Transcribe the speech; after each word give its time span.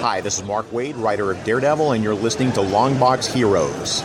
Hi, 0.00 0.22
this 0.22 0.38
is 0.38 0.44
Mark 0.44 0.64
Waid, 0.70 0.94
writer 0.96 1.30
of 1.30 1.44
Daredevil, 1.44 1.92
and 1.92 2.02
you're 2.02 2.14
listening 2.14 2.52
to 2.52 2.60
Longbox 2.60 3.30
Heroes. 3.30 4.00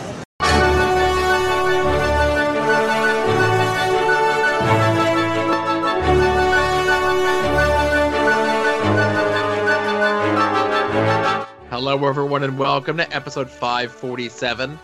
Hello, 11.70 12.06
everyone, 12.06 12.42
and 12.42 12.58
welcome 12.58 12.98
to 12.98 13.10
episode 13.16 13.48
547 13.48 14.72
of 14.72 14.78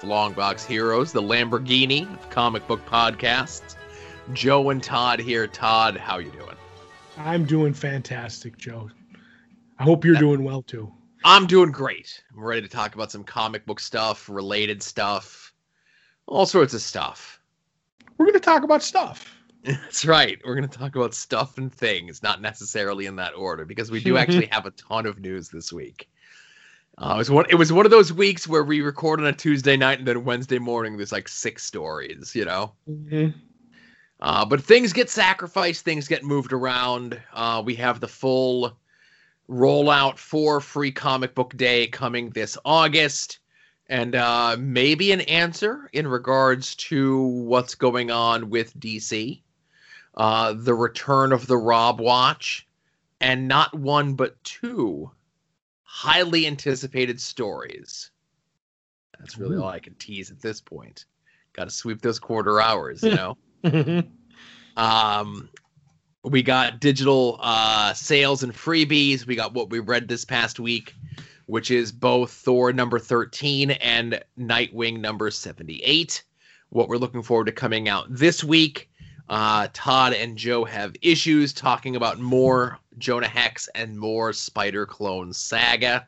Longbox 0.00 0.64
Heroes, 0.64 1.12
the 1.12 1.20
Lamborghini 1.20 2.10
of 2.10 2.30
comic 2.30 2.66
book 2.66 2.80
podcasts. 2.86 3.76
Joe 4.32 4.70
and 4.70 4.82
Todd 4.82 5.20
here. 5.20 5.46
Todd, 5.46 5.98
how 5.98 6.16
you 6.16 6.30
doing? 6.30 6.56
I'm 7.18 7.44
doing 7.44 7.74
fantastic, 7.74 8.56
Joe. 8.56 8.88
I 9.78 9.82
hope 9.82 10.04
you're 10.04 10.14
doing 10.16 10.44
well 10.44 10.62
too. 10.62 10.92
I'm 11.24 11.46
doing 11.46 11.70
great. 11.70 12.22
I'm 12.32 12.44
ready 12.44 12.62
to 12.62 12.68
talk 12.68 12.94
about 12.94 13.10
some 13.10 13.24
comic 13.24 13.64
book 13.66 13.80
stuff, 13.80 14.28
related 14.28 14.82
stuff, 14.82 15.52
all 16.26 16.46
sorts 16.46 16.74
of 16.74 16.82
stuff. 16.82 17.40
We're 18.18 18.26
going 18.26 18.34
to 18.34 18.40
talk 18.40 18.62
about 18.62 18.82
stuff. 18.82 19.34
That's 19.64 20.04
right. 20.04 20.38
We're 20.44 20.54
going 20.54 20.68
to 20.68 20.78
talk 20.78 20.94
about 20.94 21.14
stuff 21.14 21.56
and 21.56 21.72
things, 21.72 22.22
not 22.22 22.42
necessarily 22.42 23.06
in 23.06 23.16
that 23.16 23.34
order, 23.34 23.64
because 23.64 23.90
we 23.90 24.02
do 24.02 24.18
actually 24.18 24.46
have 24.52 24.66
a 24.66 24.70
ton 24.72 25.06
of 25.06 25.18
news 25.18 25.48
this 25.48 25.72
week. 25.72 26.10
Uh, 26.98 27.14
it 27.14 27.18
was 27.18 27.30
one. 27.30 27.46
It 27.48 27.56
was 27.56 27.72
one 27.72 27.86
of 27.86 27.90
those 27.90 28.12
weeks 28.12 28.46
where 28.46 28.62
we 28.62 28.80
record 28.80 29.18
on 29.18 29.26
a 29.26 29.32
Tuesday 29.32 29.76
night 29.76 29.98
and 29.98 30.06
then 30.06 30.24
Wednesday 30.24 30.60
morning 30.60 30.96
there's 30.96 31.10
like 31.10 31.26
six 31.26 31.64
stories, 31.64 32.32
you 32.36 32.44
know. 32.44 32.72
Mm-hmm. 32.88 33.36
Uh, 34.20 34.44
but 34.44 34.62
things 34.62 34.92
get 34.92 35.10
sacrificed, 35.10 35.84
things 35.84 36.06
get 36.06 36.22
moved 36.22 36.52
around. 36.52 37.20
Uh, 37.32 37.60
we 37.64 37.74
have 37.74 37.98
the 37.98 38.06
full 38.06 38.78
rollout 39.48 40.18
for 40.18 40.60
Free 40.60 40.92
Comic 40.92 41.34
Book 41.34 41.56
Day 41.56 41.86
coming 41.86 42.30
this 42.30 42.56
August, 42.64 43.38
and 43.88 44.14
uh, 44.14 44.56
maybe 44.58 45.12
an 45.12 45.20
answer 45.22 45.88
in 45.92 46.06
regards 46.06 46.74
to 46.76 47.20
what's 47.22 47.74
going 47.74 48.10
on 48.10 48.50
with 48.50 48.78
DC, 48.78 49.42
uh, 50.16 50.54
the 50.56 50.74
return 50.74 51.32
of 51.32 51.46
the 51.46 51.56
Rob 51.56 52.00
Watch, 52.00 52.66
and 53.20 53.48
not 53.48 53.74
one 53.74 54.14
but 54.14 54.42
two 54.44 55.10
highly 55.82 56.46
anticipated 56.46 57.20
stories. 57.20 58.10
That's 59.18 59.38
really 59.38 59.56
Ooh. 59.56 59.62
all 59.62 59.68
I 59.68 59.78
can 59.78 59.94
tease 59.94 60.30
at 60.30 60.40
this 60.40 60.60
point. 60.60 61.04
Got 61.52 61.64
to 61.64 61.70
sweep 61.70 62.02
those 62.02 62.18
quarter 62.18 62.60
hours, 62.60 63.02
you 63.02 63.14
know. 63.64 64.04
Um, 64.76 65.48
we 66.24 66.42
got 66.42 66.80
digital 66.80 67.38
uh, 67.40 67.92
sales 67.92 68.42
and 68.42 68.52
freebies. 68.52 69.26
We 69.26 69.36
got 69.36 69.52
what 69.52 69.70
we 69.70 69.78
read 69.78 70.08
this 70.08 70.24
past 70.24 70.58
week, 70.58 70.94
which 71.46 71.70
is 71.70 71.92
both 71.92 72.32
Thor 72.32 72.72
number 72.72 72.98
13 72.98 73.72
and 73.72 74.22
Nightwing 74.38 75.00
number 75.00 75.30
78. 75.30 76.24
What 76.70 76.88
we're 76.88 76.96
looking 76.96 77.22
forward 77.22 77.46
to 77.46 77.52
coming 77.52 77.88
out 77.88 78.06
this 78.08 78.42
week. 78.42 78.90
Uh, 79.28 79.68
Todd 79.72 80.14
and 80.14 80.36
Joe 80.36 80.64
have 80.64 80.96
issues 81.02 81.52
talking 81.52 81.96
about 81.96 82.18
more 82.18 82.78
Jonah 82.98 83.28
Hex 83.28 83.68
and 83.74 83.98
more 83.98 84.32
Spider 84.32 84.86
Clone 84.86 85.32
Saga. 85.32 86.06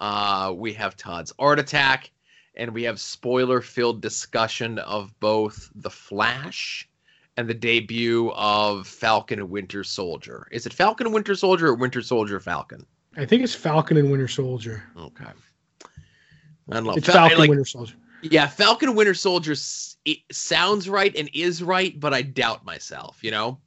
Uh, 0.00 0.52
we 0.54 0.72
have 0.72 0.96
Todd's 0.96 1.32
Art 1.38 1.60
Attack, 1.60 2.10
and 2.56 2.72
we 2.74 2.82
have 2.82 3.00
spoiler 3.00 3.60
filled 3.60 4.02
discussion 4.02 4.78
of 4.80 5.18
both 5.20 5.70
The 5.76 5.90
Flash 5.90 6.88
and 7.36 7.48
the 7.48 7.54
debut 7.54 8.30
of 8.34 8.86
Falcon 8.86 9.38
and 9.40 9.50
Winter 9.50 9.82
Soldier. 9.84 10.46
Is 10.52 10.66
it 10.66 10.72
Falcon 10.72 11.06
and 11.06 11.14
Winter 11.14 11.34
Soldier 11.34 11.68
or 11.68 11.74
Winter 11.74 12.02
Soldier 12.02 12.38
Falcon? 12.40 12.86
I 13.16 13.24
think 13.26 13.42
it's 13.42 13.54
Falcon 13.54 13.96
and 13.96 14.10
Winter 14.10 14.28
Soldier. 14.28 14.82
Okay. 14.96 15.24
I 15.24 16.74
don't 16.74 16.84
know. 16.84 16.92
It's 16.92 17.06
Fal- 17.06 17.14
Falcon 17.16 17.38
like- 17.38 17.48
Winter 17.48 17.64
Soldier. 17.64 17.94
Yeah, 18.22 18.46
Falcon 18.46 18.88
and 18.90 18.96
Winter 18.96 19.12
Soldier 19.14 19.52
s- 19.52 19.96
it 20.06 20.18
sounds 20.32 20.88
right 20.88 21.14
and 21.14 21.28
is 21.34 21.62
right, 21.62 21.98
but 22.00 22.14
I 22.14 22.22
doubt 22.22 22.64
myself, 22.64 23.18
you 23.22 23.30
know? 23.30 23.58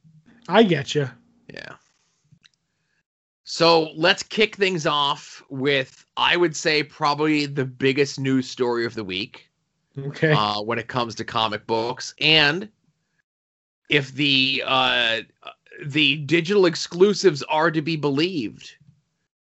I 0.48 0.64
get 0.64 0.94
you. 0.96 1.08
Yeah. 1.52 1.74
So 3.44 3.90
let's 3.94 4.22
kick 4.22 4.56
things 4.56 4.84
off 4.86 5.42
with, 5.48 6.04
I 6.16 6.36
would 6.36 6.54
say, 6.56 6.82
probably 6.82 7.46
the 7.46 7.64
biggest 7.64 8.18
news 8.18 8.48
story 8.48 8.84
of 8.84 8.94
the 8.94 9.04
week. 9.04 9.44
Okay. 9.96 10.30
uh, 10.32 10.60
when 10.60 10.78
it 10.78 10.86
comes 10.86 11.14
to 11.16 11.24
comic 11.24 11.66
books. 11.66 12.14
And 12.20 12.68
if 13.88 14.12
the 14.14 14.62
uh, 14.66 15.20
the 15.84 16.16
digital 16.16 16.66
exclusives 16.66 17.42
are 17.44 17.70
to 17.70 17.80
be 17.82 17.96
believed, 17.96 18.74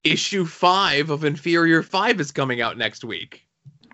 issue 0.05 0.45
five 0.45 1.11
of 1.11 1.25
Inferior 1.25 1.83
Five 1.83 2.21
is 2.21 2.31
coming 2.33 2.61
out 2.61 2.77
next 2.78 3.05
week. 3.05 3.47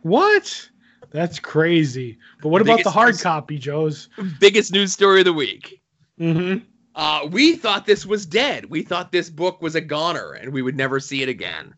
what? 0.02 0.68
That's 1.12 1.40
crazy. 1.40 2.18
But 2.40 2.50
what 2.50 2.62
about 2.62 2.84
the 2.84 2.90
hard 2.90 3.14
news- 3.14 3.22
copy, 3.22 3.58
Joe's? 3.58 4.08
Biggest 4.38 4.70
news 4.72 4.92
story 4.92 5.20
of 5.22 5.24
the 5.24 5.32
week. 5.32 5.82
Mm-hmm. 6.20 6.64
Uh, 6.94 7.26
we 7.32 7.56
thought 7.56 7.84
this 7.84 8.06
was 8.06 8.26
dead. 8.26 8.66
We 8.66 8.82
thought 8.82 9.10
this 9.10 9.28
book 9.28 9.60
was 9.60 9.74
a 9.74 9.80
goner 9.80 10.32
and 10.34 10.52
we 10.52 10.62
would 10.62 10.76
never 10.76 11.00
see 11.00 11.22
it 11.22 11.28
again. 11.28 11.74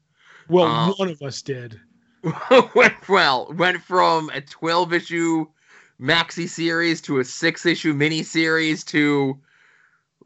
Well, 0.48 0.66
Uh, 0.66 0.92
one 0.96 1.08
of 1.08 1.22
us 1.22 1.40
did. 1.40 1.80
went 2.74 3.08
well. 3.08 3.50
Went 3.56 3.80
from 3.82 4.28
a 4.34 4.42
12 4.42 4.92
issue 4.92 5.46
maxi 6.02 6.48
series 6.48 7.00
to 7.02 7.20
a 7.20 7.24
six 7.24 7.64
issue 7.64 7.92
mini 7.92 8.22
series 8.22 8.82
to 8.82 9.38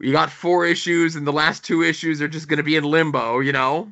you 0.01 0.11
got 0.11 0.31
four 0.31 0.65
issues 0.65 1.15
and 1.15 1.25
the 1.25 1.33
last 1.33 1.63
two 1.63 1.83
issues 1.83 2.21
are 2.21 2.27
just 2.27 2.47
going 2.47 2.57
to 2.57 2.63
be 2.63 2.75
in 2.75 2.83
limbo, 2.83 3.39
you 3.39 3.51
know? 3.51 3.91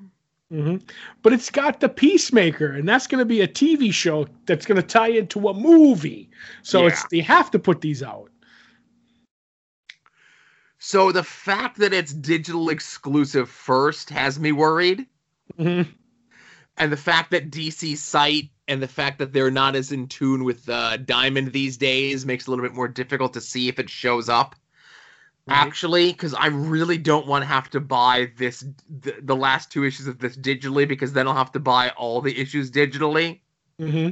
hmm 0.49 0.77
But 1.21 1.33
it's 1.33 1.49
got 1.49 1.79
the 1.79 1.89
Peacemaker, 1.89 2.71
and 2.71 2.87
that's 2.87 3.07
going 3.07 3.19
to 3.19 3.25
be 3.25 3.41
a 3.41 3.47
TV 3.47 3.91
show 3.91 4.27
that's 4.45 4.65
going 4.65 4.79
to 4.81 4.87
tie 4.87 5.09
into 5.09 5.47
a 5.47 5.53
movie. 5.53 6.29
So 6.61 6.85
it's 6.87 7.03
they 7.09 7.21
have 7.21 7.49
to 7.51 7.59
put 7.59 7.81
these 7.81 8.03
out. 8.03 8.29
So 10.77 11.11
the 11.11 11.23
fact 11.23 11.79
that 11.79 11.93
it's 11.93 12.13
digital 12.13 12.69
exclusive 12.69 13.49
first 13.49 14.09
has 14.11 14.39
me 14.39 14.51
worried. 14.51 15.07
Mhm. 15.57 15.87
And 16.77 16.91
the 16.91 16.97
fact 16.97 17.31
that 17.31 17.49
DC 17.49 17.95
site 17.97 18.49
and 18.67 18.81
the 18.81 18.87
fact 18.87 19.19
that 19.19 19.33
they're 19.33 19.51
not 19.51 19.75
as 19.75 19.91
in 19.91 20.07
tune 20.07 20.43
with 20.43 20.67
uh, 20.69 20.97
Diamond 20.97 21.51
these 21.51 21.77
days 21.77 22.25
makes 22.25 22.43
it 22.43 22.47
a 22.47 22.51
little 22.51 22.65
bit 22.65 22.73
more 22.73 22.87
difficult 22.87 23.33
to 23.33 23.41
see 23.41 23.67
if 23.67 23.79
it 23.79 23.89
shows 23.89 24.29
up. 24.29 24.55
Right. 25.47 25.57
Actually, 25.57 26.11
because 26.11 26.33
I 26.33 26.47
really 26.47 26.97
don't 26.97 27.27
want 27.27 27.43
to 27.43 27.47
have 27.47 27.69
to 27.71 27.79
buy 27.79 28.31
this 28.37 28.65
the, 29.01 29.15
the 29.21 29.35
last 29.35 29.71
two 29.71 29.83
issues 29.83 30.07
of 30.07 30.17
this 30.17 30.35
digitally 30.35 30.87
because 30.87 31.13
then 31.13 31.27
I'll 31.27 31.35
have 31.35 31.51
to 31.51 31.59
buy 31.59 31.89
all 31.89 32.19
the 32.21 32.35
issues 32.39 32.71
digitally. 32.71 33.41
hmm 33.77 34.09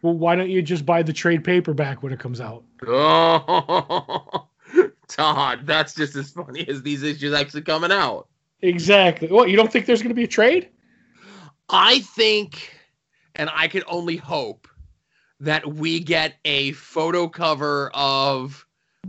Well, 0.00 0.14
why 0.14 0.34
don't 0.34 0.48
you 0.48 0.62
just 0.62 0.86
buy 0.86 1.02
the 1.02 1.12
trade 1.12 1.44
paperback 1.44 2.02
when 2.02 2.12
it 2.12 2.20
comes 2.20 2.40
out? 2.40 2.64
Oh, 2.86 4.48
Todd, 5.08 5.66
that's 5.66 5.94
just 5.94 6.16
as 6.16 6.30
funny 6.30 6.66
as 6.68 6.82
these 6.82 7.02
issues 7.02 7.34
actually 7.34 7.62
coming 7.62 7.92
out. 7.92 8.28
Exactly. 8.62 9.28
What 9.28 9.50
you 9.50 9.56
don't 9.56 9.70
think 9.70 9.84
there's 9.84 10.00
going 10.00 10.08
to 10.08 10.14
be 10.14 10.24
a 10.24 10.28
trade? 10.28 10.70
I 11.68 12.00
think, 12.00 12.73
and 13.34 13.50
I 13.52 13.68
could 13.68 13.84
only 13.86 14.16
hope, 14.16 14.68
that 15.40 15.66
we 15.66 16.00
get 16.00 16.34
a 16.44 16.72
photo 16.72 17.28
cover 17.28 17.90
of 17.92 18.66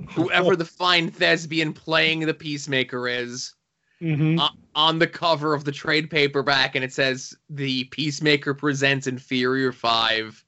whoever 0.10 0.56
the 0.56 0.66
fine 0.66 1.10
thespian 1.10 1.74
playing 1.74 2.22
the 2.22 2.34
Peacemaker 2.34 3.08
is 3.08 3.54
hmm 4.00 4.38
uh, 4.40 4.50
on 4.76 5.00
the 5.00 5.08
cover 5.08 5.54
of 5.54 5.64
the 5.64 5.72
trade 5.72 6.10
paperback, 6.10 6.76
and 6.76 6.84
it 6.84 6.92
says 6.92 7.34
the 7.50 7.86
Peacemaker 7.86 8.54
presents 8.54 9.08
Inferior 9.08 9.72
Five 9.72 10.44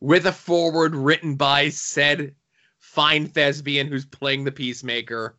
with 0.00 0.26
a 0.26 0.32
forward 0.32 0.94
written 0.94 1.34
by 1.34 1.70
said 1.70 2.34
fine 2.78 3.26
thespian 3.26 3.88
who's 3.88 4.04
playing 4.04 4.44
the 4.44 4.52
Peacemaker. 4.52 5.36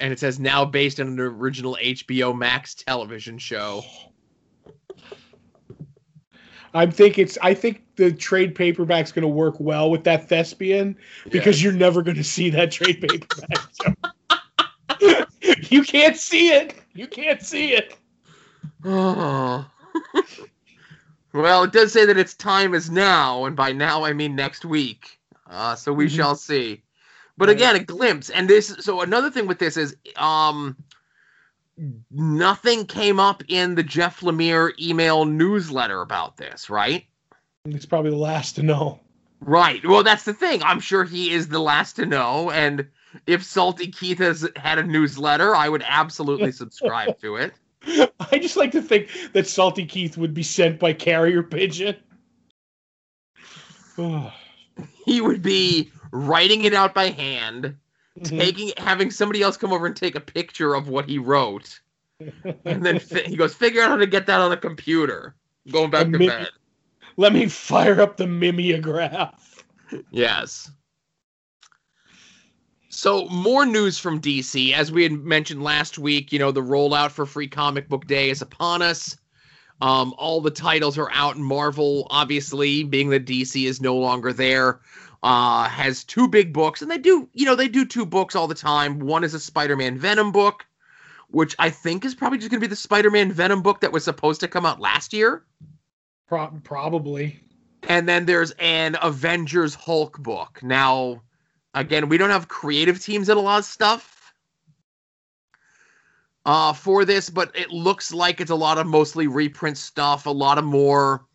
And 0.00 0.12
it 0.12 0.18
says 0.18 0.40
now 0.40 0.64
based 0.64 0.98
on 0.98 1.06
an 1.06 1.20
original 1.20 1.78
HBO 1.80 2.36
Max 2.36 2.74
television 2.74 3.38
show. 3.38 3.84
I 6.74 6.86
think 6.86 7.18
it's. 7.18 7.36
I 7.42 7.54
think 7.54 7.82
the 7.96 8.12
trade 8.12 8.54
paperback's 8.54 9.12
going 9.12 9.22
to 9.22 9.28
work 9.28 9.56
well 9.58 9.90
with 9.90 10.04
that 10.04 10.28
thespian 10.28 10.96
because 11.30 11.62
you're 11.62 11.72
never 11.72 12.02
going 12.02 12.16
to 12.16 12.24
see 12.24 12.50
that 12.50 12.70
trade 12.70 13.00
paperback. 13.00 13.68
so. 13.72 13.92
you 15.70 15.82
can't 15.82 16.16
see 16.16 16.48
it. 16.50 16.74
You 16.94 17.06
can't 17.06 17.42
see 17.42 17.72
it. 17.74 17.98
Oh. 18.84 19.66
well, 21.34 21.64
it 21.64 21.72
does 21.72 21.92
say 21.92 22.06
that 22.06 22.16
its 22.16 22.34
time 22.34 22.74
is 22.74 22.90
now, 22.90 23.44
and 23.44 23.54
by 23.56 23.72
now 23.72 24.04
I 24.04 24.12
mean 24.12 24.34
next 24.34 24.64
week. 24.64 25.18
Uh, 25.48 25.74
so 25.74 25.92
we 25.92 26.06
Mhm. 26.06 26.16
shall 26.16 26.34
see. 26.34 26.82
But 27.36 27.48
Right. 27.48 27.56
again, 27.56 27.76
a 27.76 27.80
glimpse. 27.80 28.30
And 28.30 28.48
this 28.48 28.74
so 28.80 29.00
another 29.00 29.30
thing 29.30 29.46
with 29.46 29.58
this 29.58 29.76
is 29.76 29.96
um 30.16 30.76
nothing 32.10 32.86
came 32.86 33.18
up 33.18 33.42
in 33.48 33.74
the 33.74 33.82
Jeff 33.82 34.20
Lemire 34.20 34.72
email 34.80 35.24
newsletter 35.24 36.00
about 36.00 36.36
this, 36.36 36.70
right? 36.70 37.04
He's 37.64 37.86
probably 37.86 38.10
the 38.10 38.16
last 38.16 38.56
to 38.56 38.62
know. 38.62 39.00
Right. 39.40 39.84
Well, 39.84 40.02
that's 40.02 40.24
the 40.24 40.34
thing. 40.34 40.62
I'm 40.62 40.80
sure 40.80 41.04
he 41.04 41.32
is 41.32 41.48
the 41.48 41.58
last 41.58 41.96
to 41.96 42.06
know. 42.06 42.50
And 42.50 42.88
if 43.26 43.42
Salty 43.44 43.88
Keith 43.88 44.18
has 44.18 44.48
had 44.56 44.78
a 44.78 44.84
newsletter, 44.84 45.54
I 45.54 45.68
would 45.68 45.84
absolutely 45.86 46.52
subscribe 46.52 47.18
to 47.20 47.36
it. 47.36 47.52
I 47.84 48.38
just 48.38 48.56
like 48.56 48.70
to 48.72 48.82
think 48.82 49.08
that 49.32 49.48
Salty 49.48 49.84
Keith 49.84 50.16
would 50.16 50.34
be 50.34 50.44
sent 50.44 50.78
by 50.78 50.92
carrier 50.92 51.42
pigeon. 51.42 51.96
he 55.04 55.20
would 55.20 55.42
be 55.42 55.90
writing 56.12 56.64
it 56.64 56.74
out 56.74 56.94
by 56.94 57.08
hand, 57.08 57.76
Mhm. 58.20 58.38
taking 58.38 58.72
having 58.76 59.10
somebody 59.10 59.42
else 59.42 59.56
come 59.56 59.72
over 59.72 59.86
and 59.86 59.96
take 59.96 60.14
a 60.14 60.20
picture 60.20 60.74
of 60.74 60.88
what 60.88 61.08
he 61.08 61.18
wrote, 61.18 61.80
and 62.64 62.84
then 62.84 62.98
fi- 62.98 63.22
he 63.22 63.36
goes, 63.36 63.54
"Figure 63.54 63.82
out 63.82 63.88
how 63.90 63.96
to 63.96 64.06
get 64.06 64.26
that 64.26 64.40
on 64.40 64.52
a 64.52 64.56
computer." 64.56 65.34
Going 65.70 65.90
back 65.90 66.08
A 66.08 66.12
to 66.12 66.18
mi- 66.18 66.26
bed. 66.26 66.48
Let 67.16 67.32
me 67.32 67.46
fire 67.46 68.00
up 68.00 68.16
the 68.16 68.26
mimeograph. 68.26 69.64
Yes. 70.10 70.70
So 72.88 73.26
more 73.28 73.64
news 73.64 73.98
from 73.98 74.20
DC. 74.20 74.72
As 74.74 74.92
we 74.92 75.02
had 75.02 75.12
mentioned 75.12 75.62
last 75.62 75.98
week, 75.98 76.32
you 76.32 76.38
know, 76.38 76.50
the 76.52 76.62
rollout 76.62 77.10
for 77.10 77.24
Free 77.24 77.48
Comic 77.48 77.88
Book 77.88 78.06
Day 78.06 78.28
is 78.30 78.42
upon 78.42 78.82
us. 78.82 79.16
Um, 79.80 80.14
all 80.18 80.40
the 80.40 80.50
titles 80.50 80.98
are 80.98 81.10
out. 81.12 81.36
In 81.36 81.42
Marvel, 81.42 82.06
obviously, 82.10 82.84
being 82.84 83.08
that 83.10 83.26
DC 83.26 83.64
is 83.66 83.80
no 83.80 83.96
longer 83.96 84.32
there, 84.32 84.80
uh, 85.22 85.68
has 85.68 86.04
two 86.04 86.28
big 86.28 86.52
books, 86.52 86.82
and 86.82 86.90
they 86.90 86.98
do, 86.98 87.28
you 87.32 87.44
know, 87.44 87.54
they 87.54 87.68
do 87.68 87.84
two 87.84 88.04
books 88.04 88.34
all 88.34 88.48
the 88.48 88.54
time. 88.54 88.98
One 88.98 89.24
is 89.24 89.34
a 89.34 89.40
Spider-Man 89.40 89.98
Venom 89.98 90.32
book, 90.32 90.66
which 91.28 91.54
I 91.58 91.70
think 91.70 92.04
is 92.04 92.14
probably 92.14 92.38
just 92.38 92.50
going 92.50 92.60
to 92.60 92.64
be 92.66 92.70
the 92.70 92.76
Spider-Man 92.76 93.32
Venom 93.32 93.62
book 93.62 93.80
that 93.80 93.92
was 93.92 94.04
supposed 94.04 94.40
to 94.40 94.48
come 94.48 94.66
out 94.66 94.80
last 94.80 95.12
year. 95.12 95.44
Pro- 96.26 96.52
probably. 96.64 97.40
And 97.88 98.08
then 98.08 98.26
there's 98.26 98.52
an 98.58 98.96
Avengers 99.02 99.74
Hulk 99.74 100.18
book. 100.18 100.60
Now, 100.62 101.22
again, 101.74 102.08
we 102.08 102.18
don't 102.18 102.30
have 102.30 102.48
creative 102.48 103.02
teams 103.02 103.28
in 103.28 103.36
a 103.36 103.40
lot 103.40 103.58
of 103.58 103.64
stuff 103.64 104.34
uh, 106.44 106.72
for 106.72 107.04
this, 107.04 107.30
but 107.30 107.54
it 107.56 107.70
looks 107.70 108.12
like 108.12 108.40
it's 108.40 108.50
a 108.50 108.56
lot 108.56 108.78
of 108.78 108.86
mostly 108.86 109.26
reprint 109.26 109.78
stuff, 109.78 110.26
a 110.26 110.30
lot 110.30 110.58
of 110.58 110.64
more 110.64 111.26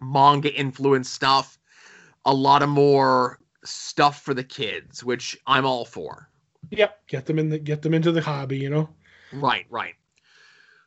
manga 0.00 0.52
influence 0.52 1.08
stuff, 1.08 1.58
a 2.24 2.34
lot 2.34 2.62
of 2.62 2.68
more 2.68 3.38
stuff 3.64 4.22
for 4.22 4.34
the 4.34 4.44
kids, 4.44 5.04
which 5.04 5.36
I'm 5.46 5.66
all 5.66 5.84
for. 5.84 6.28
Yep. 6.70 7.06
Get 7.06 7.26
them 7.26 7.38
in 7.38 7.48
the 7.48 7.58
get 7.58 7.82
them 7.82 7.94
into 7.94 8.12
the 8.12 8.22
hobby, 8.22 8.58
you 8.58 8.70
know? 8.70 8.88
Right, 9.32 9.66
right. 9.70 9.94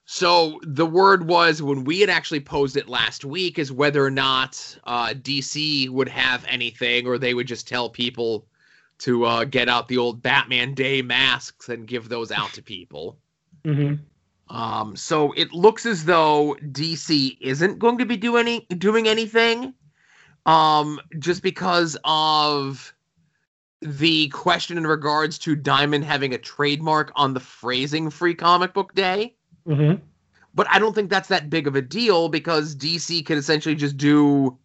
So 0.05 0.59
the 0.61 0.85
word 0.85 1.27
was 1.27 1.61
when 1.61 1.83
we 1.83 1.99
had 1.99 2.09
actually 2.09 2.39
posed 2.39 2.77
it 2.77 2.87
last 2.87 3.25
week 3.25 3.57
is 3.57 3.71
whether 3.71 4.05
or 4.05 4.11
not 4.11 4.77
uh, 4.83 5.09
DC 5.09 5.89
would 5.89 6.09
have 6.09 6.45
anything, 6.47 7.07
or 7.07 7.17
they 7.17 7.33
would 7.33 7.47
just 7.47 7.67
tell 7.67 7.89
people 7.89 8.45
to 8.99 9.25
uh, 9.25 9.43
get 9.45 9.67
out 9.67 9.87
the 9.87 9.97
old 9.97 10.21
Batman 10.21 10.73
Day 10.75 11.01
masks 11.01 11.69
and 11.69 11.87
give 11.87 12.07
those 12.07 12.31
out 12.31 12.53
to 12.53 12.61
people. 12.61 13.17
Mm-hmm. 13.63 14.55
Um, 14.55 14.95
so 14.95 15.31
it 15.31 15.51
looks 15.53 15.87
as 15.87 16.05
though 16.05 16.55
DC 16.61 17.37
isn't 17.41 17.79
going 17.79 17.97
to 17.97 18.05
be 18.05 18.15
doing 18.15 18.47
any, 18.47 18.59
doing 18.77 19.07
anything, 19.07 19.73
um, 20.45 20.99
just 21.19 21.41
because 21.41 21.97
of 22.03 22.93
the 23.81 24.29
question 24.29 24.77
in 24.77 24.87
regards 24.87 25.37
to 25.39 25.55
Diamond 25.55 26.05
having 26.05 26.33
a 26.33 26.37
trademark 26.37 27.11
on 27.15 27.33
the 27.33 27.39
phrasing 27.39 28.09
Free 28.09 28.35
Comic 28.35 28.73
Book 28.73 28.93
Day. 28.95 29.35
Mm-hmm. 29.67 30.01
But 30.53 30.67
I 30.69 30.79
don't 30.79 30.95
think 30.95 31.09
that's 31.09 31.27
that 31.27 31.49
big 31.49 31.67
of 31.67 31.75
a 31.75 31.81
deal 31.81 32.29
because 32.29 32.75
DC 32.75 33.25
can 33.25 33.37
essentially 33.37 33.75
just 33.75 33.97
do 33.97 34.57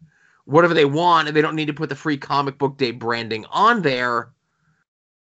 whatever 0.44 0.75
they 0.75 0.85
want 0.85 1.29
and 1.29 1.37
they 1.37 1.43
don't 1.43 1.56
need 1.56 1.67
to 1.67 1.73
put 1.73 1.88
the 1.88 1.97
free 1.97 2.17
comic 2.17 2.59
book 2.59 2.77
day 2.77 2.91
branding 2.93 3.44
on 3.50 3.82
there. 3.82 4.31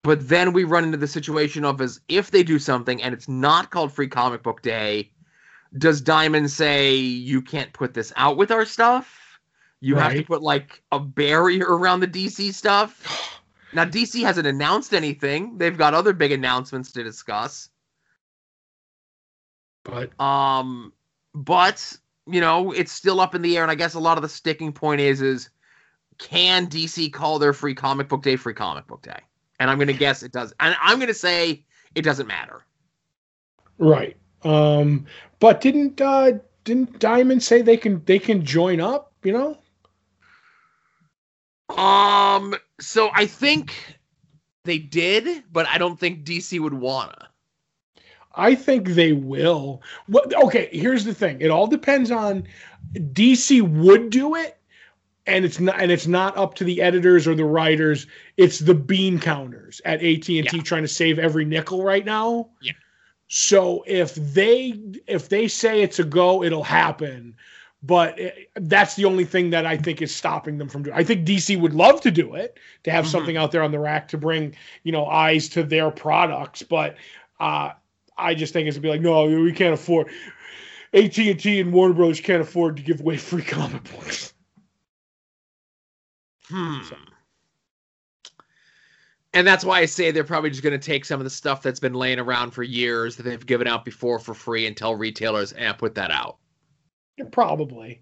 But 0.04 0.28
then 0.28 0.54
we 0.54 0.64
run 0.64 0.84
into 0.84 0.98
the 0.98 1.08
situation 1.08 1.66
of 1.66 1.82
as 1.82 2.00
if 2.08 2.32
they 2.32 2.44
do 2.44 2.60
something 2.60 3.02
and 3.02 3.14
it's 3.14 3.28
not 3.28 3.72
called 3.72 3.92
free 3.92 4.08
comic 4.08 4.44
book 4.44 4.62
day, 4.62 5.12
does 5.78 6.02
Diamond 6.02 6.52
say 6.52 6.96
you 6.96 7.42
can't 7.42 7.74
put 7.74 7.94
this 7.94 8.14
out 8.16 8.38
with 8.38 8.52
our 8.52 8.66
stuff? 8.66 9.27
You 9.80 9.96
have 9.96 10.14
to 10.14 10.24
put 10.24 10.42
like 10.42 10.82
a 10.92 11.00
barrier 11.00 11.66
around 11.66 12.00
the 12.00 12.08
DC 12.08 12.54
stuff. 12.54 13.34
Now 13.74 13.84
DC 13.84 14.24
hasn't 14.24 14.48
announced 14.48 14.94
anything. 14.94 15.58
They've 15.58 15.78
got 15.78 15.94
other 15.94 16.14
big 16.14 16.32
announcements 16.32 16.94
to 16.94 17.04
discuss. 17.04 17.70
But 19.84 20.20
Um, 20.20 20.94
but 21.36 21.98
you 22.26 22.42
know, 22.42 22.72
it's 22.72 22.92
still 22.94 23.20
up 23.20 23.36
in 23.36 23.42
the 23.42 23.58
air, 23.58 23.64
and 23.64 23.72
I 23.72 23.76
guess 23.76 23.94
a 23.94 24.00
lot 24.00 24.18
of 24.18 24.22
the 24.22 24.30
sticking 24.30 24.72
point 24.72 25.02
is 25.02 25.22
is 25.22 25.50
can 26.18 26.68
DC 26.68 27.12
call 27.12 27.40
their 27.40 27.54
free 27.54 27.76
comic 27.76 28.08
book 28.08 28.24
day 28.24 28.36
free 28.36 28.54
comic 28.54 28.88
book 28.88 29.02
day? 29.02 29.20
And 29.60 29.70
I'm 29.70 29.78
gonna 29.78 29.94
guess 29.94 30.24
it 30.24 30.32
does. 30.32 30.54
And 30.60 30.76
I'm 30.82 31.00
gonna 31.00 31.14
say 31.14 31.66
it 31.94 32.04
doesn't 32.04 32.28
matter. 32.28 32.64
right. 33.78 34.16
Um 34.44 35.06
but 35.40 35.62
didn't 35.62 36.00
uh 36.02 36.34
didn't 36.64 37.00
Diamond 37.00 37.44
say 37.44 37.62
they 37.62 37.78
can 37.78 38.02
they 38.06 38.20
can 38.20 38.46
join 38.46 38.80
up, 38.80 39.14
you 39.24 39.34
know? 39.34 39.58
Um, 41.70 42.56
so 42.80 43.10
I 43.14 43.26
think 43.26 43.74
they 44.64 44.78
did, 44.78 45.44
but 45.52 45.68
I 45.68 45.78
don't 45.78 46.00
think 46.00 46.24
DC 46.24 46.60
would 46.60 46.74
wanna. 46.74 47.30
I 48.36 48.54
think 48.54 48.90
they 48.90 49.14
will. 49.14 49.82
What 50.06 50.34
okay, 50.44 50.70
here's 50.72 51.04
the 51.04 51.14
thing. 51.14 51.42
It 51.42 51.50
all 51.50 51.68
depends 51.68 52.12
on 52.12 52.48
DC 52.96 53.62
would 53.62 54.10
do 54.12 54.36
it 54.36 54.58
and 55.28 55.44
it's 55.44 55.60
not 55.60 55.80
and 55.80 55.92
it's 55.92 56.08
not 56.08 56.36
up 56.38 56.56
to 56.56 56.64
the 56.64 56.82
editors 56.82 57.28
or 57.28 57.36
the 57.36 57.46
writers. 57.46 58.08
It's 58.38 58.60
the 58.60 58.74
bean 58.74 59.20
counters 59.20 59.82
at 59.86 60.04
AT&T 60.04 60.44
trying 60.44 60.84
to 60.84 60.88
save 60.88 61.20
every 61.20 61.46
nickel 61.46 61.84
right 61.84 62.06
now. 62.06 62.50
Yeah. 62.62 62.74
So 63.28 63.84
if 63.86 64.16
they 64.16 64.80
if 65.06 65.30
they 65.30 65.48
say 65.48 65.82
it's 65.82 66.00
a 66.00 66.04
go, 66.04 66.44
it'll 66.44 66.64
happen. 66.64 67.36
But 67.88 68.20
that's 68.56 68.96
the 68.96 69.06
only 69.06 69.24
thing 69.24 69.50
that 69.52 69.66
I 69.66 69.78
think 69.78 70.02
is 70.02 70.14
stopping 70.14 70.58
them 70.58 70.68
from 70.68 70.84
doing. 70.84 70.96
I 70.96 71.04
think 71.04 71.26
DC 71.26 71.60
would 71.60 71.74
love 71.74 72.02
to 72.02 72.12
do 72.12 72.36
it 72.36 72.60
to 72.84 72.92
have 72.92 73.06
Mhm. 73.06 73.10
something 73.12 73.38
out 73.38 73.52
there 73.54 73.64
on 73.64 73.72
the 73.72 73.80
rack 73.80 74.10
to 74.10 74.18
bring 74.18 74.56
you 74.84 74.92
know 74.92 75.06
eyes 75.06 75.48
to 75.50 75.64
their 75.64 75.90
products, 75.90 76.62
but 76.62 76.98
uh, 77.40 77.72
I 78.18 78.36
just 78.36 78.52
think 78.52 78.68
it's 78.68 78.78
gonna 78.78 78.84
be 78.84 78.90
like, 78.90 79.02
no, 79.02 79.26
we 79.26 79.54
can't 79.54 79.74
afford. 79.74 80.08
AT 80.94 81.18
and 81.18 81.40
T 81.40 81.60
and 81.60 81.72
Warner 81.72 81.94
Brothers 81.94 82.20
can't 82.20 82.42
afford 82.42 82.78
to 82.78 82.84
give 82.84 83.00
away 83.00 83.18
free 83.18 83.44
comic 83.44 83.84
books. 83.96 84.34
Hmm. 86.50 86.82
And 89.34 89.46
that's 89.46 89.64
why 89.64 89.80
I 89.80 89.86
say 89.86 90.12
they're 90.12 90.24
probably 90.24 90.50
just 90.50 90.64
going 90.64 90.80
to 90.80 90.84
take 90.84 91.06
some 91.06 91.20
of 91.20 91.24
the 91.24 91.30
stuff 91.30 91.62
that's 91.62 91.80
been 91.80 91.94
laying 91.94 92.20
around 92.20 92.52
for 92.52 92.64
years 92.64 93.16
that 93.18 93.24
they've 93.24 93.46
given 93.46 93.68
out 93.68 93.86
before 93.86 94.18
for 94.18 94.34
free 94.34 94.66
and 94.66 94.76
tell 94.76 94.96
retailers, 94.96 95.52
and 95.52 95.78
put 95.78 95.94
that 95.96 96.10
out. 96.10 96.38
Probably, 97.32 98.02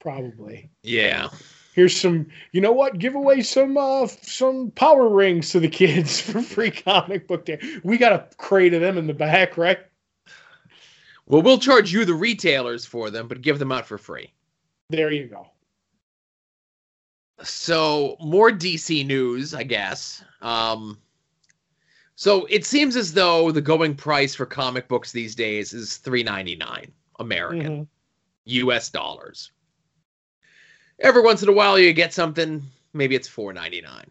probably. 0.00 0.70
Yeah. 0.82 1.30
Here's 1.74 1.98
some. 1.98 2.26
You 2.52 2.60
know 2.60 2.72
what? 2.72 2.98
Give 2.98 3.16
away 3.16 3.42
some 3.42 3.76
uh 3.76 4.06
some 4.06 4.70
power 4.72 5.08
rings 5.08 5.50
to 5.50 5.60
the 5.60 5.68
kids 5.68 6.20
for 6.20 6.40
free 6.40 6.70
comic 6.70 7.26
book 7.26 7.44
day. 7.44 7.58
We 7.82 7.98
got 7.98 8.12
a 8.12 8.28
crate 8.36 8.74
of 8.74 8.80
them 8.80 8.96
in 8.96 9.06
the 9.06 9.14
back, 9.14 9.56
right? 9.56 9.78
Well, 11.26 11.42
we'll 11.42 11.58
charge 11.58 11.92
you, 11.92 12.04
the 12.04 12.14
retailers, 12.14 12.84
for 12.84 13.10
them, 13.10 13.28
but 13.28 13.40
give 13.40 13.58
them 13.58 13.72
out 13.72 13.86
for 13.86 13.98
free. 13.98 14.30
There 14.90 15.10
you 15.10 15.26
go. 15.26 15.48
So, 17.42 18.16
more 18.20 18.50
DC 18.50 19.04
news, 19.06 19.54
I 19.54 19.64
guess. 19.64 20.22
Um, 20.42 20.98
so 22.14 22.46
it 22.46 22.64
seems 22.64 22.94
as 22.94 23.12
though 23.14 23.50
the 23.50 23.60
going 23.60 23.96
price 23.96 24.34
for 24.34 24.46
comic 24.46 24.86
books 24.86 25.10
these 25.12 25.34
days 25.34 25.72
is 25.72 25.96
three 25.96 26.22
ninety 26.22 26.54
nine 26.54 26.92
American. 27.18 27.80
Mhm. 27.80 27.86
US 28.44 28.90
dollars. 28.90 29.50
Every 31.00 31.22
once 31.22 31.42
in 31.42 31.48
a 31.48 31.52
while 31.52 31.78
you 31.78 31.92
get 31.92 32.12
something, 32.12 32.62
maybe 32.92 33.14
it's 33.14 33.28
4.99. 33.28 34.06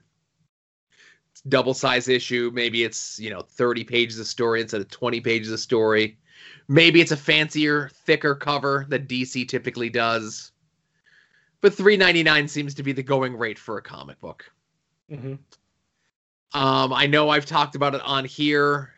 It's 1.32 1.42
double 1.42 1.74
size 1.74 2.08
issue, 2.08 2.52
maybe 2.54 2.84
it's, 2.84 3.20
you 3.20 3.30
know, 3.30 3.42
30 3.42 3.84
pages 3.84 4.20
of 4.20 4.28
story 4.28 4.62
instead 4.62 4.82
of 4.82 4.90
20 4.90 5.22
pages 5.22 5.52
of 5.52 5.60
story. 5.60 6.18
Maybe 6.68 7.02
it's 7.02 7.12
a 7.12 7.18
fancier, 7.18 7.90
thicker 8.06 8.36
cover 8.36 8.86
that 8.90 9.08
DC 9.08 9.48
typically 9.48 9.90
does. 9.90 10.52
But 11.62 11.74
3.99 11.74 12.50
seems 12.50 12.74
to 12.76 12.84
be 12.84 12.92
the 12.92 13.04
going 13.04 13.38
rate 13.38 13.58
for 13.58 13.78
a 13.78 13.82
comic 13.82 14.20
book. 14.20 14.52
Mhm. 15.10 15.40
Um, 16.54 16.94
I 16.94 17.08
know 17.08 17.30
I've 17.30 17.46
talked 17.46 17.76
about 17.76 17.96
it 17.96 18.02
on 18.02 18.26
here. 18.26 18.94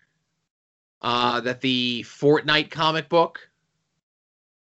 Uh, 1.01 1.39
that 1.42 1.62
the 1.62 2.04
Fortnite 2.04 2.72
comic 2.72 3.10
book 3.10 3.48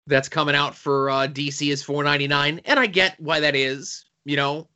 that's 0.10 0.28
coming 0.28 0.56
out 0.56 0.75
for 0.75 1.10
uh, 1.10 1.28
DC 1.28 1.72
is 1.72 1.84
four 1.84 2.04
ninety 2.04 2.28
nine, 2.28 2.60
and 2.66 2.80
I 2.80 2.88
get 2.88 3.20
why 3.20 3.39
that 3.39 3.56
is. 3.56 4.06
You 4.25 4.36
know, 4.36 4.68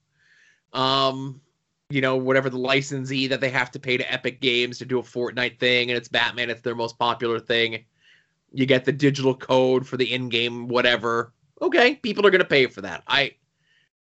um, 0.71 1.41
you 1.89 2.01
know 2.01 2.15
whatever 2.15 2.49
the 2.49 2.57
licensee 2.57 3.27
that 3.27 3.41
they 3.41 3.49
have 3.49 3.71
to 3.71 3.79
pay 3.79 3.97
to 3.97 4.13
Epic 4.13 4.39
Games 4.39 4.77
to 4.77 4.85
do 4.85 4.99
a 4.99 5.03
Fortnite 5.03 5.59
thing, 5.59 5.89
and 5.89 5.97
it's 5.97 6.07
Batman. 6.07 6.49
It's 6.49 6.61
their 6.61 6.75
most 6.75 6.97
popular 6.97 7.39
thing. 7.39 7.83
You 8.53 8.65
get 8.65 8.85
the 8.85 8.91
digital 8.91 9.35
code 9.35 9.85
for 9.85 9.97
the 9.97 10.13
in-game 10.13 10.67
whatever. 10.67 11.33
Okay, 11.61 11.95
people 11.95 12.25
are 12.25 12.31
gonna 12.31 12.45
pay 12.45 12.67
for 12.67 12.81
that. 12.81 13.03
I, 13.07 13.33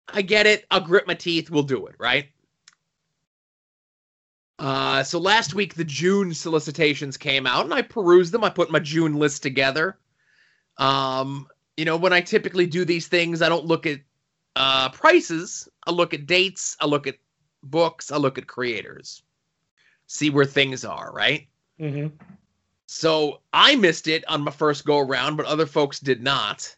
I 0.08 0.22
get 0.22 0.46
it. 0.46 0.66
I'll 0.70 0.80
grit 0.80 1.06
my 1.06 1.14
teeth. 1.14 1.50
We'll 1.50 1.62
do 1.62 1.86
it. 1.86 1.96
Right. 1.98 2.28
Uh, 4.58 5.02
so 5.02 5.18
last 5.18 5.54
week 5.54 5.74
the 5.74 5.84
June 5.84 6.32
solicitations 6.32 7.16
came 7.16 7.46
out, 7.46 7.64
and 7.64 7.74
I 7.74 7.82
perused 7.82 8.32
them. 8.32 8.44
I 8.44 8.50
put 8.50 8.70
my 8.70 8.78
June 8.78 9.14
list 9.14 9.42
together. 9.42 9.98
Um, 10.78 11.46
you 11.76 11.84
know, 11.84 11.96
when 11.96 12.12
I 12.12 12.20
typically 12.20 12.66
do 12.66 12.84
these 12.84 13.08
things, 13.08 13.42
I 13.42 13.48
don't 13.48 13.66
look 13.66 13.86
at 13.86 14.00
uh, 14.56 14.88
prices. 14.90 15.68
I 15.86 15.90
look 15.90 16.14
at 16.14 16.26
dates. 16.26 16.76
I 16.80 16.86
look 16.86 17.06
at 17.06 17.16
books. 17.62 18.10
I 18.12 18.16
look 18.16 18.38
at 18.38 18.46
creators. 18.46 19.22
See 20.06 20.30
where 20.30 20.44
things 20.44 20.84
are, 20.84 21.12
right? 21.12 21.48
Mm-hmm. 21.80 22.08
So 22.86 23.40
I 23.52 23.74
missed 23.76 24.06
it 24.08 24.24
on 24.28 24.42
my 24.42 24.50
first 24.50 24.84
go 24.84 24.98
around, 24.98 25.36
but 25.36 25.46
other 25.46 25.66
folks 25.66 25.98
did 25.98 26.22
not. 26.22 26.74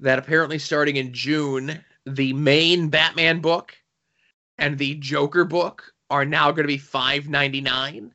That 0.00 0.18
apparently 0.18 0.58
starting 0.58 0.96
in 0.96 1.12
June, 1.12 1.78
the 2.06 2.32
main 2.32 2.88
Batman 2.88 3.40
book 3.40 3.74
and 4.58 4.76
the 4.76 4.94
Joker 4.96 5.44
book 5.44 5.92
are 6.10 6.24
now 6.24 6.50
going 6.50 6.64
to 6.64 6.68
be 6.68 6.78
five 6.78 7.28
ninety 7.28 7.60
nine, 7.60 8.12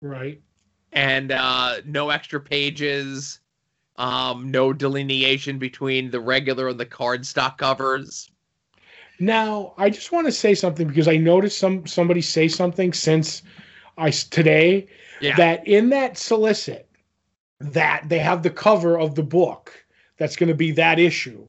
Right. 0.00 0.40
and 0.92 1.32
uh, 1.32 1.76
no 1.84 2.10
extra 2.10 2.40
pages, 2.40 3.40
um, 3.98 4.50
no 4.50 4.72
delineation 4.72 5.58
between 5.58 6.10
the 6.10 6.20
regular 6.20 6.68
and 6.68 6.80
the 6.80 6.86
cardstock 6.86 7.58
covers. 7.58 8.30
Now, 9.18 9.74
I 9.78 9.90
just 9.90 10.12
want 10.12 10.26
to 10.26 10.32
say 10.32 10.54
something 10.54 10.86
because 10.86 11.08
I 11.08 11.16
noticed 11.16 11.58
some 11.58 11.86
somebody 11.86 12.20
say 12.20 12.48
something 12.48 12.92
since 12.92 13.42
I 13.96 14.10
today 14.10 14.88
Yeah. 15.20 15.36
that 15.36 15.66
in 15.66 15.88
that 15.90 16.18
solicit 16.18 16.88
that 17.60 18.08
they 18.08 18.18
have 18.18 18.42
the 18.42 18.50
cover 18.50 18.98
of 18.98 19.14
the 19.14 19.22
book 19.22 19.72
that's 20.18 20.36
going 20.36 20.48
to 20.48 20.54
be 20.54 20.72
that 20.72 20.98
issue 20.98 21.46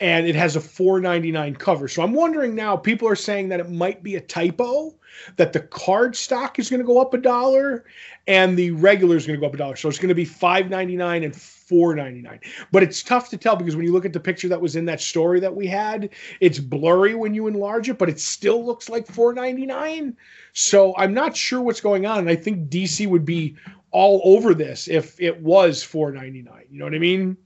and 0.00 0.26
it 0.26 0.34
has 0.34 0.56
a 0.56 0.60
499 0.60 1.54
cover. 1.54 1.86
So 1.86 2.02
I'm 2.02 2.12
wondering 2.12 2.54
now 2.54 2.76
people 2.76 3.08
are 3.08 3.16
saying 3.16 3.48
that 3.50 3.60
it 3.60 3.70
might 3.70 4.02
be 4.02 4.16
a 4.16 4.20
typo 4.20 4.92
that 5.36 5.52
the 5.52 5.60
card 5.60 6.16
stock 6.16 6.58
is 6.58 6.68
going 6.68 6.80
to 6.80 6.86
go 6.86 7.00
up 7.00 7.14
a 7.14 7.18
dollar 7.18 7.84
and 8.26 8.58
the 8.58 8.72
regular 8.72 9.16
is 9.16 9.26
going 9.26 9.38
to 9.38 9.40
go 9.40 9.46
up 9.46 9.54
a 9.54 9.58
dollar. 9.58 9.76
So 9.76 9.88
it's 9.88 9.98
going 9.98 10.08
to 10.08 10.14
be 10.14 10.24
599 10.24 11.22
and 11.22 11.34
499. 11.74 12.38
But 12.70 12.84
it's 12.84 13.02
tough 13.02 13.28
to 13.30 13.36
tell 13.36 13.56
because 13.56 13.74
when 13.74 13.84
you 13.84 13.92
look 13.92 14.04
at 14.04 14.12
the 14.12 14.20
picture 14.20 14.48
that 14.48 14.60
was 14.60 14.76
in 14.76 14.84
that 14.84 15.00
story 15.00 15.40
that 15.40 15.56
we 15.56 15.66
had, 15.66 16.10
it's 16.38 16.60
blurry 16.60 17.16
when 17.16 17.34
you 17.34 17.48
enlarge 17.48 17.88
it, 17.88 17.98
but 17.98 18.08
it 18.08 18.20
still 18.20 18.64
looks 18.64 18.88
like 18.88 19.08
499. 19.08 20.16
So 20.52 20.94
I'm 20.96 21.12
not 21.12 21.36
sure 21.36 21.60
what's 21.60 21.80
going 21.80 22.06
on. 22.06 22.18
And 22.18 22.28
I 22.28 22.36
think 22.36 22.68
DC 22.70 23.08
would 23.08 23.24
be 23.24 23.56
all 23.90 24.20
over 24.22 24.54
this 24.54 24.86
if 24.86 25.20
it 25.20 25.40
was 25.42 25.82
499. 25.82 26.62
You 26.70 26.78
know 26.78 26.84
what 26.84 26.94
I 26.94 26.98
mean? 26.98 27.36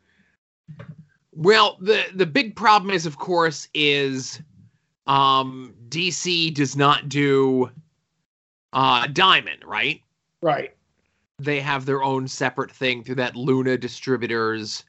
Well, 1.32 1.78
the 1.80 2.04
the 2.14 2.26
big 2.26 2.54
problem 2.54 2.92
is, 2.92 3.06
of 3.06 3.16
course, 3.16 3.68
is 3.72 4.42
um, 5.06 5.72
DC 5.88 6.52
does 6.52 6.76
not 6.76 7.08
do 7.08 7.70
uh, 8.74 9.06
Diamond, 9.06 9.64
right? 9.64 10.02
Right. 10.42 10.74
They 11.40 11.60
have 11.60 11.86
their 11.86 12.02
own 12.02 12.28
separate 12.28 12.70
thing 12.72 13.04
through 13.04 13.16
that 13.16 13.36
Lunar 13.36 13.76
Distributors, 13.76 14.84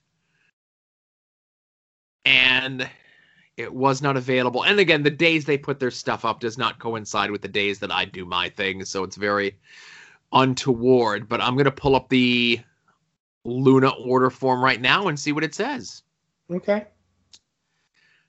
and 2.25 2.89
it 3.57 3.73
was 3.73 4.01
not 4.01 4.17
available. 4.17 4.63
And 4.63 4.79
again, 4.79 5.03
the 5.03 5.11
days 5.11 5.45
they 5.45 5.57
put 5.57 5.79
their 5.79 5.91
stuff 5.91 6.25
up 6.25 6.39
does 6.39 6.57
not 6.57 6.79
coincide 6.79 7.31
with 7.31 7.41
the 7.41 7.47
days 7.47 7.79
that 7.79 7.91
I 7.91 8.05
do 8.05 8.25
my 8.25 8.49
thing, 8.49 8.83
so 8.85 9.03
it's 9.03 9.17
very 9.17 9.57
untoward. 10.31 11.27
But 11.29 11.41
I'm 11.41 11.57
gonna 11.57 11.71
pull 11.71 11.95
up 11.95 12.09
the 12.09 12.59
Lunar 13.45 13.89
order 13.89 14.29
form 14.29 14.63
right 14.63 14.81
now 14.81 15.07
and 15.07 15.19
see 15.19 15.31
what 15.31 15.43
it 15.43 15.55
says. 15.55 16.03
Okay. 16.51 16.85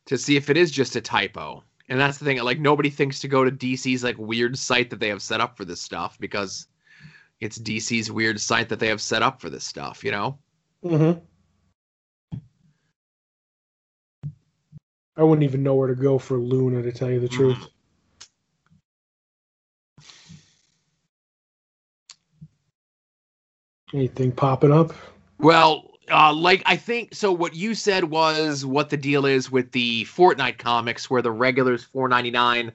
to 0.07 0.19
see 0.19 0.37
if 0.37 0.51
it 0.51 0.57
is 0.57 0.71
just 0.71 0.97
a 0.97 1.01
typo. 1.01 1.63
And 1.89 1.99
that's 2.01 2.19
the 2.19 2.25
thing, 2.25 2.39
like 2.43 2.59
nobody 2.61 2.91
thinks 2.91 3.21
to 3.21 3.29
go 3.29 3.45
to 3.45 3.51
DC's 3.51 4.05
like 4.05 4.19
weird 4.19 4.59
site 4.59 4.91
that 4.91 5.01
they 5.01 5.09
have 5.09 5.23
set 5.23 5.41
up 5.41 5.57
for 5.57 5.65
this 5.65 5.81
stuff 5.81 6.19
because 6.21 6.67
it's 7.41 7.59
DC's 7.59 8.11
weird 8.11 8.41
site 8.41 8.69
that 8.69 8.79
they 8.79 8.89
have 8.89 9.01
set 9.01 9.23
up 9.23 9.41
for 9.41 9.51
this 9.51 9.65
stuff, 9.65 10.05
you 10.05 10.11
know? 10.11 10.39
Mm-hmm. 10.85 11.19
I 15.17 15.23
wouldn't 15.23 15.45
even 15.45 15.63
know 15.63 15.75
where 15.75 15.89
to 15.89 15.95
go 15.95 16.19
for 16.19 16.39
Lunar 16.39 16.83
to 16.83 16.93
tell 16.93 17.11
you 17.11 17.21
the 17.21 17.29
truth. 17.29 17.67
Anything 23.93 24.33
popping 24.33 24.73
up? 24.73 24.93
Well, 25.39 25.91
uh, 26.11 26.33
like 26.33 26.63
I 26.65 26.77
think 26.77 27.15
so. 27.15 27.33
What 27.33 27.55
you 27.55 27.75
said 27.75 28.05
was 28.05 28.65
what 28.65 28.89
the 28.89 28.97
deal 28.97 29.27
is 29.27 29.51
with 29.51 29.73
the 29.73 30.05
Fortnite 30.05 30.59
comics, 30.59 31.11
where 31.11 31.23
the 31.23 31.31
regular 31.31 31.75
is 31.75 31.85
four 31.85 32.09
ninety 32.09 32.31
nine 32.31 32.73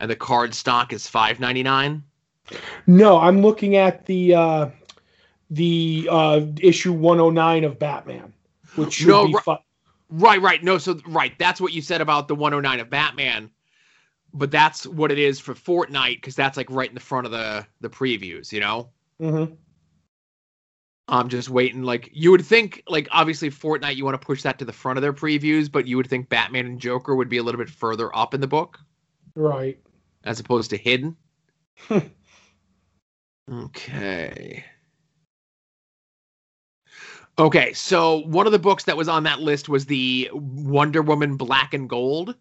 and 0.00 0.10
the 0.10 0.16
card 0.16 0.54
stock 0.54 0.92
is 0.92 1.06
five 1.06 1.38
ninety 1.38 1.62
nine. 1.62 2.02
No, 2.86 3.18
I'm 3.18 3.40
looking 3.40 3.76
at 3.76 4.06
the 4.06 4.34
uh 4.34 4.70
the 5.50 6.08
uh 6.10 6.40
issue 6.60 6.92
109 6.92 7.64
of 7.64 7.78
Batman, 7.78 8.32
which 8.76 8.94
should 8.94 9.08
No, 9.08 9.26
be 9.26 9.34
ri- 9.34 9.40
fi- 9.40 9.58
Right, 10.10 10.40
right. 10.40 10.62
No, 10.62 10.78
so 10.78 11.00
right, 11.06 11.32
that's 11.38 11.60
what 11.60 11.72
you 11.72 11.80
said 11.82 12.00
about 12.00 12.28
the 12.28 12.34
109 12.34 12.80
of 12.80 12.90
Batman. 12.90 13.50
But 14.32 14.50
that's 14.50 14.86
what 14.86 15.12
it 15.12 15.18
is 15.18 15.40
for 15.40 15.54
Fortnite 15.54 16.16
because 16.16 16.34
that's 16.34 16.56
like 16.56 16.68
right 16.70 16.88
in 16.88 16.94
the 16.94 17.00
front 17.00 17.26
of 17.26 17.32
the 17.32 17.66
the 17.80 17.88
previews, 17.88 18.52
you 18.52 18.60
know. 18.60 18.90
Mhm. 19.20 19.56
I'm 21.06 21.28
just 21.28 21.50
waiting. 21.50 21.82
Like 21.82 22.10
you 22.12 22.30
would 22.30 22.44
think, 22.44 22.82
like 22.88 23.08
obviously 23.10 23.50
Fortnite, 23.50 23.96
you 23.96 24.04
want 24.04 24.20
to 24.20 24.24
push 24.26 24.42
that 24.42 24.58
to 24.58 24.64
the 24.64 24.72
front 24.72 24.98
of 24.98 25.02
their 25.02 25.12
previews, 25.12 25.70
but 25.70 25.86
you 25.86 25.96
would 25.96 26.08
think 26.08 26.28
Batman 26.28 26.66
and 26.66 26.80
Joker 26.80 27.14
would 27.14 27.28
be 27.28 27.36
a 27.36 27.42
little 27.42 27.58
bit 27.58 27.68
further 27.70 28.14
up 28.16 28.34
in 28.34 28.40
the 28.40 28.46
book 28.46 28.78
right. 29.34 29.78
as 30.24 30.40
opposed 30.40 30.70
to 30.70 30.76
hidden. 30.76 31.16
okay. 33.50 34.64
Okay, 37.38 37.72
so 37.72 38.18
one 38.26 38.46
of 38.46 38.52
the 38.52 38.58
books 38.60 38.84
that 38.84 38.96
was 38.96 39.08
on 39.08 39.24
that 39.24 39.40
list 39.40 39.68
was 39.68 39.86
the 39.86 40.30
Wonder 40.32 41.02
Woman 41.02 41.36
Black 41.36 41.74
and 41.74 41.88
Gold, 41.88 42.36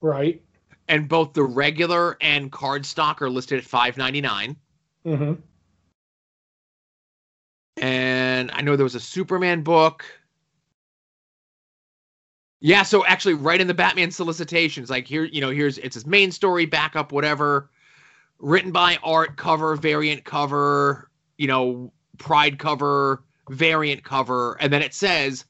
Right. 0.00 0.42
and 0.88 1.08
both 1.08 1.34
the 1.34 1.44
regular 1.44 2.16
and 2.22 2.50
cardstock 2.50 3.20
are 3.20 3.28
listed 3.28 3.58
at 3.58 3.64
five 3.64 3.96
ninety 3.98 4.20
nine. 4.20 4.56
Mhm. 5.04 5.38
and 7.76 8.50
I 8.52 8.60
know 8.60 8.76
there 8.76 8.84
was 8.84 8.94
a 8.94 9.00
Superman 9.00 9.62
book. 9.62 10.04
Yeah, 12.60 12.82
so 12.82 13.04
actually, 13.06 13.34
right 13.34 13.58
in 13.60 13.66
the 13.68 13.74
Batman 13.74 14.10
solicitations, 14.10 14.90
like 14.90 15.06
here, 15.06 15.24
you 15.24 15.40
know, 15.40 15.48
here's 15.50 15.78
it's 15.78 15.94
his 15.94 16.04
main 16.06 16.30
story, 16.30 16.66
backup, 16.66 17.10
whatever, 17.10 17.70
written 18.40 18.72
by 18.72 18.98
Art, 19.02 19.36
cover, 19.36 19.76
variant 19.76 20.24
cover, 20.24 21.10
you 21.36 21.46
know, 21.46 21.92
Pride 22.18 22.58
cover, 22.58 23.22
variant 23.48 24.04
cover, 24.04 24.56
and 24.60 24.72
then 24.72 24.82
it 24.82 24.92
says 24.92 25.46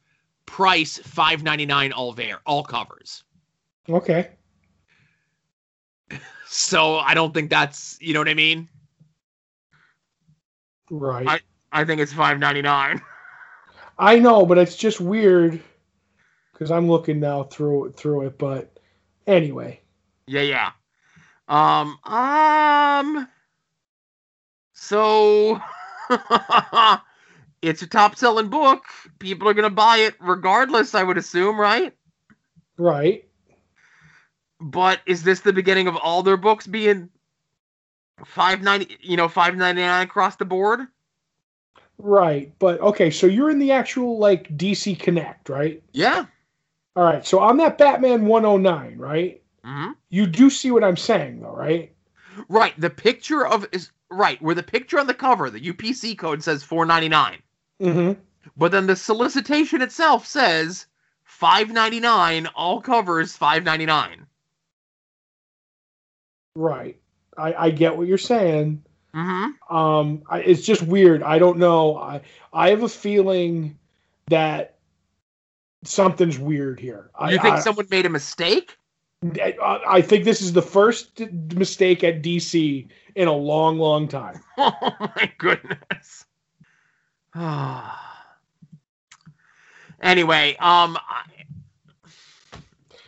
price 0.47 0.99
five 0.99 1.43
ninety 1.43 1.67
nine 1.67 1.93
all 1.93 2.13
var 2.13 2.41
all 2.47 2.63
covers. 2.63 3.25
Okay. 3.89 4.31
So 6.53 6.97
I 6.97 7.15
don't 7.15 7.33
think 7.33 7.49
that's 7.49 7.97
you 8.01 8.13
know 8.13 8.19
what 8.21 8.29
I 8.29 8.35
mean. 8.35 8.69
Right. 10.91 11.41
I 11.71 11.85
think 11.85 12.01
it's 12.01 12.13
five 12.13 12.41
ninety 12.41 12.63
nine. 12.63 13.01
I 13.99 14.19
know, 14.19 14.45
but 14.45 14.59
it's 14.59 14.77
just 14.77 15.01
weird 15.01 15.63
because 16.53 16.71
I'm 16.71 16.89
looking 16.89 17.21
now 17.21 17.45
through 17.45 17.93
through 17.93 18.27
it. 18.27 18.39
But 18.39 18.79
anyway, 19.27 19.81
Yeah, 20.27 20.43
yeah. 20.43 20.73
Um, 21.51 21.99
um. 22.05 23.29
So, 24.73 25.61
it's 27.63 27.83
a 27.83 27.87
top-selling 27.87 28.49
book. 28.49 28.85
People 29.19 29.49
are 29.49 29.55
gonna 29.55 29.69
buy 29.69 29.99
it 29.99 30.15
regardless. 30.21 30.95
I 30.95 31.03
would 31.03 31.19
assume, 31.19 31.61
right? 31.61 31.93
right? 32.79 33.25
But 34.61 35.01
is 35.07 35.23
this 35.23 35.41
the 35.41 35.53
beginning 35.53 35.89
of 35.89 35.97
all 35.97 36.23
their 36.23 36.37
books 36.37 36.67
being 36.67 37.11
five 38.25 38.63
ninety? 38.63 38.97
You 39.01 39.17
know, 39.17 39.29
five 39.29 39.57
ninety 39.57 39.83
nine 39.83 40.05
across 40.05 40.37
the 40.37 40.45
board? 40.45 40.81
Right. 41.99 42.53
But 42.59 42.81
okay, 42.81 43.11
so 43.11 43.27
you're 43.27 43.51
in 43.51 43.59
the 43.59 43.73
actual 43.73 44.19
like 44.19 44.57
DC 44.57 44.99
Connect, 44.99 45.49
right? 45.49 45.83
Yeah. 45.93 46.27
All 46.97 47.05
right. 47.05 47.27
So 47.27 47.41
on 47.41 47.57
that 47.59 47.77
Batman 47.77 48.27
109, 48.27 48.99
right? 48.99 49.40
Hmm 49.65 49.91
You 50.09 50.27
do 50.27 50.51
see 50.51 50.71
what 50.71 50.85
I'm 50.85 50.97
saying, 50.97 51.41
though, 51.41 51.55
right? 51.55 51.93
Right. 52.49 52.79
The 52.81 52.91
picture 52.91 53.47
of 53.47 53.67
is 53.73 53.91
right 54.11 54.41
where 54.43 54.55
the 54.55 54.63
picture 54.63 54.99
on 54.99 55.07
the 55.07 55.15
cover, 55.15 55.51
the 55.51 55.61
UPC 55.61 56.17
code 56.17 56.43
says 56.43 56.63
four 56.63 56.87
ninety 56.87 57.09
nine. 57.09 57.43
Mm-hmm. 57.81 58.21
But 58.57 58.73
then 58.73 58.87
the 58.87 58.97
solicitation 58.97 59.83
itself 59.83 60.27
says 60.27 60.87
five 61.25 61.71
ninety 61.71 62.01
nine, 62.01 62.47
all 62.55 62.81
covers 62.81 63.37
five 63.37 63.65
ninety 63.65 63.87
nine. 63.87 64.27
Right. 66.55 66.99
I, 67.37 67.55
I 67.55 67.71
get 67.71 67.97
what 67.97 68.07
you're 68.07 68.19
saying. 68.19 68.83
Mm-hmm. 69.15 69.75
Um, 69.77 70.23
I, 70.29 70.41
it's 70.41 70.63
just 70.63 70.83
weird. 70.83 71.23
I 71.23 71.39
don't 71.39 71.59
know. 71.59 71.97
I 71.97 72.21
I 72.53 72.71
have 72.71 72.83
a 72.83 72.89
feeling 72.89 73.77
that 74.29 74.77
something's 75.85 76.39
weird 76.39 76.79
here. 76.79 77.11
I, 77.19 77.33
You 77.33 77.39
think 77.39 77.57
I- 77.57 77.61
someone 77.61 77.87
made 77.91 78.07
a 78.07 78.11
mistake? 78.11 78.77
I 79.23 79.83
I 79.87 80.01
think 80.03 80.25
this 80.25 80.41
is 80.41 80.53
the 80.55 80.63
first 80.63 81.21
mistake 81.55 82.03
at 82.05 82.23
DC 82.23 82.89
in 83.15 83.29
a 83.29 83.33
long, 83.33 83.79
long 83.79 84.09
time. 84.09 84.41
Oh 84.59 84.95
my 85.01 85.33
goodness. 85.39 86.27
anyway, 90.03 90.57
um, 90.57 90.99
I, 90.99 91.23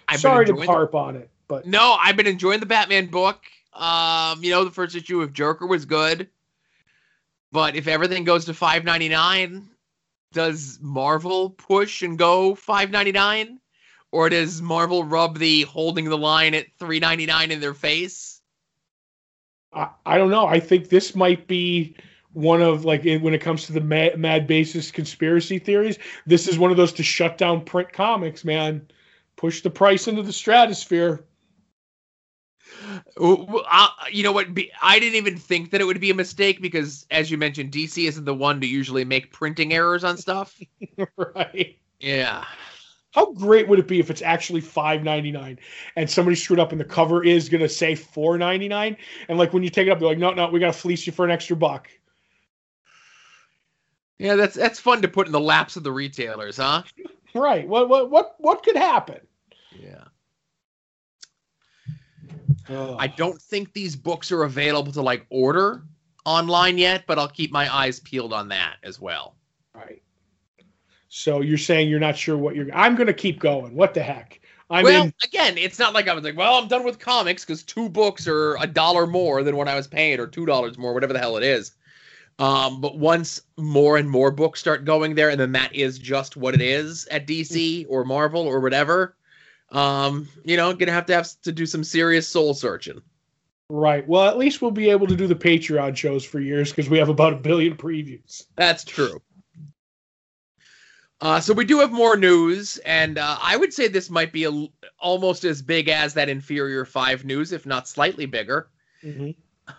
I've 0.08 0.16
been 0.16 0.18
Sorry 0.18 0.46
to 0.46 0.56
harp 0.62 0.94
on 0.94 1.16
it, 1.16 1.30
but 1.48 1.66
No, 1.66 1.96
I've 2.00 2.16
been 2.16 2.26
enjoying 2.26 2.60
the 2.60 2.66
Batman 2.66 3.06
book. 3.06 3.42
Um, 3.74 4.42
you 4.42 4.50
know, 4.50 4.64
the 4.64 4.70
first 4.70 4.94
issue 4.94 5.20
of 5.22 5.32
Joker 5.32 5.66
was 5.66 5.84
good. 5.84 6.28
But 7.52 7.76
if 7.76 7.86
everything 7.86 8.24
goes 8.24 8.46
to 8.46 8.54
five 8.54 8.84
ninety 8.84 9.08
nine, 9.08 9.68
does 10.32 10.78
Marvel 10.80 11.50
push 11.50 12.02
and 12.02 12.18
go 12.18 12.54
five 12.54 12.90
ninety 12.90 13.12
nine? 13.12 13.60
Or 14.12 14.28
does 14.28 14.60
Marvel 14.60 15.04
rub 15.04 15.38
the 15.38 15.62
holding 15.62 16.04
the 16.04 16.18
line 16.18 16.54
at 16.54 16.66
three 16.78 17.00
ninety 17.00 17.26
nine 17.26 17.50
in 17.50 17.60
their 17.60 17.74
face? 17.74 18.40
I, 19.72 19.88
I 20.04 20.18
don't 20.18 20.30
know. 20.30 20.46
I 20.46 20.60
think 20.60 20.88
this 20.88 21.16
might 21.16 21.46
be 21.46 21.96
one 22.34 22.62
of 22.62 22.84
like 22.84 23.04
when 23.04 23.34
it 23.34 23.40
comes 23.40 23.66
to 23.66 23.72
the 23.72 23.80
mad, 23.80 24.18
mad 24.18 24.46
basis 24.46 24.90
conspiracy 24.90 25.58
theories. 25.58 25.98
This 26.26 26.46
is 26.46 26.58
one 26.58 26.70
of 26.70 26.76
those 26.76 26.92
to 26.94 27.02
shut 27.02 27.38
down 27.38 27.64
print 27.64 27.92
comics, 27.92 28.44
man. 28.44 28.86
Push 29.36 29.62
the 29.62 29.70
price 29.70 30.06
into 30.06 30.22
the 30.22 30.32
stratosphere. 30.32 31.24
Uh, 33.18 33.88
you 34.10 34.22
know 34.22 34.32
what? 34.32 34.54
Be, 34.54 34.70
I 34.82 34.98
didn't 34.98 35.16
even 35.16 35.36
think 35.36 35.70
that 35.70 35.80
it 35.80 35.84
would 35.84 36.00
be 36.00 36.10
a 36.10 36.14
mistake 36.14 36.62
because, 36.62 37.06
as 37.10 37.30
you 37.30 37.38
mentioned, 37.38 37.72
DC 37.72 38.06
isn't 38.08 38.24
the 38.24 38.34
one 38.34 38.60
to 38.60 38.66
usually 38.66 39.04
make 39.04 39.32
printing 39.32 39.72
errors 39.72 40.04
on 40.04 40.16
stuff. 40.16 40.58
right. 41.16 41.78
Yeah. 42.00 42.44
How 43.12 43.32
great 43.32 43.68
would 43.68 43.78
it 43.78 43.86
be 43.86 44.00
if 44.00 44.10
it's 44.10 44.22
actually 44.22 44.60
five 44.60 45.04
ninety 45.04 45.30
nine 45.30 45.58
and 45.96 46.08
somebody 46.08 46.34
screwed 46.34 46.58
up 46.58 46.72
and 46.72 46.80
the 46.80 46.84
cover 46.84 47.22
is 47.22 47.48
gonna 47.48 47.68
say 47.68 47.94
four 47.94 48.38
ninety 48.38 48.68
nine 48.68 48.96
and 49.28 49.38
like 49.38 49.52
when 49.52 49.62
you 49.62 49.70
take 49.70 49.86
it 49.86 49.90
up 49.90 49.98
they're 49.98 50.08
like 50.08 50.18
no 50.18 50.32
no 50.32 50.48
we 50.48 50.58
gotta 50.58 50.72
fleece 50.72 51.06
you 51.06 51.12
for 51.12 51.24
an 51.24 51.30
extra 51.30 51.56
buck. 51.56 51.88
Yeah, 54.18 54.36
that's 54.36 54.54
that's 54.54 54.80
fun 54.80 55.02
to 55.02 55.08
put 55.08 55.26
in 55.26 55.32
the 55.32 55.40
laps 55.40 55.76
of 55.76 55.82
the 55.82 55.92
retailers, 55.92 56.56
huh? 56.56 56.82
Right. 57.34 57.66
What 57.66 57.88
what 57.88 58.10
what 58.10 58.34
what 58.38 58.62
could 58.62 58.76
happen? 58.76 59.18
Yeah. 59.74 60.04
I 62.68 63.06
don't 63.06 63.40
think 63.40 63.72
these 63.72 63.96
books 63.96 64.30
are 64.30 64.44
available 64.44 64.92
to 64.92 65.02
like 65.02 65.26
order 65.30 65.82
online 66.24 66.78
yet, 66.78 67.04
but 67.06 67.18
I'll 67.18 67.28
keep 67.28 67.50
my 67.50 67.74
eyes 67.74 68.00
peeled 68.00 68.32
on 68.32 68.48
that 68.48 68.76
as 68.82 69.00
well. 69.00 69.34
Right. 69.74 70.02
So 71.14 71.42
you're 71.42 71.58
saying 71.58 71.90
you're 71.90 72.00
not 72.00 72.16
sure 72.16 72.38
what 72.38 72.56
you're. 72.56 72.72
I'm 72.72 72.94
going 72.94 73.06
to 73.06 73.12
keep 73.12 73.38
going. 73.38 73.74
What 73.74 73.92
the 73.92 74.02
heck? 74.02 74.40
I'm 74.70 74.82
well, 74.82 75.04
in. 75.04 75.14
again, 75.22 75.58
it's 75.58 75.78
not 75.78 75.92
like 75.92 76.08
I 76.08 76.14
was 76.14 76.24
like, 76.24 76.38
well, 76.38 76.54
I'm 76.54 76.68
done 76.68 76.84
with 76.84 76.98
comics 76.98 77.44
because 77.44 77.62
two 77.62 77.90
books 77.90 78.26
are 78.26 78.56
a 78.56 78.66
dollar 78.66 79.06
more 79.06 79.42
than 79.42 79.54
what 79.54 79.68
I 79.68 79.74
was 79.74 79.86
paying, 79.86 80.18
or 80.20 80.26
two 80.26 80.46
dollars 80.46 80.78
more, 80.78 80.94
whatever 80.94 81.12
the 81.12 81.18
hell 81.18 81.36
it 81.36 81.42
is. 81.42 81.72
Um, 82.38 82.80
but 82.80 82.96
once 82.96 83.42
more 83.58 83.98
and 83.98 84.08
more 84.08 84.30
books 84.30 84.58
start 84.58 84.86
going 84.86 85.14
there, 85.14 85.28
and 85.28 85.38
then 85.38 85.52
that 85.52 85.74
is 85.74 85.98
just 85.98 86.38
what 86.38 86.54
it 86.54 86.62
is 86.62 87.06
at 87.10 87.26
DC 87.26 87.84
or 87.90 88.06
Marvel 88.06 88.46
or 88.46 88.60
whatever, 88.60 89.14
um, 89.70 90.26
you 90.46 90.56
know, 90.56 90.72
gonna 90.72 90.92
have 90.92 91.06
to 91.06 91.14
have 91.14 91.28
to 91.42 91.52
do 91.52 91.66
some 91.66 91.84
serious 91.84 92.26
soul 92.26 92.54
searching. 92.54 93.02
Right. 93.68 94.08
Well, 94.08 94.24
at 94.24 94.38
least 94.38 94.62
we'll 94.62 94.70
be 94.70 94.88
able 94.88 95.08
to 95.08 95.16
do 95.16 95.26
the 95.26 95.34
Patreon 95.34 95.94
shows 95.94 96.24
for 96.24 96.40
years 96.40 96.70
because 96.70 96.88
we 96.88 96.96
have 96.96 97.10
about 97.10 97.34
a 97.34 97.36
billion 97.36 97.76
previews. 97.76 98.46
That's 98.56 98.82
true. 98.82 99.20
Uh, 101.22 101.38
so 101.38 101.54
we 101.54 101.64
do 101.64 101.78
have 101.78 101.92
more 101.92 102.16
news, 102.16 102.78
and 102.78 103.16
uh, 103.16 103.38
I 103.40 103.56
would 103.56 103.72
say 103.72 103.86
this 103.86 104.10
might 104.10 104.32
be 104.32 104.42
a, 104.42 104.66
almost 104.98 105.44
as 105.44 105.62
big 105.62 105.88
as 105.88 106.14
that 106.14 106.28
inferior 106.28 106.84
five 106.84 107.24
news, 107.24 107.52
if 107.52 107.64
not 107.64 107.86
slightly 107.86 108.26
bigger. 108.26 108.68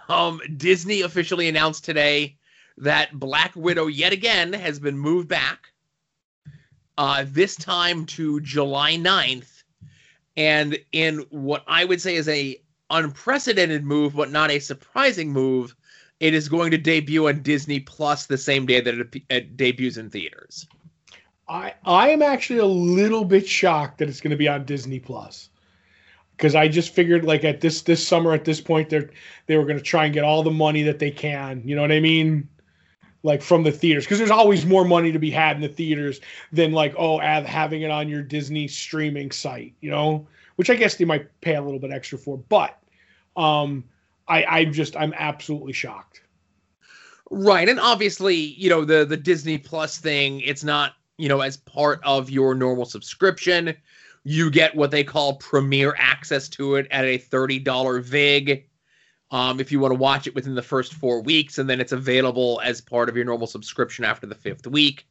Um, 0.07 0.39
Disney 0.55 1.01
officially 1.01 1.49
announced 1.49 1.83
today 1.83 2.37
that 2.77 3.19
Black 3.19 3.51
Widow 3.57 3.87
yet 3.87 4.13
again 4.13 4.53
has 4.53 4.79
been 4.79 4.97
moved 4.97 5.27
back. 5.27 5.67
Uh, 6.97 7.25
this 7.27 7.57
time 7.57 8.05
to 8.05 8.39
July 8.39 8.93
9th, 8.93 9.63
and 10.37 10.79
in 10.93 11.25
what 11.29 11.65
I 11.67 11.83
would 11.83 11.99
say 11.99 12.15
is 12.15 12.29
a 12.29 12.55
unprecedented 12.89 13.83
move, 13.83 14.15
but 14.15 14.31
not 14.31 14.49
a 14.49 14.59
surprising 14.59 15.33
move. 15.33 15.75
It 16.21 16.33
is 16.33 16.47
going 16.47 16.71
to 16.71 16.77
debut 16.77 17.27
on 17.27 17.41
Disney 17.41 17.81
Plus 17.81 18.27
the 18.27 18.37
same 18.37 18.65
day 18.65 18.79
that 18.79 18.93
it, 18.93 19.23
it 19.29 19.57
debuts 19.57 19.97
in 19.97 20.09
theaters. 20.09 20.65
I 21.47 21.73
I 21.85 22.09
am 22.09 22.21
actually 22.21 22.59
a 22.59 22.65
little 22.65 23.25
bit 23.25 23.47
shocked 23.47 23.97
that 23.97 24.09
it's 24.09 24.21
going 24.21 24.31
to 24.31 24.37
be 24.37 24.47
on 24.47 24.65
Disney 24.65 24.99
Plus 24.99 25.49
because 26.37 26.55
I 26.55 26.67
just 26.67 26.93
figured 26.93 27.25
like 27.25 27.43
at 27.43 27.61
this 27.61 27.81
this 27.81 28.05
summer 28.05 28.33
at 28.33 28.45
this 28.45 28.61
point 28.61 28.89
they're 28.89 29.09
they 29.47 29.57
were 29.57 29.65
going 29.65 29.77
to 29.77 29.83
try 29.83 30.05
and 30.05 30.13
get 30.13 30.23
all 30.23 30.43
the 30.43 30.51
money 30.51 30.83
that 30.83 30.99
they 30.99 31.11
can. 31.11 31.61
You 31.65 31.75
know 31.75 31.81
what 31.81 31.91
I 31.91 31.99
mean? 31.99 32.47
Like 33.23 33.41
from 33.41 33.63
the 33.63 33.71
theaters 33.71 34.05
because 34.05 34.17
there's 34.17 34.31
always 34.31 34.65
more 34.65 34.85
money 34.85 35.11
to 35.11 35.19
be 35.19 35.31
had 35.31 35.55
in 35.55 35.61
the 35.61 35.69
theaters 35.69 36.19
than 36.51 36.71
like 36.71 36.93
oh 36.97 37.19
having 37.19 37.81
it 37.81 37.91
on 37.91 38.09
your 38.09 38.21
Disney 38.21 38.67
streaming 38.67 39.31
site. 39.31 39.73
You 39.81 39.91
know, 39.91 40.27
which 40.55 40.69
I 40.69 40.75
guess 40.75 40.95
they 40.95 41.05
might 41.05 41.29
pay 41.41 41.55
a 41.55 41.61
little 41.61 41.79
bit 41.79 41.91
extra 41.91 42.17
for, 42.17 42.37
but 42.37 42.77
um, 43.35 43.83
I 44.27 44.43
I'm 44.45 44.73
just 44.73 44.95
I'm 44.95 45.13
absolutely 45.17 45.73
shocked. 45.73 46.21
Right, 47.31 47.67
and 47.67 47.79
obviously, 47.79 48.35
you 48.35 48.69
know, 48.69 48.85
the 48.85 49.05
the 49.05 49.17
Disney 49.17 49.57
Plus 49.57 49.97
thing, 49.97 50.41
it's 50.41 50.63
not, 50.63 50.93
you 51.17 51.29
know, 51.29 51.41
as 51.41 51.57
part 51.57 51.99
of 52.03 52.29
your 52.29 52.55
normal 52.55 52.85
subscription. 52.85 53.75
You 54.23 54.49
get 54.49 54.75
what 54.75 54.91
they 54.91 55.03
call 55.03 55.35
premier 55.35 55.95
access 55.97 56.47
to 56.49 56.75
it 56.75 56.87
at 56.91 57.05
a 57.05 57.19
$30 57.19 58.01
VIG. 58.01 58.69
Um, 59.31 59.59
if 59.59 59.71
you 59.71 59.79
want 59.79 59.91
to 59.91 59.99
watch 59.99 60.27
it 60.27 60.35
within 60.35 60.55
the 60.55 60.61
first 60.61 60.93
four 60.93 61.21
weeks, 61.21 61.57
and 61.57 61.69
then 61.69 61.81
it's 61.81 61.91
available 61.91 62.61
as 62.63 62.81
part 62.81 63.09
of 63.09 63.15
your 63.15 63.25
normal 63.25 63.47
subscription 63.47 64.05
after 64.05 64.27
the 64.27 64.35
fifth 64.35 64.67
week. 64.67 65.07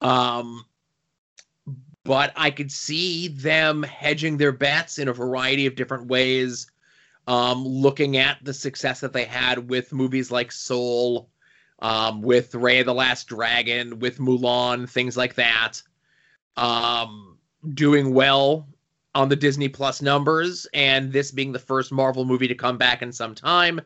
Um, 0.00 0.64
but 2.02 2.32
I 2.36 2.50
could 2.50 2.70
see 2.70 3.28
them 3.28 3.82
hedging 3.82 4.36
their 4.36 4.52
bets 4.52 4.98
in 4.98 5.08
a 5.08 5.12
variety 5.12 5.66
of 5.66 5.76
different 5.76 6.08
ways 6.08 6.70
um, 7.26 7.66
looking 7.66 8.16
at 8.18 8.38
the 8.42 8.52
success 8.52 9.00
that 9.00 9.12
they 9.12 9.24
had 9.24 9.70
with 9.70 9.92
movies 9.92 10.30
like 10.30 10.52
Soul, 10.52 11.30
um, 11.80 12.22
with 12.22 12.52
Raya 12.52 12.84
the 12.84 12.94
Last 12.94 13.28
Dragon, 13.28 13.98
with 13.98 14.18
Mulan, 14.18 14.88
things 14.88 15.16
like 15.16 15.34
that, 15.34 15.82
um, 16.56 17.38
doing 17.74 18.14
well 18.14 18.68
on 19.14 19.28
the 19.28 19.36
Disney 19.36 19.68
Plus 19.68 20.02
numbers, 20.02 20.66
and 20.74 21.12
this 21.12 21.30
being 21.30 21.52
the 21.52 21.58
first 21.58 21.92
Marvel 21.92 22.24
movie 22.24 22.48
to 22.48 22.54
come 22.54 22.78
back 22.78 23.02
in 23.02 23.12
some 23.12 23.34
time, 23.34 23.80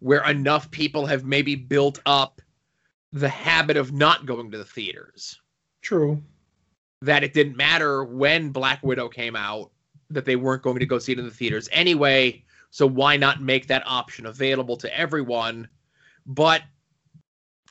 where 0.00 0.24
enough 0.28 0.70
people 0.70 1.06
have 1.06 1.24
maybe 1.24 1.54
built 1.54 2.00
up 2.06 2.40
the 3.12 3.28
habit 3.28 3.76
of 3.76 3.92
not 3.92 4.26
going 4.26 4.50
to 4.50 4.58
the 4.58 4.64
theaters 4.64 5.40
True. 5.82 6.22
that 7.00 7.24
it 7.24 7.32
didn't 7.32 7.56
matter 7.56 8.04
when 8.04 8.50
Black 8.50 8.82
Widow 8.82 9.08
came 9.08 9.34
out 9.34 9.70
that 10.10 10.24
they 10.24 10.36
weren't 10.36 10.62
going 10.62 10.78
to 10.78 10.86
go 10.86 10.98
see 10.98 11.12
it 11.12 11.18
in 11.18 11.24
the 11.24 11.30
theaters 11.30 11.68
anyway. 11.72 12.42
So 12.70 12.86
why 12.86 13.16
not 13.16 13.42
make 13.42 13.66
that 13.68 13.82
option 13.86 14.26
available 14.26 14.76
to 14.78 14.98
everyone? 14.98 15.68
But 16.26 16.62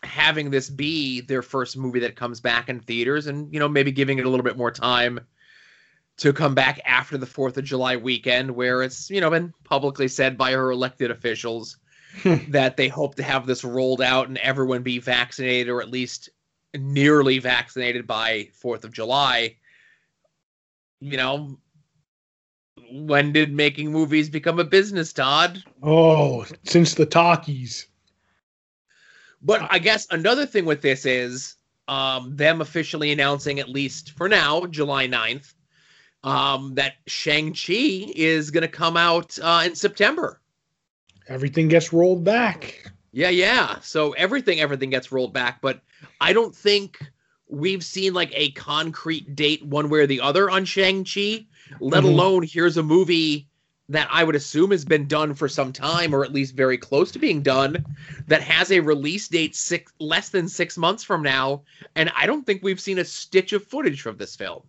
having 0.04 0.50
this 0.50 0.70
be 0.70 1.22
their 1.22 1.42
first 1.42 1.78
movie 1.78 2.00
that 2.00 2.16
comes 2.16 2.40
back 2.40 2.70
in 2.70 2.80
theaters 2.80 3.28
and 3.28 3.52
you 3.54 3.60
know 3.60 3.68
maybe 3.68 3.92
giving 3.92 4.20
it 4.20 4.26
a 4.26 4.30
little 4.30 4.44
bit 4.44 4.58
more 4.58 4.72
time 4.72 5.20
to 6.18 6.34
come 6.34 6.56
back 6.56 6.80
after 6.86 7.18
the 7.18 7.26
4th 7.26 7.58
of 7.58 7.64
July 7.64 7.96
weekend 7.96 8.52
where 8.52 8.84
it's 8.84 9.10
you 9.10 9.22
know 9.22 9.30
been 9.30 9.54
publicly 9.64 10.08
said 10.08 10.38
by 10.38 10.52
her 10.52 10.72
elected 10.72 11.10
officials 11.10 11.78
hmm. 12.22 12.36
that 12.50 12.78
they 12.78 12.88
hope 12.88 13.16
to 13.16 13.24
have 13.24 13.46
this 13.46 13.64
rolled 13.64 14.02
out 14.02 14.28
and 14.28 14.38
everyone 14.40 14.84
be 14.84 15.00
vaccinated 15.00 15.70
or 15.70 15.82
at 15.82 15.90
least 15.90 16.30
nearly 16.76 17.40
vaccinated 17.40 18.06
by 18.08 18.50
4th 18.64 18.84
of 18.84 18.92
July. 18.92 19.56
You 21.00 21.18
know, 21.18 21.60
when 22.92 23.32
did 23.34 23.54
making 23.54 23.92
movies 23.92 24.30
become 24.30 24.60
a 24.60 24.64
business, 24.64 25.14
Todd? 25.14 25.64
Oh, 25.84 26.46
since 26.64 26.94
the 26.94 27.06
talkies. 27.06 27.88
But 29.48 29.66
I 29.72 29.80
guess 29.80 30.06
another 30.12 30.46
thing 30.46 30.66
with 30.66 30.82
this 30.82 31.06
is 31.06 31.56
um, 31.88 32.36
them 32.36 32.60
officially 32.60 33.14
announcing, 33.14 33.60
at 33.62 33.70
least 33.70 34.12
for 34.12 34.28
now, 34.28 34.66
July 34.66 35.08
9th, 35.08 35.54
um, 36.26 36.76
that 36.76 36.96
Shang-Chi 37.08 38.12
is 38.14 38.52
going 38.52 38.64
to 38.64 38.68
come 38.68 38.98
out 38.98 39.40
uh, 39.42 39.64
in 39.66 39.74
September. 39.74 40.42
Everything 41.30 41.70
gets 41.70 41.94
rolled 41.94 42.26
back. 42.26 42.92
Yeah, 43.14 43.30
yeah. 43.30 43.80
So 43.80 44.12
everything, 44.12 44.60
everything 44.60 44.90
gets 44.90 45.14
rolled 45.14 45.32
back, 45.34 45.62
but 45.62 45.80
I 46.20 46.34
don't 46.34 46.54
think 46.54 47.00
we've 47.48 47.86
seen 47.86 48.14
like 48.14 48.32
a 48.34 48.52
concrete 48.52 49.34
date 49.34 49.66
one 49.66 49.88
way 49.88 50.00
or 50.00 50.08
the 50.08 50.20
other 50.20 50.50
on 50.50 50.66
Shang-Chi, 50.66 51.46
let 51.80 52.04
Mhm. 52.04 52.08
alone 52.08 52.44
here's 52.44 52.76
a 52.76 52.84
movie 52.84 53.47
that 53.90 54.08
I 54.12 54.24
would 54.24 54.36
assume 54.36 54.72
has 54.72 54.84
been 54.84 55.08
done 55.08 55.34
for 55.34 55.48
some 55.48 55.72
time 55.72 56.14
or 56.14 56.24
at 56.24 56.34
least 56.34 56.56
very 56.56 56.78
close 56.78 57.12
to 57.12 57.20
being 57.20 57.42
done 57.42 57.86
that 58.28 58.42
has 58.42 58.72
a 58.72 58.80
release 58.80 59.28
date 59.28 59.56
six 59.56 59.92
less 60.00 60.30
than 60.30 60.50
6 60.50 60.78
months 60.78 61.04
from 61.04 61.24
now 61.24 61.62
and 61.96 62.12
I 62.16 62.26
don't 62.26 62.46
think 62.46 62.64
we've 62.64 62.82
seen 62.82 63.00
a 63.00 63.06
stitch 63.06 63.54
of 63.54 63.64
footage 63.64 64.02
from 64.02 64.18
this 64.18 64.36
film. 64.36 64.64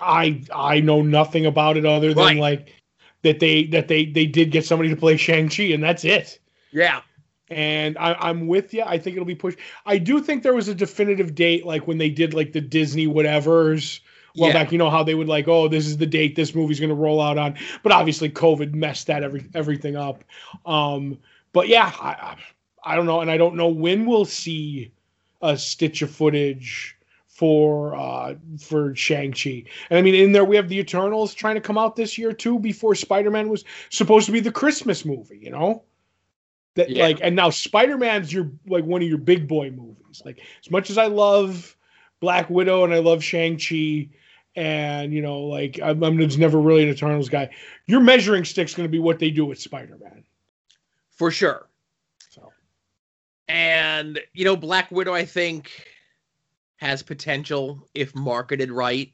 I 0.00 0.42
I 0.54 0.80
know 0.80 1.02
nothing 1.02 1.46
about 1.46 1.76
it 1.76 1.84
other 1.84 2.14
than 2.14 2.24
Right. 2.24 2.38
like 2.38 2.74
that 3.22 3.40
they 3.40 3.64
that 3.66 3.88
they 3.88 4.06
they 4.06 4.26
did 4.26 4.50
get 4.50 4.64
somebody 4.64 4.88
to 4.90 4.96
play 4.96 5.16
Shang 5.16 5.48
Chi, 5.48 5.64
and 5.64 5.82
that's 5.82 6.04
it. 6.04 6.38
Yeah. 6.72 7.02
And 7.50 7.98
I, 7.98 8.14
I'm 8.14 8.46
with 8.46 8.72
you. 8.72 8.82
I 8.82 8.96
think 8.98 9.14
it'll 9.14 9.26
be 9.26 9.34
pushed. 9.34 9.58
I 9.84 9.98
do 9.98 10.20
think 10.22 10.42
there 10.42 10.54
was 10.54 10.68
a 10.68 10.74
definitive 10.74 11.34
date, 11.34 11.66
like 11.66 11.86
when 11.86 11.98
they 11.98 12.08
did 12.08 12.32
like 12.32 12.52
the 12.52 12.62
Disney 12.62 13.06
whatevers. 13.06 14.00
Well, 14.36 14.48
Yeah. 14.48 14.54
back, 14.54 14.72
you 14.72 14.78
know 14.78 14.90
how 14.90 15.02
they 15.02 15.14
would 15.14 15.28
like, 15.28 15.48
oh, 15.48 15.68
this 15.68 15.86
is 15.86 15.96
the 15.96 16.06
date 16.06 16.36
this 16.36 16.54
movie's 16.54 16.80
going 16.80 16.90
to 16.90 16.94
roll 16.94 17.20
out 17.20 17.38
on. 17.38 17.54
But 17.82 17.92
obviously, 17.92 18.30
COVID 18.30 18.74
messed 18.74 19.06
that 19.08 19.22
every 19.22 19.46
everything 19.54 19.96
up. 19.96 20.24
Um, 20.66 21.18
but 21.52 21.68
yeah, 21.68 21.92
I, 22.00 22.36
I 22.84 22.96
don't 22.96 23.06
know, 23.06 23.20
and 23.20 23.30
I 23.30 23.36
don't 23.36 23.56
know 23.56 23.68
when 23.68 24.06
we'll 24.06 24.24
see 24.24 24.92
a 25.42 25.56
stitch 25.56 26.02
of 26.02 26.10
footage 26.10 26.96
for 27.26 27.94
uh 27.96 28.34
for 28.60 28.94
Shang-Chi. 28.94 29.64
And 29.90 29.98
I 29.98 30.02
mean 30.02 30.14
in 30.14 30.32
there 30.32 30.44
we 30.44 30.54
have 30.56 30.68
the 30.68 30.78
Eternals 30.78 31.34
trying 31.34 31.54
to 31.56 31.60
come 31.62 31.78
out 31.78 31.96
this 31.96 32.16
year 32.18 32.32
too 32.32 32.58
before 32.58 32.94
Spider-Man 32.94 33.48
was 33.48 33.64
supposed 33.90 34.26
to 34.26 34.32
be 34.32 34.40
the 34.40 34.52
Christmas 34.52 35.04
movie, 35.04 35.38
you 35.42 35.50
know? 35.50 35.82
That 36.74 36.90
Yeah. 36.90 37.04
like 37.04 37.18
and 37.22 37.34
now 37.34 37.50
Spider-Man's 37.50 38.32
your 38.32 38.52
like 38.68 38.84
one 38.84 39.02
of 39.02 39.08
your 39.08 39.18
big 39.18 39.48
boy 39.48 39.70
movies. 39.70 40.22
Like 40.24 40.40
as 40.64 40.70
much 40.70 40.90
as 40.90 40.98
I 40.98 41.06
love 41.06 41.74
Black 42.22 42.48
Widow 42.48 42.84
and 42.84 42.94
I 42.94 43.00
love 43.00 43.22
Shang-Chi 43.22 44.08
and 44.54 45.12
you 45.12 45.20
know 45.20 45.40
like 45.40 45.80
I'm, 45.82 46.02
I'm 46.04 46.18
just 46.18 46.38
never 46.38 46.58
really 46.60 46.84
an 46.84 46.88
Eternals 46.88 47.28
guy. 47.28 47.50
Your 47.86 48.00
measuring 48.00 48.44
stick's 48.44 48.74
going 48.74 48.88
to 48.88 48.90
be 48.90 49.00
what 49.00 49.18
they 49.18 49.30
do 49.30 49.44
with 49.44 49.60
Spider-Man. 49.60 50.22
For 51.10 51.30
sure. 51.30 51.68
So 52.30 52.52
And 53.48 54.20
you 54.32 54.44
know, 54.44 54.56
Black 54.56 54.90
Widow, 54.90 55.12
I 55.12 55.24
think, 55.24 55.88
has 56.76 57.02
potential 57.02 57.88
if 57.92 58.14
marketed 58.14 58.70
right. 58.70 59.12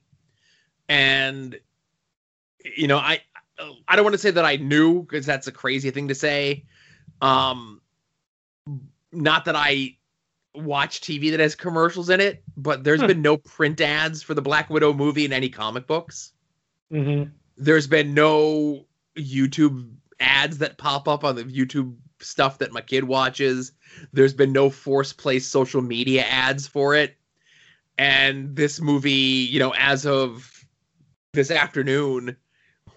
And 0.88 1.58
you 2.76 2.86
know, 2.86 2.98
I 2.98 3.22
I 3.88 3.96
don't 3.96 4.04
want 4.04 4.14
to 4.14 4.18
say 4.18 4.30
that 4.30 4.44
I 4.44 4.56
knew 4.56 5.00
because 5.00 5.24
that's 5.24 5.46
a 5.46 5.52
crazy 5.52 5.90
thing 5.90 6.08
to 6.08 6.14
say. 6.14 6.66
Um, 7.22 7.80
not 9.12 9.46
that 9.46 9.56
I 9.56 9.97
watch 10.64 11.00
TV 11.00 11.30
that 11.30 11.40
has 11.40 11.54
commercials 11.54 12.10
in 12.10 12.20
it, 12.20 12.42
but 12.56 12.84
there's 12.84 13.02
been 13.02 13.22
no 13.22 13.36
print 13.36 13.80
ads 13.80 14.22
for 14.22 14.34
the 14.34 14.42
Black 14.42 14.70
Widow 14.70 14.92
movie 14.92 15.24
in 15.24 15.32
any 15.32 15.48
comic 15.48 15.86
books. 15.86 16.32
mhm. 16.92 17.30
There's 17.56 17.86
been 17.86 18.14
no 18.14 18.86
YouTube 19.16 19.90
ads 20.20 20.58
that 20.58 20.78
pop 20.78 21.08
up 21.08 21.24
on 21.24 21.34
the 21.36 21.44
YouTube 21.44 21.94
stuff 22.20 22.58
that 22.58 22.72
my 22.72 22.80
kid 22.80 23.04
watches. 23.04 23.72
There's 24.12 24.32
been 24.34 24.52
no 24.52 24.70
force 24.70 25.12
placed 25.12 25.50
social 25.50 25.82
media 25.82 26.22
ads 26.22 26.66
for 26.66 26.94
it. 26.94 27.16
And 27.98 28.54
this 28.54 28.80
movie, 28.80 29.10
you 29.10 29.58
know, 29.58 29.74
as 29.76 30.06
of 30.06 30.64
this 31.32 31.50
afternoon, 31.50 32.36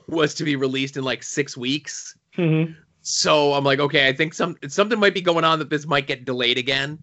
was 0.07 0.33
to 0.35 0.43
be 0.43 0.55
released 0.55 0.95
in 0.95 1.03
like 1.03 1.23
six 1.23 1.57
weeks. 1.57 2.15
Mhm. 2.37 2.75
So 3.01 3.53
I'm 3.53 3.63
like, 3.63 3.79
okay, 3.79 4.07
I 4.07 4.13
think 4.13 4.33
some 4.33 4.57
something 4.67 4.99
might 4.99 5.15
be 5.15 5.21
going 5.21 5.43
on 5.43 5.57
that 5.59 5.69
this 5.69 5.87
might 5.87 6.05
get 6.07 6.23
delayed 6.23 6.57
again. 6.59 7.01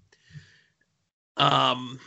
Um 1.38 1.98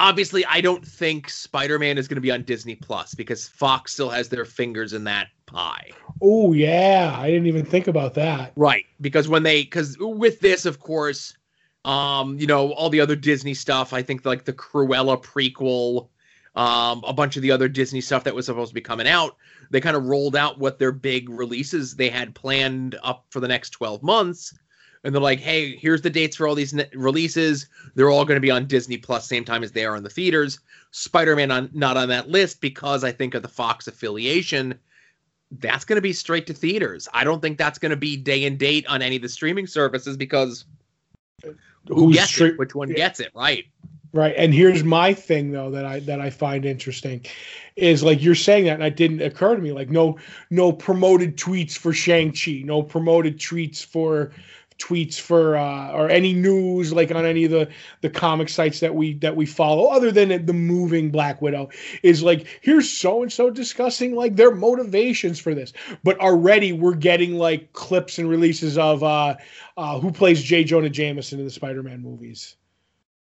obviously 0.00 0.44
I 0.46 0.60
don't 0.60 0.84
think 0.84 1.28
Spider-Man 1.28 1.98
is 1.98 2.08
going 2.08 2.16
to 2.16 2.20
be 2.22 2.30
on 2.30 2.42
Disney 2.42 2.74
Plus 2.74 3.14
because 3.14 3.46
Fox 3.46 3.92
still 3.92 4.08
has 4.08 4.28
their 4.28 4.44
fingers 4.44 4.92
in 4.94 5.04
that 5.04 5.28
pie. 5.46 5.90
Oh 6.20 6.52
yeah, 6.52 7.14
I 7.16 7.30
didn't 7.30 7.46
even 7.46 7.64
think 7.64 7.86
about 7.86 8.14
that. 8.14 8.52
Right. 8.56 8.86
Because 9.00 9.28
when 9.28 9.42
they 9.42 9.64
cuz 9.64 9.96
with 9.98 10.40
this 10.40 10.66
of 10.66 10.80
course 10.80 11.36
um 11.84 12.38
you 12.38 12.46
know 12.46 12.72
all 12.72 12.90
the 12.90 13.00
other 13.00 13.16
Disney 13.16 13.54
stuff, 13.54 13.92
I 13.92 14.02
think 14.02 14.24
like 14.24 14.44
the 14.44 14.52
Cruella 14.52 15.22
prequel 15.22 16.08
um 16.56 17.04
a 17.06 17.12
bunch 17.12 17.36
of 17.36 17.42
the 17.42 17.52
other 17.52 17.68
Disney 17.68 18.00
stuff 18.00 18.24
that 18.24 18.34
was 18.34 18.46
supposed 18.46 18.70
to 18.70 18.74
be 18.74 18.80
coming 18.80 19.06
out, 19.06 19.36
they 19.70 19.80
kind 19.80 19.96
of 19.96 20.06
rolled 20.06 20.34
out 20.34 20.58
what 20.58 20.78
their 20.78 20.92
big 20.92 21.28
releases 21.28 21.94
they 21.94 22.08
had 22.08 22.34
planned 22.34 22.98
up 23.02 23.26
for 23.30 23.40
the 23.40 23.48
next 23.48 23.70
12 23.70 24.02
months. 24.02 24.52
And 25.02 25.14
they're 25.14 25.22
like, 25.22 25.40
"Hey, 25.40 25.76
here's 25.76 26.02
the 26.02 26.10
dates 26.10 26.36
for 26.36 26.46
all 26.46 26.54
these 26.54 26.74
ne- 26.74 26.88
releases. 26.94 27.66
They're 27.94 28.10
all 28.10 28.24
going 28.24 28.36
to 28.36 28.40
be 28.40 28.50
on 28.50 28.66
Disney 28.66 28.98
Plus 28.98 29.26
same 29.26 29.44
time 29.44 29.62
as 29.62 29.72
they 29.72 29.84
are 29.84 29.96
on 29.96 30.02
the 30.02 30.10
theaters. 30.10 30.58
Spider-Man 30.90 31.50
on 31.50 31.70
not 31.72 31.96
on 31.96 32.08
that 32.08 32.28
list 32.28 32.60
because 32.60 33.04
I 33.04 33.12
think 33.12 33.34
of 33.34 33.42
the 33.42 33.48
Fox 33.48 33.86
affiliation. 33.86 34.78
That's 35.52 35.84
going 35.84 35.96
to 35.96 36.02
be 36.02 36.12
straight 36.12 36.46
to 36.46 36.54
theaters. 36.54 37.08
I 37.12 37.24
don't 37.24 37.40
think 37.40 37.58
that's 37.58 37.78
going 37.78 37.90
to 37.90 37.96
be 37.96 38.16
day 38.16 38.44
and 38.44 38.58
date 38.58 38.86
on 38.88 39.02
any 39.02 39.16
of 39.16 39.22
the 39.22 39.28
streaming 39.28 39.66
services 39.66 40.16
because 40.16 40.64
who 41.42 41.54
Who's 41.94 42.16
gets 42.16 42.40
it? 42.40 42.58
Which 42.58 42.74
one 42.74 42.92
gets 42.92 43.20
it? 43.20 43.32
Right? 43.34 43.66
Right. 44.12 44.34
And 44.36 44.52
here's 44.52 44.82
my 44.82 45.14
thing 45.14 45.52
though 45.52 45.70
that 45.70 45.84
I 45.84 46.00
that 46.00 46.20
I 46.20 46.30
find 46.30 46.64
interesting 46.64 47.24
is 47.76 48.02
like 48.02 48.20
you're 48.20 48.34
saying 48.34 48.64
that 48.64 48.74
and 48.74 48.82
it 48.82 48.96
didn't 48.96 49.22
occur 49.22 49.54
to 49.54 49.62
me 49.62 49.70
like 49.70 49.88
no 49.88 50.18
no 50.50 50.72
promoted 50.72 51.36
tweets 51.36 51.76
for 51.78 51.92
Shang-Chi, 51.92 52.62
no 52.64 52.82
promoted 52.82 53.38
tweets 53.38 53.84
for 53.84 54.32
tweets 54.80 55.20
for 55.20 55.56
uh 55.56 55.92
or 55.92 56.08
any 56.08 56.32
news 56.32 56.92
like 56.92 57.12
on 57.12 57.26
any 57.26 57.44
of 57.44 57.50
the 57.50 57.68
the 58.00 58.08
comic 58.10 58.48
sites 58.48 58.80
that 58.80 58.94
we 58.94 59.14
that 59.14 59.36
we 59.36 59.44
follow 59.44 59.88
other 59.88 60.10
than 60.10 60.46
the 60.46 60.52
moving 60.52 61.10
Black 61.10 61.40
Widow 61.42 61.68
is 62.02 62.22
like 62.22 62.46
here's 62.62 62.88
so 62.90 63.22
and 63.22 63.30
so 63.32 63.50
discussing 63.50 64.14
like 64.14 64.36
their 64.36 64.54
motivations 64.54 65.38
for 65.38 65.54
this. 65.54 65.72
But 66.02 66.18
already 66.18 66.72
we're 66.72 66.94
getting 66.94 67.34
like 67.36 67.72
clips 67.74 68.18
and 68.18 68.28
releases 68.28 68.78
of 68.78 69.02
uh 69.02 69.36
uh 69.76 70.00
who 70.00 70.10
plays 70.10 70.42
J. 70.42 70.64
Jonah 70.64 70.90
Jameson 70.90 71.38
in 71.38 71.44
the 71.44 71.50
Spider-Man 71.50 72.00
movies. 72.00 72.56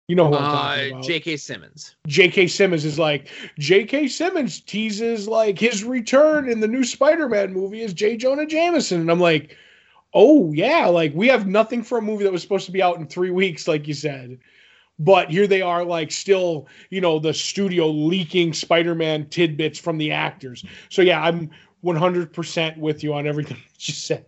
You 0.10 0.16
know 0.16 0.28
who 0.30 0.36
I'm 0.36 0.44
talking 0.52 0.84
Uh, 0.86 0.98
about. 0.98 1.04
J.K. 1.04 1.36
Simmons. 1.38 1.96
J.K. 2.08 2.48
Simmons 2.48 2.86
is 2.86 2.98
like 2.98 3.28
J.K. 3.60 4.08
Simmons 4.08 4.62
teases 4.62 5.28
like 5.28 5.60
his 5.60 5.84
return 5.84 6.50
in 6.50 6.62
the 6.62 6.68
new 6.68 6.84
Spider-Man 6.86 7.52
movie 7.52 7.82
is 7.82 7.94
J. 7.94 8.16
Jonah 8.16 8.46
Jameson, 8.46 9.02
and 9.02 9.12
I'm 9.12 9.20
like, 9.20 9.58
oh 10.14 10.52
yeah, 10.54 10.88
like 10.88 11.14
we 11.14 11.28
have 11.28 11.48
nothing 11.48 11.84
for 11.84 11.98
a 11.98 12.02
movie 12.02 12.24
that 12.24 12.32
was 12.32 12.42
supposed 12.42 12.66
to 12.66 12.72
be 12.72 12.82
out 12.82 12.98
in 12.98 13.08
three 13.08 13.32
weeks, 13.32 13.68
like 13.68 13.88
you 13.88 13.94
said, 13.94 14.40
but 15.00 15.30
here 15.30 15.48
they 15.48 15.62
are, 15.62 15.84
like 15.84 16.12
still, 16.12 16.68
you 16.90 17.02
know, 17.02 17.20
the 17.20 17.34
studio 17.34 17.88
leaking 17.88 18.54
Spider-Man 18.54 19.30
tidbits 19.30 19.80
from 19.80 19.98
the 19.98 20.12
actors. 20.12 20.66
So 20.90 21.02
yeah, 21.02 21.22
I'm 21.22 21.50
100% 21.84 22.78
with 22.78 23.04
you 23.04 23.14
on 23.14 23.28
everything 23.28 23.58
that 23.74 23.88
you 23.88 23.94
said. 23.94 24.26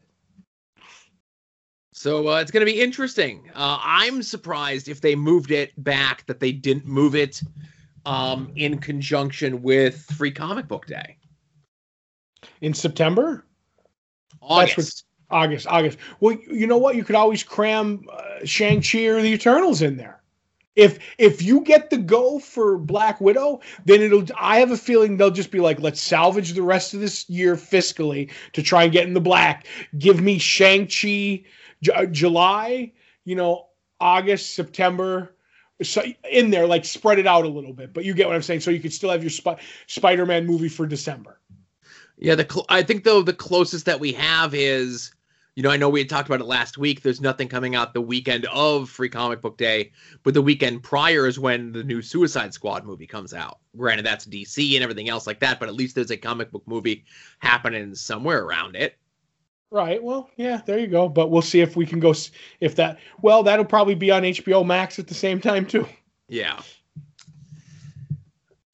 So 1.92 2.30
uh, 2.30 2.40
it's 2.40 2.52
going 2.52 2.66
to 2.66 2.72
be 2.72 2.80
interesting. 2.80 3.50
Uh, 3.54 3.78
I'm 3.82 4.24
surprised 4.24 4.88
if 4.88 5.02
they 5.02 5.16
moved 5.16 5.52
it 5.52 5.74
back 5.84 6.26
that 6.28 6.40
they 6.40 6.54
didn't 6.54 6.86
move 6.86 7.14
it 7.14 7.42
um, 8.06 8.54
in 8.56 8.78
conjunction 8.78 9.62
with 9.62 10.06
Free 10.18 10.32
Comic 10.32 10.68
Book 10.68 10.86
Day, 10.86 11.18
In 12.62 12.74
September, 12.74 13.46
August. 14.42 15.04
August, 15.32 15.68
August. 15.68 15.98
Well, 16.20 16.38
you 16.50 16.68
know 16.68 16.78
what? 16.78 16.96
You 16.96 17.04
could 17.04 17.16
always 17.16 17.44
cram 17.44 18.08
uh, 18.12 18.46
Shang 18.46 18.82
Chi 18.82 19.06
or 19.06 19.22
the 19.22 19.32
Eternals 19.34 19.82
in 19.82 19.98
there. 19.98 20.20
If 20.76 21.00
if 21.18 21.42
you 21.42 21.62
get 21.62 21.90
the 21.90 21.98
go 21.98 22.40
for 22.40 22.78
Black 22.78 23.20
Widow, 23.20 23.60
then 23.86 24.02
it'll. 24.02 24.26
I 24.38 24.60
have 24.60 24.72
a 24.72 24.78
feeling 24.78 25.18
they'll 25.18 25.32
just 25.32 25.52
be 25.52 25.60
like, 25.60 25.80
let's 25.82 26.02
salvage 26.02 26.54
the 26.54 26.62
rest 26.62 26.94
of 26.94 27.02
this 27.02 27.30
year 27.30 27.56
fiscally 27.56 28.32
to 28.54 28.64
try 28.64 28.84
and 28.84 28.94
get 28.94 29.06
in 29.06 29.14
the 29.14 29.20
black. 29.20 29.68
Give 29.98 30.22
me 30.22 30.40
Shang 30.40 30.86
Chi, 30.86 31.44
J- 31.82 31.92
uh, 31.94 32.06
July. 32.06 32.94
You 33.26 33.36
know, 33.36 33.68
August, 34.00 34.56
September. 34.56 35.36
So 35.82 36.04
in 36.32 36.50
there, 36.50 36.66
like 36.66 36.86
spread 36.86 37.20
it 37.20 37.28
out 37.28 37.46
a 37.46 37.50
little 37.50 37.74
bit. 37.74 37.94
But 37.94 38.06
you 38.06 38.14
get 38.14 38.28
what 38.28 38.36
I'm 38.36 38.42
saying. 38.42 38.62
So 38.62 38.72
you 38.72 38.80
could 38.80 38.94
still 38.94 39.10
have 39.10 39.24
your 39.24 39.30
Sp- 39.32 39.60
Spider-Man 39.88 40.46
movie 40.46 40.70
for 40.70 40.86
December. 40.86 41.40
Yeah, 42.18 42.36
the 42.36 42.48
cl- 42.50 42.66
I 42.70 42.84
think 42.84 43.04
though 43.04 43.22
the 43.22 43.34
closest 43.34 43.86
that 43.86 44.00
we 44.00 44.12
have 44.14 44.54
is, 44.54 45.12
you 45.60 45.64
know, 45.64 45.72
I 45.72 45.76
know 45.76 45.90
we 45.90 46.00
had 46.00 46.08
talked 46.08 46.30
about 46.30 46.40
it 46.40 46.46
last 46.46 46.78
week. 46.78 47.02
There's 47.02 47.20
nothing 47.20 47.50
coming 47.50 47.76
out 47.76 47.94
the 47.94 48.00
weekend 48.00 48.46
of 48.46 48.90
Free 48.90 49.10
Comic 49.10 49.42
Book 49.42 49.58
Day, 49.58 49.92
but 50.24 50.34
the 50.34 50.42
weekend 50.42 50.84
prior 50.84 51.28
is 51.28 51.38
when 51.38 51.74
the 51.74 51.84
new 51.84 52.02
Suicide 52.02 52.54
Squad 52.54 52.86
movie 52.86 53.06
comes 53.06 53.34
out. 53.34 53.60
Granted, 53.76 54.06
that's 54.06 54.26
DC 54.26 54.76
and 54.76 54.84
everything 54.84 55.10
else 55.10 55.28
like 55.28 55.42
that, 55.42 55.60
but 55.60 55.68
at 55.68 55.76
least 55.76 55.96
there's 55.96 56.12
a 56.12 56.16
comic 56.16 56.50
book 56.50 56.64
movie 56.66 57.04
happening 57.40 57.94
somewhere 57.94 58.42
around 58.42 58.78
it. 58.78 58.98
Right. 59.70 60.02
Well, 60.02 60.30
yeah, 60.38 60.62
there 60.66 60.80
you 60.80 60.88
go. 60.88 61.10
But 61.10 61.30
we'll 61.30 61.42
see 61.42 61.60
if 61.60 61.76
we 61.76 61.86
can 61.86 62.00
go 62.00 62.14
if 62.62 62.78
that. 62.78 62.98
Well, 63.22 63.44
that'll 63.44 63.66
probably 63.66 63.96
be 63.96 64.12
on 64.12 64.24
HBO 64.24 64.66
Max 64.66 64.98
at 64.98 65.08
the 65.08 65.14
same 65.14 65.42
time 65.42 65.66
too. 65.66 65.86
Yeah. 66.30 66.62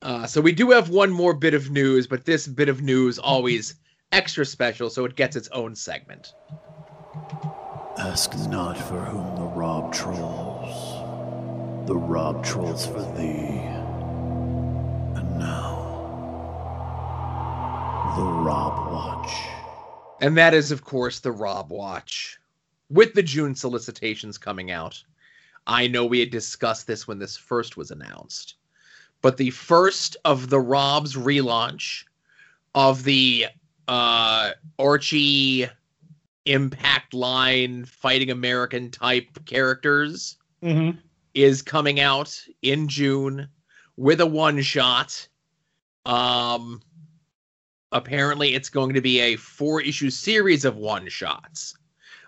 Uh, 0.04 0.28
so 0.28 0.40
we 0.40 0.52
do 0.52 0.70
have 0.70 0.92
one 0.92 1.10
more 1.10 1.34
bit 1.34 1.56
of 1.56 1.72
news, 1.72 2.06
but 2.06 2.26
this 2.26 2.46
bit 2.46 2.70
of 2.70 2.84
news 2.84 3.18
always 3.18 3.74
extra 4.12 4.46
special, 4.46 4.92
so 4.92 5.04
it 5.06 5.16
gets 5.16 5.36
its 5.36 5.48
own 5.48 5.76
segment. 5.76 6.36
Ask 7.98 8.36
not 8.50 8.78
for 8.78 9.00
whom 9.00 9.36
the 9.36 9.44
rob 9.56 9.94
trolls. 9.94 11.88
The 11.88 11.96
rob 11.96 12.44
trolls 12.44 12.86
for 12.86 13.02
thee. 13.18 13.62
And 15.16 15.40
now, 15.40 15.76
the 18.18 18.24
Rob 18.24 18.92
Watch. 18.92 19.34
And 20.22 20.38
that 20.38 20.54
is, 20.54 20.72
of 20.72 20.84
course, 20.84 21.20
the 21.20 21.32
Rob 21.32 21.72
Watch. 21.72 22.40
With 22.90 23.14
the 23.14 23.24
June 23.24 23.56
solicitations 23.56 24.38
coming 24.38 24.72
out, 24.72 25.04
I 25.68 25.88
know 25.88 26.06
we 26.06 26.20
had 26.20 26.32
discussed 26.32 26.88
this 26.88 27.08
when 27.08 27.20
this 27.20 27.38
first 27.38 27.78
was 27.78 27.92
announced, 27.92 28.56
but 29.22 29.38
the 29.38 29.50
first 29.52 30.18
of 30.26 30.50
the 30.50 30.60
Rob's 30.60 31.16
relaunch 31.16 32.04
of 32.76 33.04
the 33.04 33.48
uh, 33.88 34.52
Archie 34.78 35.68
impact 36.46 37.14
line 37.14 37.86
fighting 37.86 38.32
American 38.32 38.92
type 38.92 39.46
characters 39.46 40.38
Mm-hmm. 40.64 40.98
is 41.36 41.62
coming 41.62 42.00
out 42.00 42.36
in 42.64 42.88
June 42.88 43.48
with 43.98 44.20
a 44.22 44.26
one 44.26 44.62
shot. 44.62 45.28
Um, 46.06 46.82
apparently, 47.92 48.56
it's 48.56 48.70
going 48.70 48.94
to 48.96 49.02
be 49.02 49.20
a 49.20 49.36
four 49.36 49.82
issue 49.82 50.10
series 50.10 50.66
of 50.66 50.78
one 50.78 51.08
shots, 51.08 51.78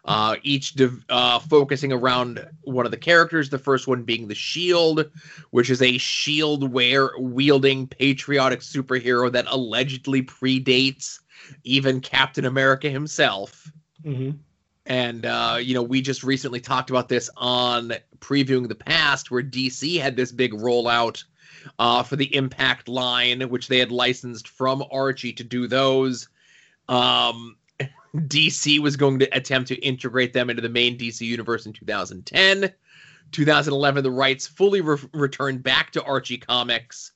uh, 0.06 0.36
each 0.44 0.74
div- 0.74 1.04
uh, 1.10 1.40
focusing 1.40 1.92
around 1.92 2.48
one 2.64 2.86
of 2.86 2.92
the 2.92 2.98
characters. 2.98 3.50
The 3.50 3.58
first 3.58 3.88
one 3.88 4.04
being 4.04 4.28
the 4.28 4.36
Shield, 4.36 5.10
which 5.52 5.70
is 5.70 5.82
a 5.82 5.98
shield 5.98 6.72
wear 6.72 7.12
wielding 7.18 7.88
patriotic 7.88 8.60
superhero 8.60 9.32
that 9.32 9.46
allegedly 9.48 10.22
predates 10.22 11.20
even 11.64 12.02
Captain 12.02 12.46
America 12.46 12.90
himself 12.90 13.72
Mm-hmm. 14.08 14.38
and 14.86 15.26
uh, 15.26 15.58
you 15.60 15.74
know 15.74 15.84
we 15.84 16.02
just 16.02 16.24
recently 16.24 16.62
talked 16.62 16.90
about 16.90 17.10
this 17.10 17.30
on 17.36 17.92
previewing 18.20 18.70
the 18.70 18.76
past 18.76 19.30
where 19.32 19.44
dc 19.44 20.00
had 20.00 20.16
this 20.16 20.32
big 20.32 20.54
rollout 20.54 21.26
uh, 21.78 22.04
for 22.04 22.16
the 22.16 22.34
impact 22.34 22.88
line 22.88 23.42
which 23.50 23.68
they 23.68 23.80
had 23.80 23.92
licensed 23.92 24.48
from 24.48 24.84
archie 24.92 25.34
to 25.34 25.44
do 25.44 25.68
those. 25.68 26.30
Um, 26.88 27.58
dc 28.16 28.80
was 28.80 28.96
going 28.96 29.20
to 29.20 29.26
attempt 29.36 29.68
to 29.68 29.76
integrate 29.76 30.32
them 30.32 30.50
into 30.50 30.62
the 30.62 30.70
main 30.70 30.98
dc 30.98 31.20
universe 31.20 31.66
in 31.66 31.74
2010 31.74 32.72
2011 33.34 34.04
the 34.04 34.10
rights 34.10 34.48
fully 34.48 34.80
re- 34.80 34.98
returned 35.14 35.62
back 35.62 35.92
to 35.92 36.04
archie 36.04 36.38
comics 36.38 37.12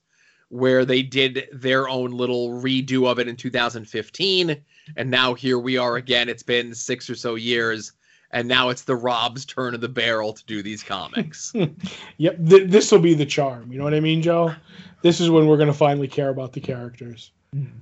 where 0.52 0.84
they 0.84 1.02
did 1.02 1.48
their 1.52 1.88
own 1.88 2.10
little 2.10 2.50
redo 2.50 3.10
of 3.10 3.18
it 3.18 3.26
in 3.26 3.36
2015 3.36 4.62
and 4.96 5.10
now 5.10 5.34
here 5.34 5.58
we 5.58 5.76
are 5.76 5.96
again. 5.96 6.28
It's 6.28 6.42
been 6.42 6.74
six 6.74 7.08
or 7.08 7.14
so 7.14 7.34
years, 7.34 7.92
and 8.30 8.48
now 8.48 8.68
it's 8.68 8.82
the 8.82 8.96
Rob's 8.96 9.44
turn 9.44 9.74
of 9.74 9.80
the 9.80 9.88
barrel 9.88 10.32
to 10.32 10.44
do 10.46 10.62
these 10.62 10.82
comics. 10.82 11.52
Yep. 12.18 12.46
Th- 12.48 12.70
this 12.70 12.92
will 12.92 13.00
be 13.00 13.14
the 13.14 13.26
charm. 13.26 13.72
You 13.72 13.78
know 13.78 13.84
what 13.84 13.94
I 13.94 14.00
mean, 14.00 14.22
Joe? 14.22 14.54
This 15.02 15.20
is 15.20 15.30
when 15.30 15.46
we're 15.46 15.56
going 15.56 15.68
to 15.68 15.74
finally 15.74 16.06
care 16.06 16.28
about 16.28 16.52
the 16.52 16.60
characters. 16.60 17.32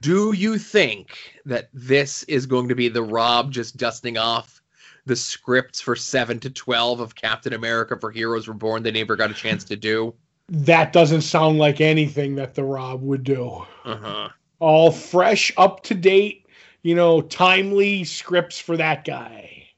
do 0.00 0.32
you 0.32 0.56
think 0.58 1.18
that 1.44 1.68
this 1.74 2.22
is 2.24 2.46
going 2.46 2.68
to 2.68 2.74
be 2.74 2.88
the 2.88 3.02
Rob 3.02 3.52
just 3.52 3.76
dusting 3.76 4.16
off 4.16 4.62
the 5.04 5.16
scripts 5.16 5.80
for 5.80 5.94
seven 5.94 6.38
to 6.40 6.50
twelve 6.50 7.00
of 7.00 7.14
Captain 7.14 7.52
America 7.52 7.98
for 7.98 8.10
Heroes 8.10 8.48
Reborn 8.48 8.82
they 8.82 8.90
never 8.90 9.16
got 9.16 9.30
a 9.30 9.34
chance 9.34 9.64
to 9.64 9.76
do? 9.76 10.14
That 10.50 10.92
doesn't 10.92 11.22
sound 11.22 11.58
like 11.58 11.80
anything 11.80 12.34
that 12.34 12.54
the 12.54 12.64
Rob 12.64 13.02
would 13.02 13.24
do. 13.24 13.64
Uh-huh. 13.84 14.28
All 14.58 14.90
fresh, 14.90 15.52
up 15.56 15.82
to 15.84 15.94
date, 15.94 16.46
you 16.82 16.94
know, 16.94 17.20
timely 17.22 18.04
scripts 18.04 18.58
for 18.58 18.76
that 18.76 19.04
guy. 19.04 19.68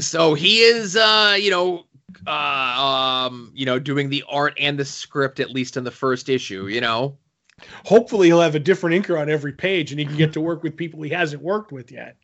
So 0.00 0.34
he 0.34 0.60
is, 0.60 0.96
uh, 0.96 1.36
you 1.38 1.50
know, 1.50 1.84
uh, 2.26 2.30
um, 3.28 3.52
you 3.54 3.66
know, 3.66 3.78
doing 3.78 4.10
the 4.10 4.24
art 4.28 4.54
and 4.58 4.78
the 4.78 4.84
script 4.84 5.38
at 5.38 5.50
least 5.50 5.76
in 5.76 5.84
the 5.84 5.90
first 5.90 6.28
issue. 6.28 6.66
You 6.66 6.80
know, 6.80 7.18
Hopefully, 7.84 8.28
he'll 8.28 8.40
have 8.40 8.54
a 8.54 8.60
different 8.60 9.04
inker 9.04 9.20
on 9.20 9.28
every 9.28 9.52
page, 9.52 9.92
and 9.92 9.98
he 9.98 10.06
can 10.06 10.16
get 10.16 10.32
to 10.32 10.40
work 10.40 10.62
with 10.62 10.76
people 10.76 11.02
he 11.02 11.10
hasn't 11.10 11.42
worked 11.42 11.72
with 11.72 11.90
yet. 11.90 12.16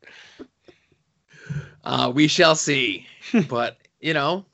Uh, 1.84 2.12
we 2.14 2.28
shall 2.28 2.54
see. 2.54 3.06
but 3.48 3.78
you 4.00 4.14
know, 4.14 4.44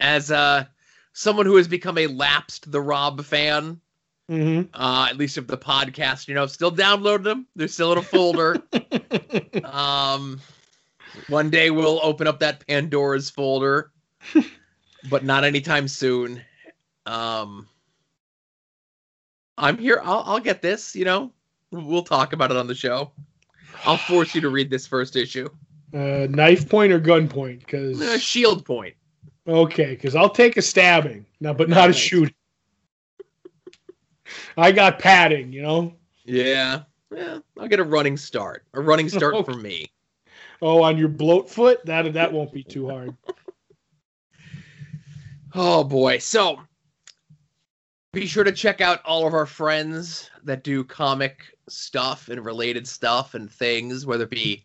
as 0.00 0.30
uh, 0.30 0.64
someone 1.12 1.46
who 1.46 1.56
has 1.56 1.68
become 1.68 1.98
a 1.98 2.06
lapsed 2.06 2.70
the 2.70 2.80
Rob 2.80 3.24
fan, 3.24 3.80
Mm-hmm. 4.30 4.68
uh, 4.72 5.08
at 5.10 5.16
least 5.18 5.36
of 5.36 5.46
the 5.46 5.58
podcast, 5.58 6.26
you 6.28 6.34
know, 6.34 6.46
still 6.46 6.72
download 6.72 7.22
them. 7.22 7.46
They're 7.54 7.68
still 7.68 7.92
in 7.92 7.98
a 7.98 8.02
folder. 8.02 8.56
um, 9.64 10.40
one 11.28 11.50
day 11.50 11.70
we'll 11.70 12.00
open 12.02 12.26
up 12.26 12.38
that 12.40 12.66
Pandora's 12.66 13.28
folder, 13.28 13.90
but 15.10 15.24
not 15.24 15.44
anytime 15.44 15.86
soon. 15.88 16.40
Um, 17.04 17.68
I'm 19.58 19.76
here. 19.76 20.00
I'll, 20.02 20.22
I'll 20.24 20.40
get 20.40 20.62
this. 20.62 20.94
You 20.94 21.04
know, 21.04 21.32
we'll 21.70 22.04
talk 22.04 22.32
about 22.32 22.50
it 22.50 22.56
on 22.56 22.66
the 22.68 22.74
show. 22.74 23.10
I'll 23.84 23.96
force 23.98 24.34
you 24.34 24.40
to 24.42 24.48
read 24.50 24.70
this 24.70 24.86
first 24.86 25.16
issue. 25.16 25.48
uh, 25.92 26.26
knife 26.30 26.68
point 26.68 26.92
or 26.92 27.00
gun 27.00 27.28
point? 27.28 27.58
Uh, 27.62 27.66
Because 27.66 28.22
shield 28.22 28.64
point. 28.64 28.94
Okay, 29.46 29.90
because 29.90 30.14
I'll 30.14 30.30
take 30.30 30.56
a 30.56 30.62
stabbing, 30.62 31.26
no, 31.40 31.54
but 31.54 31.68
not 31.68 31.90
a 31.90 31.92
shooting. 31.92 32.34
I 34.56 34.72
got 34.72 34.98
padding, 34.98 35.52
you 35.52 35.62
know. 35.62 35.94
Yeah. 36.24 36.82
Yeah. 37.14 37.38
I'll 37.58 37.68
get 37.68 37.80
a 37.80 37.84
running 37.84 38.16
start. 38.16 38.64
A 38.74 38.80
running 38.80 39.08
start 39.08 39.34
Okay. 39.34 39.52
for 39.52 39.58
me. 39.58 39.86
Oh, 40.60 40.82
on 40.82 40.96
your 40.96 41.08
bloat 41.08 41.50
foot, 41.50 41.84
that 41.86 42.12
that 42.12 42.32
won't 42.32 42.52
be 42.52 42.62
too 42.62 42.88
hard. 42.88 43.16
Oh 45.54 45.84
boy. 45.84 46.16
So 46.16 46.60
be 48.14 48.26
sure 48.26 48.44
to 48.44 48.52
check 48.52 48.80
out 48.80 49.04
all 49.04 49.26
of 49.26 49.34
our 49.34 49.44
friends 49.44 50.30
that 50.44 50.64
do 50.64 50.82
comic 50.82 51.44
stuff 51.68 52.30
and 52.30 52.42
related 52.42 52.86
stuff 52.88 53.34
and 53.34 53.50
things, 53.50 54.06
whether 54.06 54.24
it 54.24 54.30
be 54.30 54.64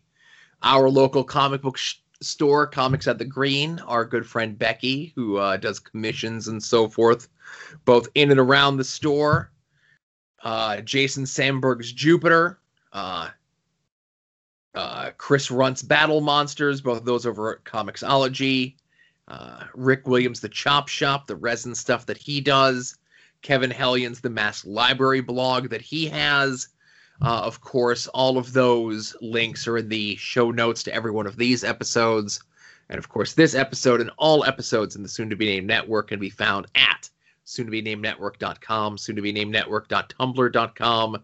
our 0.62 0.88
local 0.88 1.24
comic 1.24 1.60
book 1.60 1.76
sh- 1.76 1.96
store, 2.20 2.66
Comics 2.66 3.06
at 3.06 3.18
the 3.18 3.24
Green, 3.24 3.78
our 3.80 4.04
good 4.04 4.26
friend 4.26 4.58
Becky, 4.58 5.12
who 5.14 5.36
uh, 5.36 5.56
does 5.56 5.78
commissions 5.78 6.48
and 6.48 6.62
so 6.62 6.88
forth, 6.88 7.28
both 7.84 8.08
in 8.14 8.30
and 8.30 8.40
around 8.40 8.76
the 8.76 8.84
store. 8.84 9.50
Uh, 10.42 10.80
Jason 10.80 11.26
Sandberg's 11.26 11.92
Jupiter, 11.92 12.60
uh, 12.92 13.30
uh, 14.74 15.10
Chris 15.16 15.50
Runt's 15.50 15.82
Battle 15.82 16.20
Monsters, 16.20 16.80
both 16.80 16.98
of 16.98 17.04
those 17.04 17.26
over 17.26 17.52
at 17.52 17.64
Comixology. 17.64 18.76
Uh, 19.26 19.64
Rick 19.74 20.06
Williams, 20.06 20.40
the 20.40 20.48
Chop 20.48 20.88
Shop, 20.88 21.26
the 21.26 21.36
resin 21.36 21.74
stuff 21.74 22.06
that 22.06 22.16
he 22.16 22.40
does. 22.40 22.96
Kevin 23.42 23.70
Hellions, 23.70 24.20
the 24.20 24.30
Mass 24.30 24.64
Library 24.64 25.20
blog 25.20 25.68
that 25.68 25.82
he 25.82 26.06
has. 26.06 26.68
Uh, 27.20 27.42
of 27.44 27.60
course, 27.60 28.06
all 28.08 28.38
of 28.38 28.52
those 28.52 29.16
links 29.20 29.66
are 29.66 29.78
in 29.78 29.88
the 29.88 30.16
show 30.16 30.50
notes 30.50 30.82
to 30.84 30.94
every 30.94 31.10
one 31.10 31.26
of 31.26 31.36
these 31.36 31.64
episodes. 31.64 32.42
And 32.88 32.98
of 32.98 33.08
course, 33.08 33.34
this 33.34 33.54
episode 33.54 34.00
and 34.00 34.10
all 34.16 34.44
episodes 34.44 34.96
in 34.96 35.02
the 35.02 35.08
soon 35.08 35.28
to 35.30 35.36
be 35.36 35.46
named 35.46 35.66
network 35.66 36.08
can 36.08 36.20
be 36.20 36.30
found 36.30 36.66
at 36.74 37.10
soon 37.48 37.64
to 37.64 37.70
be 37.70 37.82
named 37.82 38.02
network.com, 38.02 38.98
soon 38.98 39.16
to 39.16 39.22
be 39.22 39.32
named 39.32 39.52
network.tumblr.com. 39.52 41.22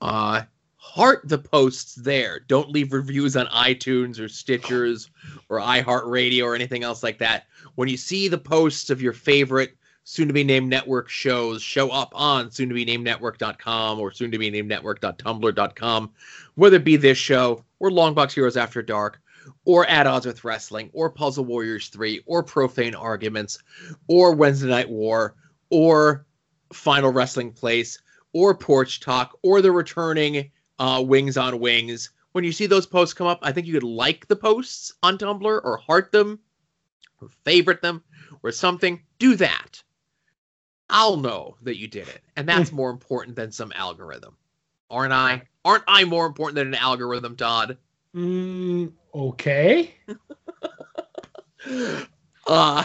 Uh, 0.00 0.42
heart 0.76 1.20
the 1.24 1.38
posts 1.38 1.94
there. 1.94 2.40
Don't 2.40 2.70
leave 2.70 2.92
reviews 2.92 3.36
on 3.36 3.46
iTunes 3.46 4.18
or 4.18 4.24
Stitchers 4.24 5.10
or 5.48 5.58
iHeartRadio 5.60 6.44
or 6.44 6.54
anything 6.54 6.82
else 6.82 7.02
like 7.02 7.18
that. 7.18 7.44
When 7.74 7.88
you 7.88 7.96
see 7.96 8.28
the 8.28 8.38
posts 8.38 8.90
of 8.90 9.02
your 9.02 9.12
favorite 9.12 9.76
soon 10.04 10.26
to 10.28 10.34
be 10.34 10.44
named 10.44 10.68
network 10.68 11.08
shows 11.08 11.62
show 11.62 11.90
up 11.90 12.12
on 12.14 12.50
soon 12.50 12.68
to 12.68 12.74
be 12.74 12.84
named 12.84 13.04
network.com 13.04 14.00
or 14.00 14.10
soon 14.10 14.30
to 14.30 14.38
be 14.38 14.50
named 14.50 14.68
network.tumblr.com, 14.68 16.10
whether 16.54 16.76
it 16.76 16.84
be 16.84 16.96
this 16.96 17.18
show 17.18 17.64
or 17.78 17.90
Longbox 17.90 18.32
Heroes 18.32 18.56
After 18.56 18.82
Dark 18.82 19.20
or 19.64 19.86
At 19.86 20.06
Odds 20.06 20.26
with 20.26 20.44
Wrestling 20.44 20.90
or 20.92 21.10
Puzzle 21.10 21.44
Warriors 21.44 21.88
3 21.88 22.22
or 22.26 22.42
Profane 22.42 22.94
Arguments 22.94 23.58
or 24.08 24.34
Wednesday 24.34 24.68
Night 24.68 24.90
War 24.90 25.36
or 25.70 26.26
Final 26.72 27.12
Wrestling 27.12 27.52
Place 27.52 28.00
or 28.32 28.54
Porch 28.54 29.00
Talk 29.00 29.38
or 29.42 29.60
the 29.60 29.72
returning 29.72 30.50
uh, 30.78 31.02
Wings 31.06 31.36
on 31.36 31.60
Wings. 31.60 32.10
When 32.32 32.44
you 32.44 32.52
see 32.52 32.66
those 32.66 32.86
posts 32.86 33.14
come 33.14 33.26
up, 33.26 33.38
I 33.42 33.52
think 33.52 33.66
you 33.66 33.74
could 33.74 33.82
like 33.82 34.26
the 34.26 34.36
posts 34.36 34.92
on 35.02 35.18
Tumblr 35.18 35.60
or 35.64 35.76
heart 35.76 36.12
them 36.12 36.40
or 37.20 37.28
favorite 37.44 37.82
them 37.82 38.02
or 38.42 38.50
something. 38.50 39.00
Do 39.18 39.36
that. 39.36 39.82
I'll 40.92 41.16
know 41.16 41.56
that 41.62 41.78
you 41.78 41.88
did 41.88 42.06
it. 42.08 42.20
And 42.36 42.48
that's 42.48 42.70
more 42.70 42.90
important 42.90 43.34
than 43.34 43.50
some 43.50 43.72
algorithm. 43.74 44.36
Aren't 44.90 45.14
I? 45.14 45.42
Aren't 45.64 45.84
I 45.88 46.04
more 46.04 46.26
important 46.26 46.56
than 46.56 46.68
an 46.68 46.74
algorithm, 46.74 47.34
Todd? 47.34 47.78
Mm, 48.14 48.92
okay. 49.14 49.94
Uh, 52.48 52.84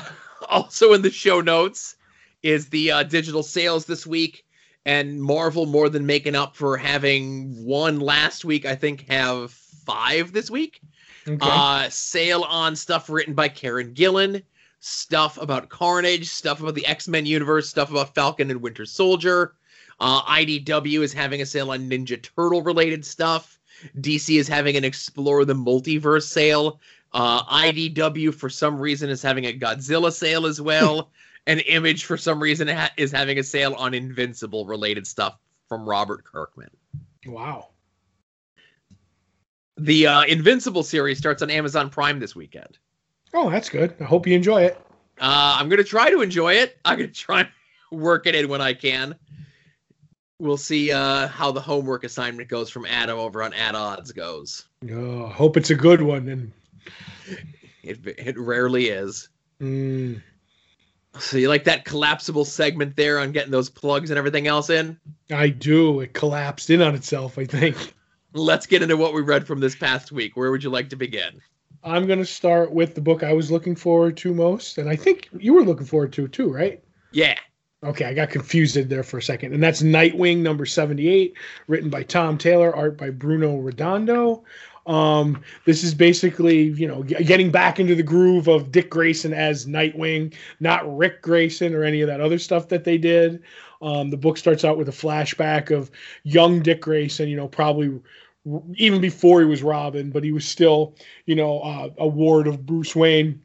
also 0.49 0.93
in 0.93 1.01
the 1.01 1.09
show 1.09 1.41
notes 1.41 1.95
is 2.43 2.69
the 2.69 2.91
uh, 2.91 3.03
digital 3.03 3.41
sales 3.41 3.85
this 3.85 4.05
week, 4.05 4.45
and 4.85 5.21
Marvel 5.21 5.65
more 5.65 5.89
than 5.89 6.05
making 6.05 6.35
up 6.35 6.55
for 6.55 6.77
having 6.77 7.65
one 7.65 7.99
last 7.99 8.45
week. 8.45 8.65
I 8.65 8.75
think 8.75 9.09
have 9.09 9.51
five 9.51 10.31
this 10.31 10.51
week. 10.51 10.79
Okay. 11.27 11.37
Uh, 11.41 11.89
sale 11.89 12.43
on 12.43 12.75
stuff 12.75 13.09
written 13.09 13.33
by 13.33 13.49
Kieron 13.49 13.93
Gillen, 13.93 14.43
stuff 14.79 15.37
about 15.41 15.69
Carnage, 15.69 16.29
stuff 16.29 16.61
about 16.61 16.75
the 16.75 16.85
X 16.85 17.07
Men 17.07 17.25
universe, 17.25 17.69
stuff 17.69 17.91
about 17.91 18.15
Falcon 18.15 18.51
and 18.51 18.61
Winter 18.61 18.85
Soldier. 18.85 19.55
Uh, 19.99 20.21
IDW 20.23 21.01
is 21.01 21.13
having 21.13 21.41
a 21.41 21.45
sale 21.45 21.71
on 21.71 21.89
Ninja 21.89 22.21
Turtle 22.21 22.61
related 22.61 23.03
stuff. 23.03 23.59
DC 23.99 24.39
is 24.39 24.47
having 24.47 24.75
an 24.75 24.83
Explore 24.83 25.45
the 25.45 25.53
Multiverse 25.53 26.23
sale. 26.23 26.79
Uh, 27.13 27.43
IDW, 27.43 28.33
for 28.33 28.49
some 28.49 28.79
reason, 28.79 29.09
is 29.09 29.21
having 29.21 29.45
a 29.45 29.57
Godzilla 29.57 30.11
sale 30.11 30.45
as 30.45 30.61
well. 30.61 31.11
and 31.47 31.61
Image, 31.61 32.05
for 32.05 32.17
some 32.17 32.41
reason, 32.41 32.67
ha- 32.67 32.91
is 32.97 33.11
having 33.11 33.39
a 33.39 33.43
sale 33.43 33.73
on 33.75 33.93
Invincible 33.93 34.65
related 34.65 35.07
stuff 35.07 35.37
from 35.69 35.87
Robert 35.87 36.23
Kirkman. 36.23 36.69
wow. 37.25 37.69
The 39.77 40.07
uh, 40.07 40.23
Invincible 40.23 40.83
series 40.83 41.19
starts 41.19 41.41
on 41.41 41.51
Amazon 41.51 41.89
Prime 41.89 42.19
this 42.19 42.35
weekend. 42.35 42.77
Oh, 43.33 43.49
that's 43.49 43.69
good. 43.69 43.95
I 43.99 44.03
hope 44.03 44.25
you 44.27 44.35
enjoy 44.35 44.63
it. 44.63 44.77
Uh, 45.19 45.57
I'm 45.59 45.69
gonna 45.69 45.83
try 45.83 46.09
to 46.11 46.21
enjoy 46.21 46.53
it. 46.55 46.77
I'm 46.85 46.97
gonna 46.97 47.09
try 47.09 47.41
and 47.41 47.49
work 47.91 48.27
it 48.27 48.35
in 48.35 48.47
when 48.49 48.61
I 48.61 48.73
can. 48.73 49.15
We'll 50.39 50.57
see 50.57 50.91
uh, 50.91 51.27
how 51.27 51.51
the 51.51 51.61
homework 51.61 52.03
assignment 52.03 52.47
goes 52.49 52.69
from 52.69 52.85
Adam 52.85 53.17
over 53.17 53.41
on 53.41 53.53
At 53.53 53.73
Odds 53.73 54.11
goes. 54.11 54.67
Oh, 54.91 55.27
hope 55.27 55.57
it's 55.57 55.71
a 55.71 55.75
good 55.75 56.01
one. 56.03 56.27
And 56.29 56.51
It 57.83 57.99
it 58.05 58.37
rarely 58.37 58.89
is. 58.89 59.29
mm, 59.59 60.21
So 61.17 61.37
you 61.37 61.49
like 61.49 61.63
that 61.63 61.85
collapsible 61.85 62.45
segment 62.45 62.95
there 62.95 63.17
on 63.17 63.31
getting 63.31 63.51
those 63.51 63.69
plugs 63.69 64.11
and 64.11 64.17
everything 64.19 64.45
else 64.45 64.69
in? 64.69 64.99
I 65.31 65.49
do. 65.49 66.01
It 66.01 66.13
collapsed 66.13 66.69
in 66.69 66.83
on 66.83 66.93
itself. 66.93 67.39
I 67.39 67.45
think. 67.45 67.95
Let's 68.33 68.67
get 68.67 68.83
into 68.83 68.97
what 68.97 69.13
we 69.15 69.21
read 69.21 69.47
from 69.47 69.59
this 69.59 69.75
past 69.75 70.11
week. 70.11 70.37
Where 70.37 70.51
would 70.51 70.63
you 70.63 70.69
like 70.69 70.89
to 70.89 70.95
begin? 70.95 71.41
I'm 71.87 72.05
going 72.05 72.19
to 72.19 72.25
start 72.25 72.71
with 72.71 72.95
the 72.95 73.01
book 73.01 73.23
I 73.23 73.33
was 73.33 73.49
looking 73.49 73.75
forward 73.75 74.17
to 74.17 74.33
most, 74.33 74.77
and 74.77 74.89
I 74.89 74.95
think 74.95 75.29
you 75.37 75.53
were 75.53 75.63
looking 75.63 75.85
forward 75.85 76.13
to 76.13 76.25
it 76.25 76.33
too, 76.33 76.51
right? 76.51 76.83
Yeah. 77.11 77.37
Okay, 77.83 78.05
I 78.05 78.13
got 78.13 78.29
confused 78.29 78.75
there 78.75 79.03
for 79.03 79.19
a 79.19 79.21
second. 79.21 79.53
And 79.53 79.63
that's 79.63 79.81
Nightwing 79.81 80.39
number 80.39 80.65
78, 80.65 81.33
written 81.67 81.89
by 81.89 82.03
Tom 82.03 82.37
Taylor, 82.37 82.75
art 82.75 82.97
by 82.97 83.11
Bruno 83.11 83.57
Redondo. 83.57 84.43
Um, 84.87 85.41
this 85.65 85.83
is 85.83 85.93
basically, 85.93 86.63
you 86.69 86.87
know, 86.87 87.03
getting 87.03 87.51
back 87.51 87.79
into 87.79 87.93
the 87.93 88.03
groove 88.03 88.47
of 88.47 88.71
Dick 88.71 88.89
Grayson 88.89 89.33
as 89.33 89.65
Nightwing, 89.65 90.33
not 90.59 90.97
Rick 90.97 91.21
Grayson 91.21 91.75
or 91.75 91.83
any 91.83 92.01
of 92.01 92.07
that 92.07 92.21
other 92.21 92.39
stuff 92.39 92.69
that 92.69 92.83
they 92.83 92.97
did. 92.97 93.43
Um, 93.81 94.09
the 94.09 94.17
book 94.17 94.37
starts 94.37 94.65
out 94.65 94.77
with 94.77 94.89
a 94.89 94.93
flashback 94.93 95.75
of 95.75 95.91
young 96.23 96.61
Dick 96.61 96.81
Grayson, 96.81 97.29
you 97.29 97.35
know, 97.35 97.47
probably 97.47 97.99
even 98.75 99.01
before 99.01 99.39
he 99.39 99.45
was 99.45 99.63
Robin, 99.63 100.09
but 100.09 100.23
he 100.23 100.31
was 100.31 100.45
still, 100.45 100.95
you 101.25 101.35
know, 101.35 101.59
uh, 101.59 101.89
a 101.97 102.07
ward 102.07 102.47
of 102.47 102.65
Bruce 102.65 102.95
Wayne, 102.95 103.41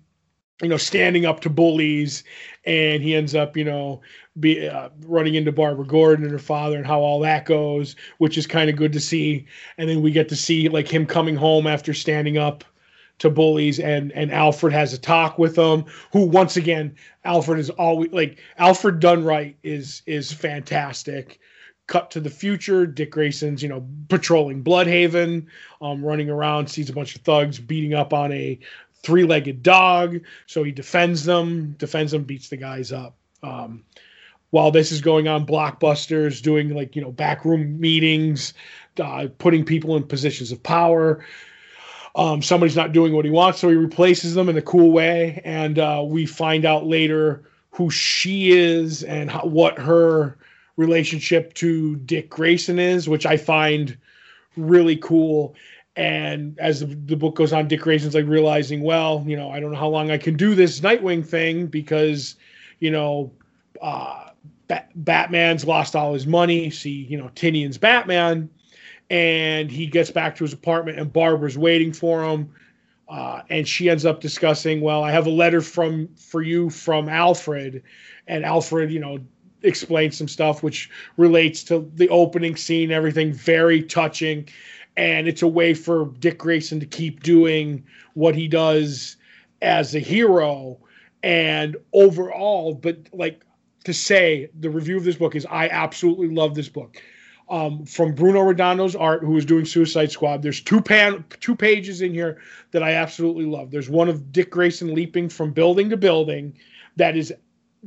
you 0.60 0.68
know, 0.68 0.76
standing 0.76 1.26
up 1.26 1.40
to 1.40 1.50
bullies. 1.50 2.24
And 2.64 3.02
he 3.02 3.14
ends 3.14 3.34
up, 3.34 3.56
you 3.56 3.64
know, 3.64 4.00
be 4.38 4.68
uh, 4.68 4.90
running 5.06 5.34
into 5.34 5.52
Barbara 5.52 5.86
Gordon 5.86 6.24
and 6.24 6.32
her 6.32 6.38
father 6.38 6.76
and 6.76 6.86
how 6.86 7.00
all 7.00 7.20
that 7.20 7.44
goes, 7.44 7.96
which 8.18 8.38
is 8.38 8.46
kind 8.46 8.70
of 8.70 8.76
good 8.76 8.92
to 8.92 9.00
see. 9.00 9.46
And 9.78 9.88
then 9.88 10.02
we 10.02 10.12
get 10.12 10.28
to 10.28 10.36
see 10.36 10.68
like 10.68 10.88
him 10.88 11.06
coming 11.06 11.36
home 11.36 11.66
after 11.66 11.92
standing 11.92 12.38
up 12.38 12.64
to 13.18 13.30
bullies 13.30 13.78
and 13.78 14.10
and 14.12 14.32
Alfred 14.32 14.72
has 14.72 14.92
a 14.92 14.98
talk 14.98 15.38
with 15.38 15.56
him 15.56 15.84
who 16.12 16.26
once 16.26 16.56
again 16.56 16.96
Alfred 17.24 17.60
is 17.60 17.70
always 17.70 18.10
like 18.10 18.40
Alfred 18.58 18.98
done 18.98 19.22
right 19.22 19.56
is 19.62 20.02
is 20.06 20.32
fantastic 20.32 21.38
cut 21.92 22.10
to 22.12 22.20
the 22.20 22.30
future. 22.30 22.86
Dick 22.86 23.10
Grayson's 23.10 23.62
you 23.62 23.68
know 23.68 23.86
patrolling 24.08 24.64
Blüdhaven 24.64 25.46
um 25.82 26.02
running 26.02 26.30
around 26.30 26.68
sees 26.68 26.88
a 26.88 26.92
bunch 26.94 27.14
of 27.14 27.20
thugs 27.22 27.58
beating 27.58 27.92
up 27.92 28.14
on 28.14 28.32
a 28.32 28.58
three-legged 29.02 29.62
dog. 29.62 30.20
So 30.46 30.62
he 30.62 30.72
defends 30.72 31.24
them 31.24 31.72
defends 31.78 32.12
them 32.12 32.24
beats 32.24 32.48
the 32.48 32.56
guys 32.56 32.92
up. 32.92 33.14
Um 33.42 33.84
while 34.48 34.70
this 34.70 34.92
is 34.92 35.00
going 35.00 35.28
on 35.28 35.46
blockbusters 35.46 36.40
doing 36.42 36.74
like 36.74 36.96
you 36.96 37.02
know 37.02 37.12
backroom 37.12 37.78
meetings 37.78 38.54
uh, 38.98 39.26
putting 39.38 39.64
people 39.64 39.96
in 39.96 40.02
positions 40.02 40.50
of 40.50 40.62
power. 40.62 41.24
Um, 42.14 42.42
somebody's 42.42 42.76
not 42.76 42.92
doing 42.92 43.14
what 43.14 43.24
he 43.24 43.30
wants, 43.30 43.58
so 43.58 43.70
he 43.70 43.74
replaces 43.74 44.34
them 44.34 44.50
in 44.50 44.56
a 44.58 44.62
cool 44.62 44.92
way, 44.92 45.40
and 45.44 45.78
uh, 45.78 46.02
we 46.06 46.26
find 46.26 46.66
out 46.66 46.84
later 46.86 47.44
who 47.70 47.88
she 47.88 48.52
is 48.52 49.02
and 49.02 49.30
how, 49.30 49.44
what 49.44 49.78
her 49.78 50.36
relationship 50.76 51.54
to 51.54 51.96
Dick 51.96 52.30
Grayson 52.30 52.78
is, 52.78 53.08
which 53.08 53.26
I 53.26 53.36
find 53.36 53.96
really 54.56 54.96
cool. 54.96 55.54
And 55.96 56.58
as 56.58 56.80
the, 56.80 56.86
the 56.86 57.16
book 57.16 57.36
goes 57.36 57.52
on, 57.52 57.68
Dick 57.68 57.80
Grayson's 57.80 58.14
like 58.14 58.26
realizing, 58.26 58.82
well, 58.82 59.22
you 59.26 59.36
know, 59.36 59.50
I 59.50 59.60
don't 59.60 59.72
know 59.72 59.78
how 59.78 59.88
long 59.88 60.10
I 60.10 60.18
can 60.18 60.36
do 60.36 60.54
this 60.54 60.80
Nightwing 60.80 61.26
thing 61.26 61.66
because, 61.66 62.36
you 62.80 62.90
know, 62.90 63.30
uh, 63.80 64.30
Bat- 64.68 64.90
Batman's 64.94 65.66
lost 65.66 65.94
all 65.94 66.14
his 66.14 66.26
money. 66.26 66.70
See, 66.70 67.06
you 67.08 67.18
know, 67.18 67.30
Tynion's 67.34 67.78
Batman 67.78 68.48
and 69.12 69.70
he 69.70 69.86
gets 69.86 70.10
back 70.10 70.34
to 70.36 70.42
his 70.42 70.54
apartment 70.54 70.98
and 70.98 71.12
barbara's 71.12 71.58
waiting 71.58 71.92
for 71.92 72.24
him 72.24 72.52
uh, 73.10 73.42
and 73.50 73.68
she 73.68 73.90
ends 73.90 74.06
up 74.06 74.20
discussing 74.20 74.80
well 74.80 75.04
i 75.04 75.10
have 75.10 75.26
a 75.26 75.30
letter 75.30 75.60
from 75.60 76.08
for 76.16 76.40
you 76.40 76.70
from 76.70 77.08
alfred 77.08 77.82
and 78.26 78.44
alfred 78.44 78.90
you 78.90 78.98
know 78.98 79.18
explains 79.62 80.16
some 80.16 80.28
stuff 80.28 80.62
which 80.62 80.90
relates 81.16 81.62
to 81.64 81.90
the 81.94 82.08
opening 82.08 82.56
scene 82.56 82.90
everything 82.90 83.32
very 83.32 83.82
touching 83.82 84.48
and 84.96 85.28
it's 85.28 85.42
a 85.42 85.48
way 85.48 85.74
for 85.74 86.06
dick 86.18 86.38
grayson 86.38 86.80
to 86.80 86.86
keep 86.86 87.22
doing 87.22 87.84
what 88.14 88.34
he 88.34 88.48
does 88.48 89.16
as 89.60 89.94
a 89.94 90.00
hero 90.00 90.78
and 91.22 91.76
overall 91.92 92.74
but 92.74 92.98
like 93.12 93.44
to 93.84 93.92
say 93.92 94.48
the 94.60 94.70
review 94.70 94.96
of 94.96 95.04
this 95.04 95.16
book 95.16 95.34
is 95.34 95.46
i 95.46 95.68
absolutely 95.68 96.28
love 96.28 96.54
this 96.54 96.68
book 96.68 96.96
um, 97.50 97.84
from 97.84 98.14
Bruno 98.14 98.40
Redondo's 98.40 98.96
art, 98.96 99.22
who 99.22 99.36
is 99.36 99.44
doing 99.44 99.66
Suicide 99.66 100.10
Squad. 100.10 100.40
There's 100.40 100.60
two 100.60 100.80
pan 100.80 101.22
two 101.40 101.54
pages 101.54 102.00
in 102.00 102.14
here 102.14 102.40
that 102.70 102.82
I 102.82 102.92
absolutely 102.92 103.44
love. 103.44 103.70
There's 103.70 103.90
one 103.90 104.08
of 104.08 104.32
Dick 104.32 104.50
Grayson 104.50 104.94
leaping 104.94 105.28
from 105.28 105.52
building 105.52 105.90
to 105.90 105.98
building, 105.98 106.56
that 106.96 107.16
is 107.16 107.32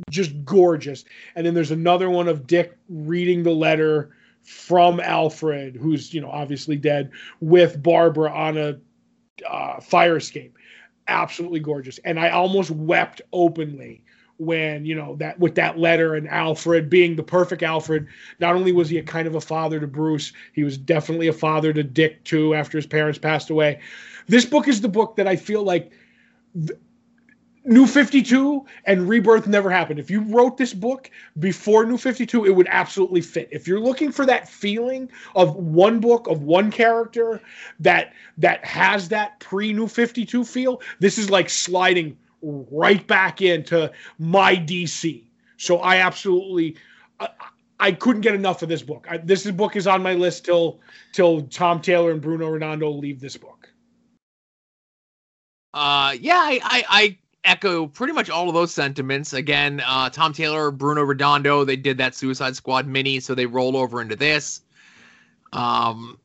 just 0.09 0.43
gorgeous. 0.45 1.05
And 1.35 1.45
then 1.45 1.53
there's 1.53 1.71
another 1.71 2.09
one 2.09 2.27
of 2.27 2.47
Dick 2.47 2.77
reading 2.89 3.43
the 3.43 3.51
letter 3.51 4.11
from 4.43 4.99
Alfred, 4.99 5.75
who's 5.75 6.13
you 6.13 6.21
know 6.21 6.29
obviously 6.29 6.75
dead, 6.75 7.11
with 7.39 7.81
Barbara 7.81 8.31
on 8.31 8.57
a 8.57 8.77
uh, 9.49 9.79
fire 9.79 10.17
escape. 10.17 10.57
Absolutely 11.07 11.59
gorgeous, 11.59 11.97
and 11.99 12.19
I 12.19 12.29
almost 12.29 12.71
wept 12.71 13.21
openly 13.33 14.03
when 14.37 14.85
you 14.85 14.93
know 14.93 15.15
that 15.15 15.39
with 15.39 15.55
that 15.55 15.79
letter 15.79 16.15
and 16.15 16.27
Alfred 16.27 16.89
being 16.89 17.15
the 17.15 17.23
perfect 17.23 17.63
Alfred. 17.63 18.07
Not 18.39 18.55
only 18.55 18.71
was 18.71 18.89
he 18.89 18.97
a 18.97 19.03
kind 19.03 19.27
of 19.27 19.35
a 19.35 19.41
father 19.41 19.79
to 19.79 19.87
Bruce, 19.87 20.33
he 20.53 20.63
was 20.63 20.77
definitely 20.77 21.27
a 21.27 21.33
father 21.33 21.73
to 21.73 21.83
Dick 21.83 22.23
too. 22.23 22.53
After 22.53 22.77
his 22.77 22.85
parents 22.87 23.17
passed 23.17 23.49
away, 23.49 23.79
this 24.27 24.45
book 24.45 24.67
is 24.67 24.81
the 24.81 24.89
book 24.89 25.15
that 25.15 25.27
I 25.27 25.35
feel 25.35 25.63
like. 25.63 25.91
th- 26.53 26.79
New 27.65 27.87
52 27.87 28.63
and 28.85 29.09
Rebirth 29.09 29.47
never 29.47 29.71
happened. 29.71 29.99
If 29.99 30.11
you 30.11 30.21
wrote 30.21 30.55
this 30.55 30.73
book 30.73 31.09
before 31.39 31.83
New 31.85 31.97
52, 31.97 32.45
it 32.45 32.51
would 32.51 32.67
absolutely 32.69 33.21
fit. 33.21 33.49
If 33.51 33.67
you're 33.67 33.79
looking 33.79 34.11
for 34.11 34.25
that 34.27 34.47
feeling 34.47 35.09
of 35.35 35.55
one 35.55 35.99
book 35.99 36.27
of 36.27 36.43
one 36.43 36.69
character 36.69 37.41
that 37.79 38.13
that 38.37 38.63
has 38.63 39.09
that 39.09 39.39
pre 39.39 39.73
New 39.73 39.87
52 39.87 40.45
feel, 40.45 40.81
this 40.99 41.17
is 41.17 41.31
like 41.31 41.49
sliding 41.49 42.15
right 42.41 43.05
back 43.07 43.41
into 43.41 43.91
my 44.19 44.55
DC. 44.55 45.23
So 45.57 45.79
I 45.79 45.97
absolutely 45.97 46.77
I, 47.19 47.29
I 47.79 47.91
couldn't 47.93 48.21
get 48.21 48.35
enough 48.35 48.61
of 48.61 48.69
this 48.69 48.83
book. 48.83 49.07
I, 49.09 49.17
this 49.17 49.49
book 49.49 49.75
is 49.75 49.87
on 49.87 50.03
my 50.03 50.13
list 50.13 50.45
till 50.45 50.79
till 51.13 51.41
Tom 51.43 51.81
Taylor 51.81 52.11
and 52.11 52.21
Bruno 52.21 52.47
Redondo 52.47 52.91
leave 52.91 53.19
this 53.19 53.37
book. 53.37 53.69
Uh, 55.73 56.15
yeah, 56.21 56.37
I, 56.37 56.59
I, 56.63 56.83
I 56.89 57.17
echo 57.45 57.87
pretty 57.87 58.13
much 58.13 58.29
all 58.29 58.47
of 58.49 58.53
those 58.53 58.73
sentiments. 58.73 59.33
Again, 59.33 59.81
uh, 59.85 60.09
Tom 60.09 60.33
Taylor, 60.33 60.71
Bruno 60.71 61.03
Redondo, 61.03 61.63
they 61.63 61.75
did 61.75 61.97
that 61.99 62.15
Suicide 62.15 62.55
Squad 62.55 62.87
mini, 62.87 63.19
so 63.19 63.33
they 63.35 63.45
roll 63.45 63.77
over 63.77 64.01
into 64.01 64.15
this. 64.15 64.61
Um, 65.53 66.17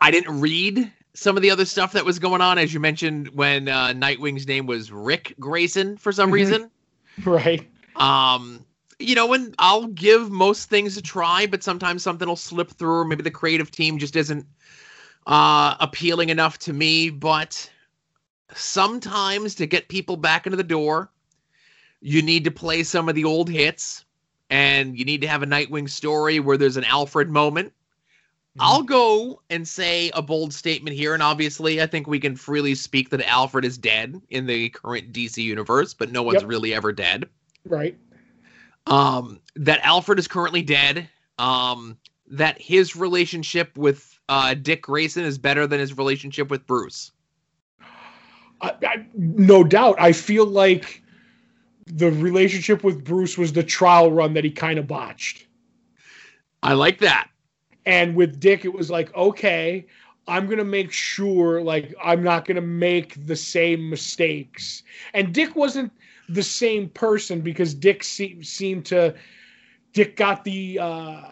I 0.00 0.10
didn't 0.10 0.40
read 0.40 0.90
some 1.14 1.36
of 1.36 1.42
the 1.42 1.50
other 1.50 1.64
stuff 1.64 1.92
that 1.92 2.04
was 2.04 2.18
going 2.18 2.40
on, 2.40 2.58
as 2.58 2.72
you 2.74 2.80
mentioned, 2.80 3.28
when 3.28 3.68
uh, 3.68 3.92
Nightwing's 3.92 4.46
name 4.46 4.66
was 4.66 4.90
Rick 4.90 5.34
Grayson 5.38 5.96
for 5.96 6.12
some 6.12 6.30
Mhm. 6.30 6.34
reason. 6.34 6.70
Right. 7.24 7.68
Um, 7.96 8.64
you 8.98 9.14
know, 9.14 9.32
and 9.34 9.54
I'll 9.58 9.86
give 9.88 10.30
most 10.30 10.70
things 10.70 10.96
a 10.96 11.02
try, 11.02 11.46
but 11.46 11.62
sometimes 11.62 12.02
something 12.02 12.26
will 12.26 12.36
slip 12.36 12.70
through, 12.70 13.00
or 13.00 13.04
maybe 13.04 13.22
the 13.22 13.30
creative 13.30 13.70
team 13.70 13.98
just 13.98 14.16
isn't 14.16 14.46
uh, 15.26 15.74
appealing 15.78 16.30
enough 16.30 16.58
to 16.60 16.72
me. 16.72 17.10
But 17.10 17.70
sometimes 18.54 19.54
to 19.56 19.66
get 19.66 19.88
people 19.88 20.16
back 20.16 20.46
into 20.46 20.56
the 20.56 20.62
door, 20.62 21.10
you 22.00 22.22
need 22.22 22.44
to 22.44 22.50
play 22.50 22.82
some 22.82 23.08
of 23.08 23.14
the 23.14 23.24
old 23.24 23.48
hits, 23.48 24.04
and 24.50 24.98
you 24.98 25.04
need 25.04 25.20
to 25.22 25.28
have 25.28 25.42
a 25.42 25.46
Nightwing 25.46 25.88
story 25.88 26.40
where 26.40 26.56
there's 26.56 26.76
an 26.76 26.84
Alfred 26.84 27.30
moment. 27.30 27.72
I'll 28.58 28.82
go 28.82 29.40
and 29.48 29.66
say 29.66 30.10
a 30.14 30.20
bold 30.20 30.52
statement 30.52 30.94
here, 30.94 31.14
and 31.14 31.22
obviously, 31.22 31.80
I 31.80 31.86
think 31.86 32.06
we 32.06 32.20
can 32.20 32.36
freely 32.36 32.74
speak 32.74 33.08
that 33.10 33.22
Alfred 33.22 33.64
is 33.64 33.78
dead 33.78 34.20
in 34.28 34.46
the 34.46 34.68
current 34.68 35.12
DC 35.12 35.42
universe, 35.42 35.94
but 35.94 36.12
no 36.12 36.22
one's 36.22 36.42
Yep. 36.42 36.48
really 36.50 36.74
ever 36.74 36.92
dead 36.92 37.28
Right. 37.64 37.96
um, 38.86 39.40
that 39.56 39.80
Alfred 39.82 40.18
is 40.18 40.28
currently 40.28 40.62
dead. 40.62 41.08
Um, 41.38 41.96
that 42.28 42.60
his 42.60 42.94
relationship 42.94 43.76
with 43.76 44.18
uh, 44.28 44.54
Dick 44.54 44.82
Grayson 44.82 45.24
is 45.24 45.38
better 45.38 45.66
than 45.66 45.80
his 45.80 45.96
relationship 45.96 46.50
with 46.50 46.66
Bruce. 46.66 47.10
I, 48.62 48.74
I, 48.82 49.06
no 49.14 49.64
doubt. 49.64 49.96
I 49.98 50.12
feel 50.12 50.46
like 50.46 51.02
the 51.86 52.10
relationship 52.10 52.84
with 52.84 53.04
Bruce 53.04 53.36
was 53.36 53.52
the 53.52 53.62
trial 53.62 54.10
run 54.12 54.34
that 54.34 54.44
he 54.44 54.50
kind 54.50 54.78
of 54.78 54.86
botched. 54.86 55.46
I 56.62 56.74
like 56.74 56.98
that. 57.00 57.28
And 57.84 58.14
with 58.14 58.38
Dick, 58.38 58.64
it 58.64 58.72
was 58.72 58.90
like, 58.90 59.14
okay, 59.16 59.86
I'm 60.28 60.48
gonna 60.48 60.64
make 60.64 60.92
sure 60.92 61.60
like 61.60 61.92
I'm 62.02 62.22
not 62.22 62.44
gonna 62.44 62.60
make 62.60 63.26
the 63.26 63.34
same 63.34 63.90
mistakes. 63.90 64.84
And 65.14 65.34
Dick 65.34 65.56
wasn't 65.56 65.92
the 66.28 66.42
same 66.42 66.88
person 66.90 67.40
because 67.40 67.74
Dick 67.74 68.04
se- 68.04 68.42
seemed 68.42 68.86
to 68.86 69.14
Dick 69.92 70.16
got 70.16 70.44
the 70.44 70.78
uh 70.78 71.22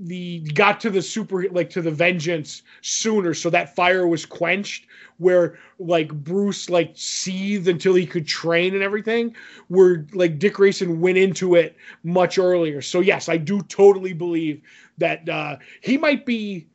the 0.00 0.40
got 0.54 0.80
to 0.80 0.90
the 0.90 1.02
super 1.02 1.48
like 1.50 1.68
to 1.70 1.82
the 1.82 1.90
vengeance 1.90 2.62
sooner 2.82 3.34
so 3.34 3.50
that 3.50 3.74
fire 3.74 4.06
was 4.06 4.24
quenched 4.24 4.86
where 5.16 5.58
like 5.80 6.12
bruce 6.22 6.70
like 6.70 6.92
seethed 6.94 7.66
until 7.66 7.94
he 7.94 8.06
could 8.06 8.26
train 8.26 8.74
and 8.74 8.82
everything 8.82 9.34
where 9.66 10.06
like 10.12 10.38
dick 10.38 10.54
grayson 10.54 11.00
went 11.00 11.18
into 11.18 11.56
it 11.56 11.76
much 12.04 12.38
earlier. 12.38 12.80
So 12.80 13.00
yes 13.00 13.28
i 13.28 13.36
do 13.36 13.60
totally 13.62 14.12
believe 14.12 14.62
that 14.98 15.28
uh 15.28 15.56
he 15.80 15.98
might 15.98 16.24
be 16.24 16.68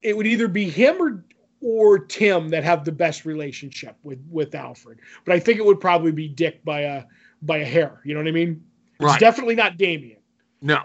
it 0.00 0.16
would 0.16 0.26
either 0.26 0.48
be 0.48 0.70
him 0.70 1.00
or 1.02 1.24
or 1.60 1.98
tim 1.98 2.48
that 2.48 2.64
have 2.64 2.84
the 2.84 2.92
best 2.92 3.26
relationship 3.26 3.96
with 4.02 4.24
with 4.30 4.54
alfred. 4.54 5.00
But 5.26 5.34
i 5.34 5.38
think 5.38 5.58
it 5.58 5.66
would 5.66 5.80
probably 5.80 6.12
be 6.12 6.28
dick 6.28 6.64
by 6.64 6.80
a 6.80 7.04
by 7.42 7.58
a 7.58 7.64
hair. 7.66 8.00
You 8.04 8.14
know 8.14 8.20
what 8.20 8.28
i 8.28 8.32
mean? 8.32 8.64
It's 9.00 9.18
definitely 9.18 9.56
not 9.56 9.76
Damian. 9.76 10.20
No. 10.62 10.82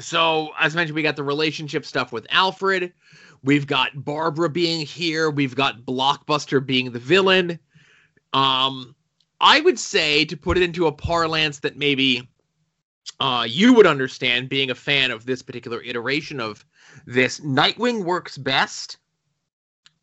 So, 0.00 0.50
as 0.58 0.74
mentioned, 0.74 0.96
we 0.96 1.02
got 1.02 1.16
the 1.16 1.22
relationship 1.22 1.84
stuff 1.84 2.12
with 2.12 2.26
Alfred. 2.30 2.92
We've 3.44 3.66
got 3.66 4.04
Barbara 4.04 4.48
being 4.48 4.84
here. 4.84 5.30
We've 5.30 5.54
got 5.54 5.82
Blockbuster 5.82 6.64
being 6.64 6.90
the 6.92 6.98
villain. 6.98 7.58
Um, 8.32 8.96
I 9.40 9.60
would 9.60 9.78
say 9.78 10.24
to 10.24 10.36
put 10.36 10.56
it 10.56 10.62
into 10.62 10.86
a 10.86 10.92
parlance 10.92 11.60
that 11.60 11.76
maybe 11.76 12.28
uh, 13.20 13.46
you 13.48 13.74
would 13.74 13.86
understand, 13.86 14.48
being 14.48 14.70
a 14.70 14.74
fan 14.74 15.10
of 15.10 15.26
this 15.26 15.42
particular 15.42 15.82
iteration 15.82 16.40
of 16.40 16.64
this, 17.06 17.40
Nightwing 17.40 18.04
works 18.04 18.36
best 18.36 18.96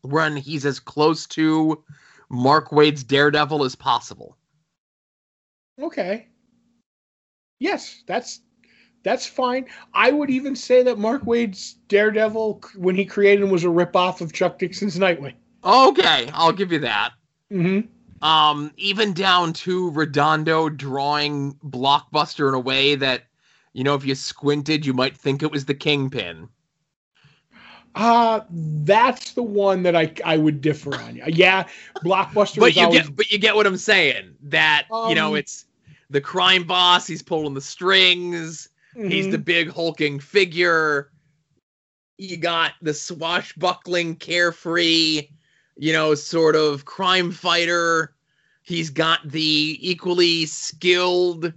when 0.02 0.36
he's 0.36 0.64
as 0.64 0.80
close 0.80 1.26
to 1.28 1.82
Mark 2.30 2.72
Waid's 2.72 3.04
Daredevil 3.04 3.64
as 3.64 3.74
possible. 3.74 4.36
Okay. 5.80 6.28
Yes, 7.58 8.02
that's 8.06 8.40
that's 9.02 9.26
fine. 9.26 9.66
I 9.94 10.10
would 10.12 10.30
even 10.30 10.54
say 10.56 10.82
that 10.82 10.98
Mark 10.98 11.24
Waid's 11.26 11.74
Daredevil, 11.88 12.62
when 12.76 12.94
he 12.96 13.04
created 13.04 13.42
him, 13.42 13.50
was 13.50 13.64
a 13.64 13.68
ripoff 13.68 14.20
of 14.20 14.32
Chuck 14.32 14.58
Dixon's 14.58 14.98
Nightwing. 14.98 15.34
Okay, 15.64 16.28
I'll 16.32 16.52
give 16.52 16.72
you 16.72 16.78
that. 16.80 17.12
Mm-hmm. 17.52 18.24
um 18.26 18.72
even 18.76 19.12
down 19.12 19.52
to 19.52 19.90
redondo 19.90 20.68
drawing 20.70 21.52
blockbuster 21.64 22.48
in 22.48 22.54
a 22.54 22.60
way 22.60 22.94
that 22.94 23.24
you 23.74 23.84
know 23.84 23.94
if 23.94 24.06
you 24.06 24.14
squinted 24.14 24.86
you 24.86 24.94
might 24.94 25.14
think 25.16 25.42
it 25.42 25.50
was 25.50 25.66
the 25.66 25.74
kingpin 25.74 26.48
Uh 27.94 28.40
that's 28.84 29.32
the 29.34 29.42
one 29.42 29.82
that 29.82 29.94
I 29.94 30.14
I 30.24 30.38
would 30.38 30.62
differ 30.62 30.94
on. 30.94 31.20
Yeah, 31.26 31.66
Blockbuster 32.02 32.56
but 32.56 32.68
was 32.68 32.76
you 32.76 32.84
always 32.84 33.02
get 33.02 33.16
but 33.16 33.30
you 33.30 33.38
get 33.38 33.54
what 33.54 33.66
i'm 33.66 33.76
saying 33.76 34.34
that 34.44 34.86
you 35.08 35.14
know 35.14 35.32
Um, 35.32 35.36
it's 35.36 35.66
the 36.08 36.20
crime 36.20 36.64
boss 36.64 37.06
he's 37.06 37.22
pulling 37.22 37.52
the 37.52 37.60
strings 37.60 38.70
he's 38.94 39.26
Mhm. 39.26 39.30
the 39.32 39.38
big 39.38 39.70
hulking 39.70 40.20
figure. 40.20 41.10
You 42.18 42.36
got 42.36 42.72
the 42.82 42.94
swashbuckling 42.94 44.16
carefree 44.16 45.28
you 45.76 45.92
know 45.92 46.14
sort 46.14 46.54
of 46.56 46.84
crime 46.84 47.30
fighter. 47.32 48.14
He's 48.62 48.90
got 48.90 49.28
the 49.28 49.78
equally 49.80 50.46
skilled 50.46 51.52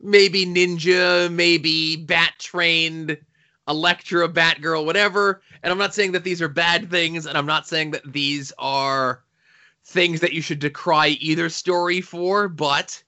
maybe 0.00 0.46
ninja 0.46 1.30
maybe 1.32 1.96
bat 1.96 2.34
trained 2.38 3.18
Elektra 3.68 4.28
batgirl 4.28 4.84
whatever. 4.84 5.42
And 5.62 5.72
i'm 5.72 5.78
not 5.78 5.94
saying 5.94 6.12
that 6.12 6.22
these 6.22 6.40
are 6.40 6.48
bad 6.48 6.90
things 6.90 7.26
and 7.26 7.36
i'm 7.36 7.46
not 7.46 7.66
saying 7.66 7.90
that 7.90 8.12
these 8.12 8.52
are 8.58 9.24
things 9.84 10.20
that 10.20 10.32
you 10.32 10.40
should 10.40 10.58
decry 10.60 11.08
either 11.08 11.48
story 11.48 12.00
for 12.00 12.48
but 12.48 13.02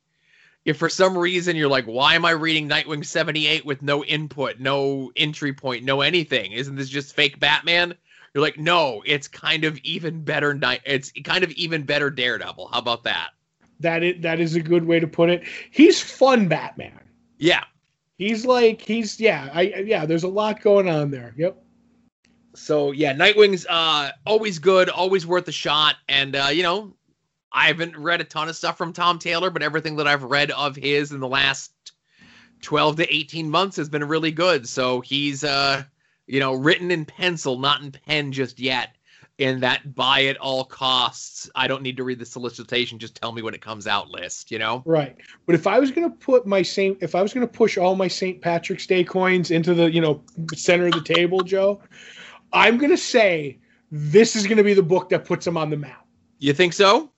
if 0.69 0.77
for 0.77 0.89
some 0.89 1.17
reason 1.17 1.57
you're 1.57 1.69
like, 1.69 1.87
why 1.87 2.15
am 2.15 2.25
I 2.25 2.31
reading 2.31 2.69
Nightwing 2.69 3.05
78 3.05 3.65
with 3.65 3.83
no 3.83 4.05
input, 4.05 4.61
no 4.61 5.11
entry 5.17 5.53
point, 5.53 5.85
no 5.85 6.03
anything? 6.03 6.53
Isn't 6.53 6.77
this 6.77 6.89
just 6.89 7.15
fake 7.15 7.41
Batman? 7.41 7.95
You're 8.35 8.43
like, 8.43 8.59
no, 8.59 9.03
it's 9.07 9.27
kind 9.27 9.65
of 9.65 9.79
even 9.79 10.23
better 10.23 10.55
night. 10.55 10.83
It's 10.85 11.11
kind 11.25 11.43
of 11.43 11.51
even 11.53 11.85
better 11.85 12.11
Daredevil. 12.11 12.69
How 12.69 12.79
about 12.79 13.05
that? 13.05 13.31
that 13.81 14.03
is 14.03 14.21
that 14.23 14.41
is 14.41 14.55
a 14.55 14.61
good 14.61 14.85
way 14.85 15.01
to 15.01 15.07
put 15.07 15.31
it. 15.31 15.43
He's 15.71 16.01
fun 16.01 16.49
Batman. 16.49 17.01
Yeah. 17.39 17.65
He's 18.19 18.45
like 18.45 18.81
he's 18.81 19.21
yeah, 19.21 19.49
I 19.53 19.63
yeah, 19.63 20.05
there's 20.05 20.25
a 20.25 20.29
lot 20.29 20.61
going 20.61 20.89
on 20.89 21.11
there. 21.11 21.35
Yep. 21.37 21.57
So 22.55 22.91
yeah, 22.91 23.15
Nightwing's 23.15 23.67
uh 23.67 24.11
always 24.27 24.59
good, 24.59 24.89
always 24.89 25.27
worth 25.27 25.47
a 25.49 25.53
shot. 25.53 25.97
And 26.09 26.35
uh, 26.35 26.49
you 26.53 26.63
know, 26.63 26.95
I 27.53 27.67
haven't 27.67 27.97
read 27.97 28.21
a 28.21 28.25
ton 28.25 28.49
of 28.49 28.57
stuff 28.57 28.77
from 28.77 28.93
Tom 28.93 29.19
Taylor, 29.19 29.51
but 29.51 29.63
everything 29.63 29.97
that 29.97 30.07
I've 30.07 30.25
read 30.25 30.51
of 30.51 30.77
his 30.77 31.13
in 31.13 31.21
the 31.21 31.29
last 31.29 31.73
12 32.63 32.97
to 32.97 33.15
18 33.15 33.51
months 33.51 33.77
has 33.77 33.89
been 33.89 34.05
really 34.05 34.33
good. 34.33 34.69
So 34.69 35.01
he's 35.01 35.45
uh 35.45 35.85
you 36.29 36.39
know, 36.39 36.53
written 36.53 36.91
in 36.91 37.05
pencil, 37.05 37.59
not 37.59 37.81
in 37.81 37.91
pen 37.91 38.31
just 38.31 38.61
yet. 38.61 38.95
In 39.39 39.61
that 39.61 39.95
buy 39.95 40.25
at 40.25 40.37
all 40.39 40.65
costs. 40.65 41.49
I 41.55 41.69
don't 41.69 41.81
need 41.81 41.97
to 41.99 42.03
read 42.03 42.19
the 42.19 42.27
solicitation, 42.27 42.99
just 42.99 43.15
tell 43.15 43.31
me 43.31 43.41
when 43.41 43.55
it 43.55 43.61
comes 43.61 43.87
out 43.87 44.11
list, 44.11 44.51
you 44.51 44.59
know? 44.59 44.83
Right. 44.85 45.17
But 45.47 45.55
if 45.55 45.69
I 45.69 45.79
was 45.79 45.93
going 45.93 46.11
to 46.11 46.17
put 46.17 46.45
my 46.45 46.61
Saint, 46.61 46.99
if 47.01 47.15
I 47.15 47.23
was 47.23 47.33
going 47.33 47.47
to 47.47 47.53
push 47.53 47.79
all 47.79 47.95
my 47.95 48.09
St. 48.09 48.43
Patrick's 48.43 48.85
Day 48.85 49.05
coins 49.05 49.53
into 49.53 49.75
the, 49.75 49.93
you 49.93 50.01
know, 50.01 50.25
center 50.57 50.87
of 50.87 50.93
the 50.95 51.03
table, 51.03 51.43
Joe, 51.43 51.81
I'm 52.53 52.79
going 52.79 52.91
to 52.91 52.97
say 52.97 53.59
this 53.93 54.35
is 54.35 54.45
going 54.45 54.57
to 54.57 54.65
be 54.65 54.75
the 54.75 54.83
book 54.83 55.09
that 55.11 55.25
puts 55.25 55.45
them 55.45 55.57
on 55.57 55.71
the 55.71 55.77
map. 55.77 56.05
You 56.41 56.53
think 56.53 56.73
so? 56.73 57.09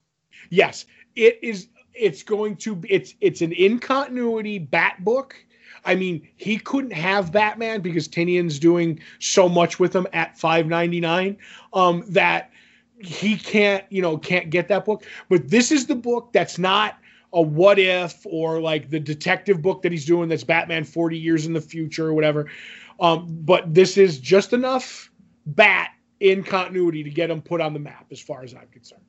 Yes, 0.51 0.85
it 1.17 1.39
is. 1.43 1.69
It's 1.95 2.23
going 2.23 2.57
to 2.57 2.77
be. 2.77 2.93
It's 2.93 3.15
it's 3.21 3.41
an 3.41 3.53
in 3.53 3.79
continuity 3.79 4.59
Bat 4.59 5.05
book. 5.05 5.37
I 5.85 5.95
mean, 5.95 6.29
he 6.37 6.59
couldn't 6.59 6.93
have 6.93 7.33
Batman 7.33 7.81
because 7.81 8.07
Tynion's 8.07 8.59
doing 8.59 9.01
so 9.19 9.49
much 9.49 9.79
with 9.79 9.95
him 9.95 10.07
at 10.13 10.37
5.99 10.37 11.39
um, 11.73 12.05
that 12.09 12.51
he 12.99 13.37
can't, 13.37 13.85
you 13.89 14.03
know, 14.03 14.19
can't 14.19 14.51
get 14.51 14.69
that 14.69 14.85
book. 14.85 15.05
But 15.31 15.49
this 15.49 15.73
is 15.73 15.87
the 15.87 15.95
book 15.95 16.33
that's 16.33 16.59
not 16.59 16.99
a 17.33 17.41
what 17.41 17.79
if 17.79 18.27
or 18.27 18.61
like 18.61 18.91
the 18.91 19.01
detective 19.01 19.63
book 19.63 19.83
that 19.83 19.93
he's 19.93 20.05
doing 20.05 20.29
that's 20.29 20.45
Batman 20.45 20.85
40 20.85 21.17
years 21.17 21.47
in 21.47 21.53
the 21.53 21.61
future 21.61 22.09
or 22.09 22.15
whatever. 22.15 22.51
Um, 22.99 23.27
but 23.43 23.73
this 23.73 23.97
is 23.97 24.19
just 24.19 24.53
enough 24.53 25.11
Bat 25.47 25.93
in 26.21 26.45
continuity 26.45 27.03
to 27.03 27.11
get 27.11 27.31
him 27.31 27.41
put 27.41 27.63
on 27.63 27.73
the 27.73 27.79
map, 27.79 28.07
as 28.11 28.21
far 28.21 28.43
as 28.43 28.55
I'm 28.55 28.69
concerned. 28.69 29.01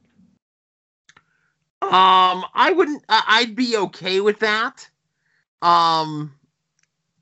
Um, 1.82 2.46
I 2.54 2.72
wouldn't. 2.76 3.04
I'd 3.10 3.56
be 3.56 3.76
okay 3.76 4.22
with 4.22 4.40
that. 4.40 4.88
Um, 5.62 6.34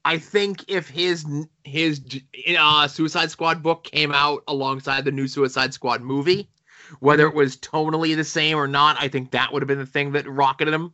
I 0.05 0.17
think 0.17 0.65
if 0.67 0.89
his 0.89 1.25
his 1.63 2.01
uh, 2.57 2.87
Suicide 2.87 3.31
Squad 3.31 3.63
book 3.63 3.83
came 3.83 4.11
out 4.11 4.43
alongside 4.47 5.05
the 5.05 5.11
new 5.11 5.27
Suicide 5.27 5.73
Squad 5.73 6.01
movie, 6.01 6.49
whether 6.99 7.27
it 7.27 7.35
was 7.35 7.57
tonally 7.57 8.15
the 8.15 8.23
same 8.23 8.57
or 8.57 8.67
not, 8.67 8.97
I 8.99 9.07
think 9.07 9.31
that 9.31 9.53
would 9.53 9.61
have 9.61 9.67
been 9.67 9.79
the 9.79 9.85
thing 9.85 10.11
that 10.13 10.27
rocketed 10.27 10.73
him. 10.73 10.93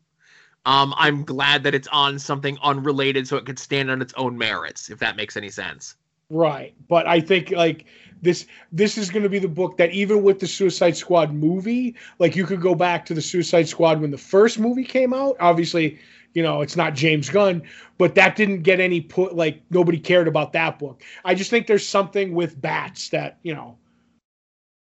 Um, 0.65 0.93
I'm 0.97 1.23
glad 1.23 1.63
that 1.63 1.75
it's 1.75 1.87
on 1.89 2.17
something 2.17 2.57
unrelated, 2.63 3.27
so 3.27 3.37
it 3.37 3.45
could 3.45 3.59
stand 3.59 3.91
on 3.91 4.01
its 4.01 4.13
own 4.17 4.37
merits, 4.37 4.89
if 4.89 4.99
that 4.99 5.15
makes 5.15 5.37
any 5.37 5.49
sense. 5.49 5.95
Right. 6.29 6.73
But 6.87 7.07
I 7.07 7.19
think 7.19 7.51
like 7.51 7.85
this 8.21 8.47
this 8.71 8.97
is 8.97 9.09
going 9.09 9.23
to 9.23 9.29
be 9.29 9.39
the 9.39 9.47
book 9.47 9.77
that 9.77 9.91
even 9.91 10.23
with 10.23 10.39
the 10.39 10.47
Suicide 10.47 10.97
Squad 10.97 11.33
movie, 11.33 11.95
like 12.19 12.35
you 12.35 12.45
could 12.45 12.61
go 12.61 12.75
back 12.75 13.05
to 13.05 13.13
the 13.13 13.21
Suicide 13.21 13.67
Squad 13.67 14.01
when 14.01 14.11
the 14.11 14.17
first 14.17 14.59
movie 14.59 14.83
came 14.83 15.13
out. 15.13 15.35
Obviously, 15.39 15.99
you 16.33 16.43
know, 16.43 16.61
it's 16.61 16.75
not 16.75 16.93
James 16.93 17.29
Gunn, 17.29 17.63
but 17.97 18.13
that 18.15 18.35
didn't 18.35 18.61
get 18.61 18.79
any 18.79 19.01
put 19.01 19.35
like 19.35 19.61
nobody 19.69 19.97
cared 19.97 20.27
about 20.27 20.53
that 20.53 20.77
book. 20.77 21.01
I 21.23 21.33
just 21.33 21.49
think 21.49 21.65
there's 21.65 21.87
something 21.87 22.33
with 22.33 22.59
bats 22.59 23.09
that, 23.09 23.39
you 23.43 23.55
know, 23.55 23.77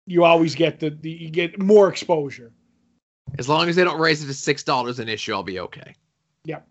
you 0.06 0.24
always 0.24 0.54
get 0.54 0.78
the, 0.80 0.90
the 0.90 1.10
you 1.10 1.30
get 1.30 1.60
more 1.60 1.88
exposure. 1.88 2.52
As 3.38 3.48
long 3.48 3.68
as 3.68 3.76
they 3.76 3.84
don't 3.84 4.00
raise 4.00 4.22
it 4.22 4.26
to 4.26 4.34
six 4.34 4.62
dollars 4.62 4.98
an 4.98 5.08
issue, 5.08 5.32
I'll 5.32 5.42
be 5.42 5.60
okay. 5.60 5.94
Yep. 6.44 6.66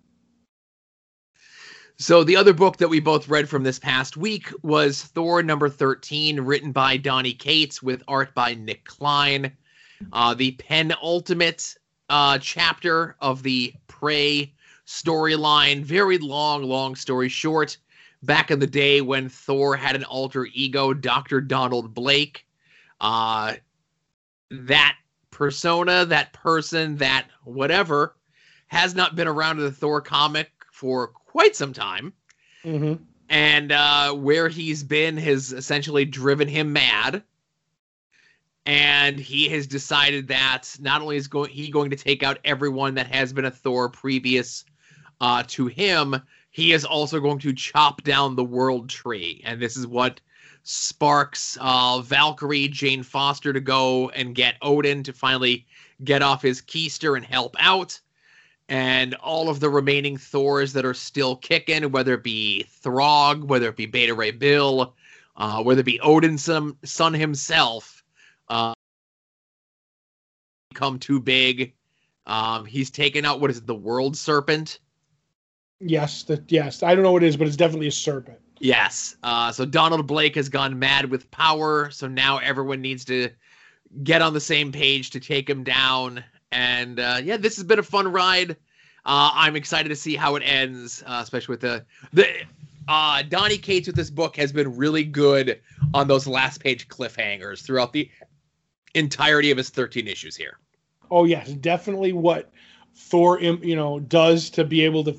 So 1.99 2.23
the 2.23 2.35
other 2.35 2.53
book 2.53 2.77
that 2.77 2.89
we 2.89 2.99
both 2.99 3.27
read 3.27 3.49
from 3.49 3.63
this 3.63 3.79
past 3.79 4.17
week 4.17 4.51
was 4.61 5.01
Thor 5.01 5.41
number 5.41 5.67
13, 5.67 6.39
written 6.41 6.71
by 6.71 6.95
Donny 6.95 7.33
Cates 7.33 7.81
with 7.81 8.03
art 8.07 8.35
by 8.35 8.53
Nic 8.53 8.85
Klein. 8.85 9.51
Uh, 10.13 10.35
the 10.35 10.51
penultimate 10.51 11.75
uh, 12.09 12.37
chapter 12.37 13.15
of 13.19 13.41
the 13.41 13.73
Prey 13.87 14.53
storyline. 14.85 15.83
Very 15.83 16.19
long, 16.19 16.61
long 16.61 16.95
story 16.95 17.29
short. 17.29 17.77
Back 18.21 18.51
in 18.51 18.59
the 18.59 18.67
day 18.67 19.01
when 19.01 19.27
Thor 19.27 19.75
had 19.75 19.95
an 19.95 20.03
alter 20.03 20.47
ego, 20.53 20.93
Dr. 20.93 21.41
Donald 21.41 21.95
Blake. 21.95 22.45
Uh, 23.01 23.55
that 24.51 24.97
persona, 25.31 26.05
that 26.05 26.31
person, 26.33 26.95
that 26.97 27.25
whatever 27.43 28.15
has 28.67 28.93
not 28.93 29.15
been 29.15 29.27
around 29.27 29.57
in 29.57 29.63
the 29.63 29.71
Thor 29.71 29.99
comic 29.99 30.51
for 30.71 31.11
quite 31.37 31.55
some 31.55 31.71
time. 31.71 32.13
Mm-hmm. 32.65 33.03
and 33.29 33.71
uh, 33.71 34.11
where 34.13 34.49
he's 34.49 34.83
been 34.83 35.17
has 35.17 35.53
essentially 35.53 36.03
driven 36.03 36.47
him 36.47 36.73
mad. 36.73 37.21
And 38.65 39.19
he 39.19 39.47
has 39.49 39.67
decided 39.67 40.27
that 40.29 40.75
not 40.79 41.01
only 41.01 41.15
is 41.15 41.27
going 41.27 41.51
he 41.51 41.69
going 41.69 41.91
to 41.91 41.95
take 41.95 42.23
out 42.23 42.39
everyone 42.43 42.95
that 42.95 43.07
has 43.07 43.31
been 43.33 43.45
a 43.45 43.51
Thor 43.51 43.87
previous 43.87 44.65
uh, 45.21 45.43
to 45.49 45.67
him, 45.67 46.15
he 46.49 46.73
is 46.73 46.83
also 46.83 47.19
going 47.19 47.39
to 47.39 47.53
chop 47.53 48.01
down 48.01 48.35
the 48.35 48.43
world 48.43 48.89
tree. 48.89 49.41
And 49.45 49.61
this 49.61 49.77
is 49.77 49.85
what 49.85 50.19
sparks 50.63 51.55
uh, 51.61 52.01
Valkyrie, 52.01 52.67
Jane 52.67 53.03
Foster 53.03 53.53
to 53.53 53.61
go 53.61 54.09
and 54.09 54.33
get 54.33 54.55
Odin 54.63 55.03
to 55.03 55.13
finally 55.13 55.67
get 56.03 56.23
off 56.23 56.41
his 56.41 56.61
keister 56.61 57.15
and 57.15 57.25
help 57.25 57.55
out. 57.59 58.01
And 58.69 59.15
all 59.15 59.49
of 59.49 59.59
the 59.59 59.69
remaining 59.69 60.17
Thors 60.17 60.73
that 60.73 60.85
are 60.85 60.93
still 60.93 61.37
kicking, 61.37 61.89
whether 61.91 62.13
it 62.15 62.23
be 62.23 62.65
Throg, 62.69 63.45
whether 63.45 63.69
it 63.69 63.77
be 63.77 63.85
Beta 63.85 64.13
Ray 64.13 64.31
Bill, 64.31 64.93
uh, 65.37 65.63
whether 65.63 65.79
it 65.79 65.85
be 65.85 65.99
Odin's 66.01 66.49
son, 66.83 67.13
himself, 67.13 68.03
uh, 68.49 68.73
become 70.69 70.99
too 70.99 71.21
big. 71.21 71.73
Um, 72.25 72.65
he's 72.65 72.91
taken 72.91 73.23
out 73.23 73.39
what 73.39 73.49
is 73.51 73.59
it, 73.59 73.67
the 73.67 73.75
World 73.75 74.17
Serpent? 74.17 74.79
Yes, 75.79 76.23
that 76.23 76.51
yes. 76.51 76.83
I 76.83 76.93
don't 76.93 77.03
know 77.03 77.11
what 77.11 77.23
it 77.23 77.27
is, 77.27 77.37
but 77.37 77.47
it's 77.47 77.55
definitely 77.55 77.87
a 77.87 77.91
serpent. 77.91 78.39
Yes. 78.59 79.15
Uh, 79.23 79.51
so 79.51 79.65
Donald 79.65 80.07
Blake 80.07 80.35
has 80.35 80.49
gone 80.49 80.77
mad 80.77 81.11
with 81.11 81.29
power. 81.31 81.89
So 81.91 82.07
now 82.07 82.39
everyone 82.39 82.81
needs 82.81 83.05
to 83.05 83.29
get 84.03 84.21
on 84.21 84.33
the 84.33 84.41
same 84.41 84.71
page 84.71 85.11
to 85.11 85.19
take 85.19 85.49
him 85.49 85.63
down. 85.63 86.23
And 86.51 86.99
uh, 86.99 87.19
yeah, 87.23 87.37
this 87.37 87.55
has 87.57 87.65
been 87.65 87.79
a 87.79 87.83
fun 87.83 88.11
ride. 88.11 88.51
Uh, 89.05 89.31
I'm 89.33 89.55
excited 89.55 89.89
to 89.89 89.95
see 89.95 90.15
how 90.15 90.35
it 90.35 90.41
ends, 90.41 91.03
uh, 91.05 91.19
especially 91.23 91.53
with 91.53 91.61
the 91.61 91.85
the 92.13 92.27
uh, 92.87 93.23
Donny 93.23 93.57
Cates 93.57 93.87
with 93.87 93.95
this 93.95 94.09
book 94.09 94.35
has 94.37 94.51
been 94.51 94.75
really 94.75 95.03
good 95.03 95.59
on 95.93 96.07
those 96.07 96.27
last 96.27 96.61
page 96.61 96.87
cliffhangers 96.87 97.61
throughout 97.61 97.93
the 97.93 98.09
entirety 98.93 99.51
of 99.51 99.57
his 99.57 99.69
13 99.69 100.07
issues 100.07 100.35
here. 100.35 100.57
Oh 101.11 101.25
yes, 101.25 101.51
definitely 101.51 102.13
what 102.13 102.51
Thor, 102.95 103.39
you 103.39 103.75
know, 103.75 103.99
does 103.99 104.49
to 104.51 104.63
be 104.63 104.83
able 104.83 105.03
to 105.05 105.15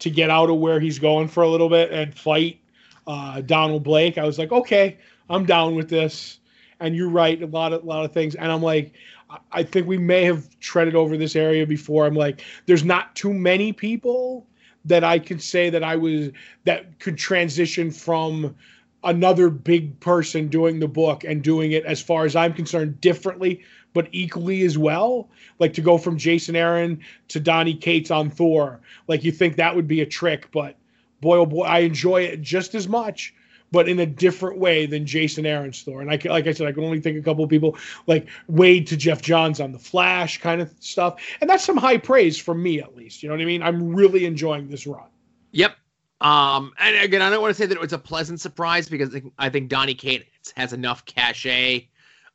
to 0.00 0.10
get 0.10 0.30
out 0.30 0.50
of 0.50 0.56
where 0.56 0.80
he's 0.80 0.98
going 0.98 1.28
for 1.28 1.42
a 1.42 1.48
little 1.48 1.68
bit 1.68 1.92
and 1.92 2.14
fight 2.14 2.60
uh, 3.06 3.40
Donald 3.42 3.84
Blake. 3.84 4.18
I 4.18 4.24
was 4.24 4.38
like, 4.38 4.50
okay, 4.50 4.98
I'm 5.28 5.44
down 5.44 5.74
with 5.74 5.88
this. 5.88 6.38
And 6.80 6.96
you're 6.96 7.10
right, 7.10 7.40
a 7.42 7.46
lot 7.46 7.72
of 7.72 7.82
a 7.82 7.86
lot 7.86 8.04
of 8.04 8.12
things. 8.12 8.34
And 8.34 8.50
I'm 8.50 8.62
like, 8.62 8.94
I- 9.52 9.62
think 9.62 9.86
we 9.86 9.98
may 9.98 10.24
have 10.24 10.48
treaded 10.60 10.94
over 10.94 11.16
this 11.16 11.36
area 11.36 11.66
before. 11.66 12.06
I'm 12.06 12.14
like, 12.14 12.42
there's 12.66 12.84
not 12.84 13.14
too 13.14 13.32
many 13.32 13.72
people 13.72 14.46
that 14.84 15.04
I 15.04 15.18
could 15.18 15.42
say 15.42 15.70
that 15.70 15.84
I 15.84 15.96
was 15.96 16.30
that 16.64 16.98
could 16.98 17.18
transition 17.18 17.90
from 17.90 18.54
another 19.04 19.48
big 19.48 19.98
person 20.00 20.48
doing 20.48 20.78
the 20.78 20.88
book 20.88 21.24
and 21.24 21.42
doing 21.42 21.72
it 21.72 21.84
as 21.84 22.02
far 22.02 22.24
as 22.24 22.36
I'm 22.36 22.52
concerned 22.52 23.00
differently 23.00 23.62
but 23.92 24.08
equally 24.12 24.62
as 24.62 24.78
well 24.78 25.28
like 25.58 25.72
to 25.74 25.80
go 25.80 25.96
from 25.98 26.18
Jason 26.18 26.54
Aaron 26.54 27.00
to 27.28 27.40
Donny 27.40 27.74
Cates 27.74 28.10
on 28.10 28.30
Thor 28.30 28.80
like 29.08 29.24
you 29.24 29.32
think 29.32 29.56
that 29.56 29.74
would 29.74 29.88
be 29.88 30.02
a 30.02 30.06
trick 30.06 30.50
but 30.52 30.76
boy 31.20 31.38
oh 31.38 31.46
boy 31.46 31.64
I 31.64 31.78
enjoy 31.78 32.22
it 32.22 32.42
just 32.42 32.74
as 32.74 32.88
much 32.88 33.34
but 33.72 33.88
in 33.88 34.00
a 34.00 34.06
different 34.06 34.58
way 34.58 34.86
than 34.86 35.06
Jason 35.06 35.46
Aaron's 35.46 35.82
Thor 35.82 36.00
and 36.00 36.10
I 36.10 36.16
can, 36.16 36.30
like 36.30 36.46
I 36.46 36.52
said 36.52 36.66
I 36.66 36.72
can 36.72 36.84
only 36.84 37.00
think 37.00 37.18
a 37.18 37.22
couple 37.22 37.44
of 37.44 37.50
people 37.50 37.76
like 38.06 38.28
Waid 38.50 38.86
to 38.88 38.96
Geoff 38.96 39.22
Johns 39.22 39.60
on 39.60 39.72
the 39.72 39.78
Flash 39.78 40.38
kind 40.40 40.60
of 40.60 40.72
stuff. 40.80 41.20
And 41.40 41.48
that's 41.48 41.64
some 41.64 41.76
high 41.76 41.98
praise 41.98 42.38
from 42.38 42.62
me 42.62 42.80
at 42.80 42.96
least. 42.96 43.22
You 43.22 43.28
know 43.28 43.34
what 43.36 43.42
I 43.42 43.46
mean? 43.46 43.62
I'm 43.62 43.94
really 43.94 44.24
enjoying 44.24 44.68
this 44.68 44.86
run. 44.86 45.08
Yep. 45.52 45.76
Um, 46.20 46.72
and 46.78 46.96
again, 46.96 47.22
I 47.22 47.30
don't 47.30 47.40
want 47.40 47.54
to 47.54 47.60
say 47.60 47.66
that 47.66 47.74
it 47.74 47.80
was 47.80 47.92
a 47.92 47.98
pleasant 47.98 48.40
surprise 48.40 48.88
because 48.88 49.16
I 49.38 49.48
think- 49.48 49.70
Donny 49.70 49.94
Cates 49.94 50.52
has 50.56 50.72
enough 50.72 51.04
cachet 51.06 51.88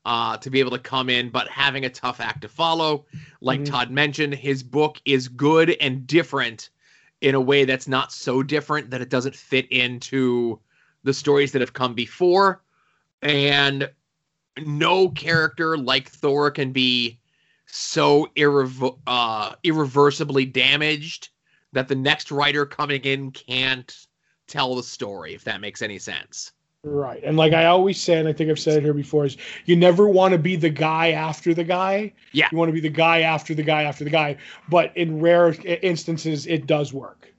uh, 0.05 0.37
to 0.37 0.49
be 0.49 0.59
able 0.59 0.71
to 0.71 0.79
come 0.79 1.09
in, 1.09 1.29
but 1.29 1.47
having 1.47 1.85
a 1.85 1.89
tough 1.89 2.19
act 2.19 2.41
to 2.41 2.47
follow, 2.47 3.05
like 3.41 3.61
Mhm. 3.61 3.65
Todd 3.65 3.91
mentioned, 3.91 4.35
his 4.35 4.63
book 4.63 5.01
is 5.05 5.27
good 5.27 5.75
and 5.81 6.05
different 6.05 6.69
in 7.21 7.33
a 7.33 7.41
way 7.41 7.65
that's 7.65 7.87
not 7.87 8.11
so 8.11 8.43
different 8.43 8.91
that 8.91 9.01
it 9.01 9.09
doesn't 9.09 9.35
fit 9.35 9.67
into 9.71 10.59
the 11.05 11.13
stories 11.13 11.53
that 11.53 11.61
have 11.61 11.71
come 11.71 11.93
before. 11.93 12.61
And 13.21 13.89
no 14.65 15.09
character 15.09 15.77
like 15.77 16.09
Thor 16.09 16.51
can 16.51 16.73
be 16.73 17.19
so 17.65 18.29
uh, 19.07 19.53
irreversibly 19.63 20.45
damaged 20.45 21.29
that 21.71 21.87
the 21.87 21.95
next 21.95 22.31
writer 22.31 22.65
coming 22.65 23.01
in 23.01 23.31
can't 23.31 23.95
tell 24.47 24.75
the 24.75 24.83
story, 24.83 25.33
if 25.33 25.43
that 25.45 25.61
makes 25.61 25.81
any 25.81 25.97
sense. 25.97 26.51
Right. 26.83 27.23
And 27.23 27.35
like 27.35 27.53
I 27.53 27.65
always 27.65 27.99
say, 27.99 28.19
and 28.19 28.27
I 28.27 28.33
think 28.33 28.51
I've 28.51 28.59
said 28.59 28.77
it 28.77 28.83
here 28.83 28.93
before, 28.93 29.25
is 29.25 29.37
you 29.65 29.75
never 29.75 30.07
want 30.07 30.33
to 30.33 30.37
be 30.37 30.55
the 30.55 30.69
guy 30.69 31.11
after 31.11 31.53
the 31.53 31.63
guy. 31.63 32.13
Yeah. 32.31 32.47
You 32.51 32.57
want 32.57 32.69
to 32.69 32.73
be 32.73 32.79
the 32.79 32.89
guy 32.89 33.21
after 33.21 33.55
the 33.55 33.63
guy 33.63 33.83
after 33.83 34.03
the 34.03 34.11
guy. 34.11 34.37
But 34.69 34.95
in 34.95 35.19
rare 35.19 35.55
instances, 35.81 36.45
it 36.45 36.67
does 36.67 36.93
work. 36.93 37.33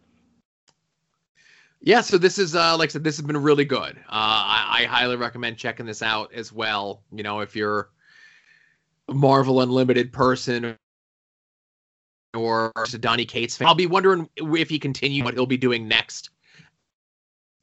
Yeah, 1.87 2.01
so 2.01 2.19
this 2.19 2.37
is 2.37 2.57
uh 2.57 2.77
like 2.77 2.91
I 2.91 2.93
said, 2.95 3.05
this 3.05 3.17
has 3.17 3.25
been 3.25 3.37
really 3.37 3.65
good. 3.65 3.97
Uh 3.97 4.11
I, 4.11 4.79
I 4.81 4.85
highly 4.87 5.15
recommend 5.15 5.57
checking 5.57 5.87
this 5.87 6.03
out 6.03 6.35
as 6.35 6.53
well. 6.53 7.05
You 7.13 7.23
know, 7.23 7.41
if 7.41 7.55
you're 7.55 7.91
a 9.09 9.15
Marvel 9.15 9.61
Unlimited 9.61 10.13
person 10.13 10.77
or 12.35 12.73
a 12.77 12.99
Donny 12.99 13.25
Cates 13.25 13.57
fan. 13.57 13.69
I'll 13.69 13.77
be 13.77 13.87
wondering 13.87 14.29
if 14.37 14.69
he 14.69 14.81
continues 14.81 15.25
what 15.25 15.35
he'll 15.35 15.47
be 15.47 15.57
doing 15.57 15.87
next 15.87 16.31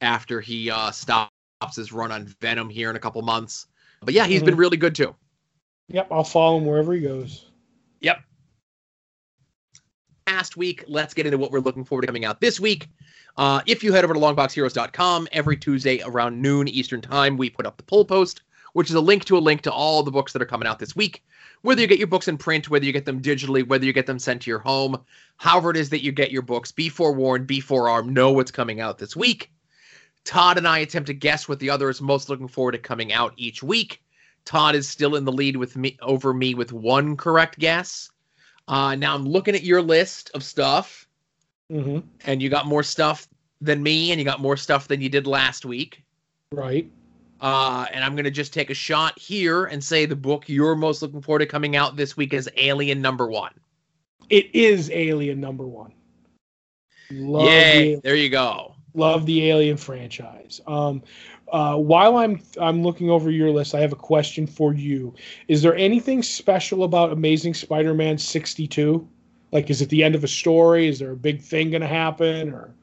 after 0.00 0.40
he 0.40 0.70
uh 0.70 0.90
stops 0.90 1.30
his 1.76 1.92
run 1.92 2.10
on 2.10 2.24
Venom 2.40 2.70
here 2.70 2.88
in 2.88 2.96
a 2.96 3.00
couple 3.00 3.20
months. 3.20 3.66
But 4.00 4.14
yeah, 4.14 4.24
he's 4.24 4.42
been 4.42 4.56
really 4.56 4.78
good 4.78 4.94
too. 4.94 5.14
Yep. 5.88 6.08
I'll 6.10 6.24
follow 6.24 6.56
him 6.56 6.64
wherever 6.64 6.94
he 6.94 7.00
goes. 7.00 7.50
Yep. 8.00 8.22
Past 10.44 10.58
week, 10.58 10.84
let's 10.88 11.14
get 11.14 11.24
into 11.24 11.38
what 11.38 11.50
we're 11.50 11.58
looking 11.60 11.84
forward 11.84 12.02
to 12.02 12.06
coming 12.06 12.26
out 12.26 12.38
this 12.38 12.60
week. 12.60 12.90
Uh, 13.38 13.62
if 13.66 13.82
you 13.82 13.94
head 13.94 14.04
over 14.04 14.12
to 14.12 14.20
longboxheroes.com, 14.20 15.26
every 15.32 15.56
Tuesday 15.56 16.02
around 16.04 16.42
noon 16.42 16.68
Eastern 16.68 17.00
Time, 17.00 17.38
we 17.38 17.48
put 17.48 17.64
up 17.64 17.78
the 17.78 17.82
poll 17.82 18.04
post, 18.04 18.42
which 18.74 18.90
is 18.90 18.94
a 18.94 19.00
link 19.00 19.24
to 19.24 19.38
a 19.38 19.40
link 19.40 19.62
to 19.62 19.72
all 19.72 20.02
the 20.02 20.10
books 20.10 20.34
that 20.34 20.42
are 20.42 20.44
coming 20.44 20.68
out 20.68 20.78
this 20.78 20.94
week. 20.94 21.24
Whether 21.62 21.80
you 21.80 21.86
get 21.86 21.96
your 21.96 22.08
books 22.08 22.28
in 22.28 22.36
print, 22.36 22.68
whether 22.68 22.84
you 22.84 22.92
get 22.92 23.06
them 23.06 23.22
digitally, 23.22 23.66
whether 23.66 23.86
you 23.86 23.94
get 23.94 24.04
them 24.04 24.18
sent 24.18 24.42
to 24.42 24.50
your 24.50 24.58
home, 24.58 25.02
however 25.38 25.70
it 25.70 25.78
is 25.78 25.88
that 25.88 26.04
you 26.04 26.12
get 26.12 26.30
your 26.30 26.42
books, 26.42 26.70
be 26.70 26.90
forewarned, 26.90 27.46
be 27.46 27.60
forearmed, 27.60 28.12
know 28.12 28.30
what's 28.30 28.50
coming 28.50 28.80
out 28.80 28.98
this 28.98 29.16
week. 29.16 29.50
Todd 30.24 30.58
and 30.58 30.68
I 30.68 30.80
attempt 30.80 31.06
to 31.06 31.14
guess 31.14 31.48
what 31.48 31.58
the 31.58 31.70
other 31.70 31.88
is 31.88 32.02
most 32.02 32.28
looking 32.28 32.48
forward 32.48 32.72
to 32.72 32.78
coming 32.78 33.14
out 33.14 33.32
each 33.38 33.62
week. 33.62 34.02
Todd 34.44 34.74
is 34.74 34.90
still 34.90 35.16
in 35.16 35.24
the 35.24 35.32
lead 35.32 35.56
with 35.56 35.74
me 35.74 35.96
over 36.02 36.34
me 36.34 36.54
with 36.54 36.70
one 36.70 37.16
correct 37.16 37.58
guess. 37.58 38.10
Uh, 38.68 38.94
now 38.94 39.14
I'm 39.14 39.26
looking 39.26 39.54
at 39.54 39.62
your 39.62 39.82
list 39.82 40.30
of 40.34 40.42
stuff, 40.42 41.06
hmm 41.70 42.00
and 42.24 42.42
you 42.42 42.48
got 42.48 42.66
more 42.66 42.82
stuff 42.82 43.28
than 43.60 43.82
me, 43.82 44.10
and 44.10 44.18
you 44.18 44.24
got 44.24 44.40
more 44.40 44.56
stuff 44.56 44.88
than 44.88 45.00
you 45.00 45.08
did 45.08 45.26
last 45.26 45.64
week. 45.64 46.02
Right. 46.52 46.90
Uh, 47.40 47.86
and 47.92 48.02
I'm 48.02 48.16
gonna 48.16 48.30
just 48.30 48.54
take 48.54 48.70
a 48.70 48.74
shot 48.74 49.18
here 49.18 49.66
and 49.66 49.82
say 49.82 50.06
the 50.06 50.16
book 50.16 50.48
you're 50.48 50.76
most 50.76 51.02
looking 51.02 51.20
forward 51.20 51.40
to 51.40 51.46
coming 51.46 51.76
out 51.76 51.96
this 51.96 52.16
week 52.16 52.32
is 52.32 52.48
Alien 52.56 53.02
Number 53.02 53.26
One. 53.26 53.52
It 54.30 54.54
is 54.54 54.90
Alien 54.90 55.40
number 55.40 55.66
one. 55.66 55.92
Love 57.10 57.44
Yay! 57.46 57.94
the, 57.96 58.00
There 58.02 58.16
you 58.16 58.30
go. 58.30 58.74
love 58.94 59.26
the 59.26 59.50
Alien 59.50 59.76
franchise. 59.76 60.60
Um, 60.66 61.02
uh, 61.54 61.76
while 61.76 62.16
I'm 62.16 62.42
I'm 62.60 62.82
looking 62.82 63.10
over 63.10 63.30
your 63.30 63.52
list, 63.52 63.76
I 63.76 63.80
have 63.80 63.92
a 63.92 63.96
question 63.96 64.44
for 64.44 64.74
you. 64.74 65.14
Is 65.46 65.62
there 65.62 65.76
anything 65.76 66.20
special 66.20 66.82
about 66.82 67.12
Amazing 67.12 67.54
Spider-Man 67.54 68.18
62? 68.18 69.08
Like, 69.52 69.70
is 69.70 69.80
it 69.80 69.88
the 69.88 70.02
end 70.02 70.16
of 70.16 70.24
a 70.24 70.28
story? 70.28 70.88
Is 70.88 70.98
there 70.98 71.12
a 71.12 71.16
big 71.16 71.40
thing 71.40 71.70
going 71.70 71.80
to 71.80 71.86
happen? 71.86 72.52
Or 72.52 72.74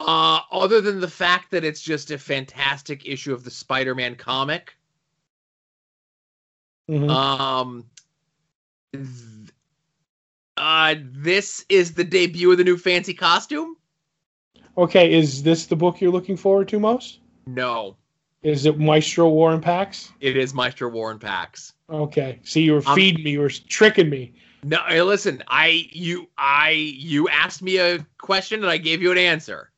Uh, 0.00 0.40
other 0.50 0.80
than 0.80 1.00
the 1.00 1.08
fact 1.08 1.52
that 1.52 1.64
it's 1.64 1.80
just 1.80 2.10
a 2.10 2.18
fantastic 2.18 3.06
issue 3.06 3.32
of 3.32 3.44
the 3.44 3.50
Spider-Man 3.50 4.16
comic, 4.16 4.74
Mhm. 6.90 7.08
Um, 7.08 7.84
th- 8.92 9.04
uh, 10.56 10.96
this 11.00 11.64
is 11.68 11.94
the 11.94 12.04
debut 12.04 12.50
of 12.50 12.58
the 12.58 12.64
new 12.64 12.76
fancy 12.76 13.14
costume. 13.14 13.76
Okay, 14.76 15.12
is 15.12 15.42
this 15.42 15.66
the 15.66 15.76
book 15.76 16.00
you're 16.00 16.10
looking 16.10 16.36
forward 16.36 16.68
to 16.68 16.80
most? 16.80 17.20
No, 17.46 17.96
Is 18.42 18.66
it 18.66 18.78
Maestro 18.78 19.28
War 19.28 19.52
and 19.52 19.62
Pax? 19.62 20.12
it 20.20 20.36
is 20.36 20.52
Maestro 20.54 20.88
War 20.88 21.10
and 21.10 21.20
Pax. 21.20 21.74
Okay, 21.90 22.38
see, 22.42 22.62
you 22.62 22.72
were 22.74 22.82
I'm- 22.86 22.96
feeding 22.96 23.24
me, 23.24 23.32
you 23.32 23.40
were 23.40 23.50
tricking 23.50 24.08
me. 24.10 24.32
No, 24.64 24.78
hey, 24.88 25.02
listen, 25.02 25.42
I 25.48 25.86
you 25.92 26.26
I 26.38 26.70
you 26.70 27.28
asked 27.28 27.62
me 27.62 27.76
a 27.76 27.98
question 28.18 28.60
and 28.62 28.70
I 28.70 28.78
gave 28.78 29.02
you 29.02 29.12
an 29.12 29.18
answer. 29.18 29.70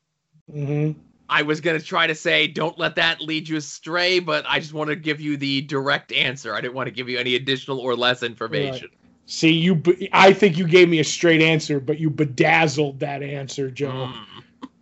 hmm 0.51 0.93
I 1.29 1.43
was 1.43 1.61
gonna 1.61 1.81
try 1.81 2.07
to 2.07 2.15
say 2.15 2.47
don't 2.47 2.79
let 2.79 2.95
that 2.95 3.21
lead 3.21 3.49
you 3.49 3.57
astray, 3.57 4.21
but 4.21 4.45
I 4.49 4.61
just 4.61 4.73
want 4.73 4.91
to 4.91 4.97
give 4.97 5.21
you 5.21 5.37
the 5.37 5.63
direct 5.63 6.13
answer. 6.13 6.55
I 6.55 6.61
didn't 6.61 6.75
want 6.75 6.87
to 6.87 6.93
give 6.93 7.09
you 7.09 7.19
any 7.19 7.35
additional 7.35 7.81
or 7.81 7.97
less 7.97 8.23
information. 8.23 8.89
See, 9.29 9.51
you. 9.51 9.75
be- 9.75 10.09
I 10.13 10.33
think 10.33 10.57
you 10.57 10.69
gave 10.69 10.89
me 10.89 11.01
a 11.01 11.05
straight 11.05 11.43
answer, 11.43 11.81
but 11.81 11.99
you 11.99 12.09
bedazzled 12.11 13.01
that 13.01 13.25
answer, 13.25 13.73
Joe. 13.73 13.91
Mm. 14.15 14.36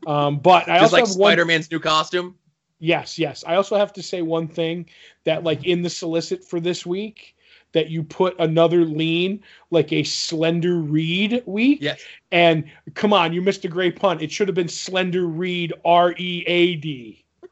Um, 0.07 0.39
but 0.39 0.69
I 0.69 0.79
Just 0.79 0.83
also 0.83 0.97
like 0.97 1.07
have 1.07 1.17
one 1.17 1.31
Spider 1.31 1.45
Man's 1.45 1.71
new 1.71 1.81
costume. 1.81 2.37
Yes, 2.79 3.19
yes. 3.19 3.45
I 3.47 3.55
also 3.55 3.77
have 3.77 3.93
to 3.95 4.03
say 4.03 4.23
one 4.23 4.49
thing 4.49 4.87
that, 5.25 5.45
like, 5.45 5.65
in 5.65 5.83
the 5.83 5.91
solicit 5.91 6.45
for 6.45 6.61
this 6.61 6.85
week, 6.85 7.37
that 7.73 7.91
you 7.91 8.03
put 8.03 8.39
another 8.39 8.85
lean, 8.85 9.43
like 9.71 9.93
a 9.93 10.05
Slender 10.05 10.79
Reed 10.79 11.43
week. 11.47 11.79
Yes. 11.83 12.01
And 12.33 12.65
come 12.95 13.13
on, 13.13 13.33
you 13.33 13.43
missed 13.43 13.65
a 13.65 13.69
great 13.69 13.99
punt. 13.99 14.23
It 14.23 14.31
should 14.31 14.49
have 14.49 14.55
been 14.55 14.69
Slender 14.69 15.27
Reed, 15.27 15.73
R 15.85 16.15
E 16.17 16.45
A 16.47 16.77
D. 16.77 17.25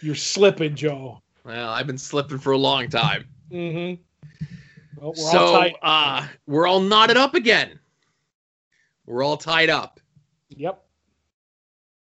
You're 0.00 0.14
slipping, 0.14 0.74
Joe. 0.74 1.20
Well, 1.44 1.70
I've 1.70 1.86
been 1.86 1.98
slipping 1.98 2.38
for 2.38 2.52
a 2.52 2.58
long 2.58 2.88
time. 2.88 3.24
Mm-hmm. 3.50 4.00
Well, 4.96 5.14
we're 5.16 5.24
all 5.24 5.32
so 5.32 5.52
tight. 5.52 5.74
uh, 5.82 6.26
we're 6.46 6.66
all 6.66 6.80
knotted 6.80 7.16
up 7.16 7.34
again. 7.34 7.78
We're 9.06 9.22
all 9.22 9.36
tied 9.36 9.68
up. 9.68 10.00
Yep. 10.56 10.82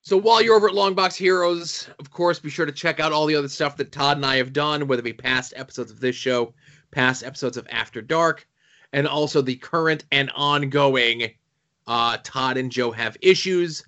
So 0.03 0.19
while 0.19 0.43
you're 0.43 0.57
over 0.57 0.69
at 0.69 0.75
Longbox 0.75 1.17
Heroes, 1.17 1.89
of 1.99 2.11
course, 2.11 2.39
be 2.39 2.51
sure 2.51 2.67
to 2.67 2.73
check 2.73 3.01
out 3.01 3.13
all 3.13 3.25
the 3.25 3.37
other 3.37 3.49
stuff 3.49 3.77
that 3.79 3.91
Todd 3.91 4.19
and 4.19 4.27
I 4.27 4.37
have 4.37 4.53
done, 4.53 4.87
whether 4.87 5.01
it 5.01 5.05
be 5.05 5.15
past 5.15 5.55
episodes 5.57 5.91
of 5.91 6.01
this 6.01 6.15
show, 6.15 6.53
past 6.91 7.25
episodes 7.25 7.57
of 7.57 7.67
After 7.71 8.03
Dark, 8.03 8.47
and 8.93 9.09
also 9.09 9.41
the 9.41 9.57
current 9.57 10.05
and 10.13 10.31
ongoing 10.35 11.31
uh, 11.87 12.19
Todd 12.23 12.59
and 12.59 12.71
Joe 12.71 12.91
Have 12.91 13.17
Issues, 13.23 13.83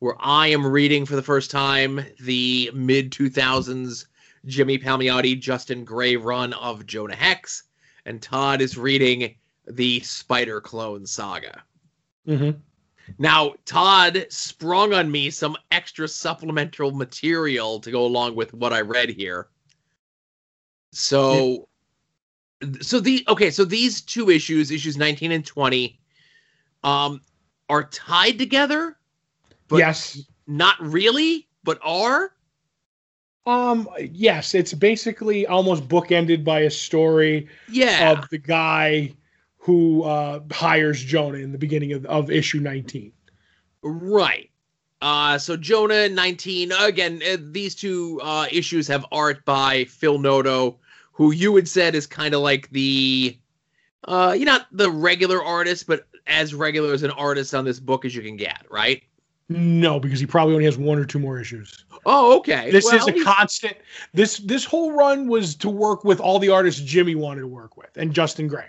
where 0.00 0.16
I 0.18 0.48
am 0.48 0.66
reading 0.66 1.06
for 1.06 1.14
the 1.14 1.22
first 1.22 1.52
time 1.52 2.04
the 2.20 2.70
mid 2.74 3.12
2000s 3.12 4.06
Jimmy 4.46 4.78
Palmiotti, 4.78 5.38
Justin 5.38 5.84
Gray 5.84 6.16
run 6.16 6.52
of 6.54 6.86
Jonah 6.86 7.14
Hex, 7.14 7.64
and 8.06 8.20
Todd 8.20 8.60
is 8.60 8.76
reading 8.76 9.34
the 9.66 10.00
Spider 10.00 10.60
Clone 10.60 11.06
Saga. 11.06 11.62
Mm-hmm. 12.26 12.58
Now, 13.18 13.54
Todd 13.64 14.26
sprung 14.28 14.92
on 14.92 15.10
me 15.10 15.30
some 15.30 15.56
extra 15.70 16.08
supplemental 16.08 16.92
material 16.92 17.80
to 17.80 17.90
go 17.90 18.04
along 18.04 18.36
with 18.36 18.52
what 18.54 18.72
I 18.72 18.80
read 18.80 19.10
here. 19.10 19.48
So, 20.92 21.68
so 22.80 23.00
the 23.00 23.24
okay, 23.28 23.50
so 23.50 23.64
these 23.64 24.00
two 24.00 24.30
issues, 24.30 24.70
issues 24.70 24.96
19 24.96 25.32
and 25.32 25.44
20, 25.44 25.98
um, 26.82 27.20
are 27.68 27.84
tied 27.84 28.38
together, 28.38 28.96
but 29.68 29.78
yes. 29.78 30.20
not 30.46 30.76
really, 30.80 31.48
but 31.62 31.78
are. 31.82 32.32
Um. 33.46 33.88
Yes. 34.12 34.54
It's 34.54 34.74
basically 34.74 35.46
almost 35.46 35.88
bookended 35.88 36.44
by 36.44 36.60
a 36.60 36.70
story 36.70 37.48
Yeah. 37.70 38.12
of 38.12 38.28
the 38.28 38.38
guy 38.38 39.14
who 39.62 40.02
uh, 40.04 40.40
hires 40.50 41.04
Jonah 41.04 41.38
in 41.38 41.52
the 41.52 41.58
beginning 41.58 41.92
of, 41.92 42.06
of 42.06 42.30
issue 42.30 42.60
19. 42.60 43.12
Right. 43.82 44.50
Uh, 45.02 45.38
so 45.38 45.56
Jonah 45.56 46.08
19 46.08 46.72
again. 46.72 47.22
Uh, 47.30 47.36
these 47.40 47.74
two 47.74 48.20
uh, 48.22 48.46
issues 48.50 48.88
have 48.88 49.04
art 49.12 49.44
by 49.44 49.84
Phil 49.84 50.18
Noto, 50.18 50.78
who 51.12 51.32
you 51.32 51.54
had 51.56 51.68
said 51.68 51.94
is 51.94 52.06
kind 52.06 52.34
of 52.34 52.40
like 52.40 52.68
the, 52.70 53.38
uh, 54.08 54.34
you're 54.36 54.46
not 54.46 54.66
the 54.72 54.90
regular 54.90 55.42
artist, 55.42 55.86
but 55.86 56.06
as 56.26 56.54
regular 56.54 56.92
as 56.92 57.02
an 57.02 57.10
artist 57.12 57.54
on 57.54 57.64
this 57.64 57.80
book 57.80 58.04
as 58.04 58.14
you 58.14 58.22
can 58.22 58.36
get. 58.36 58.64
Right. 58.70 59.02
No, 59.50 59.98
because 59.98 60.20
he 60.20 60.26
probably 60.26 60.54
only 60.54 60.64
has 60.66 60.78
one 60.78 60.98
or 60.98 61.04
two 61.04 61.18
more 61.18 61.40
issues. 61.40 61.84
Oh, 62.06 62.38
okay. 62.38 62.70
This 62.70 62.84
Well, 62.84 62.96
is 62.96 63.08
a 63.08 63.12
he's- 63.12 63.24
constant. 63.24 63.76
This 64.14 64.38
this 64.38 64.64
whole 64.64 64.92
run 64.92 65.28
was 65.28 65.54
to 65.56 65.68
work 65.68 66.04
with 66.04 66.20
all 66.20 66.38
the 66.38 66.48
artists 66.50 66.80
Jimmy 66.80 67.14
wanted 67.14 67.40
to 67.40 67.46
work 67.48 67.76
with 67.76 67.90
and 67.96 68.14
Justin 68.14 68.46
Gray. 68.48 68.66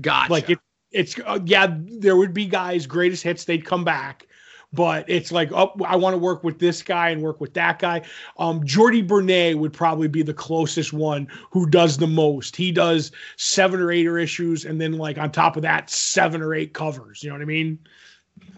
Gotcha. 0.00 0.32
Like 0.32 0.50
it, 0.50 0.58
it's 0.90 1.18
uh, 1.24 1.40
yeah, 1.44 1.74
there 1.78 2.16
would 2.16 2.34
be 2.34 2.46
guys 2.46 2.86
greatest 2.86 3.22
hits. 3.22 3.44
They'd 3.44 3.64
come 3.64 3.84
back, 3.84 4.26
but 4.72 5.04
it's 5.08 5.32
like 5.32 5.50
oh, 5.52 5.72
I 5.84 5.96
want 5.96 6.14
to 6.14 6.18
work 6.18 6.44
with 6.44 6.58
this 6.58 6.82
guy 6.82 7.10
and 7.10 7.22
work 7.22 7.40
with 7.40 7.54
that 7.54 7.78
guy. 7.78 8.02
Um, 8.38 8.62
Jordi 8.62 9.06
Bernet 9.06 9.58
would 9.58 9.72
probably 9.72 10.08
be 10.08 10.22
the 10.22 10.34
closest 10.34 10.92
one 10.92 11.28
who 11.50 11.68
does 11.68 11.98
the 11.98 12.06
most. 12.06 12.56
He 12.56 12.72
does 12.72 13.12
seven 13.36 13.80
or 13.80 13.90
eight 13.92 14.06
or 14.06 14.18
issues, 14.18 14.64
and 14.64 14.80
then 14.80 14.92
like 14.92 15.18
on 15.18 15.30
top 15.30 15.56
of 15.56 15.62
that, 15.62 15.90
seven 15.90 16.42
or 16.42 16.54
eight 16.54 16.72
covers. 16.74 17.22
You 17.22 17.30
know 17.30 17.36
what 17.36 17.42
I 17.42 17.46
mean? 17.46 17.78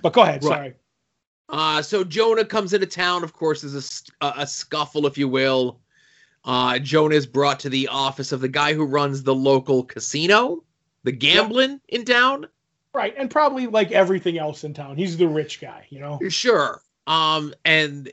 But 0.02 0.12
go 0.12 0.22
ahead. 0.22 0.44
Right. 0.44 0.50
Sorry. 0.50 0.74
Uh, 1.48 1.82
so 1.82 2.04
Jonah 2.04 2.44
comes 2.44 2.72
into 2.72 2.86
town. 2.86 3.22
Of 3.22 3.32
course, 3.32 3.60
there's 3.60 4.02
a 4.20 4.46
scuffle, 4.46 5.06
if 5.06 5.18
you 5.18 5.28
will. 5.28 5.80
Uh, 6.44 6.78
Jonah 6.78 7.14
is 7.14 7.26
brought 7.26 7.60
to 7.60 7.68
the 7.68 7.88
office 7.88 8.32
of 8.32 8.40
the 8.40 8.48
guy 8.48 8.74
who 8.74 8.84
runs 8.84 9.22
the 9.22 9.34
local 9.34 9.82
casino, 9.82 10.62
the 11.04 11.12
gambling 11.12 11.80
in 11.88 12.04
town. 12.04 12.48
Right, 12.92 13.14
and 13.16 13.30
probably 13.30 13.66
like 13.66 13.92
everything 13.92 14.38
else 14.38 14.64
in 14.64 14.74
town, 14.74 14.96
he's 14.96 15.16
the 15.16 15.28
rich 15.28 15.60
guy. 15.60 15.86
You 15.90 16.00
know. 16.00 16.18
Sure. 16.28 16.80
Um, 17.06 17.54
and 17.64 18.10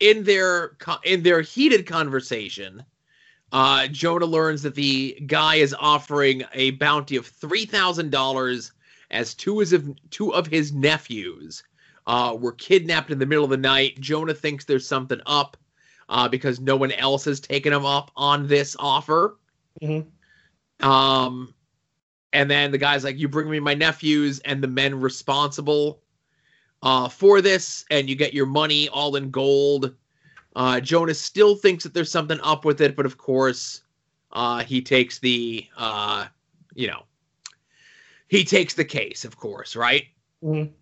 in 0.00 0.24
their 0.24 0.76
in 1.04 1.22
their 1.22 1.40
heated 1.40 1.86
conversation, 1.86 2.84
uh, 3.52 3.86
Jonah 3.88 4.26
learns 4.26 4.62
that 4.62 4.74
the 4.74 5.18
guy 5.26 5.56
is 5.56 5.74
offering 5.78 6.44
a 6.52 6.72
bounty 6.72 7.16
of 7.16 7.26
three 7.26 7.64
thousand 7.64 8.10
dollars 8.10 8.72
as 9.10 9.34
two 9.34 9.60
of 9.60 9.70
his, 9.70 9.82
two 10.10 10.34
of 10.34 10.46
his 10.46 10.72
nephews 10.72 11.62
uh, 12.06 12.36
were 12.38 12.52
kidnapped 12.52 13.10
in 13.10 13.18
the 13.18 13.26
middle 13.26 13.44
of 13.44 13.50
the 13.50 13.56
night. 13.56 14.00
Jonah 14.00 14.34
thinks 14.34 14.64
there's 14.64 14.86
something 14.86 15.20
up 15.26 15.56
uh, 16.08 16.28
because 16.28 16.58
no 16.58 16.76
one 16.76 16.92
else 16.92 17.24
has 17.26 17.38
taken 17.38 17.72
him 17.72 17.84
up 17.84 18.10
on 18.16 18.46
this 18.46 18.74
offer. 18.78 19.36
Mhm. 19.82 20.06
Um, 20.80 21.54
and 22.32 22.50
then 22.50 22.70
the 22.70 22.78
guy's 22.78 23.04
like, 23.04 23.18
"You 23.18 23.28
bring 23.28 23.50
me 23.50 23.60
my 23.60 23.74
nephews 23.74 24.40
and 24.40 24.62
the 24.62 24.68
men 24.68 24.98
responsible 24.98 26.02
uh, 26.82 27.08
for 27.08 27.40
this, 27.40 27.84
and 27.90 28.08
you 28.08 28.16
get 28.16 28.34
your 28.34 28.46
money 28.46 28.88
all 28.88 29.16
in 29.16 29.30
gold." 29.30 29.94
Uh, 30.54 30.80
Jonas 30.80 31.20
still 31.20 31.56
thinks 31.56 31.82
that 31.84 31.94
there's 31.94 32.10
something 32.10 32.40
up 32.42 32.64
with 32.64 32.80
it, 32.80 32.94
but 32.94 33.06
of 33.06 33.16
course, 33.16 33.82
uh, 34.32 34.62
he 34.62 34.82
takes 34.82 35.18
the, 35.18 35.66
uh, 35.76 36.26
you 36.74 36.86
know, 36.86 37.04
he 38.28 38.44
takes 38.44 38.74
the 38.74 38.84
case, 38.84 39.24
of 39.24 39.36
course, 39.36 39.76
right? 39.76 40.06
Mhm. 40.42 40.72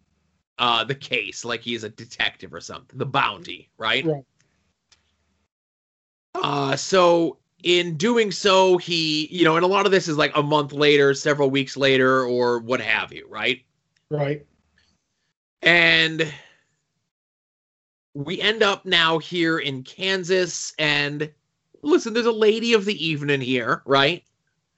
Uh, 0.59 0.85
the 0.85 0.95
case, 0.95 1.45
like 1.45 1.63
he's 1.63 1.85
a 1.85 1.89
detective 1.89 2.53
or 2.53 2.61
something, 2.61 2.99
the 2.99 3.07
bounty, 3.07 3.71
right? 3.79 4.05
Right. 4.05 4.25
Uh, 6.35 6.77
so 6.77 7.40
in 7.63 7.97
doing 7.97 8.31
so, 8.31 8.77
he, 8.79 9.27
you 9.31 9.45
know, 9.45 9.57
and 9.57 9.65
a 9.65 9.69
lot 9.69 9.87
of 9.87 9.93
this 9.93 10.09
is 10.09 10.17
like 10.17 10.33
a 10.37 10.43
month 10.43 10.73
later, 10.73 11.15
several 11.15 11.51
weeks 11.51 11.77
later, 11.77 12.25
or 12.25 12.59
what 12.61 12.81
have 12.81 13.13
you, 13.13 13.27
right? 13.29 13.63
Right. 14.11 14.47
And 15.63 16.33
we 18.15 18.41
end 18.41 18.63
up 18.63 18.85
now 18.85 19.19
here 19.19 19.59
in 19.59 19.83
Kansas. 19.83 20.75
And 20.79 21.31
listen, 21.83 22.15
there's 22.15 22.27
a 22.27 22.33
lady 22.33 22.73
of 22.73 22.85
the 22.85 23.07
evening 23.07 23.41
here, 23.41 23.83
right? 23.85 24.25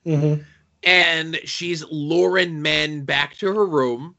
Mm-hmm. 0.05 0.43
And 0.85 1.41
she's 1.45 1.85
luring 1.91 2.61
men 2.61 3.05
back 3.05 3.37
to 3.37 3.47
her 3.47 3.66
room. 3.66 4.16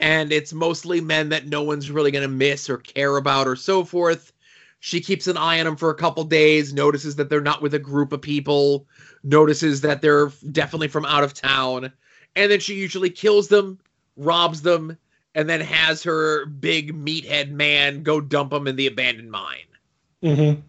And 0.00 0.32
it's 0.32 0.52
mostly 0.52 1.00
men 1.00 1.30
that 1.30 1.46
no 1.46 1.62
one's 1.62 1.90
really 1.90 2.10
going 2.10 2.22
to 2.22 2.28
miss 2.28 2.68
or 2.68 2.78
care 2.78 3.16
about 3.16 3.46
or 3.46 3.56
so 3.56 3.84
forth. 3.84 4.32
She 4.80 5.00
keeps 5.00 5.26
an 5.26 5.36
eye 5.36 5.58
on 5.58 5.64
them 5.64 5.76
for 5.76 5.90
a 5.90 5.94
couple 5.94 6.24
days, 6.24 6.72
notices 6.72 7.16
that 7.16 7.28
they're 7.28 7.40
not 7.40 7.62
with 7.62 7.74
a 7.74 7.78
group 7.78 8.12
of 8.12 8.22
people, 8.22 8.86
notices 9.24 9.80
that 9.80 10.00
they're 10.00 10.30
definitely 10.52 10.88
from 10.88 11.06
out 11.06 11.24
of 11.24 11.34
town. 11.34 11.92
And 12.36 12.50
then 12.50 12.60
she 12.60 12.74
usually 12.74 13.10
kills 13.10 13.48
them, 13.48 13.78
robs 14.16 14.62
them, 14.62 14.96
and 15.34 15.48
then 15.48 15.60
has 15.60 16.02
her 16.02 16.46
big 16.46 16.94
meathead 16.94 17.50
man 17.50 18.02
go 18.02 18.20
dump 18.20 18.50
them 18.50 18.66
in 18.66 18.76
the 18.76 18.86
abandoned 18.86 19.30
mine. 19.30 19.66
Mm-hmm. 20.22 20.60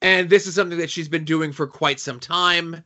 And 0.00 0.30
this 0.30 0.46
is 0.46 0.54
something 0.54 0.78
that 0.78 0.90
she's 0.90 1.08
been 1.08 1.24
doing 1.24 1.52
for 1.52 1.66
quite 1.66 1.98
some 1.98 2.20
time. 2.20 2.84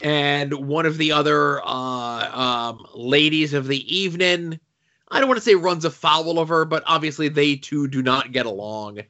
And 0.00 0.52
one 0.68 0.86
of 0.86 0.98
the 0.98 1.10
other 1.10 1.60
uh, 1.64 1.66
um, 1.68 2.86
ladies 2.94 3.54
of 3.54 3.66
the 3.66 3.96
evening, 3.96 4.60
I 5.08 5.18
don't 5.18 5.28
want 5.28 5.38
to 5.38 5.44
say 5.44 5.56
runs 5.56 5.84
afoul 5.84 6.38
of 6.38 6.48
her, 6.48 6.64
but 6.64 6.84
obviously 6.86 7.28
they 7.28 7.56
two 7.56 7.88
do 7.88 8.02
not 8.02 8.30
get 8.30 8.46
along. 8.46 9.00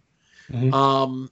Mhm. 0.53 0.73
Um, 0.73 1.31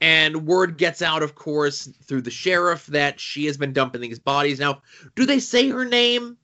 and 0.00 0.46
word 0.46 0.78
gets 0.78 1.00
out, 1.00 1.22
of 1.22 1.34
course, 1.34 1.86
through 2.04 2.22
the 2.22 2.30
sheriff 2.30 2.86
that 2.86 3.20
she 3.20 3.46
has 3.46 3.56
been 3.56 3.72
dumping 3.72 4.00
these 4.00 4.18
bodies. 4.18 4.58
Now, 4.58 4.82
do 5.14 5.24
they 5.24 5.38
say 5.38 5.68
her 5.68 5.84
name? 5.84 6.36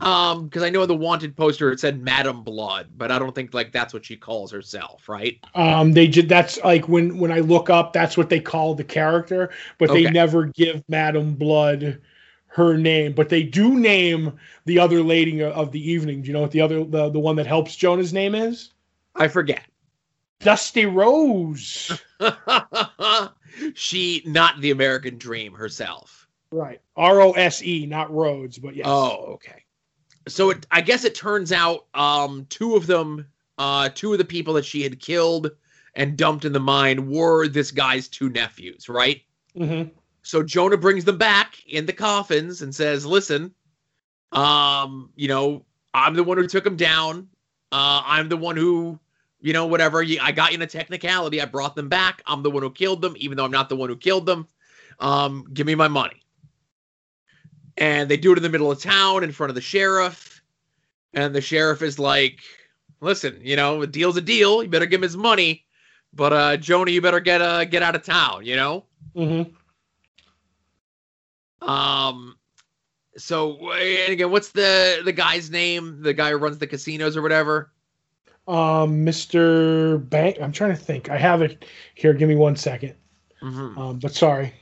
Um, 0.00 0.44
because 0.44 0.62
I 0.62 0.70
know 0.70 0.82
in 0.82 0.88
the 0.88 0.94
wanted 0.94 1.36
poster 1.36 1.72
it 1.72 1.80
said 1.80 2.02
Madam 2.02 2.42
Blood, 2.44 2.88
but 2.96 3.10
I 3.10 3.18
don't 3.18 3.34
think 3.34 3.54
like 3.54 3.72
that's 3.72 3.94
what 3.94 4.04
she 4.04 4.16
calls 4.16 4.52
herself, 4.52 5.08
right? 5.08 5.38
Um, 5.54 5.92
they 5.92 6.06
did. 6.06 6.28
That's 6.28 6.62
like 6.62 6.86
when 6.86 7.18
when 7.18 7.32
I 7.32 7.40
look 7.40 7.70
up, 7.70 7.92
that's 7.92 8.16
what 8.16 8.28
they 8.28 8.40
call 8.40 8.74
the 8.74 8.84
character, 8.84 9.50
but 9.78 9.90
they 9.92 10.04
never 10.04 10.44
give 10.44 10.84
Madam 10.88 11.34
Blood 11.34 12.00
her 12.48 12.76
name. 12.76 13.14
But 13.14 13.30
they 13.30 13.42
do 13.42 13.78
name 13.78 14.38
the 14.66 14.78
other 14.78 15.02
lady 15.02 15.42
of 15.42 15.72
the 15.72 15.90
evening. 15.90 16.22
Do 16.22 16.28
you 16.28 16.34
know 16.34 16.42
what 16.42 16.50
the 16.50 16.60
other 16.60 16.84
the 16.84 17.08
the 17.08 17.18
one 17.18 17.36
that 17.36 17.46
helps 17.46 17.74
Jonah's 17.74 18.12
name 18.12 18.34
is? 18.34 18.70
I 19.16 19.28
forget. 19.28 19.62
Dusty 20.40 20.86
Rose. 20.86 22.00
she 23.74 24.22
not 24.26 24.60
the 24.60 24.70
American 24.70 25.18
Dream 25.18 25.52
herself. 25.52 26.26
right. 26.50 26.80
R 26.96 27.20
O 27.20 27.32
S 27.32 27.62
E, 27.62 27.86
not 27.86 28.12
Rhodes, 28.12 28.58
but 28.58 28.74
yes. 28.74 28.86
Oh, 28.88 29.34
okay. 29.34 29.64
so 30.28 30.50
it, 30.50 30.66
I 30.70 30.80
guess 30.80 31.04
it 31.04 31.14
turns 31.14 31.52
out 31.52 31.86
um, 31.94 32.46
two 32.48 32.74
of 32.76 32.86
them, 32.86 33.26
uh, 33.58 33.90
two 33.94 34.12
of 34.12 34.18
the 34.18 34.24
people 34.24 34.54
that 34.54 34.64
she 34.64 34.82
had 34.82 35.00
killed 35.00 35.50
and 35.94 36.16
dumped 36.16 36.44
in 36.44 36.52
the 36.52 36.60
mine 36.60 37.10
were 37.10 37.48
this 37.48 37.70
guy's 37.70 38.08
two 38.08 38.28
nephews, 38.30 38.88
right? 38.88 39.22
Mm-hmm. 39.56 39.90
So 40.22 40.42
Jonah 40.42 40.76
brings 40.76 41.04
them 41.04 41.18
back 41.18 41.56
in 41.66 41.86
the 41.86 41.92
coffins 41.92 42.62
and 42.62 42.74
says, 42.74 43.04
"Listen, 43.06 43.54
um, 44.32 45.10
you 45.16 45.28
know, 45.28 45.64
I'm 45.94 46.14
the 46.14 46.24
one 46.24 46.38
who 46.38 46.46
took 46.46 46.64
them 46.64 46.76
down. 46.76 47.28
Uh, 47.72 48.02
I'm 48.04 48.28
the 48.28 48.36
one 48.36 48.56
who, 48.56 48.98
you 49.40 49.52
know, 49.52 49.66
whatever. 49.66 50.02
You, 50.02 50.18
I 50.20 50.32
got 50.32 50.50
you 50.50 50.56
in 50.56 50.62
a 50.62 50.66
technicality. 50.66 51.40
I 51.40 51.46
brought 51.46 51.74
them 51.74 51.88
back. 51.88 52.22
I'm 52.26 52.42
the 52.42 52.50
one 52.50 52.62
who 52.62 52.70
killed 52.70 53.02
them, 53.02 53.14
even 53.16 53.36
though 53.36 53.44
I'm 53.44 53.50
not 53.50 53.68
the 53.68 53.76
one 53.76 53.88
who 53.88 53.96
killed 53.96 54.26
them. 54.26 54.46
Um, 54.98 55.46
give 55.52 55.66
me 55.66 55.74
my 55.74 55.88
money." 55.88 56.22
And 57.76 58.10
they 58.10 58.16
do 58.16 58.32
it 58.32 58.36
in 58.36 58.42
the 58.42 58.50
middle 58.50 58.70
of 58.70 58.82
town 58.82 59.24
in 59.24 59.32
front 59.32 59.50
of 59.50 59.54
the 59.54 59.60
sheriff, 59.60 60.42
and 61.14 61.34
the 61.34 61.40
sheriff 61.40 61.82
is 61.82 61.98
like, 61.98 62.40
"Listen, 63.00 63.38
you 63.42 63.56
know, 63.56 63.82
a 63.82 63.86
deal's 63.86 64.16
a 64.16 64.20
deal. 64.20 64.62
You 64.62 64.68
better 64.68 64.86
give 64.86 64.98
him 64.98 65.04
his 65.04 65.16
money." 65.16 65.64
But 66.12 66.32
uh, 66.32 66.56
Jonah, 66.56 66.90
you 66.90 67.00
better 67.00 67.20
get 67.20 67.40
uh, 67.40 67.64
get 67.64 67.82
out 67.82 67.94
of 67.94 68.04
town, 68.04 68.44
you 68.44 68.56
know. 68.56 68.84
Mm-hmm. 69.14 69.56
Um, 71.68 72.36
so 73.16 73.72
and 73.72 74.12
again, 74.12 74.30
what's 74.30 74.50
the 74.50 75.02
the 75.04 75.12
guy's 75.12 75.50
name? 75.50 76.02
The 76.02 76.14
guy 76.14 76.30
who 76.30 76.36
runs 76.36 76.58
the 76.58 76.66
casinos 76.66 77.16
or 77.16 77.22
whatever. 77.22 77.72
Um, 78.48 79.04
Mr. 79.04 80.08
Bank. 80.08 80.38
I'm 80.40 80.52
trying 80.52 80.70
to 80.70 80.82
think. 80.82 81.08
I 81.08 81.16
have 81.16 81.42
it 81.42 81.64
here. 81.94 82.12
Give 82.12 82.28
me 82.28 82.36
one 82.36 82.56
second. 82.56 82.94
Mhm. 83.42 83.76
Um, 83.78 83.98
but 83.98 84.14
sorry. 84.14 84.52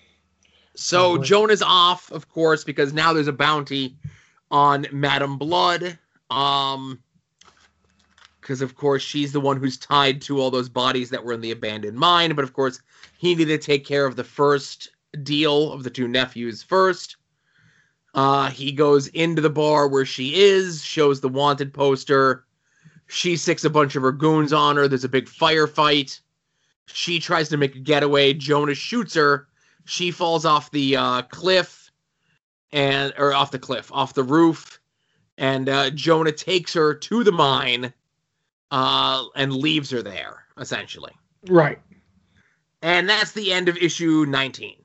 So 0.75 1.19
Oh, 1.21 1.67
off, 1.67 2.11
of 2.13 2.29
course, 2.29 2.63
because 2.65 2.93
now 2.93 3.13
there's 3.13 3.29
a 3.29 3.33
bounty 3.33 3.97
on 4.51 4.87
Madam 4.93 5.39
Blood. 5.39 5.99
Um, 6.31 7.01
because 8.41 8.63
of 8.63 8.77
course 8.77 9.03
she's 9.03 9.33
the 9.33 9.41
one 9.41 9.59
who's 9.59 9.77
tied 9.77 10.23
to 10.23 10.41
all 10.41 10.51
those 10.51 10.71
bodies 10.71 11.11
that 11.11 11.23
were 11.23 11.35
in 11.35 11.43
the 11.43 11.51
abandoned 11.51 11.99
mine. 11.99 12.35
But 12.35 12.45
of 12.45 12.55
course, 12.55 12.81
he 13.19 13.35
needed 13.35 13.61
to 13.61 13.67
take 13.67 13.85
care 13.85 14.07
of 14.07 14.17
the 14.17 14.25
first 14.25 14.91
deal 15.23 15.71
of 15.73 15.83
the 15.83 15.91
two 15.91 16.09
nephews 16.09 16.63
first. 16.63 17.17
Uh, 18.15 18.49
he 18.49 18.73
goes 18.73 19.09
into 19.09 19.43
the 19.43 19.51
bar 19.51 19.87
where 19.87 20.07
she 20.07 20.35
is, 20.35 20.83
shows 20.83 21.21
the 21.21 21.29
wanted 21.29 21.75
poster. 21.75 22.47
She 23.09 23.37
sicks 23.37 23.65
a 23.65 23.71
bunch 23.71 23.97
of 23.97 24.03
her 24.03 24.13
goons 24.13 24.53
on 24.53 24.77
her. 24.77 24.87
There's 24.87 25.05
a 25.05 25.09
big 25.09 25.27
firefight. 25.27 26.21
She 26.87 27.19
tries 27.19 27.49
to 27.49 27.57
make 27.57 27.75
a 27.75 27.81
getaway. 27.81 28.35
Jonah 28.35 28.75
shoots 28.75 29.15
her. 29.15 29.49
She 29.85 30.11
falls 30.11 30.45
off 30.45 30.71
the 30.71 30.97
uh, 30.97 31.23
cliff 31.23 31.91
and 32.73 33.13
or 33.17 33.33
off 33.33 33.51
the 33.51 33.59
cliff, 33.59 33.91
off 33.93 34.15
the 34.15 34.23
roof, 34.23 34.79
and 35.39 35.69
uh, 35.69 35.91
Jonah 35.91 36.33
takes 36.33 36.75
her 36.75 36.95
to 36.95 37.25
the 37.25 37.33
mine 37.33 37.93
uh, 38.71 39.25
and 39.35 39.55
leaves 39.55 39.91
her 39.91 40.03
there, 40.03 40.45
essentially. 40.59 41.13
Right. 41.49 41.79
And 42.83 43.09
that's 43.09 43.33
the 43.33 43.53
end 43.53 43.69
of 43.69 43.77
issue 43.79 44.27
19. 44.29 44.77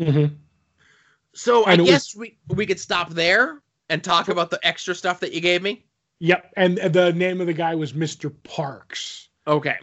Mm-hmm. 0.00 0.34
So 1.34 1.64
I 1.66 1.76
guess 1.76 2.14
we 2.14 2.38
we 2.48 2.66
could 2.66 2.78
stop 2.80 3.10
there 3.10 3.60
and 3.88 4.02
talk 4.02 4.28
about 4.28 4.50
the 4.50 4.60
extra 4.62 4.94
stuff 4.94 5.20
that 5.20 5.32
you 5.32 5.40
gave 5.40 5.62
me. 5.62 5.84
Yep. 6.20 6.52
And 6.56 6.78
the 6.78 7.12
name 7.12 7.40
of 7.40 7.46
the 7.46 7.52
guy 7.52 7.74
was 7.74 7.92
Mr. 7.92 8.32
Parks, 8.44 9.28
Okay. 9.46 9.76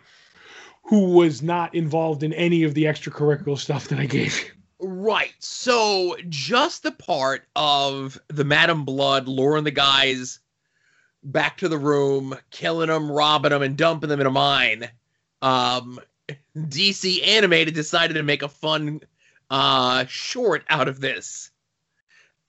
who 0.83 1.11
was 1.11 1.41
not 1.41 1.75
involved 1.75 2.23
in 2.23 2.33
any 2.33 2.63
of 2.63 2.73
the 2.73 2.85
extracurricular 2.85 3.57
stuff 3.57 3.87
that 3.89 3.99
I 3.99 4.05
gave 4.05 4.37
you. 4.39 4.51
Right. 4.79 5.33
So 5.39 6.15
just 6.27 6.81
the 6.83 6.91
part 6.91 7.45
of 7.55 8.19
the 8.29 8.43
Madam 8.43 8.83
Blood 8.83 9.27
luring 9.27 9.63
the 9.63 9.71
guys 9.71 10.39
back 11.23 11.57
to 11.57 11.69
the 11.69 11.77
room, 11.77 12.35
killing 12.49 12.87
them, 12.87 13.11
robbing 13.11 13.51
them, 13.51 13.61
and 13.61 13.77
dumping 13.77 14.09
them 14.09 14.19
in 14.19 14.25
a 14.25 14.31
mine. 14.31 14.89
Um, 15.43 15.99
DC 16.57 17.27
Animated 17.27 17.75
decided 17.75 18.15
to 18.15 18.23
make 18.23 18.41
a 18.41 18.47
fun 18.49 19.01
uh, 19.51 20.05
short 20.07 20.63
out 20.69 20.87
of 20.87 20.99
this. 20.99 21.50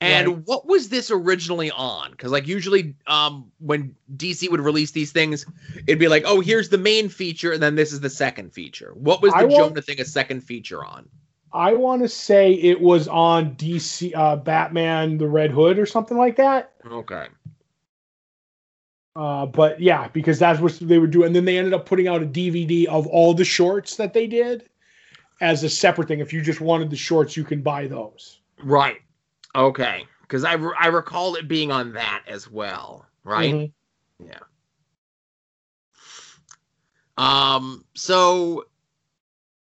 And 0.03 0.27
Right. 0.27 0.37
what 0.45 0.67
was 0.67 0.89
this 0.89 1.09
originally 1.09 1.71
on? 1.71 2.11
Because 2.11 2.31
like 2.33 2.45
usually, 2.45 2.93
um, 3.07 3.49
when 3.59 3.95
DC 4.17 4.51
would 4.51 4.59
release 4.59 4.91
these 4.91 5.13
things, 5.13 5.45
it'd 5.87 5.97
be 5.97 6.09
like, 6.09 6.23
"Oh, 6.25 6.41
here's 6.41 6.67
the 6.67 6.77
main 6.77 7.07
feature, 7.07 7.53
and 7.53 7.63
then 7.63 7.75
this 7.75 7.93
is 7.93 8.01
the 8.01 8.09
second 8.09 8.51
feature." 8.51 8.91
What 8.95 9.21
was 9.21 9.31
the 9.31 9.39
I 9.39 9.47
Jonah 9.47 9.81
thing 9.81 10.01
a 10.01 10.05
second 10.05 10.41
feature 10.41 10.83
on? 10.83 11.07
I 11.53 11.71
want 11.73 12.01
to 12.01 12.09
say 12.09 12.51
it 12.53 12.81
was 12.81 13.07
on 13.07 13.55
DC 13.55 14.13
uh, 14.13 14.35
Batman 14.35 15.17
the 15.17 15.27
Red 15.27 15.51
Hood 15.51 15.79
or 15.79 15.85
something 15.85 16.17
like 16.17 16.35
that. 16.35 16.73
Okay. 16.85 17.27
Uh, 19.15 19.45
but 19.45 19.79
yeah, 19.79 20.09
because 20.09 20.37
that's 20.37 20.59
what 20.59 20.77
they 20.81 20.97
were 20.97 21.07
doing. 21.07 21.27
And 21.27 21.35
then 21.35 21.45
they 21.45 21.57
ended 21.57 21.73
up 21.73 21.85
putting 21.85 22.09
out 22.09 22.21
a 22.21 22.25
DVD 22.25 22.87
of 22.87 23.07
all 23.07 23.33
the 23.33 23.45
shorts 23.45 23.95
that 23.95 24.11
they 24.13 24.27
did 24.27 24.67
as 25.39 25.63
a 25.63 25.69
separate 25.69 26.09
thing. 26.09 26.19
If 26.19 26.33
you 26.33 26.41
just 26.41 26.59
wanted 26.59 26.89
the 26.89 26.97
shorts, 26.97 27.37
you 27.37 27.45
can 27.45 27.61
buy 27.61 27.87
those. 27.87 28.41
Right. 28.61 29.02
Okay. 29.55 30.05
Because 30.21 30.43
I, 30.43 30.53
re- 30.53 30.75
I 30.79 30.87
recall 30.87 31.35
it 31.35 31.47
being 31.47 31.71
on 31.71 31.93
that 31.93 32.23
as 32.27 32.49
well. 32.49 33.05
Right. 33.23 33.53
Mhm. 33.53 33.71
Um. 37.17 37.85
So, 37.93 38.65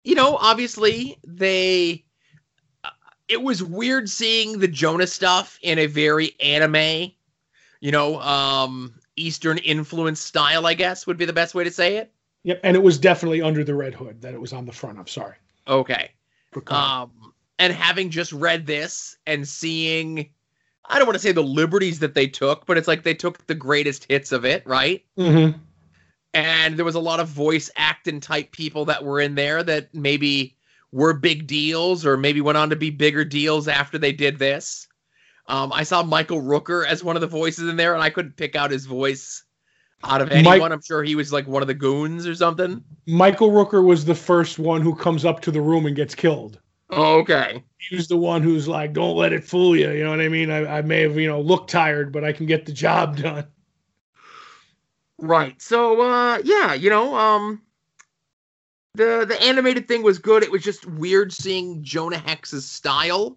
you 0.05 0.15
know, 0.17 0.37
obviously 0.37 1.17
they. 1.27 2.05
uh, 2.85 2.91
It 3.29 3.41
was 3.41 3.63
weird 3.63 4.09
seeing 4.09 4.59
the 4.59 4.67
Jonah 4.69 5.07
stuff 5.07 5.59
in 5.63 5.79
a 5.79 5.87
very 5.87 6.35
anime, 6.41 7.13
you 7.81 7.93
know, 7.93 8.21
um, 8.21 8.95
Eastern 9.15 9.59
influence 9.59 10.21
style. 10.21 10.67
I 10.67 10.75
guess 10.75 11.07
would 11.07 11.17
be 11.19 11.25
the 11.25 11.33
best 11.33 11.55
way 11.55 11.63
to 11.65 11.71
say 11.71 11.99
it. 11.99 12.13
Yep. 12.43 12.61
And 12.65 12.77
it 12.77 12.83
was 12.83 12.99
definitely 12.99 13.43
under 13.43 13.63
the 13.63 13.75
Red 13.75 13.95
Hood 13.95 14.21
that 14.23 14.35
it 14.35 14.41
was 14.41 14.53
on 14.53 14.67
the 14.67 14.73
front. 14.73 14.99
I'm 14.99 15.07
sorry. 15.07 15.37
Okay. 15.69 16.11
Um, 16.69 17.33
and 17.59 17.73
having 17.73 18.11
just 18.11 18.33
read 18.33 18.67
this 18.67 19.17
and 19.27 19.47
seeing, 19.47 20.29
I 20.87 20.99
don't 20.99 21.07
want 21.07 21.17
to 21.17 21.23
say 21.23 21.33
the 21.33 21.43
liberties 21.43 21.99
that 22.01 22.15
they 22.15 22.27
took, 22.27 22.67
but 22.67 22.77
it's 22.77 22.89
like 22.89 23.03
they 23.03 23.15
took 23.15 23.47
the 23.47 23.55
greatest 23.55 24.07
hits 24.09 24.33
of 24.33 24.45
it, 24.45 24.67
right? 24.67 25.05
Mhm. 25.19 25.59
And 26.35 26.77
there 26.77 26.85
was 26.85 26.95
a 26.95 27.01
lot 27.01 27.21
of 27.21 27.29
voice 27.29 27.71
acting 27.77 28.21
type 28.21 28.53
people 28.53 28.85
that 28.87 29.05
were 29.05 29.21
in 29.21 29.35
there 29.35 29.63
that 29.63 29.95
maybe 29.95 30.55
were 30.93 31.15
big 31.15 31.47
deals 31.47 32.05
or 32.05 32.17
maybe 32.17 32.41
went 32.41 32.59
on 32.59 32.71
to 32.71 32.77
be 32.77 32.91
bigger 32.91 33.25
deals 33.25 33.69
after 33.69 33.97
they 33.99 34.13
did 34.13 34.39
this. 34.39 34.87
Um, 35.49 35.73
I 35.73 35.83
saw 35.85 36.03
Michael 36.03 36.43
Rooker 36.43 36.87
as 36.87 37.03
one 37.05 37.17
of 37.17 37.21
the 37.21 37.27
voices 37.27 37.69
in 37.69 37.77
there, 37.77 37.95
and 37.95 38.03
I 38.03 38.11
couldn't 38.11 38.37
pick 38.37 38.55
out 38.57 38.71
his 38.71 38.85
voice 38.85 39.45
out 40.05 40.21
of 40.21 40.29
Mike- 40.29 40.47
anyone. 40.47 40.73
I'm 40.73 40.83
sure 40.83 41.03
he 41.03 41.15
was 41.15 41.33
like 41.33 41.47
one 41.47 41.63
of 41.63 41.69
the 41.69 41.75
goons 41.75 42.27
or 42.27 42.35
something. 42.35 42.83
Michael 43.07 43.51
Rooker 43.51 43.83
was 43.83 44.05
the 44.05 44.15
first 44.15 44.59
one 44.59 44.83
who 44.83 44.95
comes 44.95 45.25
up 45.25 45.41
to 45.43 45.51
the 45.51 45.61
room 45.61 45.87
and 45.87 45.97
gets 45.97 46.15
killed. 46.15 46.61
Oh, 46.91 47.19
okay. 47.21 47.63
He 47.79 47.97
was 47.97 48.09
the 48.09 48.17
one 48.17 48.43
who's 48.43 48.69
like, 48.69 48.93
"Don't 48.93 49.17
let 49.17 49.33
it 49.33 49.45
fool 49.45 49.77
you." 49.77 49.91
You 49.91 50.05
know 50.05 50.11
what 50.11 50.21
I 50.21 50.29
mean? 50.29 50.51
I, 50.51 50.79
I 50.79 50.83
may 50.83 51.03
have, 51.03 51.19
you 51.19 51.29
know, 51.29 51.41
looked 51.41 51.71
tired, 51.71 52.13
but 52.13 52.25
I 52.25 52.33
can 52.33 52.47
get 52.47 52.67
the 52.67 52.73
job 52.73 53.17
done. 53.17 53.47
Right. 55.19 55.61
So 55.61 56.01
uh 56.03 56.39
yeah, 56.45 56.75
you 56.75 56.91
know, 56.91 57.15
um 57.17 57.63
the 58.95 59.25
the 59.29 59.41
animated 59.43 59.89
thing 59.89 60.03
was 60.03 60.19
good. 60.19 60.43
It 60.43 60.51
was 60.51 60.63
just 60.63 60.87
weird 60.87 61.33
seeing 61.33 61.83
Jonah 61.83 62.19
Hex's 62.19 62.69
style 62.69 63.37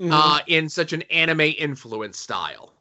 Mm-hmm. 0.00 0.12
uh 0.12 0.40
in 0.46 0.68
such 0.68 0.92
an 0.92 1.02
anime 1.10 1.40
influence 1.58 2.18
style. 2.18 2.72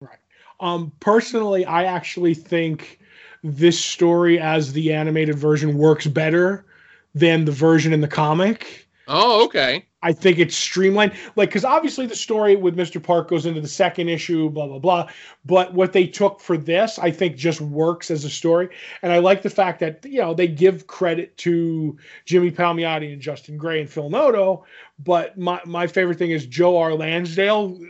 Right. 0.00 0.18
Um, 0.60 0.92
personally, 1.00 1.64
I 1.64 1.84
actually 1.84 2.34
think 2.34 3.00
this 3.42 3.82
story 3.82 4.38
as 4.40 4.72
the 4.72 4.92
animated 4.92 5.36
version 5.36 5.76
works 5.78 6.06
better 6.06 6.66
than 7.14 7.44
the 7.44 7.52
version 7.52 7.92
in 7.92 8.00
the 8.00 8.08
comic. 8.08 8.87
Oh, 9.08 9.44
okay. 9.46 9.86
I 10.00 10.12
think 10.12 10.38
it's 10.38 10.56
streamlined, 10.56 11.12
like 11.34 11.48
because 11.48 11.64
obviously 11.64 12.06
the 12.06 12.14
story 12.14 12.54
with 12.54 12.76
Mr. 12.76 13.02
Park 13.02 13.28
goes 13.28 13.46
into 13.46 13.60
the 13.60 13.66
second 13.66 14.08
issue, 14.08 14.48
blah 14.48 14.66
blah 14.68 14.78
blah. 14.78 15.10
But 15.44 15.74
what 15.74 15.92
they 15.92 16.06
took 16.06 16.40
for 16.40 16.56
this, 16.56 16.98
I 17.00 17.10
think, 17.10 17.36
just 17.36 17.60
works 17.60 18.10
as 18.10 18.24
a 18.24 18.30
story, 18.30 18.68
and 19.02 19.12
I 19.12 19.18
like 19.18 19.42
the 19.42 19.50
fact 19.50 19.80
that 19.80 20.04
you 20.04 20.20
know 20.20 20.34
they 20.34 20.46
give 20.46 20.86
credit 20.86 21.36
to 21.38 21.96
Jimmy 22.26 22.52
Palmiotti 22.52 23.12
and 23.12 23.20
Justin 23.20 23.56
Gray 23.56 23.80
and 23.80 23.90
Phil 23.90 24.08
Noto. 24.08 24.64
But 25.00 25.36
my 25.36 25.60
my 25.64 25.88
favorite 25.88 26.18
thing 26.18 26.30
is 26.30 26.46
Joe 26.46 26.78
R. 26.78 26.94
Lansdale 26.94 27.80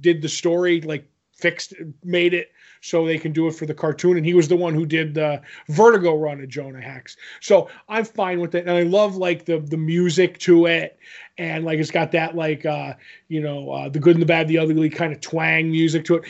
did 0.00 0.20
the 0.20 0.28
story, 0.28 0.80
like 0.80 1.06
fixed, 1.34 1.74
made 2.02 2.34
it 2.34 2.50
so 2.82 3.06
they 3.06 3.16
can 3.16 3.32
do 3.32 3.46
it 3.46 3.54
for 3.54 3.64
the 3.64 3.72
cartoon, 3.72 4.16
and 4.16 4.26
he 4.26 4.34
was 4.34 4.48
the 4.48 4.56
one 4.56 4.74
who 4.74 4.84
did 4.84 5.14
the 5.14 5.40
Vertigo 5.68 6.16
run 6.16 6.40
of 6.40 6.48
Jonah 6.48 6.80
Hex. 6.80 7.16
So 7.40 7.70
I'm 7.88 8.04
fine 8.04 8.40
with 8.40 8.54
it, 8.54 8.66
and 8.66 8.76
I 8.76 8.82
love 8.82 9.16
like 9.16 9.46
the 9.46 9.58
the 9.58 9.76
music 9.76 10.38
to 10.40 10.66
it. 10.66 10.98
And 11.38 11.64
like 11.64 11.78
it's 11.78 11.90
got 11.90 12.12
that 12.12 12.36
like 12.36 12.66
uh 12.66 12.94
you 13.28 13.40
know 13.40 13.70
uh 13.70 13.88
the 13.88 14.00
good 14.00 14.16
and 14.16 14.22
the 14.22 14.26
bad 14.26 14.48
the 14.48 14.58
ugly 14.58 14.90
kind 14.90 15.12
of 15.12 15.20
twang 15.20 15.70
music 15.70 16.04
to 16.06 16.16
it. 16.16 16.24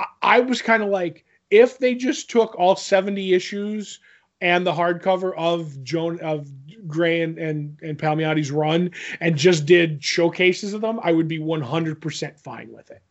I, 0.00 0.06
I 0.22 0.40
was 0.40 0.62
kind 0.62 0.82
of 0.82 0.88
like 0.88 1.24
if 1.50 1.78
they 1.78 1.94
just 1.94 2.30
took 2.30 2.54
all 2.58 2.76
70 2.76 3.34
issues 3.34 4.00
and 4.40 4.66
the 4.66 4.72
hardcover 4.72 5.34
of 5.36 5.82
joan 5.84 6.18
of 6.20 6.48
gray 6.86 7.20
and 7.20 7.38
and, 7.38 7.76
and 7.82 7.98
palmiotti's 7.98 8.50
run 8.50 8.90
and 9.20 9.36
just 9.36 9.66
did 9.66 10.02
showcases 10.02 10.72
of 10.72 10.80
them 10.80 10.98
i 11.02 11.12
would 11.12 11.28
be 11.28 11.38
100% 11.38 12.40
fine 12.40 12.72
with 12.72 12.90
it 12.90 13.02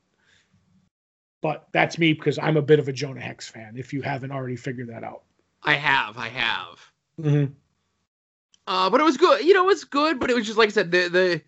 But 1.42 1.68
that's 1.72 1.98
me 1.98 2.14
because 2.14 2.38
I'm 2.38 2.58
a 2.58 2.62
bit 2.62 2.80
of 2.80 2.88
a 2.88 2.94
Jonah 2.94 3.22
Hex 3.22 3.48
fan. 3.48 3.76
If 3.78 3.94
you 3.94 4.02
haven't 4.02 4.32
already 4.32 4.56
figured 4.56 4.90
that 4.90 5.04
out. 5.04 5.24
I 5.64 5.74
have, 5.74 6.18
I 6.18 6.28
have. 6.28 6.80
Mm-hmm. 7.20 7.54
Uh, 8.68 8.90
but 8.90 9.00
it 9.00 9.04
was 9.04 9.18
good. 9.18 9.44
You 9.44 9.54
know, 9.54 9.64
it 9.64 9.68
was 9.68 9.84
good, 9.84 10.20
but 10.20 10.30
it 10.30 10.36
was 10.36 10.46
just 10.46 10.58
like 10.58 10.68
I 10.68 10.72
said, 10.72 10.92
the 10.92 11.08
the 11.08 11.42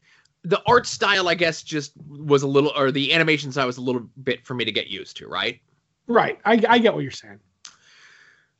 the 0.43 0.61
art 0.65 0.87
style, 0.87 1.27
I 1.27 1.35
guess, 1.35 1.61
just 1.61 1.93
was 2.07 2.41
a 2.43 2.47
little, 2.47 2.71
or 2.75 2.91
the 2.91 3.13
animation 3.13 3.51
style 3.51 3.67
was 3.67 3.77
a 3.77 3.81
little 3.81 4.09
bit 4.23 4.45
for 4.45 4.55
me 4.55 4.65
to 4.65 4.71
get 4.71 4.87
used 4.87 5.17
to, 5.17 5.27
right? 5.27 5.61
Right. 6.07 6.39
I, 6.45 6.61
I 6.67 6.79
get 6.79 6.93
what 6.93 7.03
you're 7.03 7.11
saying. 7.11 7.39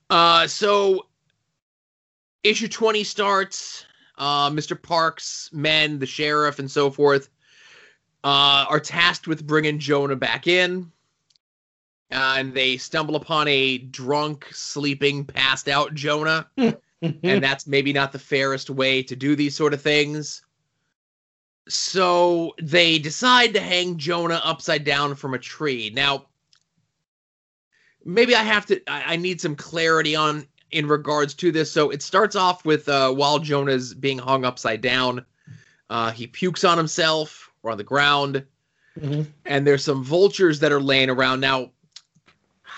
Uh, 0.10 0.46
so 0.46 1.08
issue 2.44 2.68
20 2.68 3.04
starts. 3.04 3.86
Uh, 4.18 4.52
Mr. 4.52 4.80
Parks, 4.80 5.50
men, 5.52 5.98
the 5.98 6.06
sheriff, 6.06 6.60
and 6.60 6.70
so 6.70 6.92
forth 6.92 7.30
uh, 8.24 8.66
are 8.70 8.80
tasked 8.80 9.28
with 9.28 9.46
bringing 9.46 9.80
Jonah 9.80 10.16
back 10.16 10.48
in. 10.48 10.92
And 12.12 12.54
they 12.54 12.78
stumble 12.78 13.16
upon 13.16 13.48
a 13.48 13.78
drunk, 13.78 14.48
sleeping, 14.52 15.26
passed 15.26 15.68
out 15.70 15.94
Jonah. 15.94 16.48
and 16.58 17.44
that's 17.44 17.66
maybe 17.68 17.94
not 17.94 18.12
the 18.12 18.20
fairest 18.20 18.70
way 18.70 19.02
to 19.04 19.16
do 19.16 19.36
these 19.36 19.56
sort 19.56 19.74
of 19.74 19.82
things. 19.82 20.42
So 21.70 22.54
they 22.62 23.00
decide 23.00 23.54
to 23.54 23.62
hang 23.62 23.98
Jonah 23.98 24.42
upside 24.44 24.84
down 24.84 25.16
from 25.16 25.34
a 25.34 25.40
tree. 25.40 25.92
Now, 25.94 26.26
maybe 28.04 28.36
I 28.36 28.44
have 28.44 28.66
to, 28.68 28.82
I, 28.90 29.14
I 29.14 29.16
need 29.16 29.40
some 29.40 29.56
clarity 29.56 30.16
on 30.16 30.48
in 30.72 30.88
regards 30.88 31.34
to 31.36 31.52
this. 31.52 31.72
So 31.72 31.90
it 31.90 32.02
starts 32.02 32.36
off 32.36 32.66
with 32.66 32.90
uh, 32.90 33.12
while 33.12 33.40
Jonah's 33.40 33.94
being 33.94 34.18
hung 34.18 34.44
upside 34.46 34.82
down, 34.82 35.26
uh, 35.90 36.12
he 36.12 36.28
pukes 36.28 36.64
on 36.64 36.78
himself 36.78 37.52
or 37.64 37.72
on 37.72 37.78
the 37.78 37.84
ground, 37.84 38.46
Mhm. 39.00 39.26
and 39.46 39.66
there's 39.66 39.86
some 39.86 40.04
vultures 40.04 40.60
that 40.60 40.74
are 40.74 40.82
laying 40.82 41.10
around. 41.10 41.40
Now, 41.40 41.72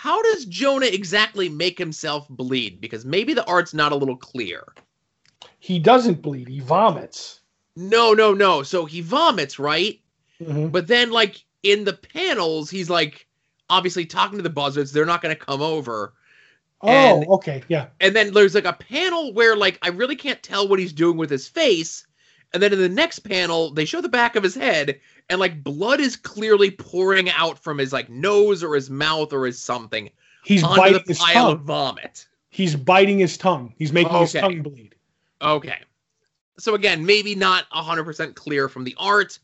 how 0.03 0.21
does 0.21 0.43
Jonah 0.43 0.87
exactly 0.87 1.47
make 1.47 1.77
himself 1.79 2.27
bleed? 2.27 2.81
Because 2.81 3.05
maybe 3.05 3.33
the 3.33 3.45
art's 3.45 3.73
not 3.73 3.93
a 3.93 3.95
little 3.95 4.17
clear. 4.17 4.73
He 5.59 5.79
doesn't 5.79 6.21
bleed. 6.21 6.49
He 6.49 6.59
vomits. 6.59 7.39
No, 7.77 8.11
no, 8.11 8.33
no. 8.33 8.63
So 8.63 8.83
he 8.83 8.99
vomits, 8.99 9.59
right? 9.59 10.01
Mhm. 10.41 10.73
But 10.73 10.87
then, 10.87 11.09
like 11.09 11.45
in 11.63 11.85
the 11.85 11.93
panels, 11.93 12.69
he's 12.69 12.89
like 12.89 13.25
obviously 13.69 14.05
talking 14.05 14.37
to 14.37 14.43
the 14.43 14.49
buzzards. 14.49 14.91
They're 14.91 15.05
not 15.05 15.21
going 15.21 15.33
to 15.33 15.41
come 15.41 15.61
over. 15.61 16.15
Oh, 16.81 16.89
And- 16.89 17.25
okay. 17.29 17.63
Yeah. 17.69 17.85
And 18.01 18.13
then 18.13 18.33
there's 18.33 18.55
like 18.55 18.65
a 18.65 18.73
panel 18.73 19.31
where 19.31 19.55
like 19.55 19.79
I 19.83 19.87
really 19.87 20.17
can't 20.17 20.43
tell 20.43 20.67
what 20.67 20.79
he's 20.79 20.91
doing 20.91 21.15
with 21.15 21.29
his 21.29 21.47
face. 21.47 22.05
And 22.51 22.61
then 22.61 22.73
in 22.73 22.79
the 22.79 22.89
next 22.89 23.19
panel, 23.19 23.71
they 23.71 23.85
show 23.85 24.01
the 24.01 24.09
back 24.09 24.35
of 24.35 24.43
his 24.43 24.53
head, 24.53 24.99
and 25.30 25.39
like 25.39 25.63
blood 25.63 25.99
is 25.99 26.15
clearly 26.15 26.71
pouring 26.71 27.30
out 27.30 27.57
from 27.59 27.78
his 27.78 27.93
like 27.93 28.09
nose 28.09 28.63
or 28.63 28.76
his 28.76 28.89
mouth 28.89 29.34
or 29.34 29.45
his 29.45 29.61
something 29.61 30.09
He's 30.43 30.61
biting 30.61 30.93
the 30.93 31.03
his 31.07 31.19
pile 31.19 31.34
tongue. 31.34 31.53
of 31.53 31.61
vomit. 31.61 32.28
He's 32.49 32.76
biting 32.76 33.19
his 33.19 33.38
tongue. 33.38 33.74
He's 33.78 33.93
making 33.93 34.15
his 34.17 34.34
tongue 34.34 34.61
bleed. 34.61 34.95
Okay. 35.41 35.78
So 36.59 36.76
again, 36.76 37.05
maybe 37.05 37.34
not 37.34 37.69
100% 37.71 38.36
clear 38.36 38.69
from 38.69 38.84
the 38.84 38.95
art, 38.97 39.39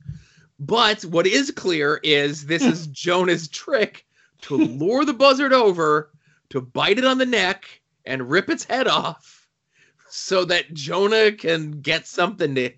but 0.59 1.03
what 1.05 1.25
is 1.25 1.51
clear 1.51 1.99
is 2.03 2.45
this 2.45 2.63
is 2.63 2.87
Jonah's 2.91 3.47
trick 3.47 4.05
to 4.41 4.55
lure 4.57 5.05
the 5.05 5.13
buzzard 5.13 5.53
over, 5.53 6.11
to 6.49 6.61
bite 6.61 6.99
it 6.99 7.05
on 7.05 7.17
the 7.17 7.25
neck 7.25 7.81
and 8.05 8.29
rip 8.29 8.49
its 8.49 8.63
head 8.63 8.87
off 8.87 9.47
so 10.09 10.45
that 10.45 10.73
Jonah 10.73 11.31
can 11.31 11.81
get 11.81 12.07
something 12.07 12.55
to 12.55 12.71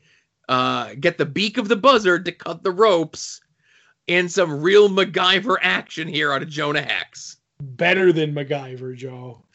uh, 0.51 0.95
get 0.99 1.17
the 1.17 1.25
beak 1.25 1.57
of 1.57 1.69
the 1.69 1.75
buzzard 1.77 2.25
to 2.25 2.31
cut 2.33 2.61
the 2.61 2.71
ropes 2.71 3.39
and 4.09 4.29
some 4.29 4.61
real 4.61 4.89
MacGyver 4.89 5.55
action 5.61 6.09
here 6.09 6.33
out 6.33 6.41
of 6.41 6.49
Jonah 6.49 6.81
Hex. 6.81 7.37
Better 7.61 8.11
than 8.11 8.33
MacGyver, 8.33 8.93
Joe. 8.97 9.45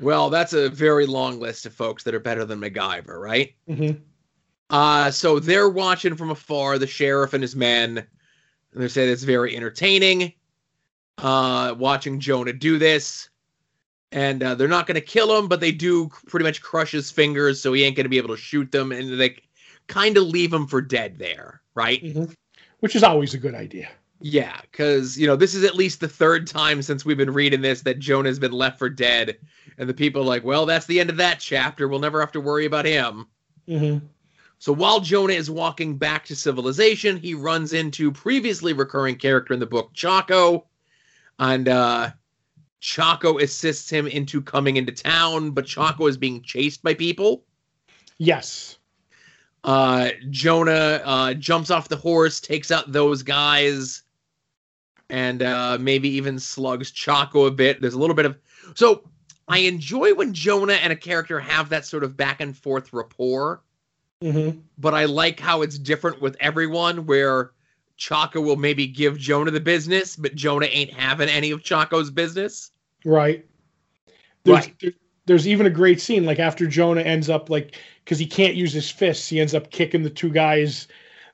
Well, 0.00 0.30
that's 0.30 0.54
a 0.54 0.70
very 0.70 1.04
long 1.04 1.40
list 1.40 1.66
of 1.66 1.74
folks 1.74 2.04
that 2.04 2.14
are 2.14 2.20
better 2.20 2.46
than 2.46 2.58
MacGyver, 2.58 3.20
right? 3.20 3.54
Mhm. 3.68 4.00
Uh, 4.70 5.10
so 5.10 5.38
they're 5.38 5.68
watching 5.68 6.16
from 6.16 6.30
afar, 6.30 6.78
the 6.78 6.86
sheriff 6.86 7.34
and 7.34 7.42
his 7.42 7.54
men. 7.54 7.98
And 7.98 8.82
they 8.82 8.88
say 8.88 9.08
it's 9.08 9.24
very 9.24 9.54
entertaining. 9.54 10.32
Uh, 11.18 11.74
watching 11.78 12.18
Jonah 12.18 12.54
do 12.54 12.78
this. 12.78 13.28
And 14.10 14.42
uh, 14.42 14.54
they're 14.54 14.68
not 14.68 14.86
going 14.86 14.94
to 14.94 15.02
kill 15.02 15.36
him, 15.38 15.48
but 15.48 15.60
they 15.60 15.72
do 15.72 16.08
pretty 16.28 16.44
much 16.44 16.62
crush 16.62 16.92
his 16.92 17.10
fingers, 17.10 17.60
so 17.60 17.74
he 17.74 17.84
ain't 17.84 17.96
going 17.96 18.04
to 18.04 18.10
be 18.10 18.18
able 18.18 18.34
to 18.34 18.40
shoot 18.40 18.72
them. 18.72 18.92
And 18.92 19.20
they 19.20 19.36
kind 19.86 20.16
of 20.16 20.24
leave 20.24 20.52
him 20.52 20.66
for 20.66 20.80
dead 20.80 21.18
there, 21.18 21.60
right? 21.74 22.02
Mhm. 22.02 22.34
Which 22.80 22.96
is 22.96 23.02
always 23.02 23.34
a 23.34 23.38
good 23.38 23.54
idea. 23.54 23.88
Yeah, 24.20 24.58
because, 24.62 25.18
you 25.18 25.26
know, 25.26 25.36
this 25.36 25.54
is 25.54 25.64
at 25.64 25.74
least 25.74 26.00
the 26.00 26.08
third 26.08 26.46
time 26.46 26.80
since 26.80 27.04
we've 27.04 27.16
been 27.16 27.32
reading 27.32 27.60
this 27.60 27.82
that 27.82 27.98
Jonah's 27.98 28.38
been 28.38 28.52
left 28.52 28.78
for 28.78 28.88
dead. 28.88 29.36
And 29.78 29.88
the 29.88 29.94
people 29.94 30.22
are 30.22 30.26
like, 30.26 30.44
well, 30.44 30.64
that's 30.64 30.86
the 30.86 30.98
end 31.00 31.10
of 31.10 31.18
that 31.18 31.38
chapter. 31.38 31.86
We'll 31.86 31.98
never 32.00 32.20
have 32.20 32.32
to 32.32 32.40
worry 32.40 32.64
about 32.64 32.86
him. 32.86 33.26
hmm 33.68 33.98
So 34.58 34.72
while 34.72 35.00
Jonah 35.00 35.34
is 35.34 35.50
walking 35.50 35.98
back 35.98 36.24
to 36.26 36.36
civilization, 36.36 37.18
he 37.18 37.34
runs 37.34 37.74
into 37.74 38.10
previously 38.10 38.72
recurring 38.72 39.16
character 39.16 39.52
in 39.52 39.60
the 39.60 39.66
book, 39.66 39.92
Chaco. 39.92 40.66
And 41.38 41.68
uh, 41.68 42.10
Chaco 42.80 43.38
assists 43.38 43.90
him 43.90 44.06
into 44.06 44.40
coming 44.40 44.76
into 44.76 44.92
town, 44.92 45.50
but 45.50 45.66
Chaco 45.66 46.06
is 46.06 46.16
being 46.16 46.40
chased 46.42 46.82
by 46.82 46.94
people. 46.94 47.44
Yes. 48.16 48.78
Uh, 49.66 50.10
Jonah 50.30 51.02
uh, 51.04 51.34
jumps 51.34 51.70
off 51.70 51.88
the 51.88 51.96
horse, 51.96 52.40
takes 52.40 52.70
out 52.70 52.92
those 52.92 53.22
guys, 53.24 54.04
and 55.10 55.42
uh, 55.42 55.76
maybe 55.80 56.08
even 56.08 56.38
slugs 56.38 56.92
Chaco 56.92 57.46
a 57.46 57.50
bit. 57.50 57.80
There's 57.80 57.94
a 57.94 57.98
little 57.98 58.14
bit 58.14 58.26
of. 58.26 58.38
So 58.76 59.02
I 59.48 59.58
enjoy 59.58 60.14
when 60.14 60.32
Jonah 60.32 60.74
and 60.74 60.92
a 60.92 60.96
character 60.96 61.40
have 61.40 61.68
that 61.70 61.84
sort 61.84 62.04
of 62.04 62.16
back 62.16 62.40
and 62.40 62.56
forth 62.56 62.92
rapport. 62.92 63.60
hmm 64.22 64.50
but 64.78 64.94
I 64.94 65.04
like 65.06 65.40
how 65.40 65.62
it's 65.62 65.78
different 65.78 66.20
with 66.20 66.36
everyone 66.40 67.06
where 67.06 67.50
Chaco 67.96 68.40
will 68.40 68.56
maybe 68.56 68.86
give 68.86 69.18
Jonah 69.18 69.50
the 69.50 69.60
business, 69.60 70.14
but 70.16 70.34
Jonah 70.34 70.66
ain't 70.66 70.92
having 70.92 71.28
any 71.28 71.50
of 71.50 71.62
Chaco's 71.62 72.10
business. 72.10 72.70
Right. 73.04 73.44
There's, 74.44 74.66
Right. 74.66 74.74
there- 74.80 74.92
there's 75.26 75.46
even 75.46 75.66
a 75.66 75.70
great 75.70 76.00
scene 76.00 76.24
like 76.24 76.38
after 76.38 76.66
Jonah 76.66 77.02
ends 77.02 77.28
up 77.28 77.50
like 77.50 77.76
because 78.04 78.18
he 78.18 78.26
can't 78.26 78.54
use 78.54 78.72
his 78.72 78.90
fists, 78.90 79.28
he 79.28 79.40
ends 79.40 79.54
up 79.54 79.70
kicking 79.70 80.02
the 80.02 80.10
two 80.10 80.30
guys 80.30 80.88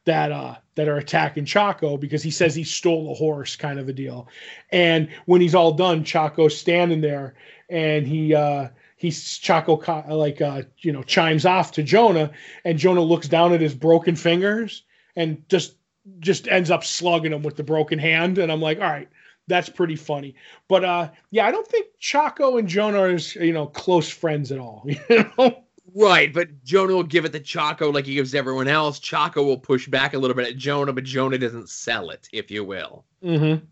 that 0.05 0.32
uh 0.32 0.57
that 0.74 0.88
are 0.88 0.97
attacking 0.97 1.45
Chaco 1.45 1.97
because 1.97 2.22
he 2.22 2.30
says 2.30 2.55
he 2.55 2.64
stole 2.64 3.12
a 3.12 3.14
horse, 3.14 3.57
kind 3.57 3.78
of 3.78 3.88
a 3.88 3.93
deal. 3.93 4.26
And 4.70 5.09
when 5.26 5.40
he's 5.40 5.55
all 5.55 5.72
done, 5.72 6.03
Chaco's 6.03 6.59
standing 6.59 7.03
there 7.03 7.34
and 7.68 8.07
he 8.07 8.34
uh 8.34 8.68
he's 8.97 9.38
Chaco 9.38 9.76
like 10.09 10.40
uh 10.40 10.62
you 10.78 10.93
know 10.93 11.03
chimes 11.03 11.47
off 11.47 11.72
to 11.72 11.82
Jonah 11.82 12.30
and 12.64 12.78
Jonah 12.78 13.03
looks 13.03 13.28
down 13.28 13.53
at 13.53 13.61
his 13.61 13.74
broken 13.74 14.16
fingers 14.16 14.82
and 15.16 15.43
just 15.49 15.74
just 16.18 16.49
ends 16.49 16.70
up 16.70 16.82
slugging 16.82 17.32
him 17.32 17.43
with 17.43 17.57
the 17.57 17.62
broken 17.62 17.99
hand 17.99 18.38
and 18.38 18.51
I'm 18.51 18.61
like 18.61 18.78
all 18.78 18.84
right 18.84 19.09
that's 19.49 19.68
pretty 19.68 19.97
funny 19.97 20.34
but 20.68 20.84
uh 20.84 21.09
yeah 21.30 21.47
I 21.47 21.51
don't 21.51 21.66
think 21.66 21.86
Chaco 21.99 22.59
and 22.59 22.68
Jonah 22.68 23.01
are 23.01 23.11
you 23.11 23.53
know 23.53 23.66
close 23.66 24.09
friends 24.09 24.53
at 24.53 24.59
all 24.59 24.84
you 24.86 25.24
know 25.38 25.64
Right, 25.95 26.32
but 26.32 26.64
Jonah 26.64 26.95
will 26.95 27.03
give 27.03 27.24
it 27.24 27.32
to 27.32 27.40
Chaco 27.40 27.90
like 27.90 28.07
he 28.07 28.14
gives 28.14 28.34
everyone 28.34 28.68
else. 28.68 28.99
Chaco 28.99 29.43
will 29.43 29.59
push 29.59 29.88
back 29.88 30.14
a 30.14 30.18
little 30.18 30.34
bit 30.34 30.49
at 30.49 30.57
Jonah, 30.57 30.93
but 30.93 31.05
Jonah 31.05 31.36
doesn't 31.36 31.68
sell 31.68 32.11
it, 32.11 32.28
if 32.32 32.51
you 32.51 32.64
will. 32.64 33.05
mm-hmm. 33.22 33.64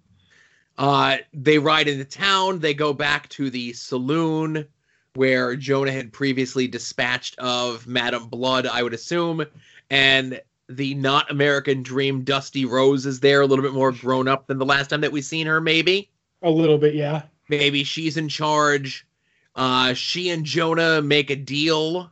Uh, 0.77 1.19
they 1.35 1.59
ride 1.59 1.89
into 1.89 2.05
town. 2.05 2.59
They 2.59 2.73
go 2.73 2.93
back 2.93 3.29
to 3.31 3.51
the 3.51 3.73
saloon 3.75 4.67
where 5.15 5.57
Jonah 5.57 5.93
had 5.93 6.13
previously 6.13 6.69
dispatched 6.69 7.39
of 7.39 7.87
Madame 7.87 8.29
Blood, 8.29 8.67
I 8.67 8.83
would 8.83 8.95
assume, 8.95 9.45
and 9.91 10.41
the 10.77 10.95
not 10.95 11.31
American 11.31 11.83
Dream 11.83 12.23
Dusty 12.23 12.65
Rose 12.65 13.07
is 13.07 13.21
there, 13.21 13.41
a 13.41 13.47
little 13.47 13.65
bit 13.65 13.75
more 13.75 13.93
grown 13.93 14.29
up 14.29 14.47
than 14.47 14.59
the 14.59 14.65
last 14.65 14.89
time 14.89 15.01
that 15.03 15.13
we've 15.13 15.25
seen 15.25 15.47
her. 15.47 15.61
Maybe, 15.61 16.11
a 16.43 16.51
little 16.51 16.79
bit 16.79 16.95
yeah 16.95 17.23
maybe 17.51 17.85
she's 17.85 18.17
in 18.17 18.29
charge. 18.29 19.07
Uh, 19.55 19.93
she 19.93 20.31
and 20.31 20.47
Jonah 20.47 21.03
make 21.03 21.29
a 21.29 21.37
deal. 21.37 22.11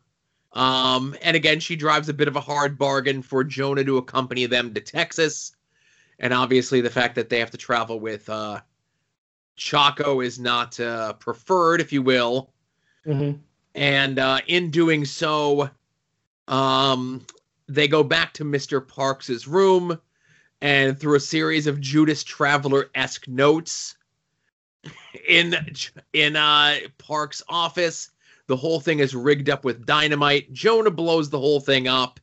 Um, 0.52 1.16
and 1.22 1.36
again, 1.36 1.61
she 1.61 1.76
drives 1.76 2.09
a 2.09 2.14
bit 2.14 2.28
of 2.28 2.36
a 2.36 2.40
hard 2.40 2.76
bargain 2.76 3.22
for 3.22 3.44
Jonah 3.44 3.84
to 3.84 3.96
accompany 3.96 4.44
them 4.46 4.74
to 4.74 4.80
Texas. 4.80 5.52
And 6.18 6.34
obviously, 6.34 6.80
the 6.80 6.90
fact 6.90 7.14
that 7.14 7.28
they 7.28 7.38
have 7.38 7.52
to 7.52 7.56
travel 7.56 8.00
with 8.00 8.28
uh, 8.28 8.61
Chaco 9.56 10.20
is 10.20 10.38
not 10.38 10.78
uh, 10.80 11.12
preferred, 11.14 11.80
if 11.80 11.92
you 11.92 12.02
will. 12.02 12.50
mm-hmm. 13.06 13.38
And 13.74 14.18
uh, 14.18 14.40
in 14.48 14.70
doing 14.70 15.04
so, 15.04 15.70
um, 16.48 17.24
they 17.68 17.88
go 17.88 18.02
back 18.02 18.32
to 18.34 18.44
Mr. 18.44 18.86
Parks's 18.86 19.46
room, 19.46 19.98
and 20.60 20.98
through 20.98 21.16
a 21.16 21.20
series 21.20 21.66
of 21.66 21.80
Judas 21.80 22.24
Traveller 22.24 22.90
esque 22.94 23.28
notes 23.28 23.96
in 25.28 25.54
in 26.12 26.36
uh, 26.36 26.76
Park's 26.98 27.42
office, 27.48 28.10
the 28.46 28.56
whole 28.56 28.80
thing 28.80 28.98
is 29.00 29.14
rigged 29.14 29.50
up 29.50 29.64
with 29.64 29.86
dynamite. 29.86 30.52
Jonah 30.52 30.90
blows 30.90 31.30
the 31.30 31.38
whole 31.38 31.60
thing 31.60 31.88
up, 31.88 32.18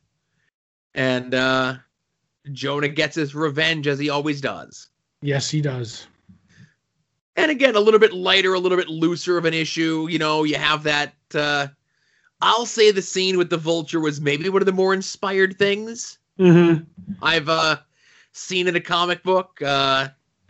and 0.94 1.34
uh, 1.34 1.74
Jonah 2.52 2.88
gets 2.88 3.14
his 3.14 3.34
revenge 3.34 3.86
as 3.86 3.98
he 3.98 4.10
always 4.10 4.40
does. 4.40 4.88
yes 5.22 5.50
he 5.50 5.60
does 5.60 6.06
and 7.36 7.50
again, 7.50 7.76
a 7.76 7.80
little 7.80 8.00
bit 8.00 8.12
lighter, 8.12 8.54
a 8.54 8.58
little 8.58 8.78
bit 8.78 8.88
looser 8.88 9.36
of 9.36 9.44
an 9.44 9.54
issue. 9.54 10.08
You 10.10 10.18
know, 10.18 10.44
you 10.44 10.56
have 10.56 10.82
that. 10.84 11.14
Uh, 11.34 11.68
I'll 12.40 12.66
say 12.66 12.90
the 12.90 13.02
scene 13.02 13.38
with 13.38 13.50
the 13.50 13.56
vulture 13.56 14.00
was 14.00 14.20
maybe 14.20 14.48
one 14.48 14.62
of 14.62 14.66
the 14.66 14.72
more 14.72 14.92
inspired 14.92 15.58
things 15.58 16.18
Mm-hmm. 16.38 16.84
I've 17.22 17.48
uh, 17.48 17.78
seen 18.32 18.68
in 18.68 18.76
a 18.76 18.80
comic 18.80 19.22
book, 19.22 19.60
uh, 19.62 20.08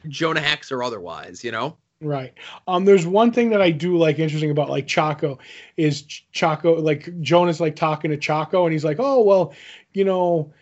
Jonah 0.09 0.41
Hex 0.41 0.73
or 0.73 0.83
otherwise. 0.83 1.45
You 1.45 1.53
know. 1.53 1.77
Right. 2.03 2.35
Um, 2.69 2.85
there's 2.85 3.07
one 3.07 3.33
thing 3.33 3.49
that 3.51 3.63
I 3.63 3.71
do 3.71 3.97
like 3.97 4.19
interesting 4.19 4.51
about 4.51 4.69
like 4.69 4.87
Chaco 4.87 5.39
is 5.79 6.03
Ch- 6.03 6.27
Chaco 6.31 6.79
like 6.79 7.09
Jonah's 7.23 7.59
like 7.59 7.75
talking 7.75 8.11
to 8.11 8.19
Chaco 8.19 8.65
and 8.65 8.73
he's 8.73 8.85
like, 8.85 8.99
oh 9.01 9.23
well, 9.23 9.55
you 9.95 10.05
know, 10.05 10.53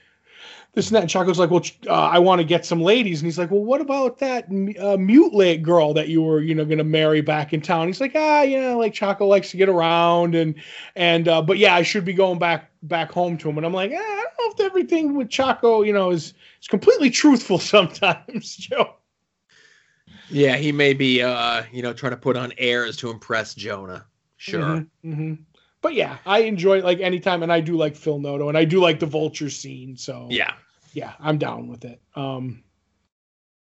this 0.74 0.88
and 0.88 0.96
that. 0.96 1.02
And 1.02 1.10
Chaco's 1.10 1.38
like, 1.38 1.50
well, 1.50 1.64
uh, 1.88 1.92
I 1.92 2.18
want 2.18 2.40
to 2.40 2.44
get 2.44 2.66
some 2.66 2.80
ladies, 2.80 3.20
and 3.20 3.26
he's 3.26 3.38
like, 3.38 3.50
well, 3.50 3.64
what 3.64 3.80
about 3.80 4.18
that 4.18 4.44
uh, 4.80 4.96
mutilate 4.96 5.62
girl 5.62 5.94
that 5.94 6.08
you 6.08 6.22
were 6.22 6.40
you 6.40 6.54
know 6.54 6.64
going 6.64 6.78
to 6.78 6.84
marry 6.84 7.20
back 7.20 7.52
in 7.52 7.60
town? 7.60 7.86
He's 7.86 8.00
like, 8.00 8.12
ah, 8.14 8.42
yeah, 8.42 8.74
like 8.74 8.92
Chaco 8.92 9.26
likes 9.26 9.50
to 9.52 9.56
get 9.56 9.68
around 9.68 10.34
and 10.34 10.54
and 10.96 11.28
uh, 11.28 11.42
but 11.42 11.58
yeah, 11.58 11.74
I 11.74 11.82
should 11.82 12.04
be 12.04 12.12
going 12.12 12.38
back 12.38 12.70
back 12.82 13.10
home 13.12 13.38
to 13.38 13.48
him. 13.48 13.56
And 13.56 13.66
I'm 13.66 13.72
like, 13.72 13.92
ah, 13.94 13.98
I 13.98 14.24
don't 14.24 14.58
know 14.58 14.64
if 14.64 14.70
everything 14.70 15.14
with 15.14 15.30
Chaco, 15.30 15.82
you 15.82 15.92
know, 15.92 16.10
is 16.10 16.34
is 16.60 16.68
completely 16.68 17.10
truthful 17.10 17.58
sometimes, 17.58 18.56
Joe. 18.56 18.94
Yeah, 20.30 20.56
he 20.56 20.72
may 20.72 20.94
be, 20.94 21.22
uh, 21.22 21.64
you 21.72 21.82
know, 21.82 21.92
trying 21.92 22.12
to 22.12 22.16
put 22.16 22.36
on 22.36 22.52
airs 22.58 22.96
to 22.98 23.10
impress 23.10 23.54
Jonah. 23.54 24.06
Sure. 24.36 24.60
Mhm, 24.60 24.88
mhm. 25.04 25.38
But 25.80 25.94
yeah, 25.94 26.16
I 26.24 26.40
enjoy 26.40 26.80
like 26.80 27.00
anytime, 27.00 27.42
and 27.42 27.52
I 27.52 27.60
do 27.60 27.76
like 27.76 27.94
Phil 27.94 28.18
Noto, 28.18 28.48
and 28.48 28.56
I 28.56 28.64
do 28.64 28.80
like 28.80 29.00
the 29.00 29.06
vulture 29.06 29.50
scene. 29.50 29.96
So 29.96 30.28
Yeah. 30.30 30.54
Yeah, 30.94 31.12
I'm 31.20 31.38
down 31.38 31.68
with 31.68 31.84
it. 31.84 32.00
Um, 32.14 32.62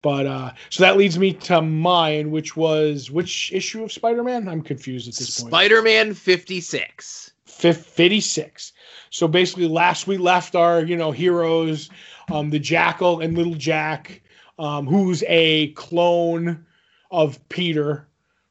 but 0.03 0.27
uh, 0.27 0.51
so 0.69 0.83
that 0.83 0.97
leads 0.97 1.19
me 1.19 1.33
to 1.33 1.63
mine, 1.63 2.33
which 2.33 2.57
was 2.57 3.11
which 3.11 3.53
issue 3.53 3.85
of 3.85 3.93
Spider-Man? 3.93 4.49
I'm 4.49 4.61
confused 4.61 5.09
at 5.09 5.15
this 5.15 5.41
point. 5.41 5.51
Spider-Man 5.51 6.15
56. 6.15 7.31
Fif- 7.45 7.87
56. 7.87 8.73
So 9.11 9.29
basically, 9.29 9.69
last 9.69 10.09
we 10.09 10.17
left 10.17 10.57
our 10.57 10.83
you 10.83 10.97
know 10.97 11.13
heroes, 11.13 11.89
um, 12.33 12.51
the 12.51 12.59
Jackal 12.59 13.21
and 13.21 13.39
Little 13.39 13.55
Jack, 13.55 14.23
um, 14.59 14.87
who's 14.87 15.23
a 15.29 15.69
clone 15.73 16.67
of 17.13 17.39
Peter, 17.49 18.09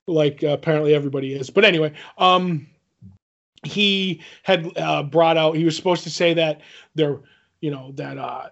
like 0.08 0.44
uh, 0.44 0.50
apparently 0.50 0.96
everybody 0.96 1.34
is. 1.34 1.50
But 1.50 1.66
anyway, 1.66 1.92
um, 2.18 2.68
he 3.64 4.22
had 4.44 4.72
uh, 4.78 5.04
brought 5.04 5.36
out. 5.36 5.58
He 5.58 5.66
was 5.66 5.76
supposed 5.76 6.04
to 6.04 6.10
say 6.10 6.34
that 6.36 6.62
they're 6.96 7.20
you 7.60 7.72
know 7.72 7.92
that 7.96 8.18
uh, 8.18 8.50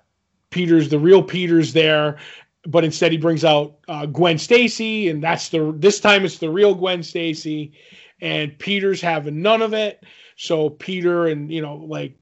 Peter's 0.50 0.90
the 0.90 1.00
real 1.00 1.24
Peter's 1.24 1.74
there. 1.74 2.18
But 2.66 2.84
instead, 2.84 3.14
he 3.14 3.18
brings 3.18 3.46
out 3.46 3.78
uh, 3.88 4.06
Gwen 4.06 4.38
Stacy, 4.38 5.08
and 5.10 5.24
that's 5.24 5.50
the 5.50 5.74
this 5.78 6.00
time 6.02 6.26
it's 6.26 6.40
the 6.40 6.50
real 6.50 6.76
Gwen 6.76 7.04
Stacy, 7.04 7.72
and 8.22 8.58
Peter's 8.60 9.00
having 9.00 9.42
none 9.42 9.62
of 9.62 9.74
it. 9.74 10.04
So 10.36 10.70
Peter 10.70 11.28
and 11.28 11.50
you 11.52 11.62
know 11.62 11.76
like 11.76 12.18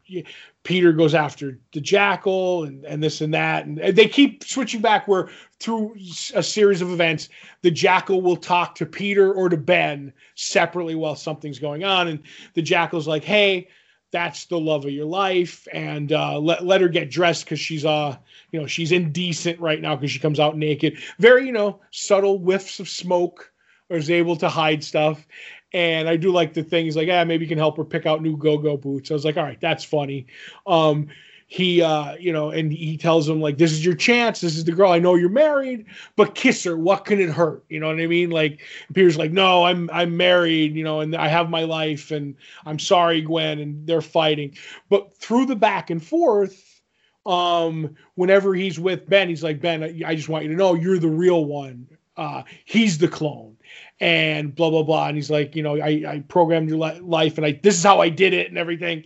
Peter 0.64 0.94
goes 0.94 1.16
after 1.16 1.60
the 1.74 1.82
Jackal 1.82 2.66
and 2.66 2.86
and 2.86 3.02
this 3.02 3.22
and 3.22 3.34
that, 3.34 3.66
and 3.66 3.78
they 3.78 4.08
keep 4.08 4.44
switching 4.44 4.80
back 4.80 5.08
where 5.08 5.30
through 5.60 5.96
a 6.36 6.44
series 6.44 6.82
of 6.82 6.92
events, 6.92 7.30
the 7.64 7.72
Jackal 7.72 8.22
will 8.22 8.38
talk 8.38 8.76
to 8.76 8.86
Peter 8.86 9.34
or 9.34 9.50
to 9.50 9.58
Ben 9.58 10.14
separately 10.36 10.94
while 10.94 11.16
something's 11.16 11.60
going 11.60 11.84
on, 11.84 12.08
and 12.08 12.20
the 12.54 12.62
Jackal's 12.62 13.08
like, 13.08 13.24
hey. 13.24 13.68
That's 14.12 14.46
the 14.46 14.60
love 14.60 14.86
of 14.86 14.92
your 14.92 15.06
life, 15.06 15.68
and 15.74 16.12
uh, 16.14 16.40
let 16.40 16.66
let 16.66 16.82
her 16.82 16.88
get 16.88 17.12
dressed 17.12 17.44
because 17.46 17.60
she's 17.60 17.84
uh 17.84 18.16
you 18.52 18.60
know 18.60 18.68
she's 18.68 18.92
indecent 18.92 19.60
right 19.60 19.82
now 19.82 19.96
because 19.96 20.12
she 20.12 20.20
comes 20.20 20.40
out 20.40 20.58
naked. 20.58 20.98
Very 21.20 21.46
you 21.46 21.52
know 21.52 21.82
subtle 21.92 22.38
whiffs 22.38 22.80
of 22.80 22.88
smoke, 22.88 23.52
or 23.90 23.98
is 23.98 24.10
able 24.10 24.36
to 24.38 24.50
hide 24.50 24.84
stuff. 24.84 25.28
And 25.74 26.08
I 26.08 26.16
do 26.16 26.32
like 26.32 26.54
the 26.54 26.64
thing. 26.64 26.86
He's 26.86 26.96
like, 26.96 27.08
yeah, 27.08 27.26
maybe 27.26 27.44
you 27.44 27.50
can 27.50 27.58
help 27.58 27.76
her 27.76 27.84
pick 27.84 28.06
out 28.06 28.22
new 28.22 28.38
go-go 28.38 28.78
boots. 28.78 29.12
I 29.12 29.14
was 29.14 29.26
like, 29.26 29.36
all 29.36 29.44
right, 29.44 29.60
that's 29.60 29.84
funny. 29.84 30.28
Um, 30.66 31.10
he, 31.50 31.82
uh, 31.82 32.16
you 32.20 32.34
know, 32.34 32.50
and 32.50 32.74
he 32.74 32.98
tells 32.98 33.28
him 33.28 33.40
like, 33.40 33.58
this 33.58 33.72
is 33.72 33.84
your 33.84 33.96
chance. 33.96 34.42
This 34.42 34.58
is 34.58 34.66
the 34.66 34.74
girl. 34.74 34.92
I 34.92 35.00
know 35.00 35.16
you're 35.16 35.30
married, 35.30 35.86
but 36.18 36.36
kiss 36.36 36.66
her. 36.66 36.78
What 36.78 37.06
can 37.06 37.22
it 37.22 37.30
hurt? 37.30 37.64
You 37.70 37.80
know 37.80 37.88
what 37.88 38.02
I 38.02 38.06
mean? 38.06 38.32
Like 38.32 38.60
Peter's 38.94 39.18
like, 39.18 39.32
no, 39.32 39.64
I'm 39.64 39.90
I'm 39.94 40.18
married. 40.18 40.76
You 40.76 40.84
know, 40.84 41.00
and 41.00 41.16
I 41.16 41.30
have 41.30 41.50
my 41.50 41.64
life, 41.64 42.12
and 42.12 42.36
I'm 42.66 42.78
sorry, 42.78 43.22
Gwen. 43.22 43.60
And 43.60 43.88
they're 43.88 44.02
fighting, 44.02 44.58
but 44.90 45.16
through 45.16 45.46
the 45.46 45.56
back 45.56 45.90
and 45.90 46.04
forth, 46.06 46.82
um, 47.26 47.96
whenever 48.16 48.54
he's 48.54 48.78
with 48.78 49.08
Ben, 49.08 49.30
he's 49.30 49.44
like, 49.44 49.62
Ben, 49.62 49.84
I 50.06 50.16
just 50.16 50.28
want 50.28 50.44
you 50.44 50.50
to 50.52 50.58
know 50.58 50.76
you're 50.76 51.00
the 51.00 51.08
real 51.08 51.46
one. 51.46 51.88
Uh, 52.18 52.44
he's 52.66 52.98
the 52.98 53.08
clone 53.08 53.56
and 54.02 54.54
blah 54.54 54.70
blah 54.70 54.84
blah. 54.84 55.08
And 55.08 55.16
he's 55.16 55.32
like, 55.32 55.56
you 55.56 55.64
know, 55.64 55.78
I, 55.78 56.04
I 56.08 56.24
programmed 56.28 56.68
your 56.68 56.80
li- 56.80 57.00
life, 57.00 57.38
and 57.38 57.46
I 57.46 57.54
this 57.64 57.78
is 57.78 57.84
how 57.86 58.02
I 58.02 58.10
did 58.10 58.34
it, 58.34 58.50
and 58.50 58.58
everything. 58.58 59.06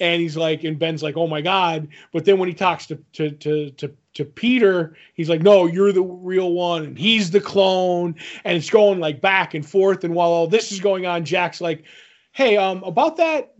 And 0.00 0.20
he's 0.20 0.36
like, 0.36 0.64
and 0.64 0.78
Ben's 0.78 1.02
like, 1.02 1.16
oh 1.16 1.26
my 1.26 1.40
god. 1.40 1.88
But 2.12 2.24
then 2.24 2.38
when 2.38 2.48
he 2.48 2.54
talks 2.54 2.86
to 2.86 2.96
to 3.14 3.30
to 3.30 3.70
to 3.72 3.92
to 4.14 4.24
Peter, 4.24 4.96
he's 5.14 5.28
like, 5.28 5.42
no, 5.42 5.66
you're 5.66 5.92
the 5.92 6.02
real 6.02 6.52
one, 6.52 6.84
and 6.84 6.98
he's 6.98 7.30
the 7.30 7.40
clone, 7.40 8.14
and 8.44 8.56
it's 8.56 8.70
going 8.70 9.00
like 9.00 9.20
back 9.20 9.54
and 9.54 9.68
forth. 9.68 10.04
And 10.04 10.14
while 10.14 10.30
all 10.30 10.46
this 10.46 10.72
is 10.72 10.80
going 10.80 11.06
on, 11.06 11.24
Jack's 11.24 11.60
like, 11.60 11.84
hey, 12.32 12.56
um, 12.56 12.82
about 12.84 13.16
that 13.16 13.54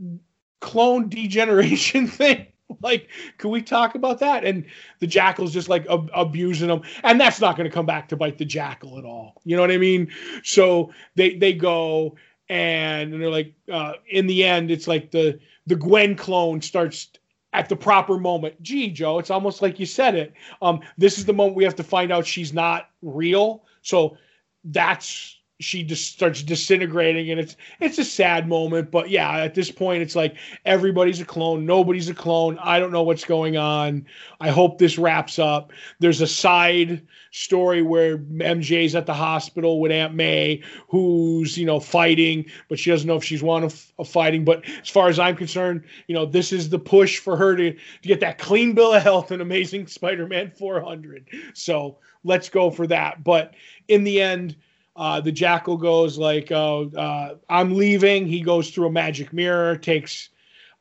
clone 0.60 1.08
degeneration 1.08 2.06
thing 2.08 2.46
like 2.82 3.08
can 3.38 3.50
we 3.50 3.62
talk 3.62 3.94
about 3.94 4.18
that? 4.20 4.44
And 4.44 4.64
the 5.00 5.06
jackal's 5.06 5.52
just 5.52 5.68
like 5.68 5.86
ab- 5.88 6.10
abusing 6.14 6.68
them 6.68 6.82
and 7.02 7.20
that's 7.20 7.40
not 7.40 7.56
going 7.56 7.68
to 7.68 7.74
come 7.74 7.86
back 7.86 8.08
to 8.08 8.16
bite 8.16 8.38
the 8.38 8.44
jackal 8.44 8.98
at 8.98 9.04
all. 9.04 9.40
You 9.44 9.56
know 9.56 9.62
what 9.62 9.70
i 9.70 9.78
mean? 9.78 10.10
So 10.42 10.92
they 11.14 11.36
they 11.36 11.52
go 11.52 12.16
and, 12.48 13.12
they're 13.12 13.30
like 13.30 13.54
uh 13.70 13.94
in 14.08 14.26
the 14.26 14.44
end 14.44 14.70
it's 14.70 14.88
like 14.88 15.10
the 15.10 15.38
the 15.66 15.76
gwen 15.76 16.14
clone 16.16 16.60
starts 16.60 17.08
at 17.52 17.68
the 17.68 17.76
proper 17.76 18.18
moment. 18.18 18.60
Gee 18.62 18.90
joe 18.90 19.18
it's 19.18 19.30
almost 19.30 19.62
like 19.62 19.78
you 19.80 19.86
said 19.86 20.14
it. 20.14 20.32
Um 20.62 20.80
this 20.96 21.18
is 21.18 21.24
the 21.24 21.32
moment 21.32 21.56
we 21.56 21.64
have 21.64 21.76
to 21.76 21.84
find 21.84 22.12
out 22.12 22.26
she's 22.26 22.52
not 22.52 22.90
real. 23.02 23.64
So 23.82 24.16
that's 24.64 25.37
she 25.60 25.82
just 25.82 26.12
starts 26.12 26.42
disintegrating 26.42 27.30
and 27.30 27.40
it's 27.40 27.56
it's 27.80 27.98
a 27.98 28.04
sad 28.04 28.48
moment 28.48 28.90
but 28.90 29.10
yeah 29.10 29.38
at 29.38 29.54
this 29.54 29.70
point 29.70 30.02
it's 30.02 30.14
like 30.14 30.36
everybody's 30.64 31.20
a 31.20 31.24
clone 31.24 31.66
nobody's 31.66 32.08
a 32.08 32.14
clone 32.14 32.56
i 32.62 32.78
don't 32.78 32.92
know 32.92 33.02
what's 33.02 33.24
going 33.24 33.56
on. 33.56 34.06
I 34.40 34.50
hope 34.50 34.78
this 34.78 34.98
wraps 34.98 35.38
up. 35.38 35.72
There's 35.98 36.20
a 36.20 36.26
side 36.26 37.02
story 37.30 37.82
where 37.82 38.18
mj's 38.18 38.94
at 38.94 39.06
the 39.06 39.14
hospital 39.14 39.80
with 39.80 39.92
aunt 39.92 40.14
may 40.14 40.62
who's 40.88 41.58
you 41.58 41.66
know 41.66 41.78
fighting 41.78 42.44
but 42.68 42.78
she 42.78 42.90
doesn't 42.90 43.06
know 43.06 43.16
if 43.16 43.24
she's 43.24 43.42
one 43.42 43.62
of, 43.62 43.92
of 43.98 44.08
fighting 44.08 44.44
but 44.46 44.64
as 44.80 44.88
far 44.88 45.08
as 45.08 45.18
i'm 45.18 45.36
concerned 45.36 45.84
you 46.06 46.14
know 46.14 46.24
this 46.24 46.52
is 46.52 46.70
the 46.70 46.78
push 46.78 47.18
for 47.18 47.36
her 47.36 47.54
to, 47.54 47.72
to 47.72 48.08
get 48.08 48.20
that 48.20 48.38
clean 48.38 48.72
bill 48.72 48.94
of 48.94 49.02
health 49.02 49.30
and 49.30 49.42
amazing 49.42 49.86
spider-man 49.86 50.50
400 50.50 51.28
so 51.52 51.98
let's 52.24 52.48
go 52.48 52.70
for 52.70 52.86
that 52.86 53.22
but 53.22 53.54
in 53.88 54.04
the 54.04 54.22
end 54.22 54.56
uh, 54.98 55.20
the 55.20 55.30
jackal 55.30 55.76
goes 55.76 56.18
like, 56.18 56.50
uh, 56.50 56.80
uh, 56.80 57.36
"I'm 57.48 57.76
leaving." 57.76 58.26
He 58.26 58.40
goes 58.40 58.70
through 58.70 58.88
a 58.88 58.90
magic 58.90 59.32
mirror, 59.32 59.76
takes, 59.76 60.30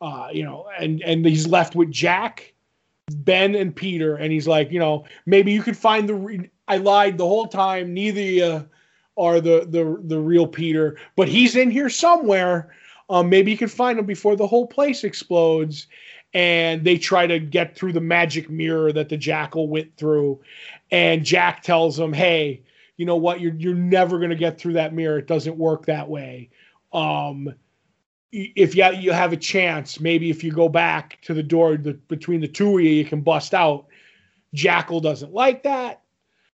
uh, 0.02 0.30
you 0.34 0.44
know, 0.44 0.68
and 0.80 1.04
and 1.04 1.24
he's 1.24 1.48
left 1.48 1.76
with 1.76 1.92
Jack, 1.92 2.52
Ben, 3.12 3.54
and 3.54 3.76
Peter, 3.76 4.16
and 4.16 4.34
he's 4.34 4.48
like, 4.48 4.72
you 4.72 4.80
know, 4.80 5.06
maybe 5.28 5.52
you 5.52 5.62
could 5.62 5.78
find 5.78 6.10
the. 6.10 6.16
Re- 6.16 6.50
I 6.68 6.78
lied 6.78 7.20
the 7.20 7.28
whole 7.28 7.48
time. 7.48 7.94
Neither 7.94 8.68
are 9.18 9.40
the 9.40 9.68
the 9.70 10.02
the 10.04 10.20
real 10.20 10.48
Peter, 10.48 10.98
but 11.16 11.28
he's 11.28 11.56
in 11.56 11.70
here 11.70 11.90
somewhere. 11.90 12.74
Um, 13.12 13.30
maybe 13.30 13.52
you 13.52 13.58
can 13.58 13.70
find 13.70 14.00
him 14.00 14.08
before 14.08 14.36
the 14.36 14.48
whole 14.48 14.66
place 14.66 15.04
explodes. 15.04 15.88
And 16.34 16.84
they 16.84 16.98
try 16.98 17.26
to 17.26 17.40
get 17.40 17.76
through 17.76 17.94
the 17.94 18.02
magic 18.02 18.50
mirror 18.50 18.92
that 18.92 19.08
the 19.10 19.16
jackal 19.16 19.70
went 19.70 19.96
through, 19.96 20.42
and 20.90 21.24
Jack 21.24 21.62
tells 21.62 22.00
him, 22.00 22.14
"Hey." 22.14 22.64
You 22.98 23.06
know 23.06 23.16
what 23.16 23.40
you're 23.40 23.54
you're 23.56 23.76
never 23.76 24.18
going 24.18 24.32
to 24.32 24.36
get 24.36 24.60
through 24.60 24.74
that 24.74 24.94
mirror. 24.94 25.20
It 25.20 25.28
doesn't 25.28 25.56
work 25.56 25.86
that 25.86 26.10
way. 26.10 26.50
Um 26.92 27.54
if 28.34 28.76
you, 28.76 28.86
you 28.92 29.14
have 29.14 29.32
a 29.32 29.38
chance 29.38 30.02
maybe 30.02 30.30
if 30.30 30.44
you 30.44 30.52
go 30.52 30.68
back 30.68 31.18
to 31.22 31.34
the 31.34 31.42
door 31.42 31.78
the, 31.78 31.94
between 31.94 32.42
the 32.42 32.48
two 32.48 32.78
of 32.78 32.84
you 32.84 32.90
you 32.90 33.06
can 33.06 33.22
bust 33.22 33.54
out. 33.54 33.86
Jackal 34.54 35.00
doesn't 35.00 35.34
like 35.34 35.64
that. 35.64 36.02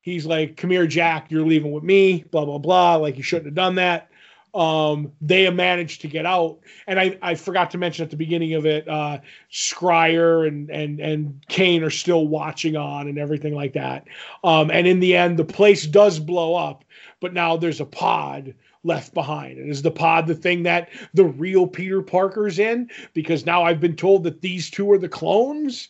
He's 0.00 0.26
like 0.26 0.56
come 0.56 0.70
here 0.70 0.86
jack 0.86 1.30
you're 1.30 1.46
leaving 1.46 1.72
with 1.72 1.84
me 1.84 2.24
blah 2.30 2.44
blah 2.44 2.58
blah 2.58 2.96
like 2.96 3.16
you 3.16 3.22
shouldn't 3.22 3.46
have 3.46 3.54
done 3.54 3.76
that 3.76 4.09
um, 4.54 5.12
they 5.20 5.48
managed 5.50 6.00
to 6.02 6.08
get 6.08 6.26
out. 6.26 6.58
And 6.86 6.98
I, 6.98 7.18
I 7.22 7.34
forgot 7.34 7.70
to 7.72 7.78
mention 7.78 8.04
at 8.04 8.10
the 8.10 8.16
beginning 8.16 8.54
of 8.54 8.66
it, 8.66 8.88
uh, 8.88 9.18
Scrier 9.50 10.44
and 10.44 10.70
and 10.70 11.00
and 11.00 11.44
Kaine 11.48 11.82
are 11.82 11.90
still 11.90 12.26
watching 12.26 12.76
on 12.76 13.08
and 13.08 13.18
everything 13.18 13.54
like 13.54 13.72
that. 13.74 14.06
Um, 14.44 14.70
and 14.70 14.86
in 14.86 15.00
the 15.00 15.16
end, 15.16 15.38
the 15.38 15.44
place 15.44 15.86
does 15.86 16.18
blow 16.18 16.54
up, 16.54 16.84
but 17.20 17.32
now 17.32 17.56
there's 17.56 17.80
a 17.80 17.86
pod 17.86 18.54
left 18.82 19.12
behind. 19.14 19.58
And 19.58 19.70
is 19.70 19.82
the 19.82 19.90
pod 19.90 20.26
the 20.26 20.34
thing 20.34 20.62
that 20.64 20.88
the 21.14 21.24
real 21.24 21.66
Peter 21.66 22.02
Parker's 22.02 22.58
in? 22.58 22.90
Because 23.12 23.46
now 23.46 23.62
I've 23.62 23.80
been 23.80 23.96
told 23.96 24.24
that 24.24 24.40
these 24.40 24.70
two 24.70 24.90
are 24.90 24.98
the 24.98 25.08
clones. 25.08 25.88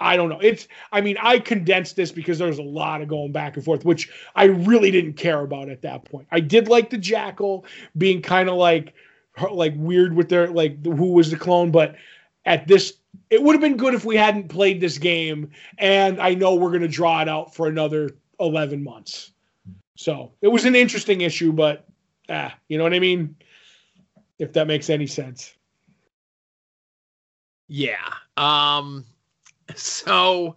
I 0.00 0.16
don't 0.16 0.28
know. 0.28 0.38
It's 0.40 0.68
I 0.92 1.00
mean, 1.00 1.16
I 1.20 1.38
condensed 1.38 1.96
this 1.96 2.12
because 2.12 2.38
there 2.38 2.48
was 2.48 2.58
a 2.58 2.62
lot 2.62 3.02
of 3.02 3.08
going 3.08 3.32
back 3.32 3.56
and 3.56 3.64
forth, 3.64 3.84
which 3.84 4.08
I 4.34 4.44
really 4.44 4.90
didn't 4.90 5.14
care 5.14 5.40
about 5.40 5.68
at 5.68 5.82
that 5.82 6.04
point. 6.04 6.28
I 6.30 6.40
did 6.40 6.68
like 6.68 6.90
the 6.90 6.98
jackal 6.98 7.64
being 7.96 8.22
kind 8.22 8.48
of 8.48 8.56
like 8.56 8.94
like 9.50 9.74
weird 9.76 10.14
with 10.14 10.28
their 10.28 10.48
like 10.48 10.84
who 10.84 11.12
was 11.12 11.30
the 11.30 11.36
clone, 11.36 11.70
but 11.70 11.96
at 12.44 12.66
this 12.68 12.94
it 13.30 13.42
would 13.42 13.54
have 13.54 13.60
been 13.60 13.76
good 13.76 13.94
if 13.94 14.04
we 14.04 14.16
hadn't 14.16 14.48
played 14.48 14.80
this 14.80 14.98
game 14.98 15.50
and 15.78 16.20
I 16.20 16.34
know 16.34 16.54
we're 16.54 16.70
going 16.70 16.82
to 16.82 16.88
draw 16.88 17.20
it 17.20 17.28
out 17.28 17.54
for 17.54 17.66
another 17.66 18.10
11 18.40 18.82
months. 18.82 19.32
So, 19.96 20.32
it 20.40 20.48
was 20.48 20.64
an 20.64 20.76
interesting 20.76 21.22
issue, 21.22 21.52
but 21.52 21.84
ah, 22.28 22.54
you 22.68 22.78
know 22.78 22.84
what 22.84 22.94
I 22.94 23.00
mean? 23.00 23.34
If 24.38 24.52
that 24.52 24.68
makes 24.68 24.88
any 24.90 25.08
sense. 25.08 25.54
Yeah. 27.66 27.96
Um 28.36 29.04
so 29.76 30.56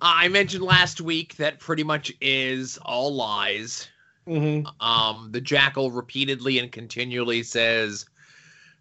I 0.00 0.28
mentioned 0.28 0.62
last 0.62 1.00
week 1.00 1.36
that 1.36 1.60
pretty 1.60 1.84
much 1.84 2.12
is 2.20 2.78
all 2.78 3.14
lies. 3.14 3.88
Mm-hmm. 4.26 4.66
Um 4.84 5.30
the 5.32 5.40
jackal 5.40 5.90
repeatedly 5.90 6.58
and 6.58 6.70
continually 6.70 7.42
says 7.42 8.06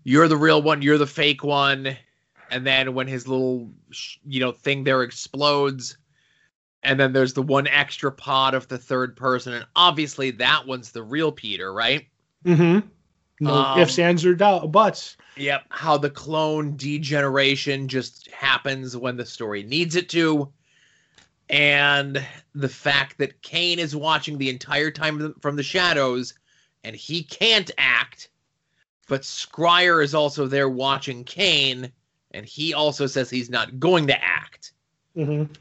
you're 0.04 0.28
the 0.28 0.38
real 0.38 0.62
one, 0.62 0.82
you're 0.82 0.98
the 0.98 1.08
fake 1.08 1.44
one. 1.44 1.98
And 2.52 2.66
then 2.66 2.94
when 2.94 3.08
his 3.08 3.28
little 3.28 3.72
you 4.26 4.40
know 4.40 4.52
thing 4.52 4.84
there 4.84 5.04
explodes 5.04 5.98
and 6.84 7.00
then 7.00 7.12
there's 7.12 7.34
the 7.34 7.42
one 7.42 7.68
extra 7.68 8.12
pod 8.12 8.54
of 8.54 8.68
the 8.68 8.78
third 8.78 9.16
person 9.16 9.54
and 9.54 9.66
obviously 9.76 10.32
that 10.32 10.66
one's 10.66 10.92
the 10.92 11.04
real 11.04 11.32
Peter, 11.32 11.74
right? 11.74 12.08
Mm-hmm. 12.46 12.88
No 13.40 13.54
Um, 13.54 13.80
ifs, 13.80 14.00
ands, 14.00 14.26
or 14.26 14.36
doubt, 14.36 14.72
buts. 14.72 15.18
Yep. 15.38 15.64
How 15.70 15.98
the 15.98 16.10
clone 16.10 16.76
degeneration 16.76 17.88
just 17.88 18.30
happens 18.32 18.98
when 18.98 19.16
the 19.18 19.26
story 19.26 19.64
needs 19.64 19.96
it 19.96 20.10
to. 20.10 20.52
And 21.50 22.24
the 22.54 22.70
fact 22.70 23.18
that 23.18 23.42
Kaine 23.42 23.80
is 23.80 23.96
watching 23.96 24.38
the 24.38 24.50
entire 24.50 24.92
time 24.92 25.34
from 25.42 25.56
the 25.56 25.64
shadows 25.64 26.34
and 26.84 26.96
he 26.96 27.24
can't 27.24 27.72
act, 27.78 28.30
but 29.08 29.26
Scrier 29.26 30.02
is 30.04 30.14
also 30.14 30.46
there 30.46 30.70
watching 30.70 31.24
Kaine 31.24 31.92
and 32.32 32.46
he 32.46 32.74
also 32.74 33.08
says 33.08 33.30
he's 33.30 33.50
not 33.50 33.80
going 33.80 34.08
to 34.08 34.24
act. 34.24 34.74
Mm-hmm. 35.18 35.52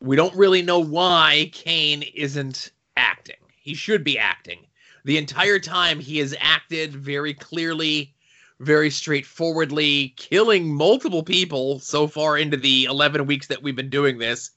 We 0.00 0.16
don't 0.16 0.34
really 0.34 0.62
know 0.62 0.80
why 0.80 1.50
Kaine 1.52 2.02
isn't 2.14 2.72
acting. 2.96 3.36
He 3.56 3.74
should 3.74 4.04
be 4.04 4.18
acting. 4.18 4.66
The 5.08 5.16
entire 5.16 5.58
time 5.58 6.00
he 6.00 6.18
has 6.18 6.36
acted 6.38 6.94
very 6.94 7.32
clearly, 7.32 8.12
very 8.60 8.90
straightforwardly, 8.90 10.12
killing 10.18 10.68
multiple 10.74 11.22
people 11.22 11.80
so 11.80 12.06
far 12.06 12.36
into 12.36 12.58
the 12.58 12.84
11 12.84 13.24
weeks 13.24 13.46
that 13.46 13.62
we've 13.62 13.74
been 13.74 13.88
doing 13.88 14.18
this. 14.18 14.50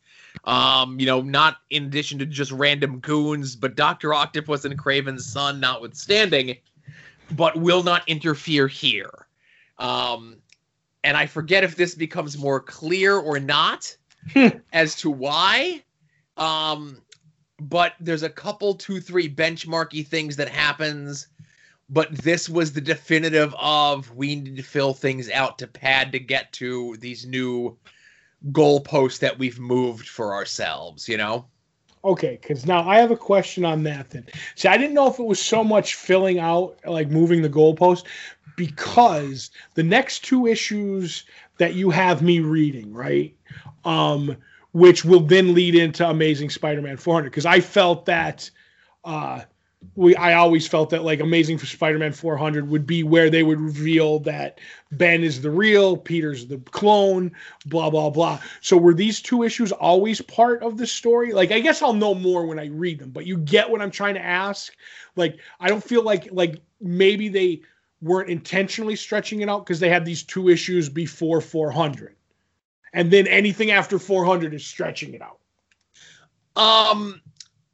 Um, 0.43 0.99
you 0.99 1.05
know, 1.05 1.21
not 1.21 1.59
in 1.69 1.85
addition 1.85 2.19
to 2.19 2.25
just 2.25 2.51
random 2.51 2.99
goons, 2.99 3.55
but 3.55 3.77
Dr. 3.77 4.13
Octopus 4.13 4.65
and 4.65 4.77
Kraven's 4.77 5.25
son 5.25 5.61
notwithstanding, 5.61 6.57
but 7.31 7.55
will 7.55 7.81
not 7.81 8.03
interfere 8.09 8.67
here. 8.67 9.27
Um, 9.79 10.35
and 11.05 11.15
I 11.15 11.27
forget 11.27 11.63
if 11.63 11.77
this 11.77 11.95
becomes 11.95 12.37
more 12.37 12.59
clear 12.59 13.15
or 13.17 13.39
not 13.39 13.95
as 14.73 14.95
to 14.95 15.11
why. 15.11 15.81
Um, 16.35 17.01
but 17.61 17.93
there's 17.99 18.23
a 18.23 18.29
couple, 18.29 18.73
two, 18.73 18.99
three 18.99 19.33
benchmarky 19.33 20.05
things 20.05 20.35
that 20.37 20.49
happens. 20.49 21.27
But 21.89 22.11
this 22.11 22.47
was 22.47 22.71
the 22.71 22.81
definitive 22.81 23.53
of 23.59 24.15
we 24.15 24.35
need 24.35 24.55
to 24.55 24.63
fill 24.63 24.93
things 24.93 25.29
out 25.29 25.59
to 25.59 25.67
pad 25.67 26.11
to 26.13 26.19
get 26.19 26.51
to 26.53 26.95
these 26.97 27.25
new 27.25 27.77
goalposts 28.51 29.19
that 29.19 29.37
we've 29.37 29.59
moved 29.59 30.07
for 30.07 30.33
ourselves, 30.33 31.07
you 31.07 31.17
know? 31.17 31.45
Okay, 32.03 32.39
because 32.41 32.65
now 32.65 32.87
I 32.89 32.97
have 32.97 33.11
a 33.11 33.17
question 33.17 33.63
on 33.63 33.83
that 33.83 34.09
then. 34.09 34.25
See, 34.55 34.67
I 34.67 34.77
didn't 34.77 34.95
know 34.95 35.07
if 35.07 35.19
it 35.19 35.25
was 35.25 35.39
so 35.39 35.63
much 35.63 35.95
filling 35.95 36.39
out, 36.39 36.79
like 36.85 37.09
moving 37.09 37.41
the 37.41 37.49
goalpost, 37.49 38.05
because 38.55 39.51
the 39.75 39.83
next 39.83 40.23
two 40.23 40.47
issues 40.47 41.25
that 41.57 41.75
you 41.75 41.91
have 41.91 42.23
me 42.23 42.39
reading, 42.39 42.91
right? 42.91 43.35
Um, 43.85 44.37
which 44.73 45.03
will 45.03 45.19
then 45.19 45.53
lead 45.53 45.75
into 45.75 46.07
Amazing 46.07 46.49
Spider-Man 46.49 46.97
400, 46.97 47.29
because 47.29 47.45
I 47.45 47.59
felt 47.59 48.05
that 48.05 48.49
uh 49.03 49.41
we 49.95 50.15
I 50.15 50.35
always 50.35 50.67
felt 50.67 50.91
that 50.91 51.03
like 51.03 51.19
Amazing 51.19 51.57
for 51.57 51.65
Spider-Man 51.65 52.13
400 52.13 52.69
would 52.69 52.85
be 52.85 53.03
where 53.03 53.29
they 53.29 53.43
would 53.43 53.59
reveal 53.59 54.19
that 54.19 54.59
Ben 54.91 55.23
is 55.23 55.41
the 55.41 55.49
real, 55.49 55.97
Peter's 55.97 56.45
the 56.45 56.57
clone, 56.71 57.31
blah 57.65 57.89
blah 57.89 58.09
blah. 58.09 58.39
So 58.61 58.77
were 58.77 58.93
these 58.93 59.21
two 59.21 59.43
issues 59.43 59.71
always 59.71 60.21
part 60.21 60.61
of 60.61 60.77
the 60.77 60.85
story? 60.87 61.33
Like 61.33 61.51
I 61.51 61.59
guess 61.59 61.81
I'll 61.81 61.93
know 61.93 62.13
more 62.13 62.45
when 62.45 62.59
I 62.59 62.67
read 62.67 62.99
them, 62.99 63.09
but 63.09 63.25
you 63.25 63.37
get 63.37 63.69
what 63.69 63.81
I'm 63.81 63.91
trying 63.91 64.13
to 64.15 64.23
ask? 64.23 64.75
Like 65.15 65.39
I 65.59 65.67
don't 65.67 65.83
feel 65.83 66.03
like 66.03 66.29
like 66.31 66.61
maybe 66.79 67.27
they 67.27 67.61
weren't 68.01 68.29
intentionally 68.29 68.95
stretching 68.95 69.41
it 69.41 69.49
out 69.49 69.65
because 69.65 69.79
they 69.79 69.89
had 69.89 70.05
these 70.05 70.23
two 70.23 70.49
issues 70.49 70.89
before 70.89 71.41
400. 71.41 72.15
And 72.93 73.11
then 73.11 73.27
anything 73.27 73.71
after 73.71 73.97
400 73.97 74.53
is 74.53 74.65
stretching 74.65 75.13
it 75.13 75.21
out. 75.21 75.39
Um 76.55 77.21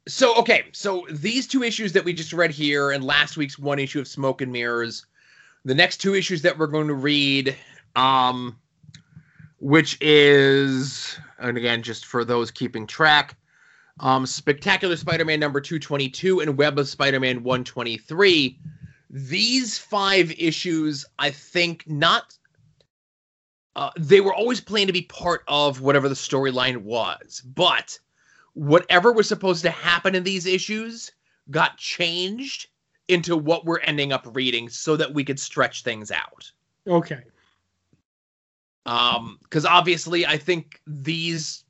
so 0.06 0.34
okay, 0.36 0.64
so 0.72 1.06
these 1.10 1.46
two 1.46 1.62
issues 1.62 1.92
that 1.92 2.04
we 2.04 2.14
just 2.14 2.32
read 2.32 2.50
here 2.50 2.92
and 2.92 3.04
last 3.04 3.36
week's 3.36 3.58
one 3.58 3.78
issue 3.78 4.00
of 4.00 4.08
Smoke 4.08 4.40
and 4.40 4.50
Mirrors, 4.50 5.04
the 5.64 5.74
next 5.74 5.98
two 5.98 6.14
issues 6.14 6.42
that 6.42 6.58
we're 6.58 6.66
going 6.66 6.88
to 6.88 6.94
read 6.94 7.56
um 7.96 8.56
which 9.60 9.98
is 10.00 11.18
and 11.38 11.58
again 11.58 11.82
just 11.82 12.06
for 12.06 12.24
those 12.24 12.50
keeping 12.50 12.86
track 12.86 13.36
um 14.00 14.24
Spectacular 14.24 14.96
Spider-Man 14.96 15.40
number 15.40 15.60
222 15.60 16.40
and 16.40 16.56
Web 16.56 16.78
of 16.78 16.88
Spider-Man 16.88 17.42
123 17.42 18.58
these 19.10 19.78
five 19.78 20.32
issues 20.38 21.04
I 21.18 21.30
think 21.30 21.84
not 21.88 22.36
uh, 23.78 23.90
they 23.96 24.20
were 24.20 24.34
always 24.34 24.60
planned 24.60 24.88
to 24.88 24.92
be 24.92 25.02
part 25.02 25.42
of 25.48 25.80
whatever 25.80 26.08
the 26.08 26.14
storyline 26.14 26.78
was 26.78 27.42
but 27.54 27.98
whatever 28.54 29.12
was 29.12 29.28
supposed 29.28 29.62
to 29.62 29.70
happen 29.70 30.14
in 30.14 30.24
these 30.24 30.44
issues 30.44 31.12
got 31.50 31.76
changed 31.78 32.68
into 33.08 33.36
what 33.36 33.64
we're 33.64 33.80
ending 33.80 34.12
up 34.12 34.26
reading 34.34 34.68
so 34.68 34.96
that 34.96 35.12
we 35.12 35.24
could 35.24 35.40
stretch 35.40 35.82
things 35.82 36.10
out. 36.10 36.50
Okay. 36.86 37.20
Um, 38.84 39.38
because 39.42 39.64
obviously 39.64 40.26
I 40.26 40.36
think 40.36 40.80
these 40.86 41.64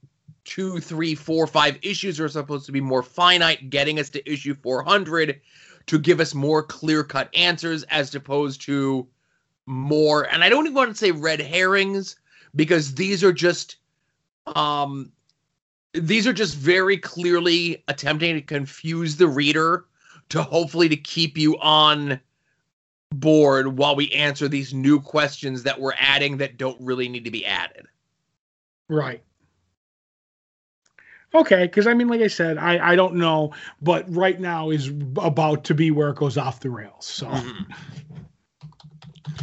two, 0.45 0.81
three, 0.81 1.15
four, 1.15 1.47
five 1.47 1.79
issues 1.83 2.19
are 2.21 2.29
supposed 2.29 2.67
to 2.67 2.73
be 2.73 2.81
more 2.81 3.03
finite, 3.03 3.71
getting 3.71 3.99
us 3.99 4.11
to 4.11 4.31
issue 4.31 4.55
400 4.55 5.41
to 5.87 5.99
give 5.99 6.21
us 6.21 6.35
more 6.35 6.63
clear 6.63 7.05
cut 7.05 7.29
answers 7.35 7.83
as 7.85 8.15
opposed 8.15 8.61
to 8.63 9.07
more, 9.69 10.25
and 10.33 10.43
I 10.43 10.49
don't 10.49 10.65
even 10.65 10.75
want 10.75 10.91
to 10.91 10.97
say 10.97 11.11
red 11.11 11.41
herrings 11.41 12.17
because 12.57 12.95
these 12.95 13.23
are 13.23 13.33
just 13.33 13.77
um 14.57 15.13
these 15.93 16.27
are 16.27 16.33
just 16.33 16.57
very 16.57 16.97
clearly 16.97 17.85
attempting 17.89 18.35
to 18.35 18.41
confuse 18.41 19.17
the 19.17 19.29
reader 19.29 19.85
to 20.31 20.43
hopefully 20.43 20.89
to 20.89 20.97
keep 20.97 21.37
you 21.37 21.59
on 21.59 22.21
board 23.11 23.79
while 23.79 23.97
we 23.97 24.11
answer 24.13 24.49
these 24.49 24.75
new 24.75 25.01
questions 25.01 25.63
that 25.63 25.81
we're 25.81 25.95
adding 25.99 26.37
that 26.39 26.57
don't 26.57 26.81
really 26.81 27.09
need 27.09 27.25
to 27.25 27.31
be 27.31 27.45
added. 27.45 27.87
Right. 28.89 29.23
Okay, 31.35 31.65
because 31.65 31.87
I 31.87 31.93
mean, 31.93 32.09
like 32.09 32.23
I 32.23 32.27
said, 32.27 32.57
I 32.57 32.93
I 32.93 32.97
don't 32.97 33.17
know, 33.17 33.53
but 33.83 34.05
right 34.15 34.41
now 34.41 34.71
is 34.71 34.89
about 35.21 35.65
to 35.65 35.75
be 35.75 35.91
where 35.91 36.09
it 36.11 36.17
goes 36.17 36.39
off 36.39 36.61
the 36.61 36.71
rails. 36.71 37.07
So, 37.07 37.27
Mhm. 37.27 37.67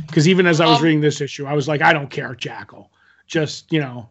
Because 0.07 0.27
even 0.27 0.45
as 0.45 0.59
I 0.61 0.65
was 0.65 0.79
Um, 0.79 0.83
reading 0.83 1.01
this 1.01 1.21
issue, 1.21 1.45
I 1.45 1.53
was 1.53 1.67
like, 1.67 1.81
I 1.81 1.93
don't 1.93 2.09
care, 2.09 2.35
Jackal. 2.35 2.91
Just 3.27 3.71
you 3.71 3.79
know, 3.79 4.09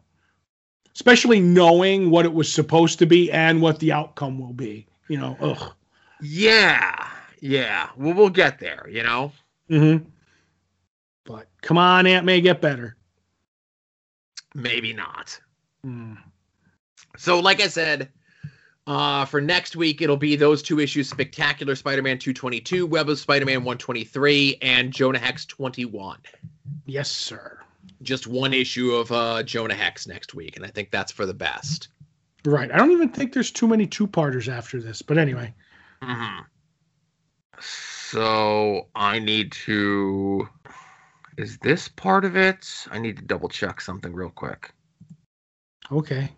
especially 0.94 1.40
knowing 1.40 2.10
what 2.10 2.24
it 2.24 2.32
was 2.32 2.52
supposed 2.52 2.98
to 2.98 3.06
be 3.06 3.30
and 3.30 3.60
what 3.60 3.78
the 3.78 3.92
outcome 3.92 4.38
will 4.38 4.52
be. 4.52 4.86
You 5.08 5.18
know, 5.18 5.36
ugh. 5.40 5.72
Yeah, 6.20 7.08
yeah. 7.40 7.90
Well, 7.96 8.14
we'll 8.14 8.30
get 8.30 8.58
there, 8.58 8.88
you 8.90 9.02
know. 9.02 9.32
Mm-hmm. 9.70 10.04
But 11.24 11.48
come 11.62 11.78
on, 11.78 12.06
Aunt 12.06 12.26
May, 12.26 12.40
get 12.40 12.60
better. 12.60 12.96
Maybe 14.54 14.92
not. 14.92 15.38
Mm. 15.84 16.18
So, 17.16 17.40
like 17.40 17.60
I 17.60 17.68
said, 17.68 18.08
uh, 18.86 19.24
for 19.24 19.40
next 19.40 19.76
week 19.76 20.02
it'll 20.02 20.16
be 20.16 20.36
those 20.36 20.62
two 20.62 20.80
issues: 20.80 21.08
Spectacular 21.08 21.74
Spider-Man 21.74 22.18
222, 22.18 22.86
Web 22.86 23.08
of 23.08 23.18
Spider-Man 23.18 23.58
123, 23.58 24.58
and 24.62 24.92
Jonah 24.92 25.18
Hex 25.18 25.46
21. 25.46 26.18
Yes, 26.86 27.10
sir. 27.10 27.60
Just 28.02 28.26
one 28.26 28.52
issue 28.52 28.92
of 28.92 29.10
uh, 29.12 29.42
Jonah 29.42 29.74
Hex 29.74 30.06
next 30.06 30.34
week, 30.34 30.56
and 30.56 30.64
I 30.64 30.68
think 30.68 30.90
that's 30.90 31.12
for 31.12 31.24
the 31.24 31.34
best. 31.34 31.88
Right. 32.44 32.70
I 32.70 32.76
don't 32.76 32.92
even 32.92 33.08
think 33.08 33.32
there's 33.32 33.50
too 33.50 33.66
many 33.66 33.86
two-parters 33.86 34.48
after 34.48 34.80
this. 34.80 35.00
But 35.00 35.16
anyway. 35.18 35.54
Mm-hmm. 36.02 36.42
So 37.60 38.88
I 38.94 39.18
need 39.18 39.52
to. 39.52 40.48
Is 41.38 41.58
this 41.58 41.88
part 41.88 42.24
of 42.24 42.36
it? 42.36 42.86
I 42.90 42.98
need 42.98 43.16
to 43.16 43.24
double 43.24 43.48
check 43.48 43.80
something 43.80 44.12
real 44.12 44.30
quick. 44.30 44.72
Okay. 45.90 46.30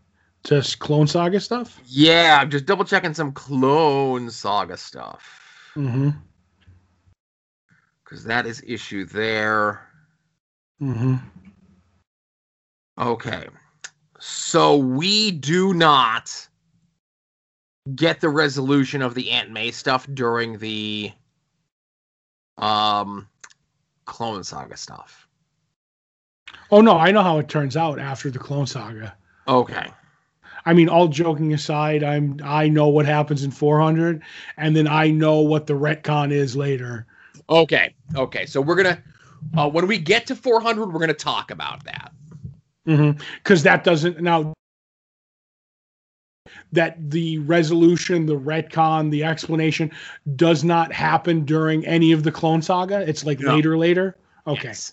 Just 0.46 0.78
Clone 0.78 1.08
Saga 1.08 1.40
stuff? 1.40 1.80
Yeah, 1.86 2.38
I'm 2.40 2.50
just 2.50 2.66
double 2.66 2.84
checking 2.84 3.14
some 3.14 3.32
Clone 3.32 4.30
Saga 4.30 4.76
stuff 4.76 5.42
Mm-hmm. 5.74 6.10
because 8.04 8.22
that 8.24 8.46
is 8.46 8.62
issue 8.66 9.04
there. 9.06 9.82
Mm-hmm. 10.80 11.16
Okay. 12.98 13.48
So 14.20 14.76
we 14.76 15.32
do 15.32 15.74
not 15.74 16.48
get 17.94 18.20
the 18.20 18.28
resolution 18.28 19.02
of 19.02 19.14
the 19.14 19.32
Aunt 19.32 19.50
May 19.50 19.72
stuff 19.72 20.06
during 20.14 20.58
the 20.58 21.10
um 22.56 23.28
Clone 24.04 24.44
Saga 24.44 24.76
stuff. 24.76 25.26
Oh 26.70 26.80
no, 26.80 26.96
I 26.96 27.10
know 27.10 27.22
how 27.22 27.38
it 27.38 27.48
turns 27.48 27.76
out 27.76 27.98
after 27.98 28.30
the 28.30 28.38
Clone 28.38 28.66
Saga. 28.66 29.16
Okay. 29.48 29.88
I 30.66 30.74
mean, 30.74 30.88
all 30.88 31.06
joking 31.08 31.54
aside, 31.54 32.02
I'm 32.02 32.40
I 32.44 32.68
know 32.68 32.88
what 32.88 33.06
happens 33.06 33.44
in 33.44 33.52
400, 33.52 34.20
and 34.56 34.76
then 34.76 34.88
I 34.88 35.10
know 35.10 35.40
what 35.40 35.66
the 35.66 35.74
retcon 35.74 36.32
is 36.32 36.56
later. 36.56 37.06
Okay. 37.48 37.94
Okay. 38.16 38.46
So 38.46 38.60
we're 38.60 38.74
gonna 38.74 39.02
uh, 39.56 39.70
when 39.70 39.86
we 39.86 39.98
get 39.98 40.26
to 40.26 40.36
400, 40.36 40.92
we're 40.92 41.00
gonna 41.00 41.14
talk 41.14 41.50
about 41.52 41.84
that. 41.84 42.12
Because 42.84 43.62
that 43.62 43.84
doesn't 43.84 44.20
now 44.20 44.52
that 46.72 47.10
the 47.10 47.38
resolution, 47.38 48.26
the 48.26 48.38
retcon, 48.38 49.10
the 49.10 49.24
explanation 49.24 49.90
does 50.36 50.64
not 50.64 50.92
happen 50.92 51.44
during 51.44 51.86
any 51.86 52.12
of 52.12 52.22
the 52.22 52.32
Clone 52.32 52.62
Saga. 52.62 53.08
It's 53.08 53.24
like 53.24 53.40
No. 53.40 53.54
later, 53.56 53.78
later. 53.78 54.16
Okay, 54.46 54.68
Yes. 54.68 54.92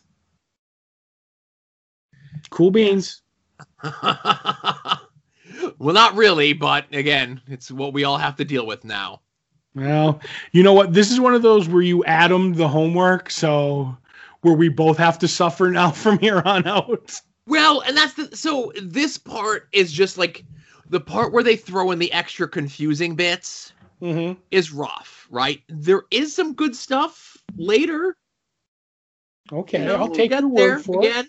cool 2.49 2.71
beans. 2.71 3.21
well, 5.79 5.93
not 5.93 6.15
really, 6.15 6.53
but 6.53 6.85
again, 6.93 7.41
it's 7.47 7.71
what 7.71 7.93
we 7.93 8.03
all 8.03 8.17
have 8.17 8.35
to 8.37 8.45
deal 8.45 8.65
with 8.65 8.83
now. 8.83 9.21
Well, 9.75 10.19
you 10.51 10.63
know 10.63 10.73
what? 10.73 10.93
This 10.93 11.11
is 11.11 11.19
one 11.19 11.33
of 11.33 11.41
those 11.41 11.67
where 11.67 11.81
you 11.81 12.03
atom 12.05 12.53
the 12.53 12.67
homework, 12.67 13.29
so 13.29 13.97
where 14.41 14.53
we 14.53 14.69
both 14.69 14.97
have 14.97 15.19
to 15.19 15.27
suffer 15.27 15.69
now 15.71 15.91
from 15.91 16.19
here 16.19 16.41
on 16.45 16.67
out. 16.67 17.19
Well, 17.47 17.81
and 17.81 17.97
that's 17.97 18.13
the 18.13 18.35
so 18.35 18.71
this 18.81 19.17
part 19.17 19.67
is 19.73 19.91
just 19.91 20.17
like 20.17 20.43
the 20.89 20.99
part 20.99 21.33
where 21.33 21.43
they 21.43 21.55
throw 21.55 21.91
in 21.91 21.99
the 21.99 22.11
extra 22.13 22.47
confusing 22.47 23.15
bits 23.15 23.73
Mm-hmm. 24.01 24.39
is 24.51 24.71
rough, 24.71 25.27
right? 25.31 25.61
There 25.69 26.03
is 26.11 26.35
some 26.35 26.53
good 26.53 26.75
stuff 26.75 27.37
later. 27.57 28.17
Okay, 29.51 29.79
you 29.79 29.85
know, 29.85 29.95
I'll 29.95 30.09
take 30.09 30.31
your 30.31 30.47
word 30.47 30.81
for 30.81 31.05
it. 31.05 31.27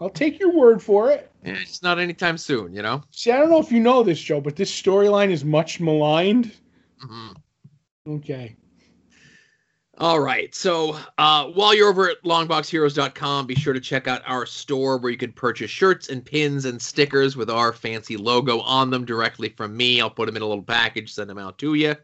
I'll 0.00 0.10
take 0.10 0.38
your 0.38 0.52
word 0.52 0.82
for 0.82 1.10
it. 1.10 1.30
Yeah, 1.44 1.56
It's 1.60 1.82
not 1.82 1.98
anytime 1.98 2.38
soon, 2.38 2.72
you 2.72 2.82
know. 2.82 3.02
See, 3.10 3.32
I 3.32 3.38
don't 3.38 3.50
know 3.50 3.60
if 3.60 3.72
you 3.72 3.80
know 3.80 4.02
this, 4.02 4.20
Joe, 4.20 4.40
but 4.40 4.56
this 4.56 4.70
storyline 4.70 5.30
is 5.30 5.44
much 5.44 5.80
maligned. 5.80 6.52
Mhm. 7.04 7.36
Okay. 8.06 8.56
All 10.00 10.20
right. 10.20 10.54
So 10.54 10.96
uh, 11.18 11.46
while 11.46 11.74
you're 11.74 11.88
over 11.88 12.08
at 12.08 12.22
longboxheroes.com, 12.22 13.46
be 13.48 13.56
sure 13.56 13.72
to 13.72 13.80
check 13.80 14.06
out 14.06 14.22
our 14.26 14.46
store 14.46 14.96
where 14.98 15.10
you 15.10 15.18
can 15.18 15.32
purchase 15.32 15.72
shirts 15.72 16.08
and 16.08 16.24
pins 16.24 16.66
and 16.66 16.80
stickers 16.80 17.36
with 17.36 17.50
our 17.50 17.72
fancy 17.72 18.16
logo 18.16 18.60
on 18.60 18.90
them 18.90 19.04
directly 19.04 19.48
from 19.48 19.76
me. 19.76 20.00
I'll 20.00 20.08
put 20.10 20.26
them 20.26 20.36
in 20.36 20.42
a 20.42 20.46
little 20.46 20.62
package, 20.62 21.12
send 21.12 21.28
them 21.28 21.38
out 21.38 21.58
to 21.58 21.74
you. 21.74 21.96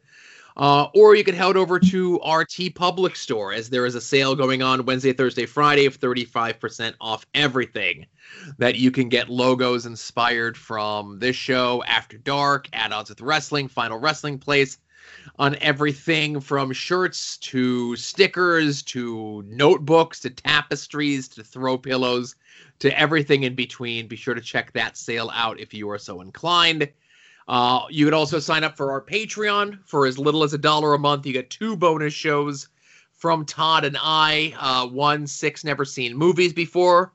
Uh, 0.56 0.86
or 0.94 1.16
you 1.16 1.24
can 1.24 1.34
head 1.34 1.56
over 1.56 1.80
to 1.80 2.20
our 2.20 2.44
TeePublic 2.44 3.16
store 3.16 3.52
as 3.52 3.68
there 3.68 3.86
is 3.86 3.96
a 3.96 4.00
sale 4.00 4.36
going 4.36 4.62
on 4.62 4.84
Wednesday, 4.86 5.12
Thursday, 5.12 5.46
Friday 5.46 5.84
of 5.84 5.98
35% 5.98 6.94
off 7.00 7.26
everything 7.34 8.06
that 8.58 8.76
you 8.76 8.92
can 8.92 9.08
get 9.08 9.28
logos 9.28 9.84
inspired 9.84 10.56
from 10.56 11.18
this 11.18 11.34
show, 11.34 11.82
After 11.88 12.18
Dark, 12.18 12.68
Add 12.72 12.92
Ons 12.92 13.08
with 13.08 13.20
Wrestling, 13.20 13.66
Final 13.66 13.98
Wrestling 13.98 14.38
Place, 14.38 14.78
on 15.38 15.56
everything 15.56 16.40
from 16.40 16.72
shirts 16.72 17.36
to 17.38 17.96
stickers 17.96 18.82
to 18.82 19.42
notebooks 19.46 20.20
to 20.20 20.30
tapestries 20.30 21.28
to 21.28 21.42
throw 21.42 21.76
pillows 21.76 22.36
to 22.78 22.96
everything 22.98 23.42
in 23.42 23.54
between. 23.54 24.06
Be 24.06 24.16
sure 24.16 24.34
to 24.34 24.40
check 24.40 24.72
that 24.72 24.96
sale 24.96 25.30
out 25.34 25.58
if 25.58 25.74
you 25.74 25.90
are 25.90 25.98
so 25.98 26.20
inclined. 26.20 26.88
Uh, 27.46 27.82
you 27.90 28.04
could 28.04 28.14
also 28.14 28.38
sign 28.38 28.64
up 28.64 28.76
for 28.76 28.90
our 28.90 29.02
Patreon 29.02 29.78
for 29.84 30.06
as 30.06 30.18
little 30.18 30.42
as 30.42 30.54
a 30.54 30.58
dollar 30.58 30.94
a 30.94 30.98
month. 30.98 31.26
You 31.26 31.32
get 31.32 31.50
two 31.50 31.76
bonus 31.76 32.14
shows 32.14 32.68
from 33.12 33.44
Todd 33.44 33.84
and 33.84 33.96
I. 34.00 34.54
Uh, 34.58 34.86
one, 34.88 35.26
six 35.26 35.64
never 35.64 35.84
seen 35.84 36.16
movies 36.16 36.52
before, 36.52 37.12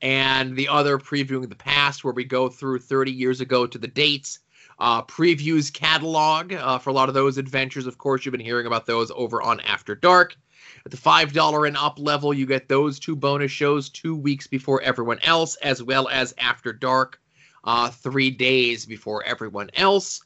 and 0.00 0.56
the 0.56 0.68
other 0.68 0.98
previewing 0.98 1.48
the 1.48 1.56
past, 1.56 2.04
where 2.04 2.14
we 2.14 2.24
go 2.24 2.48
through 2.48 2.78
30 2.80 3.10
years 3.10 3.40
ago 3.40 3.66
to 3.66 3.78
the 3.78 3.88
dates 3.88 4.38
uh, 4.78 5.02
previews 5.04 5.72
catalog 5.72 6.52
uh, 6.52 6.78
for 6.78 6.90
a 6.90 6.92
lot 6.92 7.08
of 7.08 7.14
those 7.14 7.38
adventures. 7.38 7.86
Of 7.86 7.98
course, 7.98 8.24
you've 8.24 8.32
been 8.32 8.40
hearing 8.40 8.66
about 8.66 8.84
those 8.84 9.12
over 9.12 9.40
on 9.40 9.60
After 9.60 9.94
Dark. 9.94 10.36
At 10.84 10.90
the 10.90 10.96
$5 10.96 11.68
and 11.68 11.76
up 11.76 11.98
level, 12.00 12.34
you 12.34 12.46
get 12.46 12.68
those 12.68 12.98
two 12.98 13.14
bonus 13.14 13.52
shows 13.52 13.88
two 13.88 14.16
weeks 14.16 14.48
before 14.48 14.82
everyone 14.82 15.20
else, 15.22 15.54
as 15.56 15.82
well 15.82 16.08
as 16.08 16.34
After 16.38 16.72
Dark 16.72 17.20
uh, 17.64 17.90
three 17.90 18.30
days 18.30 18.86
before 18.86 19.22
everyone 19.24 19.70
else. 19.74 20.22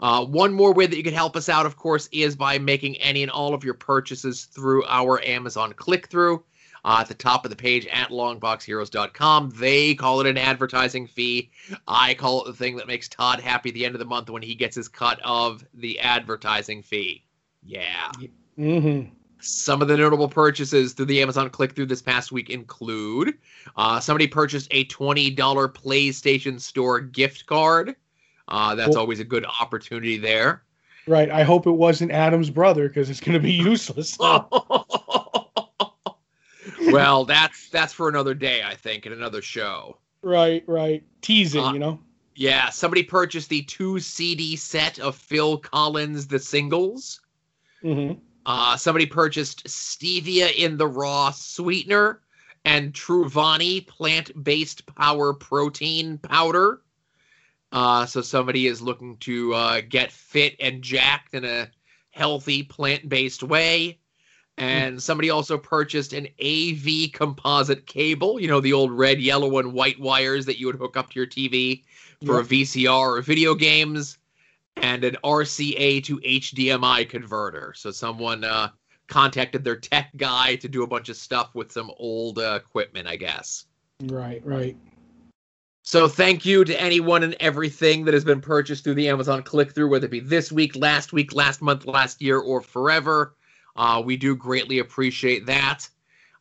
Uh, 0.00 0.24
one 0.24 0.52
more 0.52 0.72
way 0.72 0.86
that 0.86 0.96
you 0.96 1.02
can 1.02 1.14
help 1.14 1.36
us 1.36 1.48
out, 1.48 1.66
of 1.66 1.76
course, 1.76 2.08
is 2.12 2.36
by 2.36 2.58
making 2.58 2.96
any 2.98 3.22
and 3.22 3.30
all 3.30 3.54
of 3.54 3.64
your 3.64 3.74
purchases 3.74 4.44
through 4.44 4.84
our 4.86 5.20
Amazon 5.24 5.72
click 5.72 6.08
through. 6.08 6.42
Uh, 6.84 6.98
at 7.00 7.08
the 7.08 7.14
top 7.14 7.44
of 7.44 7.50
the 7.50 7.56
page 7.56 7.86
at 7.88 8.10
longboxheroes.com. 8.10 9.52
They 9.56 9.96
call 9.96 10.20
it 10.20 10.28
an 10.28 10.38
advertising 10.38 11.08
fee. 11.08 11.50
I 11.88 12.14
call 12.14 12.42
it 12.42 12.46
the 12.46 12.52
thing 12.52 12.76
that 12.76 12.86
makes 12.86 13.08
Todd 13.08 13.40
happy 13.40 13.70
at 13.70 13.74
the 13.74 13.84
end 13.84 13.96
of 13.96 13.98
the 13.98 14.04
month 14.04 14.30
when 14.30 14.42
he 14.42 14.54
gets 14.54 14.76
his 14.76 14.86
cut 14.86 15.18
of 15.24 15.64
the 15.74 15.98
advertising 15.98 16.82
fee. 16.84 17.24
Yeah. 17.64 18.12
Mm-hmm. 18.56 19.12
Some 19.40 19.82
of 19.82 19.88
the 19.88 19.96
notable 19.96 20.28
purchases 20.28 20.92
through 20.94 21.06
the 21.06 21.22
Amazon 21.22 21.48
click 21.50 21.74
through 21.74 21.86
this 21.86 22.02
past 22.02 22.32
week 22.32 22.50
include 22.50 23.34
uh, 23.76 24.00
somebody 24.00 24.26
purchased 24.26 24.68
a 24.72 24.84
$20 24.86 25.36
PlayStation 25.36 26.60
Store 26.60 27.00
gift 27.00 27.46
card. 27.46 27.94
Uh, 28.48 28.74
that's 28.74 28.90
Cool. 28.90 28.98
always 28.98 29.20
a 29.20 29.24
good 29.24 29.44
opportunity 29.60 30.16
there. 30.18 30.62
Right. 31.06 31.30
I 31.30 31.42
hope 31.42 31.66
it 31.66 31.70
wasn't 31.72 32.10
Adam's 32.12 32.50
brother 32.50 32.88
because 32.88 33.08
it's 33.10 33.20
going 33.20 33.34
to 33.34 33.40
be 33.40 33.52
useless. 33.52 34.16
well, 36.90 37.24
that's 37.24 37.68
that's 37.70 37.92
for 37.92 38.08
another 38.08 38.34
day, 38.34 38.62
I 38.64 38.74
think, 38.74 39.06
in 39.06 39.12
another 39.12 39.42
show. 39.42 39.98
right. 40.22 40.64
Right. 40.66 41.02
Teasing, 41.22 41.64
Uh, 41.64 41.72
you 41.72 41.78
know. 41.78 42.00
Yeah, 42.34 42.68
somebody 42.70 43.02
purchased 43.02 43.48
the 43.48 43.62
two 43.62 43.98
CD 43.98 44.54
set 44.54 45.00
of 45.00 45.16
Phil 45.16 45.58
Collins 45.58 46.28
the 46.28 46.38
singles. 46.38 47.20
Mm-hmm. 47.82 48.20
Uh, 48.48 48.78
somebody 48.78 49.04
purchased 49.04 49.66
Stevia 49.66 50.50
in 50.54 50.78
the 50.78 50.86
Raw 50.86 51.30
sweetener 51.32 52.22
and 52.64 52.94
Truvani 52.94 53.86
plant 53.86 54.42
based 54.42 54.86
power 54.86 55.34
protein 55.34 56.16
powder. 56.16 56.80
Uh, 57.72 58.06
so 58.06 58.22
somebody 58.22 58.66
is 58.66 58.80
looking 58.80 59.18
to 59.18 59.52
uh, 59.52 59.82
get 59.86 60.10
fit 60.10 60.56
and 60.60 60.80
jacked 60.80 61.34
in 61.34 61.44
a 61.44 61.68
healthy 62.08 62.62
plant 62.62 63.06
based 63.06 63.42
way. 63.42 63.98
And 64.56 65.00
somebody 65.00 65.28
also 65.28 65.58
purchased 65.58 66.14
an 66.14 66.26
AV 66.42 67.12
composite 67.12 67.86
cable, 67.86 68.40
you 68.40 68.48
know, 68.48 68.60
the 68.60 68.72
old 68.72 68.92
red, 68.92 69.20
yellow, 69.20 69.58
and 69.58 69.74
white 69.74 70.00
wires 70.00 70.46
that 70.46 70.58
you 70.58 70.68
would 70.68 70.76
hook 70.76 70.96
up 70.96 71.10
to 71.10 71.20
your 71.20 71.26
TV 71.26 71.82
for 72.24 72.40
a 72.40 72.44
VCR 72.44 73.18
or 73.18 73.20
video 73.20 73.54
games 73.54 74.16
and 74.82 75.04
an 75.04 75.16
RCA 75.24 76.02
to 76.04 76.18
HDMI 76.18 77.08
converter. 77.08 77.72
So 77.76 77.90
someone 77.90 78.44
uh, 78.44 78.70
contacted 79.08 79.64
their 79.64 79.76
tech 79.76 80.10
guy 80.16 80.56
to 80.56 80.68
do 80.68 80.82
a 80.82 80.86
bunch 80.86 81.08
of 81.08 81.16
stuff 81.16 81.54
with 81.54 81.72
some 81.72 81.90
old 81.98 82.38
uh, 82.38 82.60
equipment, 82.62 83.06
I 83.08 83.16
guess. 83.16 83.66
Right. 84.02 84.44
Right. 84.44 84.76
So 85.82 86.06
thank 86.06 86.44
you 86.44 86.64
to 86.64 86.80
anyone 86.80 87.22
and 87.22 87.34
everything 87.40 88.04
that 88.04 88.12
has 88.12 88.24
been 88.24 88.42
purchased 88.42 88.84
through 88.84 88.96
the 88.96 89.08
Amazon 89.08 89.42
click 89.42 89.72
through, 89.72 89.88
whether 89.88 90.04
it 90.04 90.10
be 90.10 90.20
this 90.20 90.52
week, 90.52 90.76
last 90.76 91.14
week, 91.14 91.34
last 91.34 91.62
month, 91.62 91.86
last 91.86 92.20
year, 92.20 92.38
or 92.38 92.60
forever. 92.60 93.36
Uh, 93.74 94.02
we 94.04 94.16
do 94.16 94.36
greatly 94.36 94.80
appreciate 94.80 95.46
that. 95.46 95.88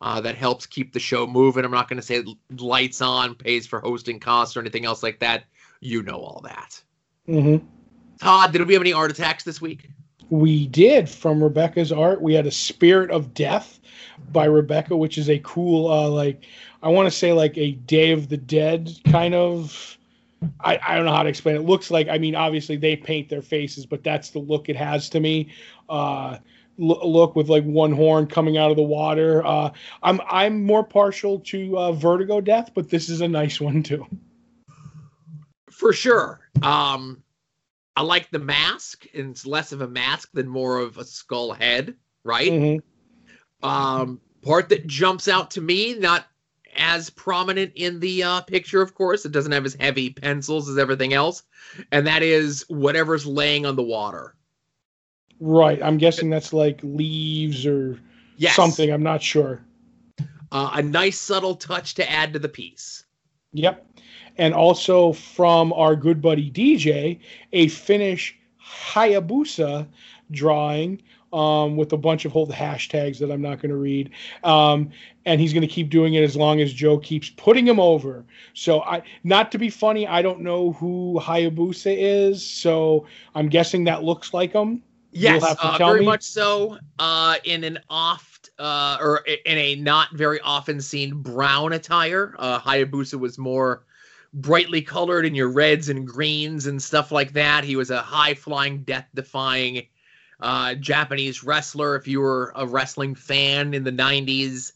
Uh, 0.02 0.22
that 0.22 0.36
helps 0.36 0.66
keep 0.66 0.94
the 0.94 1.00
show 1.00 1.26
moving. 1.26 1.66
I'm 1.66 1.72
not 1.72 1.88
going 1.88 2.00
to 2.00 2.06
say 2.06 2.24
lights 2.60 3.02
on, 3.02 3.34
pays 3.34 3.66
for 3.66 3.80
hosting 3.80 4.20
costs, 4.20 4.56
or 4.56 4.60
anything 4.60 4.86
else 4.86 5.02
like 5.02 5.20
that. 5.20 5.46
You 5.80 6.04
know 6.04 6.20
all 6.20 6.42
that. 6.44 6.82
Mm-hmm. 7.28 7.66
Todd, 8.20 8.52
did 8.52 8.66
we 8.68 8.74
have 8.74 8.82
any 8.82 8.94
art 8.94 9.12
attacks 9.12 9.44
this 9.44 9.62
week? 9.62 9.90
We 10.30 10.68
did 10.68 11.10
from 11.10 11.42
Rebecca's 11.42 11.92
art. 11.92 12.22
We 12.22 12.34
had 12.34 12.46
a 12.46 12.52
Spirit 12.52 13.12
of 13.12 13.34
Death 13.34 13.80
by 14.32 14.46
Rebecca, 14.46 14.96
which 14.96 15.18
is 15.18 15.30
a 15.30 15.40
cool, 15.40 15.92
uh, 15.92 16.10
like 16.10 16.46
I 16.84 16.90
want 16.90 17.08
to 17.08 17.12
say 17.12 17.34
like 17.34 17.58
a 17.58 17.72
Day 17.72 18.12
of 18.12 18.30
the 18.30 18.38
Dead 18.38 18.92
kind 19.06 19.34
of. 19.34 19.98
I, 20.60 20.80
I 20.88 20.96
don't 20.96 21.06
know 21.06 21.14
how 21.14 21.24
to 21.24 21.30
explain 21.30 21.56
it. 21.56 21.60
it. 21.60 21.66
Looks 21.66 21.90
like 21.90 22.08
I 22.10 22.18
mean 22.18 22.36
obviously 22.36 22.76
they 22.76 22.96
paint 22.96 23.30
their 23.30 23.42
faces, 23.42 23.86
but 23.86 24.04
that's 24.04 24.30
the 24.30 24.40
look 24.40 24.70
it 24.70 24.76
has 24.76 25.10
to 25.10 25.20
me. 25.20 25.52
Uh, 25.90 26.38
look 26.78 27.36
with 27.36 27.50
like 27.50 27.64
one 27.64 27.92
horn 27.92 28.28
coming 28.28 28.58
out 28.58 28.70
of 28.70 28.78
the 28.78 28.84
water. 28.84 29.46
Uh, 29.46 29.72
I'm 30.04 30.22
I'm 30.30 30.64
more 30.64 30.84
partial 30.84 31.40
to 31.40 31.78
uh, 31.78 31.92
Vertigo 31.92 32.42
Death, 32.42 32.72
but 32.76 32.90
this 32.90 33.10
is 33.10 33.22
a 33.22 33.28
nice 33.28 33.60
one 33.60 33.82
too. 33.82 34.06
For 35.72 35.94
sure. 35.94 36.40
Um, 36.62 37.24
I 37.98 38.02
like 38.02 38.30
the 38.30 38.38
mask, 38.38 39.08
and 39.16 39.32
it's 39.32 39.44
less 39.48 39.72
of 39.72 39.82
a 39.82 39.88
mask 39.88 40.30
than 40.32 40.48
more 40.48 40.78
of 40.78 41.00
a 41.00 41.04
skull 41.04 41.52
head, 41.52 41.96
right? 42.24 42.52
Mhm. 42.52 42.82
Um, 43.64 44.22
part 44.44 44.70
that 44.70 44.86
jumps 44.86 45.28
out 45.28 45.50
to 45.52 45.62
me, 45.62 45.96
not 45.96 46.28
as 46.76 47.10
prominent 47.10 47.72
in 47.74 48.00
the 48.00 48.22
uh, 48.22 48.42
picture, 48.42 48.84
of 48.84 48.94
course. 48.94 49.26
It 49.26 49.32
doesn't 49.32 49.52
have 49.52 49.66
as 49.66 49.74
heavy 49.80 50.12
pencils 50.12 50.70
as 50.70 50.78
everything 50.78 51.14
else, 51.14 51.42
and 51.92 52.06
that 52.06 52.22
is 52.22 52.64
whatever's 52.68 53.26
laying 53.26 53.66
on 53.66 53.76
the 53.76 53.82
water. 53.82 54.36
Right. 55.40 55.82
I'm 55.82 55.98
guessing 55.98 56.30
that's 56.30 56.54
like 56.54 56.80
leaves 56.84 57.66
or 57.66 58.00
Yes. 58.36 58.56
something. 58.56 58.92
I'm 58.92 59.02
not 59.02 59.24
sure. 59.24 59.66
Uh, 60.52 60.70
a 60.74 60.84
nice 60.84 61.18
subtle 61.20 61.56
touch 61.56 61.96
to 61.96 62.08
add 62.12 62.34
to 62.34 62.38
the 62.38 62.48
piece. 62.48 63.06
Yep. 63.54 63.87
And 64.38 64.54
also 64.54 65.14
from 65.14 65.74
our 65.74 65.96
good 65.96 66.22
buddy 66.22 66.52
DJ, 66.52 67.20
a 67.54 67.68
Finnish 67.68 68.38
Hayabusa 68.62 69.88
drawing 70.32 71.02
um, 71.34 71.76
with 71.76 71.92
a 71.94 71.98
bunch 71.98 72.26
of 72.26 72.32
whole 72.32 72.48
hashtags 72.48 73.20
that 73.20 73.32
I'm 73.32 73.42
not 73.42 73.62
going 73.62 73.72
to 73.72 73.78
read. 73.78 74.12
Um, 74.44 74.92
and 75.26 75.42
he's 75.42 75.54
going 75.54 75.62
to 75.62 75.68
keep 75.68 75.90
doing 75.90 76.14
it 76.14 76.24
as 76.24 76.36
long 76.36 76.62
as 76.62 76.74
Joe 76.74 76.98
keeps 76.98 77.30
putting 77.32 77.68
him 77.68 77.80
over. 77.80 78.24
So, 78.54 78.82
I 78.82 79.04
not 79.24 79.52
to 79.52 79.58
be 79.58 79.70
funny, 79.70 80.08
I 80.08 80.22
don't 80.22 80.42
know 80.42 80.72
who 80.74 81.20
Hayabusa 81.22 81.96
is. 81.98 82.46
So 82.46 83.06
I'm 83.36 83.50
guessing 83.50 83.84
that 83.86 84.04
looks 84.04 84.34
like 84.34 84.54
him. 84.54 84.82
Yes, 85.12 85.44
uh, 85.44 85.78
very 85.78 86.02
me? 86.02 86.06
much 86.06 86.24
so. 86.24 86.78
Uh, 87.00 87.38
in 87.44 87.64
an 87.64 87.80
oft 87.90 88.50
uh, 88.60 88.98
or 89.00 89.20
in 89.20 89.58
a 89.58 89.76
not 89.76 90.14
very 90.14 90.40
often 90.42 90.80
seen 90.82 91.22
brown 91.22 91.74
attire. 91.74 92.36
Uh, 92.38 92.60
Hayabusa 92.60 93.20
was 93.20 93.38
more 93.38 93.86
brightly 94.34 94.82
colored 94.82 95.26
in 95.26 95.36
your 95.36 95.50
reds 95.50 95.90
and 95.90 96.08
greens 96.08 96.68
and 96.68 96.82
stuff 96.82 97.12
like 97.12 97.34
that. 97.34 97.64
He 97.64 97.76
was 97.76 97.90
a 97.90 98.02
high 98.02 98.34
flying, 98.34 98.84
death 98.84 99.08
defying 99.14 99.88
uh, 100.40 100.76
Japanese 100.76 101.44
wrestler. 101.44 101.96
If 101.96 102.08
you 102.08 102.22
were 102.22 102.52
a 102.56 102.66
wrestling 102.66 103.16
fan 103.16 103.74
in 103.74 103.84
the 103.84 103.92
90s, 103.92 104.74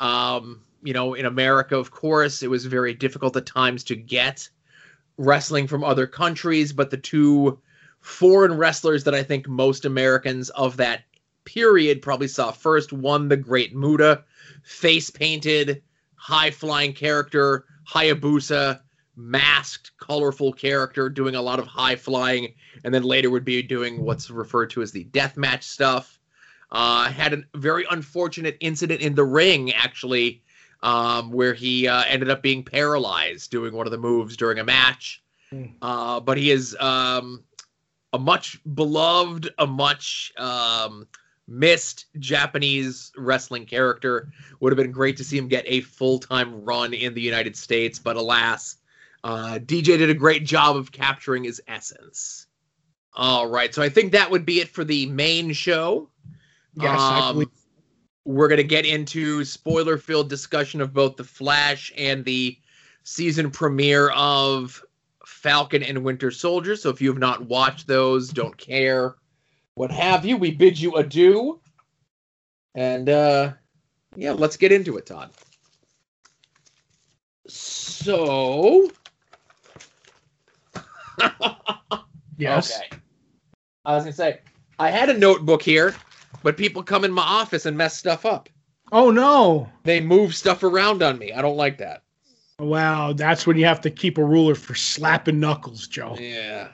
um, 0.00 0.62
you 0.82 0.92
know, 0.92 1.14
in 1.14 1.26
America, 1.26 1.76
of 1.76 1.90
course, 1.90 2.42
it 2.42 2.50
was 2.50 2.66
very 2.66 2.94
difficult 2.94 3.36
at 3.36 3.46
times 3.46 3.84
to 3.84 3.96
get 3.96 4.48
wrestling 5.16 5.66
from 5.66 5.82
other 5.82 6.06
countries, 6.06 6.72
but 6.72 6.90
the 6.90 6.96
two 6.96 7.58
foreign 8.00 8.54
wrestlers 8.56 9.04
that 9.04 9.14
I 9.14 9.22
think 9.22 9.48
most 9.48 9.84
Americans 9.84 10.50
of 10.50 10.76
that 10.76 11.02
period 11.44 12.02
probably 12.02 12.28
saw 12.28 12.52
first. 12.52 12.92
One, 12.92 13.28
the 13.28 13.36
Great 13.36 13.74
Muta, 13.74 14.22
face 14.62 15.10
painted, 15.10 15.82
high 16.14 16.50
flying 16.50 16.92
character, 16.92 17.64
Hayabusa, 17.90 18.80
masked, 19.18 19.90
colorful 19.98 20.52
character, 20.52 21.10
doing 21.10 21.34
a 21.34 21.42
lot 21.42 21.58
of 21.58 21.66
high 21.66 21.96
flying, 21.96 22.54
and 22.84 22.94
then 22.94 23.02
later 23.02 23.30
would 23.30 23.44
be 23.44 23.62
doing 23.62 24.02
what's 24.02 24.30
referred 24.30 24.70
to 24.70 24.82
as 24.82 24.92
the 24.92 25.04
deathmatch 25.06 25.64
stuff. 25.64 26.18
Uh, 26.70 27.10
had 27.10 27.32
a 27.32 27.42
very 27.56 27.84
unfortunate 27.90 28.56
incident 28.60 29.00
in 29.00 29.14
the 29.14 29.24
ring, 29.24 29.72
actually, 29.72 30.42
um, 30.82 31.32
where 31.32 31.54
he 31.54 31.88
uh, 31.88 32.04
ended 32.06 32.30
up 32.30 32.42
being 32.42 32.62
paralyzed 32.62 33.50
doing 33.50 33.74
one 33.74 33.86
of 33.86 33.90
the 33.90 33.98
moves 33.98 34.36
during 34.36 34.58
a 34.58 34.64
match. 34.64 35.22
Hmm. 35.50 35.64
Uh, 35.82 36.20
but 36.20 36.36
he 36.36 36.50
is 36.50 36.76
um, 36.78 37.42
a 38.12 38.18
much 38.18 38.60
beloved, 38.74 39.50
a 39.58 39.66
much 39.66 40.32
um, 40.36 41.08
missed 41.46 42.06
Japanese 42.18 43.10
wrestling 43.16 43.66
character. 43.66 44.30
Would 44.60 44.72
have 44.72 44.76
been 44.76 44.92
great 44.92 45.16
to 45.16 45.24
see 45.24 45.38
him 45.38 45.48
get 45.48 45.64
a 45.66 45.80
full 45.80 46.18
time 46.18 46.64
run 46.64 46.92
in 46.92 47.14
the 47.14 47.22
United 47.22 47.56
States, 47.56 47.98
but 47.98 48.16
alas, 48.16 48.76
uh, 49.24 49.58
DJ 49.60 49.98
did 49.98 50.10
a 50.10 50.14
great 50.14 50.44
job 50.44 50.76
of 50.76 50.92
capturing 50.92 51.44
his 51.44 51.60
essence. 51.68 52.46
All 53.14 53.48
right, 53.48 53.74
so 53.74 53.82
I 53.82 53.88
think 53.88 54.12
that 54.12 54.30
would 54.30 54.46
be 54.46 54.60
it 54.60 54.68
for 54.68 54.84
the 54.84 55.06
main 55.06 55.52
show. 55.52 56.08
Yes, 56.74 57.00
Um, 57.00 57.50
we're 58.24 58.48
going 58.48 58.58
to 58.58 58.64
get 58.64 58.86
into 58.86 59.44
spoiler 59.44 59.98
filled 59.98 60.28
discussion 60.28 60.80
of 60.80 60.92
both 60.92 61.16
The 61.16 61.24
Flash 61.24 61.92
and 61.96 62.24
the 62.24 62.56
season 63.02 63.50
premiere 63.50 64.10
of 64.10 64.84
Falcon 65.26 65.82
and 65.82 66.04
Winter 66.04 66.30
Soldier. 66.30 66.76
So 66.76 66.90
if 66.90 67.00
you 67.00 67.08
have 67.08 67.18
not 67.18 67.46
watched 67.46 67.86
those, 67.86 68.28
don't 68.28 68.56
care, 68.56 69.16
what 69.74 69.90
have 69.90 70.24
you, 70.24 70.36
we 70.36 70.50
bid 70.50 70.78
you 70.78 70.94
adieu. 70.96 71.60
And 72.74 73.08
uh 73.08 73.52
yeah, 74.16 74.32
let's 74.32 74.56
get 74.56 74.72
into 74.72 74.96
it, 74.96 75.06
Todd. 75.06 75.30
So 77.46 78.90
Yes. 82.38 82.78
Okay. 82.78 83.00
I 83.84 83.96
was 83.96 84.04
gonna 84.04 84.12
say 84.12 84.38
I 84.78 84.90
had 84.90 85.10
a 85.10 85.18
notebook 85.18 85.60
here, 85.60 85.94
but 86.42 86.56
people 86.56 86.82
come 86.82 87.04
in 87.04 87.10
my 87.10 87.22
office 87.22 87.66
and 87.66 87.76
mess 87.76 87.96
stuff 87.96 88.24
up. 88.24 88.48
Oh 88.92 89.10
no. 89.10 89.68
They 89.82 90.00
move 90.00 90.34
stuff 90.34 90.62
around 90.62 91.02
on 91.02 91.18
me. 91.18 91.32
I 91.32 91.42
don't 91.42 91.56
like 91.56 91.78
that. 91.78 92.04
Wow, 92.60 93.12
that's 93.12 93.46
when 93.46 93.56
you 93.56 93.64
have 93.66 93.80
to 93.82 93.90
keep 93.90 94.18
a 94.18 94.24
ruler 94.24 94.54
for 94.54 94.74
slapping 94.74 95.38
knuckles, 95.38 95.86
Joe. 95.86 96.16
Yeah. 96.18 96.68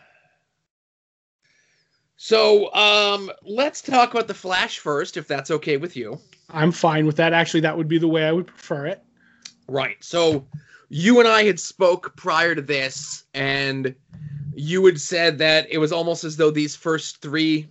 So, 2.16 2.73
um, 2.75 3.31
let's 3.43 3.83
talk 3.83 4.15
about 4.15 4.29
the 4.29 4.35
Flash 4.35 4.79
first, 4.79 5.19
if 5.19 5.29
that's 5.29 5.51
okay 5.51 5.77
with 5.77 5.95
you. 5.95 6.19
I'm 6.49 6.73
fine 6.73 7.05
with 7.05 7.16
that. 7.16 7.35
Actually, 7.35 7.61
that 7.61 7.77
would 7.77 7.89
be 7.89 7.99
the 7.99 8.09
way 8.09 8.25
I 8.25 8.33
would 8.33 8.47
prefer 8.47 8.87
it. 8.87 9.03
Right. 9.69 10.03
So, 10.03 10.47
you 10.89 11.19
and 11.19 11.29
I 11.29 11.45
had 11.45 11.61
spoke 11.61 12.16
prior 12.16 12.55
to 12.55 12.62
this, 12.62 13.25
and 13.35 13.95
you 14.57 14.85
had 14.87 15.01
said 15.01 15.39
that 15.39 15.67
it 15.71 15.79
was 15.79 15.93
almost 15.93 16.25
as 16.25 16.37
though 16.37 16.51
these 16.51 16.77
first 16.77 17.21
three 17.21 17.69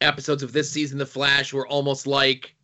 episodes 0.00 0.42
of 0.42 0.52
this 0.52 0.70
season, 0.70 0.98
The 0.98 1.06
Flash, 1.06 1.52
were 1.52 1.66
almost 1.66 2.06
like 2.06 2.54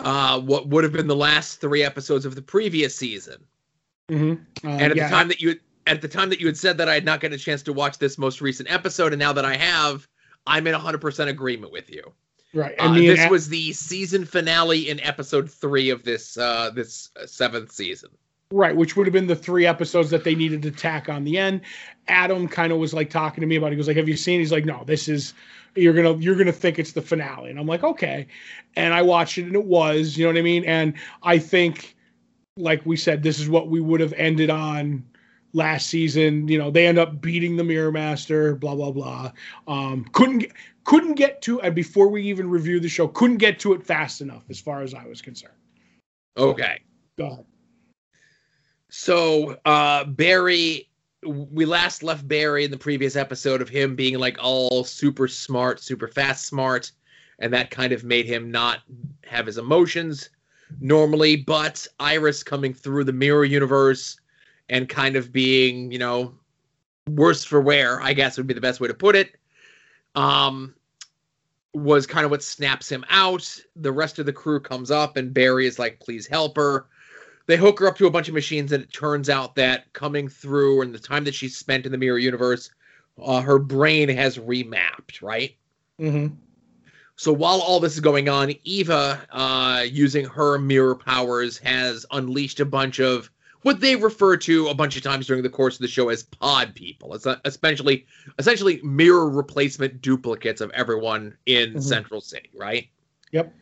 uh, 0.00 0.40
what 0.40 0.68
would 0.68 0.84
have 0.84 0.92
been 0.92 1.06
the 1.06 1.16
last 1.16 1.60
three 1.60 1.82
episodes 1.82 2.24
of 2.24 2.34
the 2.34 2.42
previous 2.42 2.94
season. 2.94 3.44
Mm-hmm. 4.10 4.68
and 4.68 4.82
at 4.82 4.94
the 4.94 5.08
time 5.08 5.28
that 5.28 5.40
you 5.40 5.58
at 5.86 6.02
the 6.02 6.08
time 6.08 6.28
that 6.28 6.38
you 6.38 6.46
had 6.46 6.58
said 6.58 6.76
that 6.76 6.90
I 6.90 6.94
had 6.94 7.06
not 7.06 7.20
gotten 7.20 7.34
a 7.34 7.38
chance 7.38 7.62
to 7.62 7.72
watch 7.72 7.98
this 7.98 8.18
most 8.18 8.40
recent 8.40 8.70
episode, 8.70 9.12
and 9.12 9.20
now 9.20 9.32
that 9.32 9.44
I 9.44 9.56
have, 9.56 10.06
I'm 10.46 10.66
in 10.66 10.74
100% 10.74 11.28
agreement 11.28 11.72
with 11.72 11.90
you. 11.90 12.12
right, 12.52 12.74
Uh, 12.78 12.84
and 12.84 12.96
and 12.96 13.08
this 13.08 13.30
was 13.30 13.48
the 13.48 13.72
season 13.72 14.24
finale 14.24 14.90
in 14.90 15.00
episode 15.00 15.50
three 15.50 15.90
of 15.90 16.02
this 16.02 16.36
uh, 16.36 16.70
this 16.74 17.10
uh, 17.20 17.26
seventh 17.26 17.72
season. 17.72 18.10
Right, 18.54 18.74
which 18.74 18.96
would 18.96 19.06
have 19.06 19.12
been 19.12 19.26
the 19.26 19.36
three 19.36 19.66
episodes 19.66 20.10
that 20.10 20.24
they 20.24 20.34
needed 20.34 20.62
to 20.62 20.70
tack 20.70 21.08
on 21.08 21.24
the 21.24 21.36
end. 21.36 21.60
Adam 22.08 22.46
kind 22.46 22.72
of 22.72 22.78
was 22.78 22.94
like 22.94 23.10
talking 23.10 23.40
to 23.40 23.46
me 23.46 23.56
about. 23.56 23.68
it. 23.68 23.70
He 23.72 23.76
goes 23.76 23.88
like, 23.88 23.96
"Have 23.96 24.08
you 24.08 24.16
seen?" 24.16 24.40
He's 24.40 24.52
like, 24.52 24.64
"No, 24.64 24.84
this 24.84 25.08
is 25.08 25.34
you're 25.74 25.92
gonna 25.92 26.16
you're 26.16 26.36
gonna 26.36 26.52
think 26.52 26.78
it's 26.78 26.92
the 26.92 27.02
finale," 27.02 27.50
and 27.50 27.58
I'm 27.58 27.66
like, 27.66 27.82
"Okay," 27.82 28.26
and 28.76 28.94
I 28.94 29.02
watched 29.02 29.38
it, 29.38 29.46
and 29.46 29.54
it 29.54 29.64
was, 29.64 30.16
you 30.16 30.24
know 30.24 30.30
what 30.30 30.38
I 30.38 30.42
mean, 30.42 30.64
and 30.64 30.94
I 31.22 31.38
think, 31.38 31.96
like 32.56 32.84
we 32.86 32.96
said, 32.96 33.22
this 33.22 33.40
is 33.40 33.48
what 33.48 33.68
we 33.68 33.80
would 33.80 34.00
have 34.00 34.12
ended 34.14 34.50
on 34.50 35.04
last 35.52 35.88
season. 35.88 36.46
You 36.46 36.58
know, 36.58 36.70
they 36.70 36.86
end 36.86 36.98
up 36.98 37.20
beating 37.20 37.56
the 37.56 37.64
Mirror 37.64 37.92
Master, 37.92 38.54
blah 38.54 38.76
blah 38.76 38.92
blah. 38.92 39.32
Um, 39.66 40.04
couldn't 40.12 40.38
get, 40.38 40.52
couldn't 40.84 41.14
get 41.14 41.42
to 41.42 41.60
and 41.62 41.74
before 41.74 42.08
we 42.08 42.22
even 42.22 42.48
reviewed 42.48 42.82
the 42.82 42.88
show, 42.88 43.08
couldn't 43.08 43.38
get 43.38 43.58
to 43.60 43.72
it 43.72 43.82
fast 43.82 44.20
enough 44.20 44.44
as 44.50 44.60
far 44.60 44.82
as 44.82 44.94
I 44.94 45.06
was 45.06 45.20
concerned. 45.22 45.54
Okay. 46.36 46.80
Go 47.16 47.26
ahead. 47.26 47.44
So 48.96 49.58
uh 49.64 50.04
Barry 50.04 50.88
we 51.26 51.64
last 51.64 52.04
left 52.04 52.28
Barry 52.28 52.64
in 52.64 52.70
the 52.70 52.78
previous 52.78 53.16
episode 53.16 53.60
of 53.60 53.68
him 53.68 53.96
being 53.96 54.20
like 54.20 54.38
all 54.40 54.84
super 54.84 55.26
smart, 55.26 55.80
super 55.80 56.06
fast 56.06 56.46
smart, 56.46 56.92
and 57.40 57.52
that 57.52 57.72
kind 57.72 57.92
of 57.92 58.04
made 58.04 58.24
him 58.24 58.52
not 58.52 58.82
have 59.26 59.46
his 59.46 59.58
emotions 59.58 60.30
normally, 60.80 61.34
but 61.34 61.84
Iris 61.98 62.44
coming 62.44 62.72
through 62.72 63.02
the 63.02 63.12
mirror 63.12 63.44
universe 63.44 64.20
and 64.68 64.88
kind 64.88 65.16
of 65.16 65.32
being, 65.32 65.90
you 65.90 65.98
know, 65.98 66.32
worse 67.08 67.42
for 67.42 67.60
wear, 67.60 68.00
I 68.00 68.12
guess 68.12 68.36
would 68.36 68.46
be 68.46 68.54
the 68.54 68.60
best 68.60 68.80
way 68.80 68.86
to 68.86 68.94
put 68.94 69.16
it. 69.16 69.34
Um 70.14 70.72
was 71.74 72.06
kind 72.06 72.24
of 72.24 72.30
what 72.30 72.44
snaps 72.44 72.88
him 72.88 73.04
out. 73.10 73.60
The 73.74 73.90
rest 73.90 74.20
of 74.20 74.26
the 74.26 74.32
crew 74.32 74.60
comes 74.60 74.92
up 74.92 75.16
and 75.16 75.34
Barry 75.34 75.66
is 75.66 75.80
like, 75.80 75.98
please 75.98 76.28
help 76.28 76.54
her 76.54 76.86
they 77.46 77.56
hook 77.56 77.78
her 77.80 77.86
up 77.86 77.96
to 77.98 78.06
a 78.06 78.10
bunch 78.10 78.28
of 78.28 78.34
machines 78.34 78.72
and 78.72 78.82
it 78.82 78.92
turns 78.92 79.28
out 79.28 79.54
that 79.56 79.92
coming 79.92 80.28
through 80.28 80.82
and 80.82 80.94
the 80.94 80.98
time 80.98 81.24
that 81.24 81.34
she's 81.34 81.56
spent 81.56 81.86
in 81.86 81.92
the 81.92 81.98
mirror 81.98 82.18
universe 82.18 82.70
uh, 83.22 83.40
her 83.40 83.58
brain 83.58 84.08
has 84.08 84.38
remapped 84.38 85.22
right 85.22 85.56
Mm-hmm. 86.00 86.34
so 87.16 87.32
while 87.32 87.60
all 87.60 87.78
this 87.80 87.94
is 87.94 88.00
going 88.00 88.28
on 88.28 88.52
eva 88.64 89.20
uh, 89.30 89.84
using 89.88 90.24
her 90.24 90.58
mirror 90.58 90.96
powers 90.96 91.58
has 91.58 92.04
unleashed 92.10 92.58
a 92.60 92.64
bunch 92.64 92.98
of 92.98 93.30
what 93.62 93.80
they 93.80 93.96
refer 93.96 94.36
to 94.36 94.66
a 94.68 94.74
bunch 94.74 94.96
of 94.96 95.02
times 95.02 95.26
during 95.26 95.42
the 95.42 95.48
course 95.48 95.76
of 95.76 95.80
the 95.80 95.88
show 95.88 96.08
as 96.08 96.24
pod 96.24 96.74
people 96.74 97.14
it's 97.14 97.26
uh, 97.26 97.36
essentially 97.44 98.04
essentially 98.38 98.80
mirror 98.82 99.30
replacement 99.30 100.00
duplicates 100.02 100.60
of 100.60 100.70
everyone 100.72 101.36
in 101.46 101.74
Mhm. 101.74 101.82
central 101.82 102.20
city 102.20 102.50
right 102.58 102.88
Yep. 103.32 103.52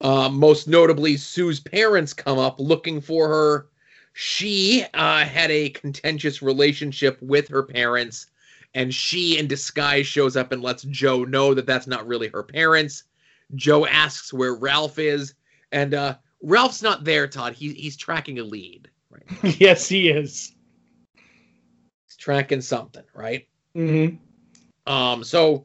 Uh, 0.00 0.28
most 0.28 0.68
notably, 0.68 1.16
Sue's 1.16 1.60
parents 1.60 2.12
come 2.12 2.38
up 2.38 2.60
looking 2.60 3.00
for 3.00 3.28
her. 3.28 3.66
she 4.12 4.84
uh, 4.94 5.24
had 5.24 5.50
a 5.50 5.70
contentious 5.70 6.42
relationship 6.42 7.18
with 7.20 7.48
her 7.48 7.62
parents, 7.62 8.26
and 8.74 8.92
she, 8.94 9.38
in 9.38 9.46
disguise, 9.46 10.06
shows 10.06 10.36
up 10.36 10.52
and 10.52 10.62
lets 10.62 10.82
Joe 10.84 11.24
know 11.24 11.54
that 11.54 11.66
that's 11.66 11.86
not 11.86 12.06
really 12.06 12.28
her 12.28 12.42
parents. 12.42 13.04
Joe 13.54 13.86
asks 13.86 14.32
where 14.32 14.54
Ralph 14.54 14.98
is, 14.98 15.34
and 15.72 15.94
uh, 15.94 16.16
Ralph's 16.42 16.82
not 16.82 17.04
there. 17.04 17.26
Todd, 17.26 17.54
he, 17.54 17.72
he's 17.74 17.96
tracking 17.96 18.38
a 18.38 18.44
lead. 18.44 18.88
Right, 19.10 19.58
yes, 19.58 19.88
he 19.88 20.10
is. 20.10 20.52
he's 21.14 22.16
tracking 22.18 22.60
something. 22.60 23.04
Right. 23.14 23.48
Mm-hmm. 23.74 24.16
Um, 24.92 25.24
so 25.24 25.64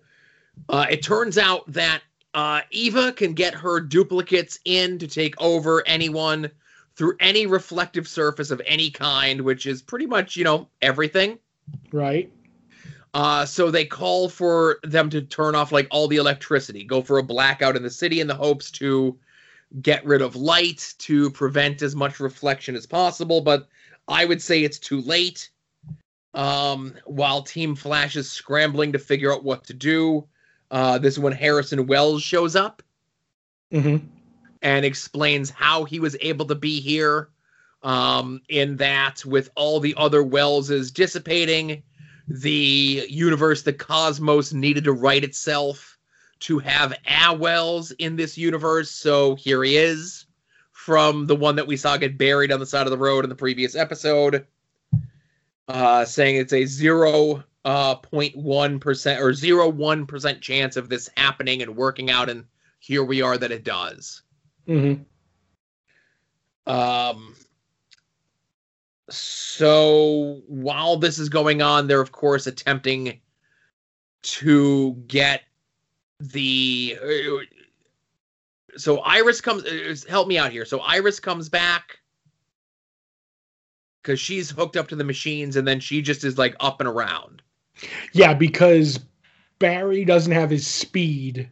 uh, 0.69 0.85
it 0.89 1.03
turns 1.03 1.37
out 1.37 1.69
that 1.73 2.01
uh, 2.33 2.61
Eva 2.71 3.11
can 3.11 3.33
get 3.33 3.53
her 3.53 3.79
duplicates 3.79 4.59
in 4.65 4.97
to 4.99 5.07
take 5.07 5.39
over 5.41 5.83
anyone 5.87 6.49
through 6.95 7.15
any 7.19 7.45
reflective 7.45 8.07
surface 8.07 8.51
of 8.51 8.61
any 8.65 8.89
kind, 8.89 9.41
which 9.41 9.65
is 9.65 9.81
pretty 9.81 10.05
much, 10.05 10.35
you 10.35 10.43
know, 10.43 10.67
everything. 10.81 11.39
Right. 11.91 12.31
Uh, 13.13 13.45
so 13.45 13.69
they 13.69 13.85
call 13.85 14.27
for 14.27 14.79
them 14.83 15.09
to 15.09 15.21
turn 15.21 15.53
off 15.53 15.71
like 15.71 15.87
all 15.91 16.07
the 16.07 16.17
electricity, 16.17 16.83
go 16.83 17.01
for 17.01 17.19
a 17.19 17.23
blackout 17.23 17.75
in 17.75 17.83
the 17.83 17.89
city 17.89 18.19
in 18.19 18.27
the 18.27 18.35
hopes 18.35 18.71
to 18.71 19.17
get 19.81 20.05
rid 20.05 20.21
of 20.21 20.35
light 20.35 20.93
to 20.97 21.29
prevent 21.31 21.81
as 21.81 21.95
much 21.95 22.19
reflection 22.19 22.75
as 22.75 22.85
possible. 22.85 23.41
But 23.41 23.67
I 24.07 24.25
would 24.25 24.41
say 24.41 24.63
it's 24.63 24.79
too 24.79 25.01
late. 25.01 25.49
Um, 26.33 26.95
while 27.05 27.43
Team 27.43 27.75
Flash 27.75 28.15
is 28.15 28.31
scrambling 28.31 28.91
to 28.93 28.99
figure 28.99 29.31
out 29.31 29.43
what 29.43 29.63
to 29.65 29.73
do, 29.73 30.27
uh, 30.73 30.97
this 30.97 31.13
is 31.13 31.19
when 31.19 31.31
Harrison 31.31 31.87
Wells 31.87 32.21
shows 32.21 32.55
up 32.57 32.83
Mm-hmm. 33.71 34.05
and 34.61 34.85
explains 34.85 35.49
how 35.49 35.83
he 35.83 35.99
was 35.99 36.15
able 36.21 36.45
to 36.45 36.55
be 36.55 36.79
here. 36.79 37.29
Um, 37.81 38.41
in 38.49 38.77
that, 38.77 39.25
with 39.25 39.49
all 39.55 39.79
the 39.79 39.95
other 39.97 40.23
Wellses 40.23 40.93
dissipating, 40.93 41.83
the 42.27 43.05
universe, 43.09 43.63
the 43.63 43.73
cosmos 43.73 44.53
needed 44.53 44.85
to 44.85 44.93
right 44.93 45.23
itself 45.23 45.97
to 46.41 46.59
have 46.59 46.93
a 47.07 47.35
Wells 47.35 47.91
in 47.91 48.15
this 48.15 48.37
universe. 48.37 48.91
So 48.91 49.35
here 49.35 49.63
he 49.63 49.75
is 49.75 50.25
from 50.71 51.25
the 51.25 51.35
one 51.35 51.55
that 51.55 51.67
we 51.67 51.75
saw 51.77 51.97
get 51.97 52.17
buried 52.17 52.51
on 52.51 52.59
the 52.59 52.65
side 52.65 52.85
of 52.85 52.91
the 52.91 52.97
road 52.97 53.25
in 53.25 53.29
the 53.29 53.35
previous 53.35 53.75
episode, 53.75 54.45
uh, 55.67 56.05
saying 56.05 56.37
it's 56.37 56.53
a 56.53 56.65
zero 56.65 57.43
uh 57.65 57.95
0.1 57.95 58.81
percent 58.81 59.21
or 59.21 59.33
zero 59.33 59.69
one 59.69 60.05
percent 60.05 60.41
chance 60.41 60.75
of 60.75 60.89
this 60.89 61.09
happening 61.17 61.61
and 61.61 61.75
working 61.75 62.11
out, 62.11 62.29
and 62.29 62.45
here 62.79 63.03
we 63.03 63.21
are 63.21 63.37
that 63.37 63.51
it 63.51 63.63
does. 63.63 64.21
Mm-hmm. 64.67 65.03
Um, 66.71 67.35
so 69.09 70.41
while 70.47 70.97
this 70.97 71.19
is 71.19 71.29
going 71.29 71.61
on, 71.61 71.87
they're 71.87 72.01
of 72.01 72.11
course 72.11 72.47
attempting 72.47 73.19
to 74.23 74.93
get 75.07 75.43
the. 76.19 76.97
So 78.75 78.99
Iris 78.99 79.41
comes. 79.41 80.05
Help 80.05 80.27
me 80.27 80.37
out 80.37 80.51
here. 80.51 80.65
So 80.65 80.79
Iris 80.79 81.19
comes 81.19 81.49
back 81.49 81.99
because 84.01 84.19
she's 84.19 84.49
hooked 84.49 84.77
up 84.77 84.87
to 84.89 84.95
the 84.95 85.03
machines, 85.03 85.55
and 85.55 85.67
then 85.67 85.79
she 85.79 86.01
just 86.01 86.23
is 86.23 86.37
like 86.37 86.55
up 86.59 86.79
and 86.79 86.89
around. 86.89 87.41
Yeah, 88.13 88.33
because 88.33 88.99
Barry 89.59 90.05
doesn't 90.05 90.33
have 90.33 90.49
his 90.49 90.67
speed, 90.67 91.49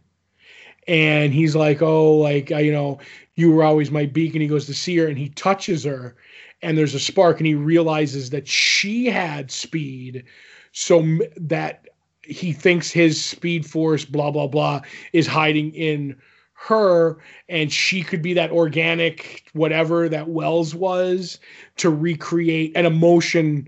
and 0.88 1.34
he's 1.34 1.56
like, 1.56 1.82
"Oh, 1.82 2.18
like 2.18 2.50
you 2.50 2.72
know, 2.72 3.00
you 3.36 3.52
were 3.52 3.64
always 3.64 3.92
my 3.92 4.06
beacon." 4.06 4.42
He 4.42 4.48
goes 4.48 4.66
to 4.68 4.74
see 4.74 4.98
her, 4.98 5.08
and 5.08 5.18
he 5.18 5.30
touches 5.30 5.84
her, 5.84 6.16
and 6.62 6.78
there's 6.78 6.96
a 6.96 7.00
spark, 7.00 7.40
and 7.40 7.48
he 7.48 7.56
realizes 7.56 8.30
that 8.32 8.48
she 8.48 9.06
had 9.06 9.52
speed, 9.52 10.24
so 10.72 11.18
that 11.38 11.86
he 12.24 12.54
thinks 12.54 12.92
his 12.92 13.24
speed 13.24 13.66
force, 13.66 14.06
blah 14.06 14.32
blah 14.32 14.48
blah, 14.48 14.82
is 15.14 15.28
hiding 15.28 15.74
in 15.74 16.16
her, 16.54 17.18
and 17.50 17.72
she 17.74 18.04
could 18.04 18.22
be 18.22 18.34
that 18.34 18.52
organic 18.52 19.44
whatever 19.54 20.08
that 20.08 20.30
Wells 20.30 20.76
was 20.76 21.40
to 21.78 21.90
recreate 21.90 22.72
an 22.76 22.86
emotion 22.86 23.68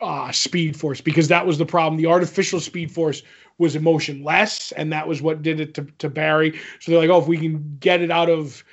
uh, 0.00 0.32
speed 0.32 0.76
force 0.76 1.00
because 1.00 1.28
that 1.28 1.46
was 1.46 1.58
the 1.58 1.66
problem. 1.66 2.00
The 2.00 2.08
artificial 2.08 2.60
speed 2.60 2.90
force 2.90 3.22
was 3.58 3.76
emotionless, 3.76 4.72
and 4.72 4.92
that 4.92 5.06
was 5.06 5.22
what 5.22 5.42
did 5.42 5.60
it 5.60 5.74
to, 5.74 5.86
to 5.98 6.08
Barry. 6.08 6.58
So 6.80 6.90
they're 6.90 7.00
like, 7.00 7.10
oh, 7.10 7.20
if 7.20 7.28
we 7.28 7.38
can 7.38 7.76
get 7.80 8.00
it 8.00 8.10
out 8.10 8.30
of 8.30 8.64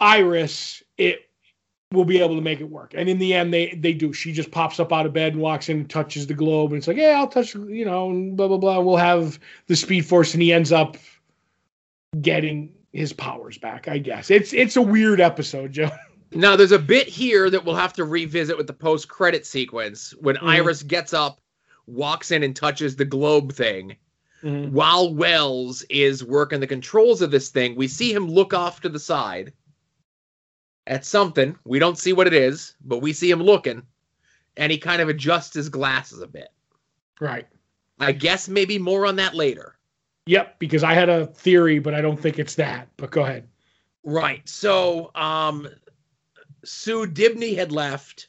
Iris, 0.00 0.82
it 0.98 1.28
will 1.92 2.04
be 2.04 2.20
able 2.20 2.34
to 2.36 2.42
make 2.42 2.60
it 2.60 2.70
work. 2.70 2.94
And 2.96 3.08
in 3.08 3.18
the 3.18 3.34
end, 3.34 3.52
they 3.52 3.74
they 3.74 3.92
do. 3.92 4.12
She 4.12 4.32
just 4.32 4.50
pops 4.50 4.80
up 4.80 4.92
out 4.92 5.06
of 5.06 5.12
bed 5.12 5.34
and 5.34 5.42
walks 5.42 5.68
in 5.68 5.78
and 5.78 5.90
touches 5.90 6.26
the 6.26 6.34
globe, 6.34 6.72
and 6.72 6.78
it's 6.78 6.88
like, 6.88 6.96
yeah, 6.96 7.18
I'll 7.18 7.28
touch, 7.28 7.54
you 7.54 7.84
know, 7.84 8.10
blah 8.34 8.48
blah 8.48 8.58
blah. 8.58 8.80
We'll 8.80 8.96
have 8.96 9.38
the 9.66 9.76
speed 9.76 10.06
force, 10.06 10.34
and 10.34 10.42
he 10.42 10.52
ends 10.52 10.72
up 10.72 10.96
getting 12.20 12.72
his 12.92 13.12
powers 13.12 13.58
back. 13.58 13.88
I 13.88 13.98
guess 13.98 14.30
it's 14.30 14.52
it's 14.52 14.76
a 14.76 14.82
weird 14.82 15.20
episode, 15.20 15.72
Joe. 15.72 15.90
Now, 16.34 16.56
there's 16.56 16.72
a 16.72 16.78
bit 16.78 17.08
here 17.08 17.50
that 17.50 17.64
we'll 17.64 17.74
have 17.74 17.92
to 17.94 18.04
revisit 18.04 18.56
with 18.56 18.66
the 18.66 18.72
post 18.72 19.08
credit 19.08 19.46
sequence 19.46 20.12
when 20.18 20.36
Mhm. 20.36 20.48
Iris 20.48 20.82
gets 20.82 21.12
up, 21.12 21.40
walks 21.86 22.30
in, 22.30 22.42
and 22.42 22.54
touches 22.56 22.96
the 22.96 23.04
globe 23.04 23.52
thing. 23.52 23.96
While 24.44 25.14
Wells 25.14 25.82
is 25.88 26.24
working 26.24 26.58
the 26.58 26.66
controls 26.66 27.22
of 27.22 27.30
this 27.30 27.50
thing, 27.50 27.76
we 27.76 27.86
see 27.86 28.12
him 28.12 28.28
look 28.28 28.52
off 28.52 28.80
to 28.80 28.88
the 28.88 28.98
side 28.98 29.52
at 30.88 31.04
something. 31.04 31.56
We 31.64 31.78
don't 31.78 31.96
see 31.96 32.12
what 32.12 32.26
it 32.26 32.34
is, 32.34 32.74
but 32.84 32.98
we 32.98 33.12
see 33.12 33.30
him 33.30 33.40
looking, 33.40 33.82
and 34.56 34.72
he 34.72 34.78
kind 34.78 35.00
of 35.00 35.08
adjusts 35.08 35.54
his 35.54 35.68
glasses 35.68 36.20
a 36.22 36.26
bit. 36.26 36.48
Right. 37.20 37.46
I 38.00 38.10
guess 38.10 38.48
maybe 38.48 38.80
more 38.80 39.06
on 39.06 39.14
that 39.16 39.36
later. 39.36 39.76
Yep, 40.26 40.58
because 40.58 40.82
I 40.82 40.94
had 40.94 41.08
a 41.08 41.26
theory, 41.26 41.78
but 41.78 41.94
I 41.94 42.00
don't 42.00 42.20
think 42.20 42.40
it's 42.40 42.56
that. 42.56 42.88
But 42.96 43.12
go 43.12 43.22
ahead. 43.22 43.46
Right. 44.02 44.48
So, 44.48 45.12
um, 45.14 45.68
Sue 46.64 47.06
Dibney 47.06 47.56
had 47.56 47.72
left, 47.72 48.28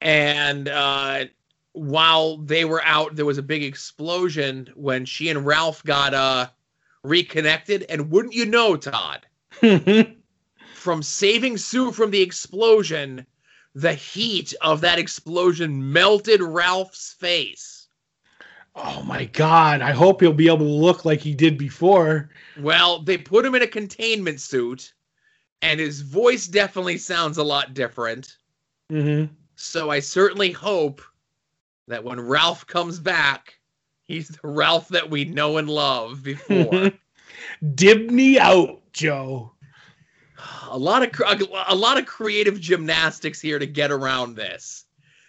and 0.00 0.68
uh, 0.68 1.24
while 1.72 2.38
they 2.38 2.64
were 2.64 2.82
out, 2.84 3.16
there 3.16 3.26
was 3.26 3.38
a 3.38 3.42
big 3.42 3.62
explosion 3.62 4.68
when 4.74 5.04
she 5.04 5.28
and 5.28 5.46
Ralph 5.46 5.84
got 5.84 6.14
uh 6.14 6.48
reconnected. 7.02 7.84
And 7.88 8.10
wouldn't 8.10 8.34
you 8.34 8.46
know, 8.46 8.76
Todd, 8.76 9.26
from 10.74 11.02
saving 11.02 11.56
Sue 11.56 11.92
from 11.92 12.10
the 12.10 12.22
explosion, 12.22 13.26
the 13.74 13.94
heat 13.94 14.54
of 14.60 14.80
that 14.80 14.98
explosion 14.98 15.92
melted 15.92 16.42
Ralph's 16.42 17.12
face. 17.12 17.88
oh 18.74 19.02
my 19.04 19.26
god! 19.26 19.82
I 19.82 19.92
hope 19.92 20.20
he'll 20.20 20.32
be 20.32 20.48
able 20.48 20.58
to 20.58 20.64
look 20.64 21.04
like 21.04 21.20
he 21.20 21.34
did 21.34 21.56
before. 21.58 22.30
Well, 22.58 23.02
they 23.02 23.18
put 23.18 23.44
him 23.44 23.54
in 23.54 23.62
a 23.62 23.66
containment 23.66 24.40
suit, 24.40 24.92
and 25.62 25.78
his 25.80 26.00
voice 26.00 26.46
definitely 26.46 26.98
sounds 26.98 27.38
a 27.38 27.44
lot 27.44 27.74
different. 27.74 28.36
Mm-hmm. 28.90 29.32
So 29.56 29.90
I 29.90 30.00
certainly 30.00 30.52
hope 30.52 31.02
that 31.88 32.02
when 32.02 32.20
Ralph 32.20 32.66
comes 32.66 32.98
back, 32.98 33.58
he's 34.02 34.28
the 34.28 34.48
Ralph 34.48 34.88
that 34.88 35.10
we 35.10 35.24
know 35.24 35.58
and 35.58 35.68
love 35.68 36.22
before. 36.22 36.90
Dibney 37.74 38.38
out, 38.38 38.80
Joe. 38.92 39.52
a 40.68 40.78
lot 40.78 41.02
of 41.02 41.48
a 41.68 41.74
lot 41.74 41.98
of 41.98 42.06
creative 42.06 42.60
gymnastics 42.60 43.40
here 43.40 43.58
to 43.58 43.66
get 43.66 43.90
around 43.90 44.36
this. 44.36 44.84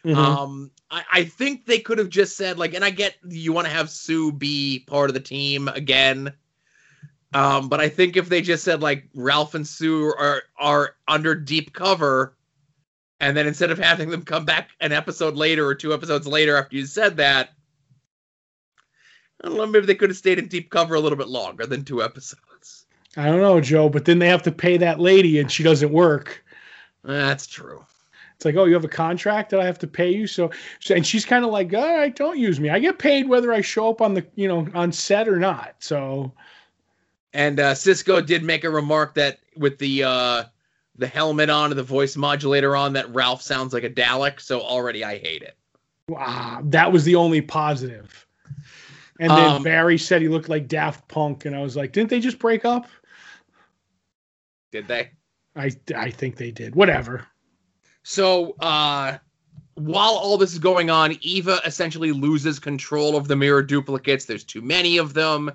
Mhm. 0.05 0.15
Um, 0.15 0.71
I, 0.89 1.03
I 1.11 1.23
think 1.25 1.65
they 1.65 1.79
could 1.79 1.97
have 1.99 2.09
just 2.09 2.35
said 2.37 2.57
like, 2.57 2.73
and 2.73 2.83
I 2.83 2.89
get 2.89 3.15
you 3.27 3.53
want 3.53 3.67
to 3.67 3.73
have 3.73 3.89
Sue 3.89 4.31
be 4.31 4.83
part 4.87 5.09
of 5.09 5.13
the 5.13 5.19
team 5.19 5.67
again. 5.67 6.33
Um, 7.33 7.69
but 7.69 7.79
I 7.79 7.87
think 7.87 8.17
if 8.17 8.29
they 8.29 8.41
just 8.41 8.63
said 8.63 8.81
like 8.81 9.07
Ralph 9.13 9.55
and 9.55 9.67
Sue 9.67 10.05
are 10.05 10.43
are 10.57 10.95
under 11.07 11.33
deep 11.33 11.73
cover, 11.73 12.35
and 13.19 13.37
then 13.37 13.47
instead 13.47 13.71
of 13.71 13.77
having 13.77 14.09
them 14.09 14.23
come 14.23 14.45
back 14.45 14.71
an 14.81 14.91
episode 14.91 15.35
later 15.35 15.65
or 15.65 15.75
two 15.75 15.93
episodes 15.93 16.27
later 16.27 16.57
after 16.57 16.75
you 16.75 16.85
said 16.85 17.17
that, 17.17 17.51
I 19.41 19.47
don't 19.47 19.57
know, 19.57 19.65
maybe 19.65 19.85
they 19.85 19.95
could 19.95 20.09
have 20.09 20.17
stayed 20.17 20.39
in 20.39 20.47
deep 20.47 20.69
cover 20.69 20.95
a 20.95 20.99
little 20.99 21.17
bit 21.17 21.29
longer 21.29 21.65
than 21.65 21.85
two 21.85 22.03
episodes. 22.03 22.85
I 23.17 23.25
don't 23.25 23.41
know, 23.41 23.59
Joe, 23.59 23.89
but 23.89 24.05
then 24.05 24.19
they 24.19 24.27
have 24.27 24.43
to 24.43 24.51
pay 24.51 24.77
that 24.77 24.99
lady, 24.99 25.39
and 25.39 25.51
she 25.51 25.63
doesn't 25.63 25.91
work. 25.91 26.43
That's 27.03 27.47
true. 27.47 27.85
It's 28.35 28.45
like, 28.45 28.55
oh, 28.55 28.65
you 28.65 28.73
have 28.73 28.85
a 28.85 28.89
contract 28.89 29.51
that 29.51 29.59
I 29.59 29.65
have 29.65 29.79
to 29.79 29.87
pay 29.87 30.09
you, 30.09 30.27
so, 30.27 30.49
so 30.79 30.95
and 30.95 31.05
she's 31.05 31.25
kind 31.25 31.45
of 31.45 31.51
like, 31.51 31.73
all 31.73 31.97
right, 31.97 32.15
don't 32.15 32.39
use 32.39 32.59
me. 32.59 32.69
I 32.69 32.79
get 32.79 32.99
paid 32.99 33.27
whether 33.27 33.53
I 33.53 33.61
show 33.61 33.89
up 33.89 34.01
on 34.01 34.13
the, 34.13 34.25
you 34.35 34.47
know, 34.47 34.67
on 34.73 34.91
set 34.91 35.27
or 35.27 35.37
not. 35.37 35.75
So, 35.79 36.33
And 37.33 37.59
uh, 37.59 37.73
Cisco 37.75 38.21
did 38.21 38.43
make 38.43 38.63
a 38.63 38.69
remark 38.69 39.13
that 39.15 39.39
with 39.55 39.77
the 39.77 40.03
uh, 40.03 40.43
the 40.97 41.07
helmet 41.07 41.49
on 41.49 41.71
and 41.71 41.79
the 41.79 41.83
voice 41.83 42.17
modulator 42.17 42.75
on, 42.75 42.93
that 42.93 43.13
Ralph 43.13 43.41
sounds 43.41 43.73
like 43.73 43.83
a 43.83 43.89
Dalek. 43.89 44.41
So 44.41 44.59
already 44.61 45.03
I 45.03 45.17
hate 45.17 45.41
it. 45.41 45.55
ah, 46.15 46.59
that 46.63 46.91
was 46.91 47.05
the 47.05 47.15
only 47.15 47.41
positive. 47.41 48.27
And 49.19 49.29
then 49.29 49.51
Um, 49.51 49.63
Barry 49.63 49.97
said 49.97 50.21
he 50.21 50.27
looked 50.27 50.49
like 50.49 50.67
Daft 50.67 51.07
Punk, 51.07 51.45
and 51.45 51.55
I 51.55 51.61
was 51.61 51.75
like, 51.75 51.91
didn't 51.93 52.09
they 52.09 52.19
just 52.19 52.39
break 52.39 52.65
up? 52.65 52.87
Did 54.71 54.87
they? 54.87 55.11
I 55.55 55.71
I 55.95 56.09
think 56.09 56.37
they 56.37 56.51
did. 56.51 56.75
Whatever. 56.75 57.27
So, 58.03 58.55
uh, 58.59 59.17
while 59.75 60.13
all 60.13 60.37
this 60.37 60.53
is 60.53 60.59
going 60.59 60.89
on, 60.89 61.17
Eva 61.21 61.59
essentially 61.65 62.11
loses 62.11 62.57
control 62.57 63.15
of 63.15 63.27
the 63.27 63.35
mirror 63.35 63.61
duplicates. 63.61 64.25
There's 64.25 64.43
too 64.43 64.61
many 64.61 64.97
of 64.97 65.13
them. 65.13 65.51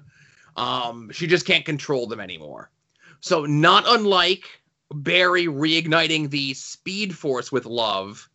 Um, 0.56 1.10
she 1.12 1.26
just 1.26 1.46
can't 1.46 1.64
control 1.64 2.06
them 2.06 2.20
anymore. 2.20 2.70
So, 3.20 3.44
not 3.44 3.84
unlike 3.86 4.44
Barry 4.92 5.46
reigniting 5.46 6.30
the 6.30 6.54
Speed 6.54 7.14
Force 7.16 7.52
with 7.52 7.66
love, 7.66 8.28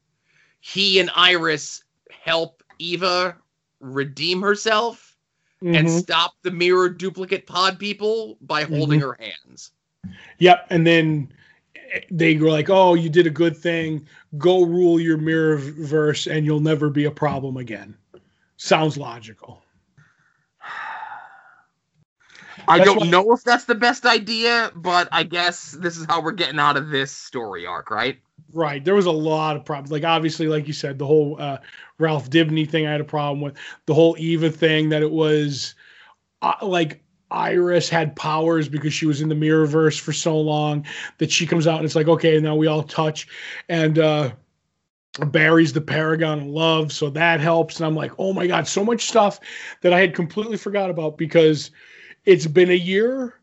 he 0.60 1.00
and 1.00 1.10
Iris 1.16 1.84
help 2.12 2.64
Eva 2.80 3.38
redeem 3.80 4.42
herself 4.42 5.18
and 5.62 5.88
Mhm. 5.88 6.00
stop 6.00 6.34
the 6.42 6.52
mirror 6.52 6.90
duplicate 6.90 7.46
pod 7.46 7.80
people 7.80 8.38
by 8.42 8.64
holding 8.64 9.00
her 9.00 9.18
hands. 9.20 9.72
Yep. 10.40 10.68
And 10.72 10.86
then 10.86 11.32
they 12.10 12.36
were 12.38 12.50
like, 12.50 12.70
"Oh, 12.70 12.96
you 12.96 13.10
did 13.10 13.28
a 13.28 13.32
good 13.32 13.56
thing. 13.56 14.08
Go 14.38 14.64
rule 14.64 15.00
your 15.00 15.18
mirror 15.18 15.58
verse, 15.58 16.26
and 16.26 16.46
you'll 16.46 16.60
never 16.60 16.90
be 16.90 17.06
a 17.06 17.12
problem 17.12 17.58
again." 17.58 17.96
Sounds 18.58 18.98
logical. 18.98 19.64
I 22.72 22.78
That's 22.78 22.90
don't 22.90 23.10
know 23.10 23.34
if 23.34 23.44
that's 23.44 23.66
the 23.66 23.76
best 23.76 24.06
idea, 24.06 24.72
but 24.76 25.10
I 25.12 25.24
guess 25.24 25.72
this 25.74 25.98
is 25.98 26.06
how 26.06 26.22
we're 26.22 26.32
getting 26.32 26.58
out 26.58 26.78
of 26.78 26.90
this 26.90 27.12
story 27.12 27.66
arc, 27.66 27.92
right? 27.92 28.18
Right. 28.54 28.84
There 28.84 28.96
was 28.96 29.08
a 29.08 29.12
lot 29.12 29.58
of 29.58 29.66
problems. 29.66 29.92
Like 29.92 30.06
obviously, 30.06 30.48
like 30.48 30.68
you 30.68 30.74
said, 30.74 30.98
the 30.98 31.06
whole 31.06 31.36
uh, 31.38 31.58
Ralph 32.00 32.30
Dibney 32.30 32.70
thing 32.70 32.88
I 32.88 32.92
had 32.92 33.02
a 33.02 33.06
problem 33.06 33.42
with. 33.42 33.56
The 33.88 33.94
whole 33.94 34.16
Eva 34.18 34.50
thing 34.50 34.88
that 34.88 35.02
it 35.02 35.12
was 35.12 35.76
uh, 36.42 36.54
like 36.62 37.04
Iris 37.30 37.90
had 37.90 38.16
powers 38.16 38.70
because 38.70 38.94
she 38.94 39.06
was 39.06 39.20
in 39.22 39.28
the 39.28 39.36
Mirrorverse 39.36 40.00
for 40.00 40.14
so 40.14 40.40
long 40.40 40.86
that 41.18 41.30
she 41.30 41.46
comes 41.46 41.68
out 41.68 41.78
and 41.78 41.86
it's 41.86 41.96
like, 41.96 42.08
okay, 42.08 42.40
now 42.40 42.56
we 42.56 42.68
all 42.68 42.84
touch. 42.84 43.28
And 43.68 44.00
uh 44.00 44.32
Barry's 45.20 45.74
the 45.74 45.82
paragon 45.82 46.40
of 46.40 46.46
love, 46.46 46.94
so 46.94 47.10
that 47.10 47.42
helps. 47.42 47.78
And 47.78 47.86
I'm 47.86 47.96
like, 47.96 48.14
oh 48.18 48.32
my 48.32 48.48
god, 48.48 48.66
so 48.66 48.86
much 48.86 49.08
stuff 49.10 49.42
that 49.82 49.92
I 49.92 50.00
had 50.00 50.16
completely 50.16 50.56
forgot 50.56 50.90
about 50.90 51.18
because 51.18 51.72
it's 52.26 52.48
been 52.48 52.72
a 52.72 52.76
year. 52.76 53.36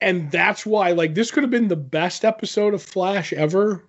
And 0.00 0.30
that's 0.32 0.66
why, 0.66 0.90
like, 0.90 1.14
this 1.14 1.30
could 1.30 1.44
have 1.44 1.50
been 1.50 1.68
the 1.68 1.76
best 1.76 2.24
episode 2.24 2.74
of 2.74 2.82
Flash 2.82 3.32
ever 3.32 3.84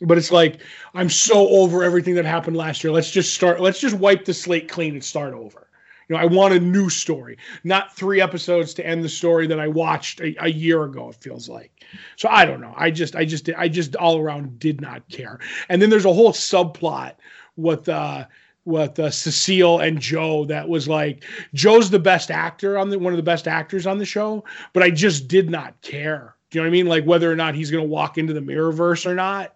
but 0.00 0.18
it's 0.18 0.32
like 0.32 0.60
I'm 0.94 1.08
so 1.08 1.48
over 1.48 1.82
everything 1.82 2.14
that 2.16 2.24
happened 2.24 2.56
last 2.56 2.82
year. 2.82 2.92
Let's 2.92 3.10
just 3.10 3.34
start. 3.34 3.60
Let's 3.60 3.80
just 3.80 3.96
wipe 3.96 4.24
the 4.24 4.34
slate 4.34 4.68
clean 4.68 4.94
and 4.94 5.04
start 5.04 5.34
over. 5.34 5.68
You 6.08 6.16
know, 6.16 6.22
I 6.22 6.26
want 6.26 6.54
a 6.54 6.60
new 6.60 6.90
story, 6.90 7.38
not 7.64 7.94
three 7.96 8.20
episodes 8.20 8.74
to 8.74 8.86
end 8.86 9.04
the 9.04 9.08
story 9.08 9.46
that 9.46 9.60
I 9.60 9.68
watched 9.68 10.20
a, 10.20 10.34
a 10.44 10.48
year 10.48 10.84
ago. 10.84 11.08
It 11.10 11.14
feels 11.16 11.48
like. 11.48 11.70
So 12.16 12.28
I 12.28 12.44
don't 12.44 12.60
know. 12.60 12.74
I 12.76 12.90
just, 12.90 13.14
I 13.14 13.24
just, 13.24 13.48
I 13.56 13.68
just 13.68 13.94
all 13.96 14.18
around 14.18 14.58
did 14.58 14.80
not 14.80 15.08
care. 15.08 15.38
And 15.68 15.80
then 15.80 15.90
there's 15.90 16.04
a 16.04 16.12
whole 16.12 16.32
subplot 16.32 17.14
with 17.56 17.88
uh 17.88 18.24
with 18.64 18.98
uh, 18.98 19.10
Cecile 19.10 19.80
and 19.80 20.00
Joe 20.00 20.44
that 20.46 20.68
was 20.68 20.88
like 20.88 21.24
Joe's 21.54 21.90
the 21.90 21.98
best 21.98 22.30
actor 22.30 22.78
on 22.78 22.90
the 22.90 22.98
one 22.98 23.12
of 23.12 23.16
the 23.16 23.22
best 23.22 23.48
actors 23.48 23.86
on 23.86 23.98
the 23.98 24.04
show, 24.04 24.44
but 24.72 24.82
I 24.82 24.90
just 24.90 25.28
did 25.28 25.50
not 25.50 25.80
care. 25.82 26.36
Do 26.50 26.58
you 26.58 26.62
know 26.62 26.68
what 26.68 26.70
I 26.70 26.78
mean? 26.78 26.86
Like 26.86 27.04
whether 27.04 27.30
or 27.30 27.36
not 27.36 27.54
he's 27.54 27.70
going 27.70 27.84
to 27.84 27.88
walk 27.88 28.18
into 28.18 28.32
the 28.32 28.40
Mirrorverse 28.40 29.06
or 29.06 29.14
not. 29.14 29.54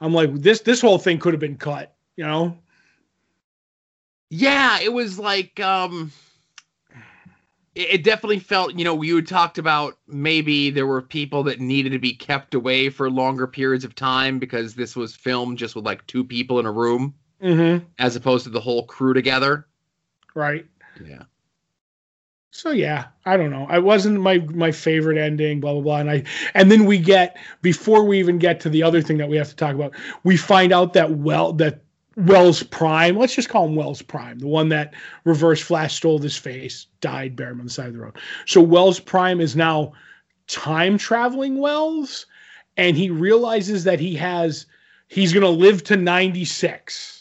I'm 0.00 0.12
like 0.12 0.32
this 0.34 0.60
this 0.60 0.80
whole 0.80 0.98
thing 0.98 1.18
could 1.18 1.32
have 1.32 1.40
been 1.40 1.56
cut, 1.56 1.94
you 2.16 2.24
know? 2.24 2.56
Yeah, 4.28 4.78
it 4.80 4.92
was 4.92 5.18
like 5.18 5.58
um 5.60 6.12
it, 7.74 7.94
it 7.94 8.04
definitely 8.04 8.38
felt, 8.38 8.74
you 8.74 8.84
know, 8.84 9.00
you 9.02 9.16
had 9.16 9.26
talked 9.26 9.58
about 9.58 9.98
maybe 10.06 10.70
there 10.70 10.86
were 10.86 11.02
people 11.02 11.42
that 11.44 11.60
needed 11.60 11.90
to 11.92 11.98
be 11.98 12.12
kept 12.12 12.54
away 12.54 12.90
for 12.90 13.10
longer 13.10 13.46
periods 13.46 13.84
of 13.84 13.94
time 13.94 14.38
because 14.38 14.74
this 14.74 14.94
was 14.94 15.16
filmed 15.16 15.58
just 15.58 15.74
with 15.74 15.84
like 15.84 16.06
two 16.06 16.22
people 16.22 16.60
in 16.60 16.66
a 16.66 16.72
room 16.72 17.14
Mm-hmm. 17.46 17.84
as 17.98 18.16
opposed 18.16 18.44
to 18.44 18.50
the 18.50 18.60
whole 18.60 18.84
crew 18.86 19.14
together. 19.14 19.66
Right. 20.34 20.66
Yeah. 21.04 21.22
So 22.50 22.70
yeah, 22.70 23.08
I 23.26 23.36
don't 23.36 23.50
know. 23.50 23.66
I 23.68 23.78
wasn't 23.78 24.18
my 24.20 24.38
my 24.38 24.72
favorite 24.72 25.18
ending, 25.18 25.60
blah 25.60 25.74
blah 25.74 25.82
blah. 25.82 25.98
And 25.98 26.10
I 26.10 26.24
and 26.54 26.72
then 26.72 26.86
we 26.86 26.98
get 26.98 27.36
before 27.60 28.04
we 28.04 28.18
even 28.18 28.38
get 28.38 28.60
to 28.60 28.70
the 28.70 28.82
other 28.82 29.02
thing 29.02 29.18
that 29.18 29.28
we 29.28 29.36
have 29.36 29.50
to 29.50 29.56
talk 29.56 29.74
about, 29.74 29.94
we 30.24 30.36
find 30.38 30.72
out 30.72 30.94
that 30.94 31.10
well 31.18 31.52
that 31.54 31.82
Wells 32.16 32.62
Prime, 32.62 33.18
let's 33.18 33.34
just 33.34 33.50
call 33.50 33.66
him 33.66 33.76
Wells 33.76 34.00
Prime, 34.00 34.38
the 34.38 34.46
one 34.46 34.70
that 34.70 34.94
Reverse 35.24 35.60
Flash 35.60 35.96
stole 35.96 36.18
his 36.18 36.36
face, 36.36 36.86
died 37.02 37.36
buried 37.36 37.52
him 37.52 37.60
on 37.60 37.66
the 37.66 37.72
side 37.72 37.88
of 37.88 37.92
the 37.92 38.00
road. 38.00 38.16
So 38.46 38.62
Wells 38.62 39.00
Prime 39.00 39.38
is 39.38 39.54
now 39.54 39.92
time 40.46 40.96
traveling 40.96 41.58
Wells, 41.58 42.24
and 42.78 42.96
he 42.96 43.10
realizes 43.10 43.84
that 43.84 44.00
he 44.00 44.14
has 44.14 44.64
he's 45.08 45.34
gonna 45.34 45.50
live 45.50 45.84
to 45.84 45.96
96. 45.96 47.15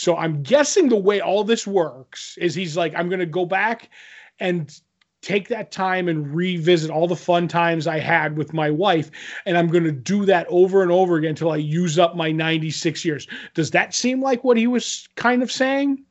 So 0.00 0.16
I'm 0.16 0.42
guessing 0.42 0.88
the 0.88 0.96
way 0.96 1.20
all 1.20 1.44
this 1.44 1.66
works 1.66 2.38
is 2.38 2.54
he's 2.54 2.74
like, 2.74 2.94
I'm 2.96 3.10
gonna 3.10 3.26
go 3.26 3.44
back 3.44 3.90
and 4.38 4.74
take 5.20 5.48
that 5.48 5.70
time 5.70 6.08
and 6.08 6.34
revisit 6.34 6.90
all 6.90 7.06
the 7.06 7.14
fun 7.14 7.46
times 7.48 7.86
I 7.86 7.98
had 7.98 8.38
with 8.38 8.54
my 8.54 8.70
wife. 8.70 9.10
And 9.44 9.58
I'm 9.58 9.68
going 9.68 9.84
to 9.84 9.92
do 9.92 10.24
that 10.24 10.46
over 10.48 10.82
and 10.82 10.90
over 10.90 11.16
again 11.16 11.28
until 11.30 11.50
I 11.52 11.56
use 11.56 11.98
up 11.98 12.16
my 12.16 12.32
96 12.32 13.04
years. 13.04 13.26
Does 13.52 13.70
that 13.72 13.94
seem 13.94 14.22
like 14.22 14.42
what 14.42 14.56
he 14.56 14.66
was 14.66 15.06
kind 15.16 15.42
of 15.42 15.52
saying? 15.52 16.02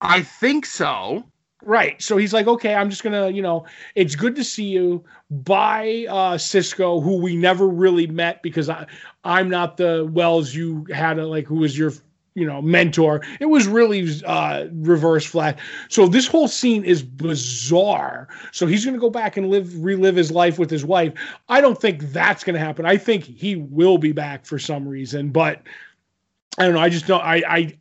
I 0.00 0.22
think 0.22 0.64
so. 0.64 1.30
Right. 1.64 2.00
So 2.02 2.16
he's 2.16 2.32
like, 2.32 2.48
okay, 2.48 2.74
I'm 2.74 2.90
just 2.90 3.04
gonna, 3.04 3.30
you 3.30 3.40
know, 3.40 3.64
it's 3.94 4.16
good 4.16 4.34
to 4.34 4.42
see 4.42 4.64
you. 4.64 5.04
Bye, 5.30 6.06
uh, 6.08 6.36
Cisco, 6.36 7.00
who 7.00 7.16
we 7.18 7.36
never 7.36 7.68
really 7.68 8.08
met 8.08 8.42
because 8.42 8.68
I, 8.68 8.86
I'm 9.22 9.48
not 9.48 9.76
the 9.76 10.08
Wells 10.12 10.54
you 10.54 10.84
had, 10.92 11.20
uh, 11.20 11.26
like, 11.26 11.46
who 11.46 11.56
was 11.56 11.78
your, 11.78 11.92
you 12.34 12.44
know, 12.46 12.60
mentor. 12.60 13.22
It 13.38 13.46
was 13.46 13.68
really 13.68 14.08
uh, 14.26 14.66
Reverse 14.72 15.24
Flash. 15.24 15.56
So 15.88 16.08
this 16.08 16.26
whole 16.26 16.48
scene 16.48 16.82
is 16.84 17.00
bizarre. 17.02 18.26
So 18.50 18.66
he's 18.66 18.84
gonna 18.84 18.98
go 18.98 19.10
back 19.10 19.36
and 19.36 19.48
live, 19.48 19.84
relive 19.84 20.16
his 20.16 20.32
life 20.32 20.58
with 20.58 20.70
his 20.70 20.84
wife. 20.84 21.12
I 21.48 21.60
don't 21.60 21.80
think 21.80 22.00
that's 22.12 22.42
gonna 22.42 22.58
happen. 22.58 22.84
I 22.86 22.96
think 22.96 23.22
he 23.22 23.54
will 23.54 23.98
be 23.98 24.10
back 24.10 24.46
for 24.46 24.58
some 24.58 24.88
reason, 24.88 25.30
but 25.30 25.62
I 26.58 26.64
don't 26.64 26.74
know. 26.74 26.80
I 26.80 26.88
just 26.88 27.06
don't. 27.06 27.22
I, 27.22 27.42
I 27.48 27.78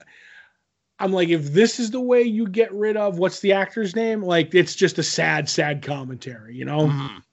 I'm 1.01 1.11
like, 1.11 1.29
if 1.29 1.51
this 1.51 1.79
is 1.79 1.89
the 1.89 1.99
way 1.99 2.21
you 2.21 2.47
get 2.47 2.71
rid 2.71 2.95
of 2.95 3.17
what's 3.17 3.39
the 3.39 3.51
actor's 3.53 3.95
name, 3.95 4.21
like 4.21 4.53
it's 4.53 4.75
just 4.75 4.99
a 4.99 5.03
sad, 5.03 5.49
sad 5.49 5.81
commentary, 5.81 6.55
you 6.55 6.63
know? 6.63 6.87
Mhm. 6.87 7.23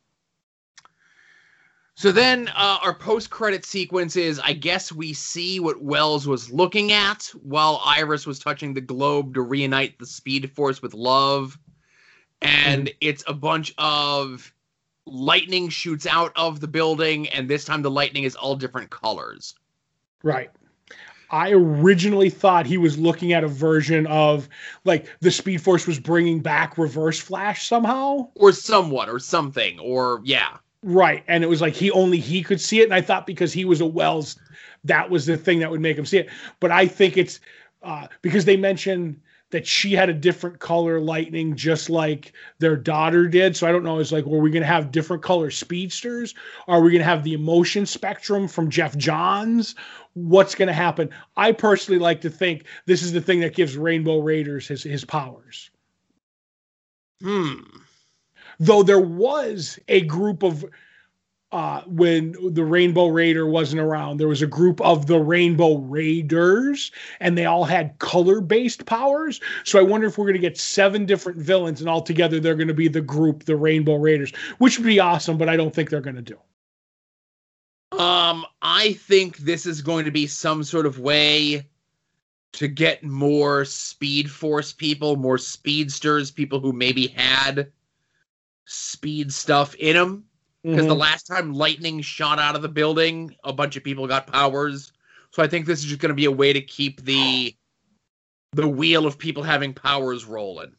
So 1.95 2.11
then 2.11 2.49
uh, 2.57 2.79
our 2.83 2.95
post-credit 2.95 3.67
sequence 3.67 4.17
is, 4.17 4.41
I 4.43 4.53
guess 4.53 4.91
we 4.91 5.13
see 5.13 5.61
what 5.61 5.83
Wells 5.83 6.27
was 6.27 6.51
looking 6.51 6.93
at 6.93 7.25
while 7.43 7.83
Iris 7.85 8.25
was 8.25 8.39
touching 8.39 8.73
the 8.73 8.81
globe 8.81 9.35
to 9.35 9.43
reunite 9.43 9.99
the 9.99 10.07
Speed 10.07 10.51
Force 10.53 10.81
with 10.81 10.95
love, 10.95 11.59
and 12.41 12.91
it's 13.01 13.25
a 13.27 13.35
bunch 13.35 13.75
of 13.79 14.55
lightning 15.07 15.69
shoots 15.69 16.07
out 16.07 16.33
of 16.37 16.61
the 16.61 16.69
building, 16.69 17.29
and 17.31 17.51
this 17.51 17.65
time 17.65 17.83
the 17.83 17.91
lightning 17.91 18.23
is 18.23 18.37
all 18.37 18.55
different 18.55 18.91
colors. 18.91 19.57
Right. 20.23 20.51
I 21.31 21.53
originally 21.53 22.31
thought 22.31 22.67
he 22.67 22.79
was 22.79 22.99
looking 22.99 23.33
at 23.33 23.45
a 23.45 23.49
version 23.49 24.07
of 24.07 24.49
like 24.85 25.09
the 25.21 25.31
Speed 25.31 25.61
Force 25.63 25.87
was 25.87 25.99
bringing 25.99 26.41
back 26.41 26.79
Reverse 26.79 27.19
Flash 27.19 27.67
somehow. 27.67 28.29
Or 28.35 28.53
somewhat, 28.53 29.09
or 29.09 29.19
something, 29.19 29.79
or 29.79 30.21
yeah. 30.25 30.57
Right. 30.83 31.25
And 31.27 31.43
it 31.43 31.49
was 31.49 31.61
like 31.61 31.75
he 31.75 31.91
only 31.91 32.19
he 32.19 32.43
could 32.43 32.61
see 32.61 32.81
it. 32.81 32.85
And 32.85 32.95
I 32.95 33.01
thought 33.01 33.27
because 33.27 33.53
he 33.53 33.65
was 33.65 33.81
a 33.81 33.87
Wells, 33.87 34.39
that 34.85 35.11
was 35.11 35.27
the 35.27 35.37
thing 35.37 35.59
that 35.59 35.71
would 35.71 35.81
make 35.81 35.99
him 35.99 36.07
see 36.07 36.19
it. 36.19 36.31
But 36.61 36.71
I 36.71 36.87
think 36.87 37.17
it's 37.17 37.41
uh, 37.83 38.07
because 38.23 38.45
they 38.45 38.57
mentioned 38.57 39.21
that 39.51 39.67
she 39.67 39.93
had 39.93 40.11
a 40.11 40.15
different 40.15 40.59
color 40.59 41.01
lightning 41.01 41.57
just 41.57 41.89
like 41.89 42.33
their 42.59 42.77
daughter 42.77 43.27
did. 43.27 43.57
So 43.57 43.67
I 43.67 43.73
don't 43.73 43.85
know. 43.85 43.99
It's 43.99 44.13
like, 44.13 44.27
were 44.27 44.41
we 44.41 44.51
going 44.51 44.63
to 44.63 44.67
have 44.67 44.93
different 44.93 45.23
color 45.23 45.51
speedsters? 45.51 46.35
Are 46.67 46.83
we 46.83 46.91
going 46.91 47.01
to 47.01 47.09
have 47.09 47.25
the 47.25 47.33
emotion 47.33 47.87
spectrum 47.87 48.47
from 48.47 48.69
Geoff 48.69 48.97
Johns? 48.99 49.75
What's 50.27 50.55
going 50.55 50.69
to 50.69 50.73
happen? 50.75 51.11
I 51.37 51.53
personally 51.53 52.01
like 52.01 52.21
to 52.23 52.31
think 52.31 52.65
this 52.87 53.03
is 53.03 53.13
the 53.13 53.21
thing 53.21 53.41
that 53.41 53.55
gives 53.55 53.77
Rainbow 53.77 54.19
Raiders 54.19 54.67
his, 54.67 54.83
his 54.83 55.05
powers. 55.05 55.71
Hmm. 57.23 57.55
though 58.61 58.85
there 58.85 59.01
was 59.01 59.79
a 59.89 60.03
group 60.03 60.45
of 60.45 60.65
uh 61.51 61.81
when 61.87 62.37
the 62.53 62.65
rainbow 62.65 63.09
raider 63.09 63.45
wasn't 63.47 63.81
around 63.81 64.19
there 64.19 64.29
was 64.29 64.43
a 64.43 64.47
group 64.47 64.81
of 64.83 65.07
the 65.07 65.19
rainbow 65.19 65.79
raiders 65.79 66.93
and 67.19 67.37
they 67.37 67.45
all 67.45 67.65
had 67.65 67.99
color 67.99 68.41
based 68.41 68.87
powers 68.87 69.41
so 69.65 69.81
i 69.81 69.83
wonder 69.83 70.07
if 70.07 70.17
we're 70.17 70.27
going 70.27 70.35
to 70.35 70.39
get 70.39 70.59
seven 70.59 71.07
different 71.07 71.41
villains 71.41 71.81
and 71.81 71.91
all 71.91 72.03
together 72.03 72.39
they're 72.39 72.55
going 72.55 72.69
to 72.69 72.75
be 72.75 72.87
the 72.87 73.01
group 73.01 73.45
the 73.45 73.57
rainbow 73.57 73.97
raiders 73.97 74.31
which 74.59 74.79
would 74.79 74.87
be 74.87 75.01
awesome 75.01 75.39
but 75.39 75.49
i 75.49 75.57
don't 75.57 75.75
think 75.75 75.91
they're 75.91 76.01
going 76.01 76.15
to 76.15 76.23
do 76.23 76.39
Um, 77.99 78.47
I 78.63 78.93
think 78.93 79.39
this 79.39 79.67
is 79.67 79.83
going 79.83 80.05
to 80.05 80.11
be 80.11 80.27
some 80.27 80.63
sort 80.63 80.87
of 80.87 81.01
way 81.01 81.67
to 82.53 82.69
get 82.69 83.03
more 83.05 83.65
Speed 83.65 84.31
Force 84.31 84.73
people, 84.73 85.17
more 85.17 85.37
speedsters, 85.37 86.31
people 86.31 86.61
who 86.61 86.73
maybe 86.73 87.09
had 87.09 87.73
speed 88.65 89.33
stuff 89.33 89.75
in 89.77 89.97
them. 89.97 90.25
because 90.65 90.87
the 90.87 90.95
Mhm. 90.95 90.99
last 90.99 91.23
time 91.23 91.55
lightning 91.55 92.01
shot 92.03 92.39
out 92.41 92.57
of 92.57 92.63
the 92.63 92.69
building, 92.69 93.35
a 93.45 93.53
bunch 93.53 93.77
of 93.77 93.85
people 93.85 94.07
got 94.09 94.27
powers. 94.27 94.93
So 95.31 95.41
I 95.43 95.47
think 95.47 95.67
this 95.67 95.79
is 95.79 95.85
just 95.87 96.01
going 96.01 96.11
to 96.11 96.15
be 96.17 96.25
a 96.25 96.33
way 96.33 96.53
to 96.53 96.61
keep 96.61 97.01
the 97.05 97.55
the 98.53 98.67
wheel 98.67 99.07
of 99.07 99.19
people 99.19 99.43
having 99.43 99.73
powers 99.73 100.25
rolling. 100.25 100.73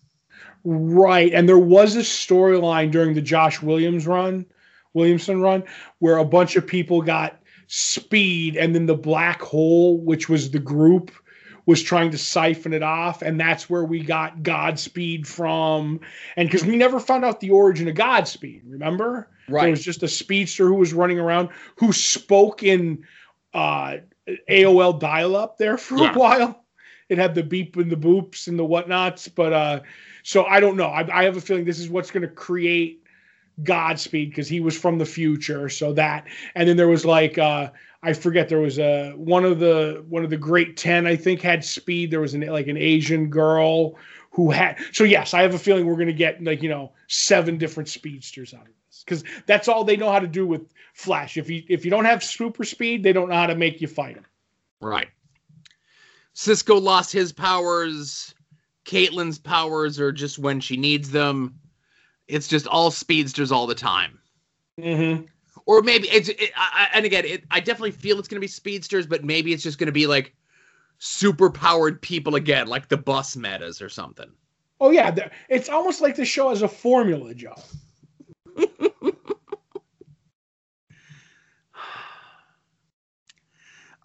Right. 0.66 1.32
And 1.34 1.48
there 1.48 1.58
was 1.58 1.96
a 1.96 2.00
storyline 2.00 2.91
during 2.91 3.14
the 3.14 3.22
Josh 3.22 3.62
Williams 3.62 4.06
run, 4.06 4.46
Williamson 4.94 5.41
run, 5.41 5.64
where 5.99 6.18
a 6.18 6.26
bunch 6.26 6.56
of 6.56 6.66
people 6.66 7.02
got 7.02 7.40
speed 7.68 8.56
and 8.57 8.74
then 8.74 8.86
the 8.86 8.95
black 8.95 9.41
hole, 9.41 9.99
which 9.99 10.28
was 10.30 10.52
the 10.52 10.60
group, 10.60 11.11
was 11.66 11.84
trying 11.84 12.10
to 12.11 12.18
siphon 12.18 12.74
it 12.74 12.82
off. 12.82 13.22
And 13.22 13.40
that's 13.40 13.70
where 13.70 13.84
we 13.86 14.03
got 14.03 14.41
Godspeed 14.41 15.28
from. 15.28 15.99
And 16.36 16.49
because 16.49 16.66
we 16.66 16.76
never 16.76 16.99
found 16.99 17.24
out 17.24 17.40
the 17.40 17.52
origin 17.52 17.88
of 17.88 17.95
Godspeed, 17.95 18.64
remember? 18.68 19.30
There 19.64 19.72
was 19.72 19.84
just 19.84 20.02
a 20.03 20.07
speedster 20.07 20.68
who 20.68 20.76
was 20.76 20.94
running 20.94 21.20
around 21.20 21.49
who 21.78 21.94
spoke 21.94 22.64
in 22.64 23.03
uh, 23.53 23.98
AOL 24.49 24.99
dial 24.99 25.36
up 25.36 25.57
there 25.57 25.78
for 25.78 25.98
Yeah. 25.98 26.14
a 26.14 26.18
while. 26.18 26.66
It 27.07 27.18
had 27.18 27.34
the 27.36 27.44
beep 27.44 27.76
and 27.78 27.91
the 27.91 27.95
boops 27.95 28.48
and 28.48 28.57
the 28.57 28.66
whatnots. 28.66 29.28
But 29.28 29.53
uh, 29.53 29.80
so 30.24 30.45
I 30.45 30.60
don't 30.60 30.78
know. 30.78 30.88
I, 30.88 31.22
I 31.22 31.24
have 31.26 31.38
a 31.38 31.41
feeling 31.41 31.66
this 31.66 31.80
is 31.80 31.90
what's 31.90 32.11
going 32.11 32.22
to 32.22 32.28
create 32.28 33.03
Godspeed 33.64 34.30
because 34.30 34.48
he 34.48 34.60
was 34.60 34.77
from 34.77 34.98
the 34.98 35.06
future. 35.06 35.69
So 35.69 35.94
that, 35.94 36.26
and 36.56 36.68
then 36.68 36.77
there 36.77 36.88
was 36.88 37.06
like, 37.06 37.38
uh, 37.38 37.72
I 38.02 38.14
forget 38.14 38.48
there 38.48 38.60
was 38.60 38.80
a 38.80 39.11
one 39.11 39.44
of 39.44 39.60
the 39.60 40.03
one 40.07 40.23
of 40.23 40.30
the 40.30 40.38
great 40.38 40.77
ten 40.77 41.06
I 41.06 41.15
think 41.15 41.41
had 41.41 41.64
speed. 41.64 42.11
There 42.11 42.22
was 42.22 42.34
an 42.34 42.41
like 42.41 42.68
an 42.68 42.77
Asian 42.77 43.30
girl 43.30 43.95
who 44.31 44.52
had. 44.52 44.77
So 44.94 45.03
yes, 45.03 45.34
I 45.34 45.41
have 45.41 45.53
a 45.53 45.60
feeling 45.60 45.86
we're 45.86 45.98
to 46.06 46.14
get 46.14 46.41
like 46.44 46.64
you 46.64 46.69
know 46.69 46.91
seven 47.07 47.57
different 47.57 47.90
speedsters 47.90 48.53
out 48.53 48.61
of 48.61 48.73
this 48.88 49.03
because 49.03 49.23
that's 49.45 49.68
all 49.68 49.84
they 49.84 49.98
know 49.98 50.11
how 50.11 50.19
to 50.19 50.27
do 50.27 50.48
with 50.48 50.61
Flash. 50.94 51.36
If 51.36 51.49
you 51.49 51.64
if 51.68 51.84
you 51.84 51.91
don't 51.91 52.06
have 52.06 52.23
super 52.23 52.64
speed, 52.64 53.03
they 53.03 53.11
don't 53.11 53.30
know 53.30 53.36
how 53.36 53.48
to 53.48 53.56
make 53.56 53.81
you 53.81 53.88
fight 53.88 54.15
him. 54.15 54.26
Right. 54.81 55.10
Cisco 56.34 56.80
lost 56.80 57.11
his 57.11 57.34
powers. 57.34 58.34
Caitlin's 58.86 59.38
powers 59.38 59.99
are 59.99 60.11
just 60.11 60.40
when 60.40 60.61
she 60.61 60.77
needs 60.77 61.11
them. 61.11 61.60
It's 62.30 62.47
just 62.47 62.68
all 62.68 62.91
speedsters 62.91 63.51
all 63.51 63.68
the 63.68 63.76
time. 63.76 64.19
Mm-hmm. 64.80 65.26
Or 65.65 65.81
maybe 65.81 66.07
it's 66.10 66.30
it, 66.30 66.51
I, 66.56 66.88
I- 66.93 66.97
and 66.97 67.06
again, 67.06 67.26
it, 67.26 67.43
I 67.51 67.60
definitely 67.60 67.91
feel 67.91 68.18
it's 68.19 68.27
going 68.27 68.38
to 68.38 68.41
be 68.41 68.47
speedsters, 68.47 69.06
but 69.07 69.23
maybe 69.23 69.51
it's 69.53 69.64
just 69.64 69.77
going 69.77 69.88
to 69.88 69.91
be 69.91 70.07
like 70.07 70.34
super 70.99 71.49
powered 71.49 72.01
people 72.01 72.35
again, 72.35 72.68
like 72.68 72.88
the 72.88 72.97
bus 72.97 73.35
metas 73.35 73.81
or 73.81 73.89
something. 73.89 74.30
Oh 74.80 74.91
yeah, 74.91 75.11
the- 75.11 75.30
it's 75.49 75.69
almost 75.69 76.01
like 76.01 76.15
the 76.15 76.26
show 76.26 76.49
has 76.49 76.61
a 76.61 76.68
formula, 76.68 77.34
Joe. 77.34 77.56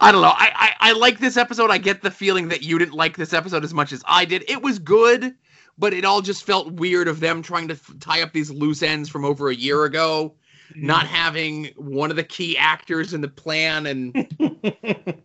I 0.01 0.13
don't 0.13 0.23
know. 0.23 0.29
I, 0.35 0.51
I 0.81 0.89
I 0.91 0.93
like 0.93 1.19
this 1.19 1.37
episode. 1.37 1.71
I 1.71 1.79
get 1.79 2.03
the 2.03 2.11
feeling 2.11 2.49
that 2.49 2.63
you 2.63 2.79
didn't 2.79 2.95
like 2.95 3.17
this 3.17 3.33
episode 3.33 3.65
as 3.65 3.73
much 3.73 3.93
as 3.93 4.03
I 4.07 4.25
did. 4.25 4.45
It 4.49 4.61
was 4.61 4.79
good, 4.79 5.35
but 5.79 5.93
it 5.93 6.05
all 6.05 6.21
just 6.21 6.45
felt 6.45 6.73
weird 6.73 7.09
of 7.09 7.21
them 7.21 7.43
trying 7.43 7.69
to 7.69 7.75
f- 7.75 7.93
tie 8.01 8.23
up 8.23 8.33
these 8.33 8.51
loose 8.51 8.83
ends 8.83 9.09
from 9.09 9.25
over 9.25 9.49
a 9.51 9.55
year 9.55 9.85
ago, 9.85 10.35
not 10.75 11.07
having 11.07 11.67
one 11.77 12.11
of 12.11 12.17
the 12.17 12.25
key 12.25 12.57
actors 12.59 13.13
in 13.15 13.21
the 13.21 13.29
plan, 13.29 13.87
and 13.87 14.15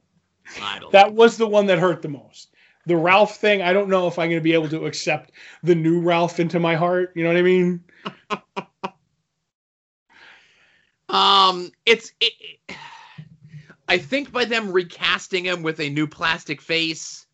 I 0.62 0.80
don't. 0.80 0.92
that 0.92 1.14
was 1.14 1.38
the 1.38 1.48
one 1.48 1.66
that 1.68 1.80
hurt 1.80 2.02
the 2.02 2.10
most. 2.10 2.54
The 2.86 2.96
Ralph 2.96 3.38
thing, 3.38 3.62
I 3.62 3.72
don't 3.74 3.90
know 3.90 4.08
if 4.08 4.18
I'm 4.18 4.30
going 4.30 4.40
to 4.40 4.44
be 4.44 4.54
able 4.54 4.70
to 4.70 4.86
accept 4.86 5.32
the 5.64 5.76
new 5.76 6.02
Ralph 6.02 6.40
into 6.40 6.60
my 6.60 6.76
heart. 6.76 7.12
You 7.16 7.24
know 7.24 7.30
what 7.30 7.38
I 7.38 7.42
mean? 7.44 7.84
Um, 11.10 11.72
it's 11.86 12.12
it, 12.20 12.34
it- 12.40 12.76
I 13.88 13.98
think 13.98 14.32
by 14.32 14.46
them 14.46 14.72
recasting 14.72 15.46
him 15.46 15.64
with 15.64 15.80
a 15.80 15.90
new 15.90 16.06
plastic 16.06 16.62
face, 16.62 17.26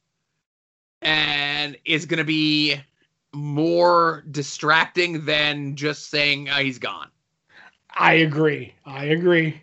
and 1.01 1.75
is 1.83 2.05
going 2.05 2.19
to 2.19 2.23
be 2.23 2.77
more 3.35 4.23
distracting 4.31 5.25
than 5.25 5.75
just 5.75 6.09
saying 6.09 6.49
uh, 6.49 6.57
he's 6.57 6.79
gone. 6.79 7.09
I 7.97 8.13
agree. 8.13 8.73
I 8.85 9.05
agree. 9.05 9.61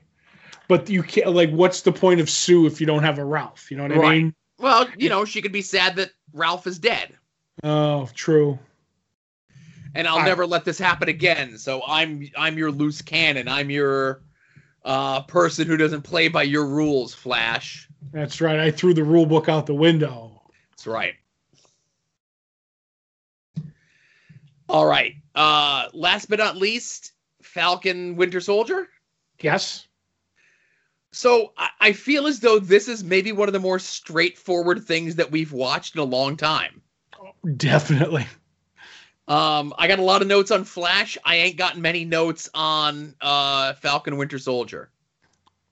But 0.69 0.89
you 0.89 1.03
can't 1.03 1.32
like 1.35 1.51
what's 1.51 1.82
the 1.82 1.93
point 1.93 2.20
of 2.20 2.31
Sue 2.31 2.66
if 2.66 2.81
you 2.81 2.86
don't 2.86 3.03
have 3.03 3.19
a 3.19 3.24
Ralph? 3.24 3.70
You 3.70 3.77
know 3.77 3.82
what 3.85 3.93
I 3.93 4.12
mean? 4.12 4.35
Well, 4.59 4.86
you 4.97 5.09
know, 5.09 5.24
she 5.24 5.43
could 5.43 5.53
be 5.53 5.62
sad 5.62 5.97
that 5.97 6.11
Ralph 6.32 6.66
is 6.66 6.78
dead, 6.78 7.15
Oh, 7.65 8.09
true. 8.15 8.59
and 9.94 10.07
I'll 10.09 10.19
I- 10.19 10.24
never 10.27 10.47
let 10.47 10.65
this 10.65 10.78
happen 10.78 11.09
again. 11.09 11.59
So 11.59 11.82
I'm 11.86 12.27
I'm 12.39 12.57
your 12.57 12.70
loose 12.70 13.03
cannon. 13.03 13.49
I'm 13.49 13.70
your 13.70 14.23
uh, 14.85 15.23
person 15.23 15.66
who 15.66 15.77
doesn't 15.77 16.03
play 16.03 16.28
by 16.28 16.43
your 16.44 16.66
rules, 16.66 17.12
Flash. 17.12 17.89
That's 18.12 18.40
right. 18.40 18.59
I 18.61 18.70
threw 18.70 18.94
the 18.94 19.05
rule 19.05 19.27
book 19.27 19.49
out 19.49 19.66
the 19.66 19.74
window. 19.74 20.43
That's 20.70 20.86
right. 20.86 21.15
All 24.73 24.86
right. 24.86 25.15
Uh, 25.35 25.89
last 25.93 26.31
but 26.31 26.39
not 26.39 26.57
least, 26.57 27.12
Falcon 27.43 28.16
Winter 28.16 28.40
Soldier. 28.40 28.89
Yes. 29.39 29.86
So 31.12 31.53
I, 31.59 31.69
I 31.78 31.93
feel 31.93 32.27
as 32.27 32.40
though 32.40 32.59
this 32.59 32.89
is 32.89 33.05
maybe 33.05 33.32
one 33.32 33.51
of 33.51 33.53
the 33.53 33.61
more 33.61 33.78
straightforward 33.78 34.82
things 34.82 35.15
that 35.16 35.31
we've 35.31 35.53
watched 35.53 35.94
in 35.94 36.01
a 36.01 36.05
long 36.05 36.39
time. 36.39 36.81
Definitely. 37.59 38.27
Um, 39.28 39.74
I 39.77 39.89
got 39.89 39.99
a 39.99 40.03
lot 40.03 40.23
of 40.23 40.28
notes 40.28 40.51
on 40.51 40.65
Flash. 40.65 41.19
I 41.23 41.36
ain't 41.36 41.59
gotten 41.59 41.82
many 41.82 42.07
notes 42.07 42.49
on 42.55 43.15
uh, 43.20 43.74
Falcon 43.74 44.16
Winter 44.16 44.39
Soldier. 44.39 44.90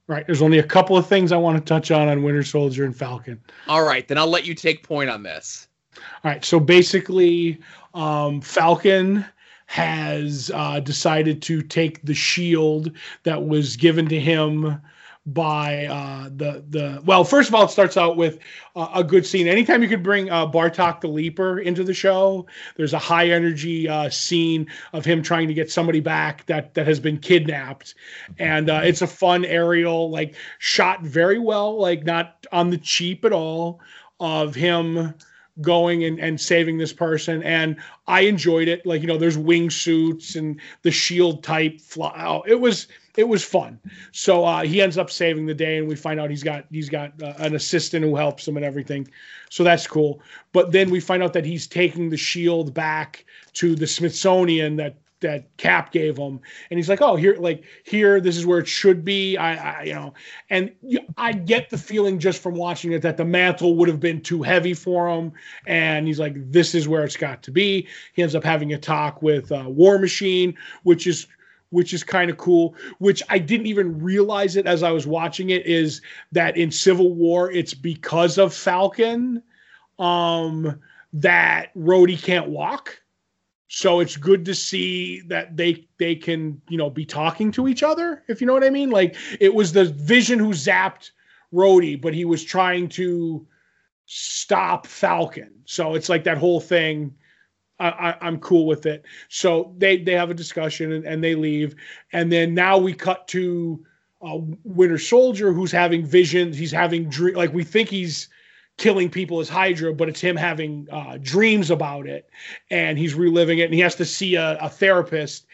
Right. 0.08 0.26
There's 0.26 0.42
only 0.42 0.58
a 0.58 0.62
couple 0.62 0.96
of 0.96 1.06
things 1.06 1.32
I 1.32 1.38
want 1.38 1.56
to 1.56 1.64
touch 1.64 1.90
on 1.90 2.08
on 2.08 2.22
Winter 2.22 2.42
Soldier 2.42 2.84
and 2.84 2.94
Falcon. 2.94 3.40
All 3.66 3.82
right, 3.82 4.06
then 4.06 4.18
I'll 4.18 4.26
let 4.26 4.44
you 4.44 4.54
take 4.54 4.82
point 4.82 5.08
on 5.08 5.22
this. 5.22 5.68
All 5.96 6.30
right. 6.30 6.44
So 6.44 6.60
basically, 6.60 7.60
um, 7.94 8.40
Falcon 8.40 9.24
has 9.66 10.50
uh, 10.52 10.80
decided 10.80 11.40
to 11.42 11.62
take 11.62 12.02
the 12.02 12.14
shield 12.14 12.90
that 13.22 13.46
was 13.46 13.76
given 13.76 14.08
to 14.08 14.18
him 14.18 14.80
by 15.26 15.86
uh, 15.86 16.28
the 16.34 16.64
the. 16.70 17.00
Well, 17.04 17.24
first 17.24 17.48
of 17.48 17.54
all, 17.54 17.64
it 17.64 17.70
starts 17.70 17.96
out 17.96 18.16
with 18.16 18.38
uh, 18.74 18.88
a 18.94 19.04
good 19.04 19.26
scene. 19.26 19.46
Anytime 19.46 19.82
you 19.82 19.88
could 19.88 20.02
bring 20.02 20.30
uh, 20.30 20.46
Batroc 20.46 21.00
the 21.00 21.08
Leaper 21.08 21.60
into 21.60 21.84
the 21.84 21.94
show, 21.94 22.46
there's 22.76 22.94
a 22.94 22.98
high 22.98 23.28
energy 23.28 23.88
uh, 23.88 24.08
scene 24.08 24.66
of 24.92 25.04
him 25.04 25.22
trying 25.22 25.46
to 25.46 25.54
get 25.54 25.70
somebody 25.70 26.00
back 26.00 26.46
that 26.46 26.74
that 26.74 26.86
has 26.86 26.98
been 26.98 27.18
kidnapped, 27.18 27.94
and 28.38 28.70
uh, 28.70 28.80
it's 28.82 29.02
a 29.02 29.06
fun 29.06 29.44
aerial, 29.44 30.10
like 30.10 30.34
shot 30.58 31.02
very 31.02 31.38
well, 31.38 31.78
like 31.78 32.04
not 32.04 32.44
on 32.50 32.70
the 32.70 32.78
cheap 32.78 33.24
at 33.24 33.32
all, 33.32 33.80
of 34.18 34.54
him 34.54 35.14
going 35.60 36.04
and, 36.04 36.18
and 36.18 36.40
saving 36.40 36.78
this 36.78 36.92
person. 36.92 37.42
And 37.42 37.76
i 38.06 38.20
enjoyed 38.20 38.68
it. 38.68 38.84
Like 38.86 39.02
you 39.02 39.06
know 39.06 39.18
there's 39.18 39.36
wingsuits 39.38 40.36
and 40.36 40.60
the 40.82 40.90
shield 40.90 41.42
type 41.42 41.80
fly. 41.80 42.24
Oh, 42.26 42.42
it 42.46 42.60
was 42.60 42.88
it 43.16 43.28
was 43.28 43.44
fun. 43.44 43.78
So 44.12 44.44
uh, 44.44 44.62
he 44.62 44.80
ends 44.80 44.96
up 44.96 45.10
saving 45.10 45.46
the 45.46 45.54
day 45.54 45.78
and 45.78 45.88
we 45.88 45.96
find 45.96 46.20
out 46.20 46.30
he's 46.30 46.42
got 46.42 46.64
he's 46.70 46.88
got 46.88 47.20
uh, 47.22 47.34
an 47.38 47.54
assistant 47.54 48.04
who 48.04 48.16
helps 48.16 48.46
him 48.46 48.56
and 48.56 48.64
everything. 48.64 49.08
So 49.50 49.64
that's 49.64 49.86
cool. 49.86 50.20
But 50.52 50.72
then 50.72 50.90
we 50.90 51.00
find 51.00 51.22
out 51.22 51.32
that 51.32 51.44
he's 51.44 51.66
taking 51.66 52.10
the 52.10 52.16
shield 52.16 52.72
back 52.72 53.24
to 53.54 53.74
the 53.74 53.86
smithsonian 53.86 54.76
that 54.76 54.96
that 55.20 55.56
cap 55.56 55.92
gave 55.92 56.16
him. 56.16 56.40
And 56.70 56.78
he's 56.78 56.88
like 56.88 57.00
oh 57.00 57.16
here 57.16 57.36
like 57.38 57.64
here 57.84 58.20
this 58.20 58.36
is 58.36 58.46
where 58.46 58.58
it 58.58 58.68
should 58.68 59.04
be. 59.04 59.36
I, 59.36 59.80
I 59.80 59.82
you 59.84 59.94
know. 59.94 60.14
And 60.50 60.72
you, 60.82 61.00
i 61.16 61.32
get 61.32 61.70
the 61.70 61.78
feeling 61.78 62.18
just 62.18 62.42
from 62.42 62.54
watching 62.54 62.92
it 62.92 63.02
that 63.02 63.16
the 63.16 63.24
mantle 63.24 63.76
would 63.76 63.88
have 63.88 64.00
been 64.00 64.20
too 64.20 64.42
heavy 64.42 64.74
for 64.74 65.08
him. 65.08 65.32
And 65.66 66.06
he's 66.06 66.20
like 66.20 66.34
this 66.50 66.74
is 66.74 66.88
where 66.88 67.04
it's 67.04 67.16
got 67.16 67.42
to 67.44 67.50
be. 67.50 67.86
He 68.12 68.22
ends 68.22 68.34
up 68.34 68.44
having 68.44 68.72
a 68.72 68.78
talk 68.78 69.22
with 69.22 69.52
uh, 69.52 69.64
war 69.66 69.98
machine 69.98 70.54
which 70.82 71.06
is 71.06 71.26
which 71.70 71.94
is 71.94 72.02
kind 72.02 72.30
of 72.30 72.36
cool 72.36 72.74
which 72.98 73.22
i 73.28 73.38
didn't 73.38 73.66
even 73.66 74.00
realize 74.00 74.56
it 74.56 74.66
as 74.66 74.82
i 74.82 74.90
was 74.90 75.06
watching 75.06 75.50
it 75.50 75.64
is 75.66 76.00
that 76.32 76.56
in 76.56 76.70
civil 76.70 77.14
war 77.14 77.50
it's 77.50 77.74
because 77.74 78.38
of 78.38 78.52
falcon 78.52 79.42
um 79.98 80.80
that 81.12 81.74
Rhodey 81.74 82.20
can't 82.20 82.48
walk 82.48 83.00
so 83.72 84.00
it's 84.00 84.16
good 84.16 84.44
to 84.44 84.52
see 84.52 85.20
that 85.20 85.56
they 85.56 85.86
they 85.96 86.16
can 86.16 86.60
you 86.68 86.76
know 86.76 86.90
be 86.90 87.04
talking 87.04 87.52
to 87.52 87.68
each 87.68 87.84
other 87.84 88.24
if 88.26 88.40
you 88.40 88.46
know 88.46 88.52
what 88.52 88.64
i 88.64 88.70
mean? 88.70 88.90
Like 88.90 89.14
it 89.38 89.54
was 89.54 89.72
the 89.72 89.84
vision 89.84 90.40
who 90.40 90.48
zapped 90.48 91.12
Rhodey, 91.54 92.00
but 92.00 92.12
he 92.12 92.24
was 92.24 92.42
trying 92.42 92.88
to 92.90 93.46
stop 94.06 94.88
falcon. 94.88 95.52
So 95.66 95.94
it's 95.94 96.08
like 96.08 96.24
that 96.24 96.36
whole 96.36 96.60
thing 96.60 97.14
I, 97.78 98.16
i'm 98.20 98.40
cool 98.40 98.66
with 98.66 98.86
it. 98.86 99.04
So 99.28 99.72
they 99.78 99.98
they 99.98 100.14
have 100.14 100.30
a 100.30 100.34
discussion 100.34 100.90
and, 100.90 101.04
and 101.04 101.22
they 101.22 101.36
leave. 101.36 101.76
And 102.12 102.30
then 102.30 102.54
now 102.54 102.76
we 102.76 102.92
cut 102.92 103.28
to 103.28 103.86
uh, 104.20 104.38
winter 104.64 104.98
soldier 104.98 105.52
who's 105.52 105.70
having 105.70 106.04
visions. 106.04 106.58
He's 106.58 106.72
having 106.72 107.08
dream 107.08 107.36
like 107.36 107.54
we 107.54 107.62
think 107.62 107.88
he's 107.88 108.28
killing 108.80 109.10
people 109.10 109.40
as 109.40 109.48
Hydra, 109.50 109.92
but 109.92 110.08
it's 110.08 110.22
him 110.22 110.36
having 110.36 110.88
uh, 110.90 111.18
dreams 111.20 111.70
about 111.70 112.06
it, 112.06 112.30
and 112.70 112.98
he's 112.98 113.14
reliving 113.14 113.58
it, 113.58 113.64
and 113.64 113.74
he 113.74 113.80
has 113.80 113.94
to 113.96 114.06
see 114.06 114.36
a, 114.36 114.56
a 114.58 114.70
therapist, 114.70 115.46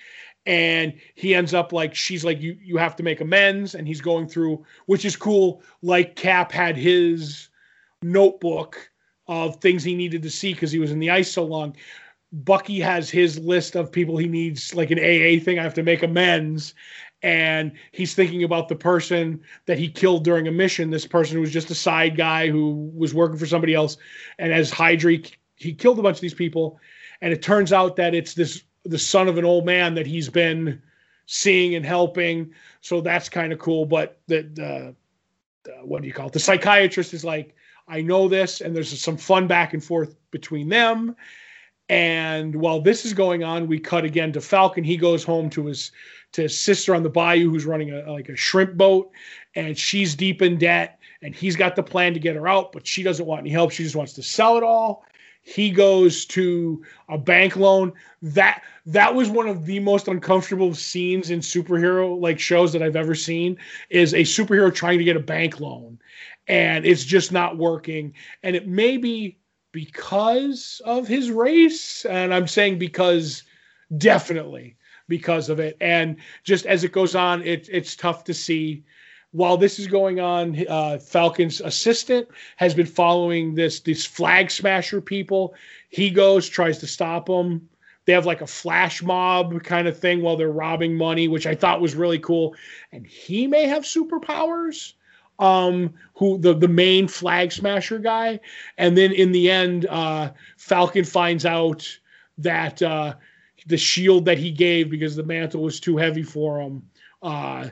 and 0.46 0.94
he 1.16 1.34
ends 1.34 1.52
up 1.52 1.72
like 1.72 1.92
she's 1.92 2.24
like 2.24 2.40
you 2.40 2.56
you 2.62 2.76
have 2.76 2.94
to 2.96 3.02
make 3.02 3.20
amends. 3.20 3.74
And 3.74 3.86
he's 3.86 4.00
going 4.00 4.28
through 4.28 4.64
which 4.86 5.04
is 5.04 5.16
cool 5.16 5.60
like 5.82 6.14
cap 6.14 6.52
had 6.52 6.76
his 6.76 7.48
notebook 8.00 8.90
of 9.26 9.56
things 9.56 9.82
he 9.82 9.96
needed 9.96 10.22
to 10.22 10.30
see 10.30 10.54
because 10.54 10.70
he 10.70 10.78
was 10.78 10.92
in 10.92 11.00
the 11.00 11.10
ice 11.10 11.32
so 11.32 11.44
long. 11.44 11.74
Bucky 12.32 12.78
has 12.78 13.10
his 13.10 13.40
list 13.40 13.74
of 13.74 13.90
people 13.90 14.16
he 14.16 14.28
needs 14.28 14.72
like 14.72 14.92
an 14.92 14.98
aa 14.98 15.42
thing 15.42 15.58
i 15.58 15.62
have 15.62 15.74
to 15.74 15.82
make 15.82 16.02
amends 16.02 16.74
and 17.26 17.72
he's 17.92 18.14
thinking 18.14 18.44
about 18.44 18.68
the 18.68 18.76
person 18.76 19.40
that 19.66 19.78
he 19.78 19.88
killed 19.88 20.24
during 20.24 20.46
a 20.46 20.52
mission 20.52 20.90
this 20.90 21.06
person 21.06 21.34
who 21.34 21.40
was 21.40 21.52
just 21.52 21.70
a 21.70 21.74
side 21.74 22.16
guy 22.16 22.48
who 22.48 22.90
was 22.94 23.12
working 23.12 23.36
for 23.36 23.46
somebody 23.46 23.74
else 23.74 23.96
and 24.38 24.52
as 24.52 24.70
hydra 24.70 25.18
he 25.56 25.72
killed 25.72 25.98
a 25.98 26.02
bunch 26.02 26.16
of 26.16 26.20
these 26.20 26.34
people 26.34 26.78
and 27.20 27.32
it 27.32 27.42
turns 27.42 27.72
out 27.72 27.96
that 27.96 28.14
it's 28.14 28.34
this 28.34 28.62
the 28.84 28.98
son 28.98 29.28
of 29.28 29.38
an 29.38 29.44
old 29.44 29.66
man 29.66 29.94
that 29.94 30.06
he's 30.06 30.28
been 30.28 30.80
seeing 31.26 31.74
and 31.74 31.84
helping. 31.84 32.52
So 32.80 33.00
that's 33.00 33.28
kind 33.28 33.52
of 33.52 33.58
cool. 33.58 33.84
But 33.84 34.20
the, 34.26 34.94
the, 35.64 35.74
what 35.82 36.02
do 36.02 36.08
you 36.08 36.14
call 36.14 36.28
it? 36.28 36.32
The 36.32 36.40
psychiatrist 36.40 37.12
is 37.12 37.24
like, 37.24 37.54
I 37.88 38.02
know 38.02 38.28
this, 38.28 38.60
and 38.60 38.74
there's 38.74 39.00
some 39.00 39.16
fun 39.16 39.46
back 39.46 39.74
and 39.74 39.82
forth 39.82 40.16
between 40.30 40.68
them. 40.68 41.14
And 41.88 42.56
while 42.56 42.80
this 42.80 43.04
is 43.04 43.14
going 43.14 43.44
on, 43.44 43.68
we 43.68 43.78
cut 43.78 44.04
again 44.04 44.32
to 44.32 44.40
Falcon. 44.40 44.82
He 44.82 44.96
goes 44.96 45.22
home 45.22 45.48
to 45.50 45.66
his 45.66 45.92
to 46.32 46.42
his 46.42 46.58
sister 46.58 46.94
on 46.94 47.02
the 47.02 47.10
bayou, 47.10 47.50
who's 47.50 47.64
running 47.64 47.92
a 47.92 48.10
like 48.10 48.28
a 48.28 48.36
shrimp 48.36 48.76
boat, 48.76 49.10
and 49.54 49.78
she's 49.78 50.14
deep 50.14 50.42
in 50.42 50.58
debt. 50.58 50.98
And 51.22 51.34
he's 51.34 51.56
got 51.56 51.76
the 51.76 51.82
plan 51.82 52.12
to 52.14 52.20
get 52.20 52.36
her 52.36 52.46
out, 52.46 52.72
but 52.72 52.86
she 52.86 53.02
doesn't 53.02 53.24
want 53.24 53.40
any 53.40 53.50
help. 53.50 53.70
She 53.70 53.82
just 53.82 53.96
wants 53.96 54.12
to 54.14 54.22
sell 54.22 54.56
it 54.56 54.62
all 54.62 55.04
he 55.46 55.70
goes 55.70 56.24
to 56.24 56.82
a 57.08 57.16
bank 57.16 57.54
loan 57.54 57.92
that 58.20 58.62
that 58.84 59.14
was 59.14 59.30
one 59.30 59.46
of 59.46 59.64
the 59.64 59.78
most 59.78 60.08
uncomfortable 60.08 60.74
scenes 60.74 61.30
in 61.30 61.38
superhero 61.38 62.20
like 62.20 62.40
shows 62.40 62.72
that 62.72 62.82
i've 62.82 62.96
ever 62.96 63.14
seen 63.14 63.56
is 63.88 64.12
a 64.12 64.22
superhero 64.22 64.74
trying 64.74 64.98
to 64.98 65.04
get 65.04 65.16
a 65.16 65.20
bank 65.20 65.60
loan 65.60 65.96
and 66.48 66.84
it's 66.84 67.04
just 67.04 67.30
not 67.30 67.56
working 67.56 68.12
and 68.42 68.56
it 68.56 68.66
may 68.66 68.96
be 68.96 69.38
because 69.76 70.80
of 70.86 71.06
his 71.06 71.30
race 71.30 72.06
and 72.06 72.32
i'm 72.32 72.48
saying 72.48 72.78
because 72.78 73.42
definitely 73.98 74.74
because 75.06 75.50
of 75.50 75.60
it 75.60 75.76
and 75.82 76.16
just 76.44 76.64
as 76.64 76.82
it 76.82 76.92
goes 76.92 77.14
on 77.14 77.42
it, 77.42 77.68
it's 77.70 77.94
tough 77.94 78.24
to 78.24 78.32
see 78.32 78.82
while 79.32 79.58
this 79.58 79.78
is 79.78 79.86
going 79.86 80.18
on, 80.18 80.64
uh, 80.66 80.96
Falcon's 80.96 81.60
assistant 81.60 82.26
has 82.56 82.72
been 82.72 82.86
following 82.86 83.54
this 83.54 83.80
these 83.80 84.06
flag 84.06 84.50
smasher 84.50 85.02
people. 85.02 85.54
He 85.90 86.08
goes, 86.08 86.48
tries 86.48 86.78
to 86.78 86.86
stop 86.86 87.26
them. 87.26 87.68
They 88.06 88.14
have 88.14 88.24
like 88.24 88.40
a 88.40 88.46
flash 88.46 89.02
mob 89.02 89.62
kind 89.62 89.88
of 89.88 89.98
thing 89.98 90.22
while 90.22 90.38
they're 90.38 90.50
robbing 90.50 90.96
money, 90.96 91.28
which 91.28 91.46
I 91.46 91.54
thought 91.54 91.82
was 91.82 91.94
really 91.94 92.18
cool. 92.18 92.54
And 92.92 93.06
he 93.06 93.46
may 93.46 93.66
have 93.66 93.82
superpowers. 93.82 94.94
Um, 95.38 95.92
who 96.14 96.38
the 96.38 96.54
the 96.54 96.68
main 96.68 97.08
flag 97.08 97.52
smasher 97.52 97.98
guy, 97.98 98.40
and 98.78 98.96
then 98.96 99.12
in 99.12 99.32
the 99.32 99.50
end, 99.50 99.84
uh, 99.86 100.30
Falcon 100.56 101.04
finds 101.04 101.44
out 101.44 101.86
that 102.38 102.80
uh, 102.80 103.14
the 103.66 103.76
shield 103.76 104.24
that 104.24 104.38
he 104.38 104.50
gave 104.50 104.90
because 104.90 105.16
the 105.16 105.22
mantle 105.22 105.62
was 105.62 105.80
too 105.80 105.96
heavy 105.96 106.22
for 106.22 106.60
him. 106.60 106.82
Uh, 107.22 107.68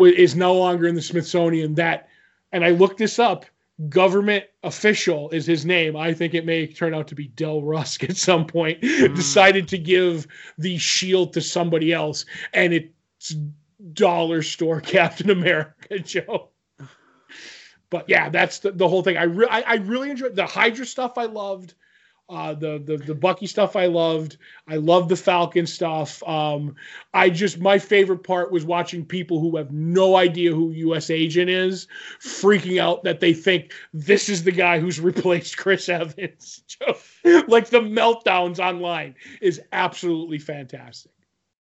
is 0.00 0.34
no 0.34 0.54
longer 0.54 0.86
in 0.86 0.94
the 0.94 1.02
Smithsonian. 1.02 1.74
That, 1.74 2.08
and 2.52 2.64
I 2.64 2.70
looked 2.70 2.98
this 2.98 3.18
up. 3.18 3.46
Government 3.88 4.44
official 4.62 5.30
is 5.30 5.46
his 5.46 5.64
name. 5.64 5.96
I 5.96 6.12
think 6.12 6.34
it 6.34 6.46
may 6.46 6.66
turn 6.66 6.94
out 6.94 7.08
to 7.08 7.14
be 7.14 7.28
Dell 7.28 7.62
Rusk 7.62 8.04
at 8.04 8.16
some 8.16 8.46
point. 8.46 8.80
Mm. 8.80 9.14
Decided 9.14 9.68
to 9.68 9.78
give 9.78 10.26
the 10.58 10.78
shield 10.78 11.32
to 11.32 11.40
somebody 11.40 11.92
else, 11.92 12.24
and 12.52 12.72
it's 12.72 13.34
dollar 13.92 14.42
store 14.42 14.80
Captain 14.82 15.30
America, 15.30 15.98
Joe. 16.04 16.50
But 17.92 18.08
yeah, 18.08 18.30
that's 18.30 18.60
the, 18.60 18.72
the 18.72 18.88
whole 18.88 19.02
thing. 19.02 19.18
I, 19.18 19.24
I, 19.24 19.60
I 19.60 19.74
really 19.74 20.10
enjoyed 20.10 20.34
the 20.34 20.46
Hydra 20.46 20.86
stuff. 20.86 21.18
I 21.18 21.26
loved. 21.26 21.74
Uh, 22.28 22.54
the, 22.54 22.78
the 22.78 22.96
the 22.96 23.14
Bucky 23.14 23.46
stuff 23.46 23.76
I 23.76 23.86
loved. 23.86 24.38
I 24.66 24.76
love 24.76 25.10
the 25.10 25.16
Falcon 25.16 25.66
stuff. 25.66 26.22
Um, 26.22 26.74
I 27.12 27.28
just 27.28 27.58
my 27.58 27.78
favorite 27.78 28.22
part 28.22 28.50
was 28.50 28.64
watching 28.64 29.04
people 29.04 29.38
who 29.38 29.56
have 29.58 29.70
no 29.70 30.16
idea 30.16 30.54
who 30.54 30.70
U.S. 30.70 31.10
Agent 31.10 31.50
is 31.50 31.88
freaking 32.24 32.80
out 32.80 33.04
that 33.04 33.20
they 33.20 33.34
think 33.34 33.74
this 33.92 34.30
is 34.30 34.44
the 34.44 34.52
guy 34.52 34.80
who's 34.80 34.98
replaced 35.10 35.58
Chris 35.58 35.90
Evans. 35.90 36.62
like 37.48 37.68
the 37.68 37.80
meltdowns 37.80 38.58
online 38.58 39.14
is 39.42 39.60
absolutely 39.72 40.38
fantastic. 40.38 41.12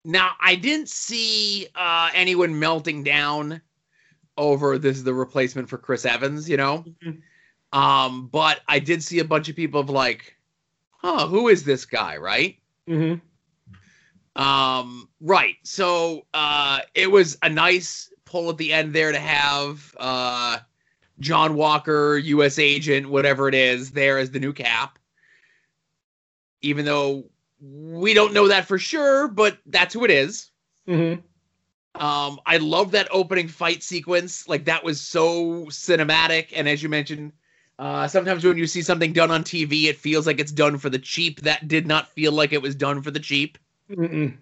Now 0.05 0.33
I 0.43 0.57
didn't 0.57 0.91
see 0.91 1.69
uh, 1.75 2.11
anyone 2.13 2.59
melting 2.59 3.05
down 3.05 3.63
over 4.41 4.79
this 4.79 4.97
is 4.97 5.05
the 5.05 5.15
replacement 5.15 5.69
for 5.69 5.79
Chris 5.79 6.05
Evans. 6.05 6.49
You 6.49 6.57
know. 6.57 6.85
Mm-hmm. 7.05 7.79
Um, 7.79 8.27
but 8.27 8.61
I 8.67 8.79
did 8.81 9.03
see 9.03 9.21
a 9.21 9.25
bunch 9.25 9.49
of 9.49 9.57
people 9.57 9.81
of 9.81 9.91
like, 9.91 10.37
huh, 10.91 11.29
who 11.29 11.49
is 11.49 11.65
this 11.65 11.85
guy, 11.85 12.17
right? 12.17 12.59
Mm-hmm. 12.89 13.21
Um, 14.41 15.09
right. 15.21 15.57
So 15.63 16.27
uh, 16.35 16.81
it 16.95 17.11
was 17.11 17.39
a 17.43 17.49
nice 17.49 18.13
pull 18.25 18.51
at 18.51 18.59
the 18.59 18.73
end 18.73 18.95
there 18.95 19.13
to 19.13 19.19
have 19.19 19.95
uh, 19.99 20.59
John 21.21 21.55
Walker, 21.55 22.19
U.S. 22.19 22.59
agent, 22.59 23.09
whatever 23.09 23.49
it 23.49 23.55
is, 23.55 23.91
there 23.91 24.19
as 24.19 24.31
the 24.31 24.41
new 24.41 24.53
cap. 24.53 24.99
Even 26.63 26.85
though 26.85 27.25
we 27.61 28.15
don't 28.15 28.35
know 28.35 28.49
that 28.49 28.67
for 28.67 28.79
sure, 28.79 29.29
but 29.29 29.59
that's 29.67 29.95
who 29.95 30.05
it 30.05 30.11
is. 30.11 30.51
Mm-hmm. 30.89 31.21
Um, 31.97 32.41
I 32.47 32.59
love 32.59 32.93
that 32.93 33.09
opening 33.11 33.49
fight 33.49 33.83
sequence. 33.83 34.49
Like 34.49 34.65
that 34.67 34.85
was 34.85 35.01
so 35.01 35.67
cinematic, 35.67 36.49
and 36.55 36.69
as 36.69 36.83
you 36.83 36.89
mentioned, 36.89 37.33
uh, 37.79 38.07
sometimes 38.07 38.45
when 38.45 38.59
you 38.59 38.67
see 38.67 38.83
something 38.83 39.13
done 39.13 39.31
on 39.31 39.43
TV, 39.43 39.85
it 39.85 39.97
feels 39.97 40.27
like 40.27 40.39
it's 40.39 40.53
done 40.53 40.79
for 40.79 40.91
the 40.91 40.99
cheap. 40.99 41.41
That 41.41 41.67
did 41.67 41.87
not 41.87 42.09
feel 42.11 42.31
like 42.31 42.53
it 42.53 42.61
was 42.61 42.75
done 42.75 43.03
for 43.03 43.11
the 43.11 43.19
cheap. 43.19 43.57
Mm-mm. 43.91 44.37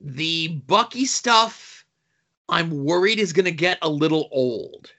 The 0.00 0.48
Bucky 0.48 1.04
stuff, 1.04 1.84
I'm 2.48 2.84
worried 2.84 3.18
is 3.18 3.34
going 3.34 3.44
to 3.44 3.50
get 3.50 3.78
a 3.82 3.88
little 3.90 4.28
old. 4.32 4.90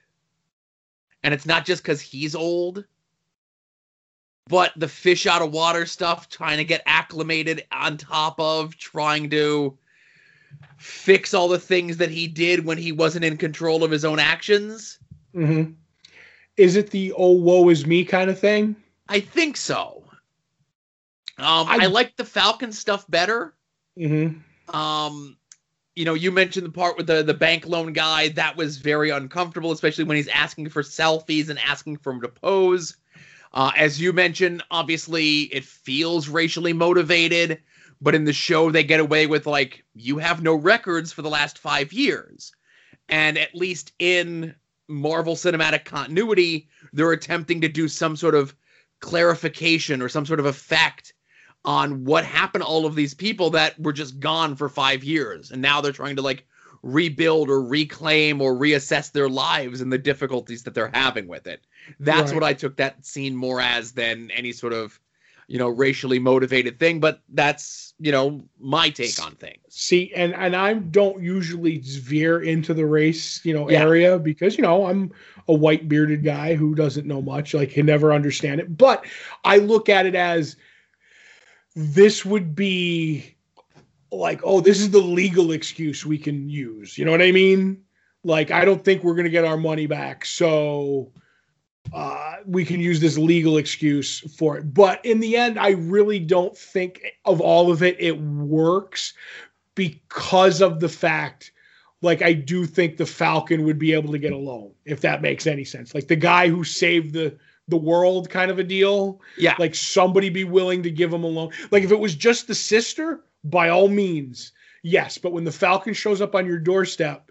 And 1.24 1.34
it's 1.34 1.46
not 1.46 1.64
just 1.64 1.82
because 1.82 2.00
he's 2.00 2.36
old, 2.36 2.84
but 4.46 4.72
the 4.76 4.88
fish 4.88 5.26
out 5.26 5.42
of 5.42 5.52
water 5.52 5.84
stuff, 5.84 6.28
trying 6.28 6.58
to 6.58 6.64
get 6.64 6.82
acclimated 6.86 7.64
on 7.72 7.96
top 7.96 8.38
of, 8.38 8.76
trying 8.76 9.30
to 9.30 9.76
fix 10.76 11.34
all 11.34 11.48
the 11.48 11.58
things 11.58 11.96
that 11.98 12.10
he 12.10 12.26
did 12.26 12.64
when 12.64 12.78
he 12.78 12.92
wasn't 12.92 13.24
in 13.24 13.36
control 13.36 13.84
of 13.84 13.90
his 13.90 14.04
own 14.04 14.18
actions. 14.18 14.98
Mm-hmm 15.34 15.72
is 16.56 16.76
it 16.76 16.90
the 16.90 17.12
oh 17.16 17.32
woe 17.32 17.68
is 17.68 17.86
me 17.86 18.04
kind 18.04 18.30
of 18.30 18.38
thing? 18.38 18.76
I 19.08 19.20
think 19.20 19.56
so. 19.56 20.04
Um, 21.38 21.66
I, 21.68 21.78
I 21.82 21.86
like 21.86 22.16
the 22.16 22.24
Falcon 22.24 22.72
stuff 22.72 23.04
better. 23.08 23.54
Mm-hmm. 23.98 24.76
Um, 24.76 25.36
you 25.94 26.04
know, 26.04 26.14
you 26.14 26.30
mentioned 26.30 26.66
the 26.66 26.70
part 26.70 26.96
with 26.96 27.06
the 27.06 27.22
the 27.22 27.34
bank 27.34 27.66
loan 27.66 27.92
guy 27.92 28.28
that 28.30 28.56
was 28.56 28.78
very 28.78 29.10
uncomfortable, 29.10 29.72
especially 29.72 30.04
when 30.04 30.16
he's 30.16 30.28
asking 30.28 30.68
for 30.68 30.82
selfies 30.82 31.48
and 31.48 31.58
asking 31.58 31.98
for 31.98 32.12
him 32.12 32.20
to 32.22 32.28
pose. 32.28 32.96
Uh, 33.54 33.70
as 33.76 34.00
you 34.00 34.12
mentioned, 34.12 34.62
obviously 34.70 35.42
it 35.42 35.64
feels 35.64 36.28
racially 36.28 36.72
motivated, 36.72 37.60
but 38.00 38.14
in 38.14 38.24
the 38.24 38.32
show 38.32 38.70
they 38.70 38.82
get 38.82 39.00
away 39.00 39.26
with 39.26 39.46
like 39.46 39.84
you 39.94 40.18
have 40.18 40.42
no 40.42 40.54
records 40.54 41.12
for 41.12 41.22
the 41.22 41.30
last 41.30 41.58
five 41.58 41.92
years, 41.92 42.52
and 43.08 43.36
at 43.36 43.54
least 43.54 43.92
in 43.98 44.54
Marvel 44.88 45.36
Cinematic 45.36 45.84
Continuity, 45.84 46.68
they're 46.92 47.12
attempting 47.12 47.60
to 47.60 47.68
do 47.68 47.88
some 47.88 48.16
sort 48.16 48.34
of 48.34 48.54
clarification 49.00 50.00
or 50.00 50.08
some 50.08 50.26
sort 50.26 50.40
of 50.40 50.46
effect 50.46 51.12
on 51.64 52.04
what 52.04 52.24
happened 52.24 52.62
to 52.62 52.68
all 52.68 52.86
of 52.86 52.94
these 52.94 53.14
people 53.14 53.50
that 53.50 53.78
were 53.78 53.92
just 53.92 54.18
gone 54.18 54.56
for 54.56 54.68
five 54.68 55.04
years. 55.04 55.50
And 55.50 55.62
now 55.62 55.80
they're 55.80 55.92
trying 55.92 56.16
to 56.16 56.22
like 56.22 56.46
rebuild 56.82 57.48
or 57.48 57.62
reclaim 57.62 58.40
or 58.40 58.54
reassess 58.54 59.12
their 59.12 59.28
lives 59.28 59.80
and 59.80 59.92
the 59.92 59.98
difficulties 59.98 60.64
that 60.64 60.74
they're 60.74 60.90
having 60.92 61.28
with 61.28 61.46
it. 61.46 61.64
That's 62.00 62.32
right. 62.32 62.40
what 62.40 62.44
I 62.44 62.52
took 62.52 62.76
that 62.76 63.04
scene 63.04 63.36
more 63.36 63.60
as 63.60 63.92
than 63.92 64.30
any 64.32 64.52
sort 64.52 64.72
of 64.72 64.98
you 65.48 65.58
know 65.58 65.68
racially 65.68 66.18
motivated 66.18 66.78
thing 66.78 67.00
but 67.00 67.20
that's 67.30 67.94
you 67.98 68.12
know 68.12 68.40
my 68.58 68.88
take 68.88 69.22
on 69.22 69.34
things 69.34 69.58
see 69.68 70.12
and 70.14 70.34
and 70.34 70.54
i 70.54 70.72
don't 70.72 71.20
usually 71.22 71.78
veer 71.78 72.40
into 72.40 72.72
the 72.72 72.86
race 72.86 73.44
you 73.44 73.52
know 73.52 73.68
yeah. 73.68 73.80
area 73.80 74.18
because 74.18 74.56
you 74.56 74.62
know 74.62 74.86
i'm 74.86 75.12
a 75.48 75.54
white 75.54 75.88
bearded 75.88 76.24
guy 76.24 76.54
who 76.54 76.74
doesn't 76.74 77.06
know 77.06 77.20
much 77.20 77.54
like 77.54 77.70
can 77.70 77.84
never 77.84 78.12
understand 78.12 78.60
it 78.60 78.78
but 78.78 79.04
i 79.44 79.58
look 79.58 79.88
at 79.88 80.06
it 80.06 80.14
as 80.14 80.56
this 81.74 82.24
would 82.24 82.54
be 82.54 83.31
like 84.12 84.40
oh 84.44 84.60
this 84.60 84.80
is 84.80 84.90
the 84.90 84.98
legal 84.98 85.52
excuse 85.52 86.04
we 86.04 86.18
can 86.18 86.48
use 86.48 86.98
you 86.98 87.04
know 87.04 87.10
what 87.10 87.22
i 87.22 87.32
mean 87.32 87.82
like 88.24 88.50
i 88.50 88.64
don't 88.64 88.84
think 88.84 89.02
we're 89.02 89.14
going 89.14 89.24
to 89.24 89.30
get 89.30 89.44
our 89.44 89.56
money 89.56 89.86
back 89.86 90.24
so 90.24 91.10
uh, 91.92 92.36
we 92.46 92.64
can 92.64 92.80
use 92.80 93.00
this 93.00 93.18
legal 93.18 93.58
excuse 93.58 94.20
for 94.36 94.56
it. 94.56 94.72
But 94.72 95.04
in 95.04 95.20
the 95.20 95.36
end, 95.36 95.58
I 95.58 95.70
really 95.70 96.18
don't 96.18 96.56
think 96.56 97.02
of 97.24 97.40
all 97.40 97.70
of 97.70 97.82
it, 97.82 97.96
it 97.98 98.18
works 98.18 99.14
because 99.74 100.60
of 100.60 100.80
the 100.80 100.88
fact, 100.88 101.52
like, 102.00 102.22
I 102.22 102.32
do 102.32 102.66
think 102.66 102.96
the 102.96 103.06
Falcon 103.06 103.64
would 103.64 103.78
be 103.78 103.92
able 103.92 104.12
to 104.12 104.18
get 104.18 104.32
a 104.32 104.36
loan, 104.36 104.72
if 104.84 105.00
that 105.02 105.22
makes 105.22 105.46
any 105.46 105.64
sense. 105.64 105.94
Like, 105.94 106.08
the 106.08 106.16
guy 106.16 106.48
who 106.48 106.64
saved 106.64 107.14
the 107.14 107.36
the 107.68 107.76
world 107.76 108.28
kind 108.28 108.50
of 108.50 108.58
a 108.58 108.64
deal. 108.64 109.20
Yeah. 109.38 109.54
Like, 109.58 109.74
somebody 109.74 110.28
be 110.28 110.44
willing 110.44 110.82
to 110.82 110.90
give 110.90 111.12
him 111.12 111.22
a 111.22 111.28
loan. 111.28 111.52
Like, 111.70 111.84
if 111.84 111.92
it 111.92 111.98
was 111.98 112.14
just 112.14 112.48
the 112.48 112.56
sister, 112.56 113.24
by 113.44 113.68
all 113.68 113.88
means, 113.88 114.52
yes. 114.82 115.18
But 115.18 115.32
when 115.32 115.44
the 115.44 115.52
Falcon 115.52 115.94
shows 115.94 116.20
up 116.20 116.34
on 116.34 116.46
your 116.46 116.58
doorstep, 116.58 117.30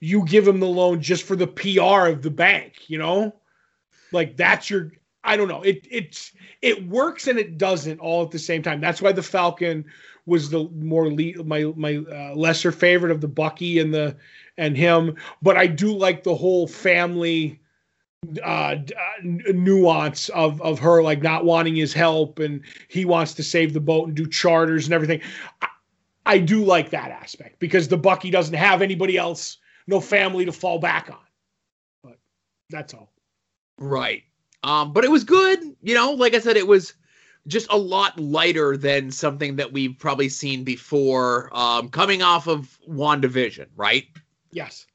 you 0.00 0.24
give 0.24 0.46
him 0.46 0.60
the 0.60 0.66
loan 0.66 1.00
just 1.00 1.24
for 1.24 1.36
the 1.36 1.46
PR 1.46 2.08
of 2.08 2.22
the 2.22 2.30
bank, 2.30 2.88
you 2.88 2.98
know? 2.98 3.34
Like 4.12 4.36
that's 4.36 4.70
your 4.70 4.92
I 5.24 5.36
don't 5.36 5.48
know. 5.48 5.62
It 5.62 5.86
it's 5.90 6.32
it 6.62 6.86
works 6.86 7.26
and 7.26 7.38
it 7.38 7.58
doesn't 7.58 7.98
all 7.98 8.22
at 8.24 8.30
the 8.30 8.38
same 8.38 8.62
time. 8.62 8.80
That's 8.80 9.02
why 9.02 9.12
the 9.12 9.22
Falcon 9.22 9.84
was 10.24 10.50
the 10.50 10.68
more 10.74 11.10
le- 11.10 11.44
my 11.44 11.64
my 11.76 11.96
uh, 11.96 12.34
lesser 12.34 12.72
favorite 12.72 13.10
of 13.10 13.20
the 13.20 13.28
Bucky 13.28 13.78
and 13.80 13.92
the 13.92 14.16
and 14.56 14.76
him, 14.76 15.16
but 15.42 15.56
I 15.56 15.66
do 15.66 15.94
like 15.94 16.22
the 16.22 16.34
whole 16.34 16.66
family 16.66 17.60
uh, 18.42 18.76
uh 18.76 18.76
nuance 19.22 20.28
of 20.30 20.60
of 20.62 20.78
her 20.78 21.02
like 21.02 21.22
not 21.22 21.44
wanting 21.44 21.76
his 21.76 21.92
help 21.92 22.38
and 22.38 22.62
he 22.88 23.04
wants 23.04 23.34
to 23.34 23.42
save 23.42 23.72
the 23.72 23.80
boat 23.80 24.08
and 24.08 24.16
do 24.16 24.26
charters 24.26 24.86
and 24.86 24.94
everything. 24.94 25.20
I, 25.62 25.68
I 26.26 26.38
do 26.38 26.64
like 26.64 26.90
that 26.90 27.10
aspect 27.10 27.58
because 27.60 27.88
the 27.88 27.96
Bucky 27.96 28.30
doesn't 28.30 28.54
have 28.54 28.82
anybody 28.82 29.16
else, 29.16 29.58
no 29.86 30.00
family 30.00 30.44
to 30.44 30.52
fall 30.52 30.78
back 30.78 31.08
on. 31.10 31.18
But 32.02 32.18
that's 32.68 32.94
all. 32.94 33.12
Right. 33.78 34.24
Um, 34.64 34.92
but 34.92 35.04
it 35.04 35.10
was 35.10 35.22
good. 35.22 35.60
You 35.82 35.94
know, 35.94 36.12
like 36.12 36.34
I 36.34 36.40
said, 36.40 36.56
it 36.56 36.66
was 36.66 36.94
just 37.46 37.68
a 37.70 37.78
lot 37.78 38.18
lighter 38.18 38.76
than 38.76 39.12
something 39.12 39.56
that 39.56 39.72
we've 39.72 39.96
probably 39.96 40.28
seen 40.28 40.64
before, 40.64 41.48
um, 41.56 41.88
coming 41.88 42.22
off 42.22 42.48
of 42.48 42.76
WandaVision, 42.88 43.66
right? 43.76 44.06
Yes. 44.50 44.86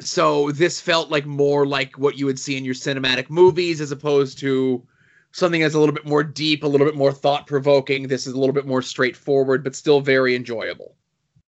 So 0.00 0.50
this 0.52 0.80
felt 0.80 1.10
like 1.10 1.24
more 1.24 1.66
like 1.66 1.98
what 1.98 2.18
you 2.18 2.26
would 2.26 2.38
see 2.38 2.56
in 2.56 2.64
your 2.64 2.74
cinematic 2.74 3.30
movies 3.30 3.80
as 3.80 3.92
opposed 3.92 4.38
to 4.40 4.86
something 5.32 5.60
that's 5.60 5.74
a 5.74 5.78
little 5.78 5.94
bit 5.94 6.06
more 6.06 6.22
deep, 6.22 6.64
a 6.64 6.66
little 6.66 6.86
bit 6.86 6.96
more 6.96 7.12
thought 7.12 7.46
provoking. 7.46 8.08
This 8.08 8.26
is 8.26 8.34
a 8.34 8.38
little 8.38 8.54
bit 8.54 8.66
more 8.66 8.82
straightforward, 8.82 9.64
but 9.64 9.74
still 9.74 10.00
very 10.00 10.34
enjoyable. 10.34 10.94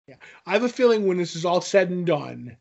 Yeah. 0.07 0.17
I 0.47 0.53
have 0.53 0.65
a 0.65 0.69
feeling 0.69 1.07
when 1.07 1.19
this 1.19 1.37
is 1.37 1.45
all 1.45 1.61
said 1.61 1.91
and 1.91 2.07
done, 2.07 2.57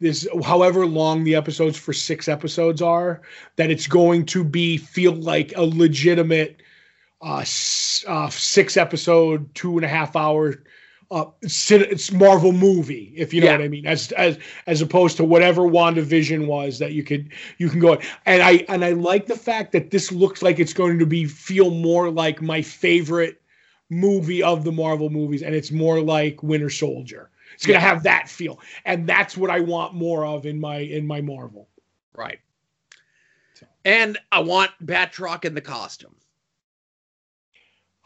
this 0.00 0.28
however 0.44 0.86
long 0.86 1.24
the 1.24 1.34
episodes 1.34 1.78
for 1.78 1.92
six 1.92 2.28
episodes 2.28 2.82
are 2.82 3.22
that 3.56 3.70
it's 3.70 3.86
going 3.86 4.26
to 4.26 4.44
be 4.44 4.76
feel 4.76 5.12
like 5.12 5.52
a 5.56 5.62
legitimate 5.62 6.60
uh, 7.22 7.44
uh 8.06 8.28
six 8.28 8.76
episode 8.76 9.54
two 9.54 9.76
and 9.76 9.84
a 9.84 9.88
half 9.88 10.14
hour 10.16 10.62
uh 11.10 11.24
it's 11.42 12.12
marvel 12.12 12.52
movie 12.52 13.12
if 13.16 13.32
you 13.32 13.40
know 13.40 13.46
Yeah. 13.46 13.52
what 13.52 13.60
i 13.62 13.68
mean 13.68 13.86
as 13.86 14.12
as 14.12 14.38
as 14.66 14.80
opposed 14.80 15.16
to 15.16 15.24
whatever 15.24 15.62
wandavision 15.62 16.46
was 16.46 16.78
that 16.78 16.92
you 16.92 17.02
could 17.02 17.30
you 17.58 17.68
can 17.68 17.80
go 17.80 17.98
and 18.26 18.42
i 18.42 18.64
and 18.68 18.84
i 18.84 18.90
like 18.90 19.26
the 19.26 19.36
fact 19.36 19.72
that 19.72 19.90
this 19.90 20.10
looks 20.12 20.42
like 20.42 20.58
it's 20.58 20.72
going 20.72 20.98
to 20.98 21.06
be 21.06 21.24
feel 21.26 21.70
more 21.70 22.10
like 22.10 22.40
my 22.42 22.62
favorite 22.62 23.40
movie 23.90 24.42
of 24.42 24.64
the 24.64 24.72
marvel 24.72 25.10
movies 25.10 25.42
and 25.42 25.54
it's 25.54 25.70
more 25.70 26.00
like 26.00 26.42
winter 26.42 26.70
soldier 26.70 27.30
it's 27.54 27.66
going 27.66 27.76
to 27.78 27.86
have 27.86 28.02
that 28.02 28.28
feel 28.28 28.58
and 28.84 29.06
that's 29.06 29.36
what 29.36 29.50
i 29.50 29.60
want 29.60 29.94
more 29.94 30.24
of 30.24 30.46
in 30.46 30.58
my 30.60 30.76
in 30.78 31.06
my 31.06 31.20
marvel 31.20 31.68
Right. 32.14 32.40
And 33.84 34.18
I 34.32 34.40
want 34.40 34.72
Batroc 34.84 35.44
in 35.44 35.54
the 35.54 35.60
costume. 35.60 36.16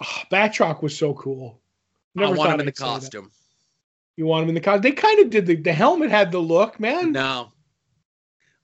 oh, 0.00 0.22
batroc 0.30 0.82
was 0.82 0.96
so 0.96 1.14
cool 1.14 1.60
I 2.22 2.30
want 2.30 2.52
him 2.52 2.60
in 2.60 2.66
the 2.66 2.72
I'd 2.72 2.76
say 2.76 2.84
that. 2.84 2.90
costume. 3.00 3.30
you 4.16 4.26
want 4.26 4.42
him 4.44 4.48
in 4.50 4.54
the 4.54 4.60
costume 4.60 4.82
they 4.82 4.92
kind 4.92 5.20
of 5.20 5.30
did 5.30 5.46
the, 5.46 5.56
the 5.56 5.72
helmet 5.72 6.10
had 6.10 6.32
the 6.32 6.38
look 6.38 6.78
man 6.80 7.12
No. 7.12 7.52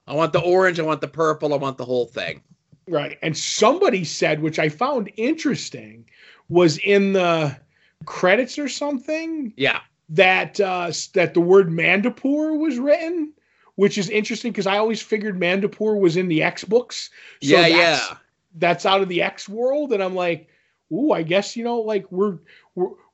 I 0.07 0.13
want 0.13 0.33
the 0.33 0.39
orange. 0.41 0.79
I 0.79 0.83
want 0.83 1.01
the 1.01 1.07
purple. 1.07 1.51
I 1.53 1.57
want 1.57 1.77
the 1.79 1.85
whole 1.85 2.05
thing. 2.05 2.41
Right. 2.87 3.17
And 3.23 3.35
somebody 3.35 4.03
said, 4.03 4.39
which 4.39 4.59
I 4.59 4.69
found 4.69 5.11
interesting, 5.17 6.05
was 6.47 6.77
in 6.79 7.13
the 7.13 7.57
credits 8.05 8.59
or 8.59 8.67
something 8.69 9.51
Yeah. 9.57 9.79
that 10.09 10.59
uh, 10.59 10.91
that 11.15 11.33
the 11.33 11.41
word 11.41 11.69
Madripoor 11.69 12.55
was 12.59 12.77
written, 12.77 13.33
which 13.77 13.97
is 13.97 14.11
interesting 14.11 14.51
because 14.51 14.67
I 14.67 14.77
always 14.77 15.01
figured 15.01 15.39
Madripoor 15.39 15.99
was 15.99 16.17
in 16.17 16.27
the 16.27 16.43
X 16.43 16.63
books. 16.63 17.09
So 17.41 17.49
yeah. 17.55 17.61
that's, 17.69 18.09
Yeah. 18.11 18.17
That's 18.57 18.85
out 18.85 19.01
of 19.01 19.09
the 19.09 19.23
X 19.23 19.49
world, 19.49 19.91
and 19.91 20.03
I'm 20.03 20.13
like, 20.13 20.47
ooh, 20.91 21.11
I 21.13 21.23
guess 21.23 21.55
you 21.57 21.63
know, 21.63 21.79
like 21.81 22.09
we're 22.11 22.37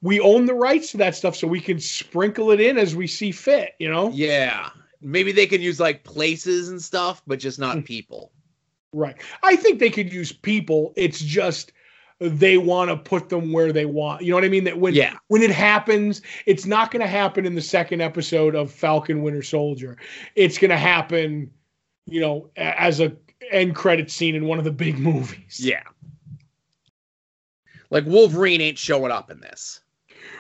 we 0.02 0.20
own 0.20 0.46
the 0.46 0.54
rights 0.54 0.92
to 0.92 0.98
that 0.98 1.16
stuff, 1.16 1.36
so 1.36 1.48
we 1.48 1.60
can 1.62 1.80
sprinkle 1.80 2.52
it 2.52 2.60
in 2.60 2.78
as 2.78 2.96
we 2.96 3.08
see 3.08 3.32
fit. 3.32 3.74
You 3.80 3.90
know. 3.92 4.10
Yeah. 4.12 4.70
Maybe 5.02 5.32
they 5.32 5.48
can 5.48 5.62
use 5.62 5.80
like 5.80 6.04
places 6.04 6.70
and 6.70 6.82
stuff, 6.82 7.22
but 7.26 7.40
just 7.40 7.58
Hmm. 7.58 7.64
not 7.64 7.86
people. 7.86 8.32
Right. 8.94 9.16
I 9.44 9.56
think 9.56 9.80
they 9.80 9.90
could 9.90 10.12
use 10.12 10.32
people. 10.32 10.94
It's 10.96 11.20
just 11.22 11.72
they 12.20 12.58
want 12.58 12.92
to 12.92 12.98
put 12.98 13.30
them 13.30 13.52
where 13.52 13.72
they 13.74 13.86
want. 13.86 14.22
You 14.22 14.30
know 14.30 14.36
what 14.38 14.44
I 14.44 14.50
mean? 14.50 14.66
That 14.66 14.78
when 14.78 14.94
Yeah. 14.94 15.16
when 15.30 15.42
it 15.42 15.50
happens, 15.50 16.22
it's 16.46 16.66
not 16.68 16.92
going 16.92 17.02
to 17.02 17.08
happen 17.08 17.46
in 17.48 17.56
the 17.56 17.62
second 17.62 18.02
episode 18.02 18.54
of 18.54 18.72
Falcon 18.72 19.24
Winter 19.24 19.42
Soldier. 19.42 19.98
It's 20.36 20.58
going 20.60 20.70
to 20.70 20.78
happen, 20.78 21.50
you 22.06 22.20
know, 22.20 22.50
as 22.58 23.00
a 23.00 23.16
end 23.50 23.76
credit 23.76 24.12
scene 24.12 24.36
in 24.36 24.46
one 24.46 24.60
of 24.60 24.66
the 24.66 24.72
big 24.72 25.00
movies. 25.10 25.60
Yeah. 25.60 25.82
Like 27.92 28.06
Wolverine 28.06 28.62
ain't 28.62 28.80
showing 28.80 29.12
up 29.12 29.30
in 29.30 29.40
this. 29.42 29.82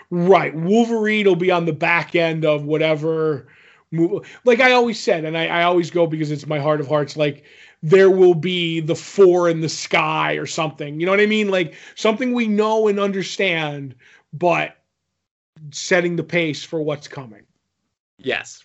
Right. 0.09 0.55
Wolverine 0.55 1.25
will 1.27 1.35
be 1.35 1.51
on 1.51 1.65
the 1.65 1.73
back 1.73 2.15
end 2.15 2.43
of 2.45 2.65
whatever. 2.65 3.47
mo- 3.91 4.23
Like 4.45 4.59
I 4.59 4.71
always 4.71 4.99
said, 4.99 5.25
and 5.25 5.37
I, 5.37 5.47
I 5.47 5.63
always 5.63 5.91
go 5.91 6.07
because 6.07 6.31
it's 6.31 6.47
my 6.47 6.59
heart 6.59 6.81
of 6.81 6.87
hearts. 6.87 7.15
Like 7.15 7.43
there 7.83 8.09
will 8.09 8.33
be 8.35 8.79
the 8.79 8.95
four 8.95 9.49
in 9.49 9.61
the 9.61 9.69
sky 9.69 10.33
or 10.33 10.45
something. 10.45 10.99
You 10.99 11.05
know 11.05 11.11
what 11.11 11.21
I 11.21 11.25
mean? 11.27 11.49
Like 11.49 11.75
something 11.95 12.33
we 12.33 12.47
know 12.47 12.87
and 12.87 12.99
understand, 12.99 13.95
but 14.33 14.77
setting 15.71 16.15
the 16.15 16.23
pace 16.23 16.63
for 16.63 16.81
what's 16.81 17.07
coming. 17.07 17.43
Yes. 18.17 18.63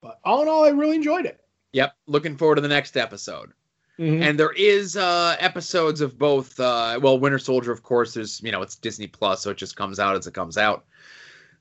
But 0.00 0.18
all 0.24 0.42
in 0.42 0.48
all, 0.48 0.64
I 0.64 0.70
really 0.70 0.96
enjoyed 0.96 1.26
it. 1.26 1.40
Yep. 1.72 1.94
Looking 2.06 2.36
forward 2.36 2.56
to 2.56 2.60
the 2.62 2.68
next 2.68 2.96
episode. 2.96 3.52
Mhm. 3.98 4.22
And 4.22 4.38
there 4.38 4.52
is 4.52 4.96
uh 4.96 5.36
episodes 5.40 6.00
of 6.00 6.16
both 6.18 6.58
uh 6.60 7.00
well 7.02 7.18
Winter 7.18 7.38
Soldier 7.38 7.72
of 7.72 7.82
course 7.82 8.14
there's 8.14 8.40
you 8.42 8.52
know 8.52 8.62
it's 8.62 8.76
Disney 8.76 9.08
Plus 9.08 9.42
so 9.42 9.50
it 9.50 9.56
just 9.56 9.74
comes 9.76 9.98
out 9.98 10.16
as 10.16 10.26
it 10.26 10.34
comes 10.34 10.56
out. 10.56 10.84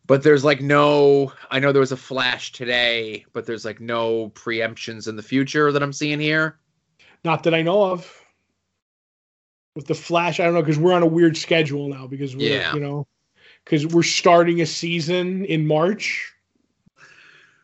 But 0.06 0.22
there's 0.24 0.44
like 0.44 0.62
no 0.62 1.34
I 1.52 1.60
know 1.60 1.72
there 1.72 1.80
was 1.80 1.92
a 1.92 1.98
flash 1.98 2.52
today, 2.52 3.26
but 3.34 3.46
there's 3.46 3.66
like 3.66 3.80
no 3.82 4.30
preemptions 4.30 5.08
in 5.08 5.16
the 5.16 5.24
future 5.24 5.72
that 5.72 5.82
I'm 5.82 5.94
seeing 5.94 6.20
here. 6.20 6.58
Not 7.24 7.44
that 7.44 7.54
I 7.56 7.62
know 7.64 7.84
of. 7.92 8.14
With 9.76 9.86
the 9.88 9.94
Flash, 9.96 10.40
I 10.40 10.46
don't 10.46 10.54
know 10.56 10.62
because 10.64 10.80
we're 10.80 10.94
on 10.94 11.04
a 11.04 11.08
weird 11.08 11.38
schedule 11.38 11.88
now 11.88 12.08
because 12.08 12.36
we're 12.36 12.50
Yeah. 12.52 12.74
you 12.74 12.80
know 12.80 13.08
because 13.64 13.86
we're 13.88 14.02
starting 14.04 14.62
a 14.62 14.66
season 14.66 15.44
in 15.46 15.68
March. 15.68 16.32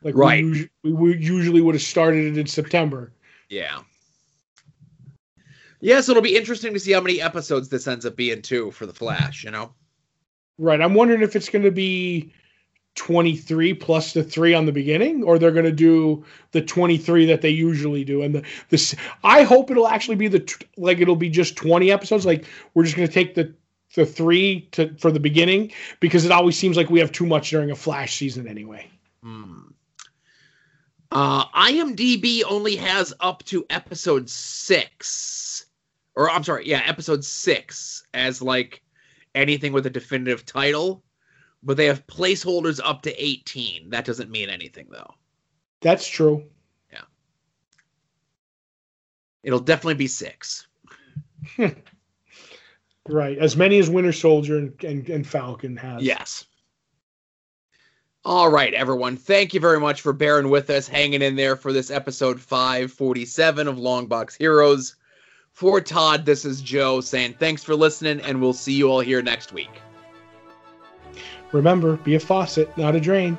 Like 0.04 0.16
Right. 0.16 0.44
we, 0.84 0.92
we 0.92 1.18
usually 1.18 1.62
would 1.62 1.76
have 1.76 1.82
started 1.82 2.26
it 2.26 2.38
in 2.38 2.46
September. 2.46 3.14
Yeah. 3.50 3.80
Yeah, 5.84 6.00
so 6.00 6.12
it'll 6.12 6.24
be 6.24 6.38
interesting 6.38 6.74
to 6.74 6.80
see 6.80 6.94
how 6.94 7.02
many 7.02 7.22
episodes 7.22 7.68
this 7.68 7.88
ends 7.88 8.06
up 8.06 8.16
being 8.16 8.42
too 8.42 8.72
for 8.72 8.86
the 8.86 8.94
Flash, 8.94 9.44
you 9.44 9.52
know? 9.52 9.74
Right. 10.58 10.80
I'm 10.80 10.94
wondering 10.94 11.22
if 11.22 11.36
it's 11.36 11.50
going 11.50 11.66
to 11.66 11.72
be 11.72 12.32
23 12.96 13.74
plus 13.74 14.14
the 14.14 14.24
three 14.24 14.54
on 14.54 14.66
the 14.66 14.72
beginning, 14.72 15.26
or 15.26 15.38
they're 15.38 15.52
going 15.52 15.66
to 15.66 15.74
do 15.74 16.24
the 16.52 16.62
23 16.62 17.26
that 17.26 17.42
they 17.42 17.50
usually 17.50 18.06
do. 18.06 18.22
And 18.22 18.36
the 18.36 18.44
this, 18.70 18.96
I 19.26 19.44
hope 19.44 19.72
it'll 19.72 19.90
actually 19.90 20.16
be 20.16 20.30
the 20.30 20.66
like 20.78 21.00
it'll 21.00 21.18
be 21.18 21.30
just 21.30 21.58
20 21.58 21.92
episodes. 21.92 22.26
Like 22.26 22.46
we're 22.74 22.86
just 22.86 22.96
going 22.96 23.08
to 23.08 23.14
take 23.14 23.36
the 23.36 23.54
the 23.96 24.06
three 24.06 24.70
to 24.72 24.96
for 24.98 25.12
the 25.12 25.20
beginning 25.20 25.74
because 26.00 26.24
it 26.24 26.32
always 26.32 26.58
seems 26.58 26.78
like 26.78 26.90
we 26.90 27.00
have 27.02 27.12
too 27.12 27.26
much 27.26 27.50
during 27.50 27.72
a 27.72 27.76
Flash 27.76 28.16
season 28.16 28.48
anyway. 28.48 28.88
Hmm. 29.22 29.64
Uh, 31.12 31.46
IMDb 31.50 32.42
only 32.50 32.76
has 32.76 33.14
up 33.20 33.44
to 33.44 33.64
episode 33.70 34.28
six, 34.28 35.43
or 36.16 36.30
I'm 36.30 36.44
sorry, 36.44 36.68
yeah, 36.68 36.84
episode 36.86 37.24
six 37.24 38.06
as 38.14 38.42
like 38.42 38.82
anything 39.36 39.74
with 39.74 39.86
a 39.86 39.90
definitive 39.90 40.46
title, 40.46 41.04
but 41.64 41.78
they 41.78 41.86
have 41.86 42.06
placeholders 42.08 42.80
up 42.84 43.02
to 43.04 43.24
18. 43.24 43.90
That 43.90 44.06
doesn't 44.06 44.30
mean 44.30 44.50
anything 44.50 44.88
though. 44.92 45.14
That's 45.82 46.08
true. 46.08 46.44
Yeah. 46.92 47.02
It'll 49.44 49.60
definitely 49.60 49.96
be 49.96 50.08
six. 50.08 50.68
Right. 53.10 53.38
As 53.38 53.58
many 53.58 53.80
as 53.80 53.90
Winter 53.90 54.14
Soldier 54.14 54.58
and, 54.58 54.84
and, 54.84 55.10
and 55.10 55.28
Falcon 55.28 55.76
has. 55.78 56.02
Yes. 56.02 56.46
All 58.26 58.50
right, 58.50 58.74
everyone. 58.74 59.18
Thank 59.18 59.54
you 59.54 59.60
very 59.60 59.80
much 59.80 60.00
for 60.00 60.14
bearing 60.14 60.50
with 60.50 60.70
us, 60.70 60.88
hanging 60.88 61.22
in 61.22 61.36
there 61.36 61.58
for 61.58 61.74
this 61.74 61.92
episode 61.92 62.40
547 62.40 63.68
of 63.68 63.76
Longbox 63.76 64.38
Heroes. 64.38 64.96
For 65.54 65.80
Todd, 65.80 66.26
this 66.26 66.46
is 66.46 66.62
Joe 66.64 67.00
saying 67.00 67.36
thanks 67.38 67.64
for 67.64 67.76
listening, 67.76 68.20
and 68.22 68.42
we'll 68.42 68.54
see 68.54 68.74
you 68.74 68.90
all 68.90 69.02
here 69.02 69.22
next 69.22 69.54
week. 69.54 69.70
Remember, 71.52 71.98
be 71.98 72.16
a 72.16 72.20
faucet, 72.20 72.76
not 72.76 72.96
a 72.96 73.00
drain. 73.00 73.38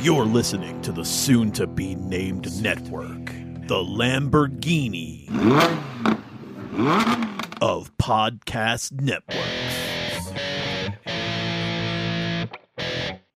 You're 0.00 0.26
listening 0.26 0.82
to 0.82 0.90
the 0.90 1.04
soon 1.04 1.52
to 1.52 1.68
be 1.68 1.94
named 1.94 2.60
network, 2.60 3.26
the 3.68 3.76
Lamborghini 3.76 5.28
of 7.60 7.94
Podcast 7.98 8.92
Network. 9.00 9.61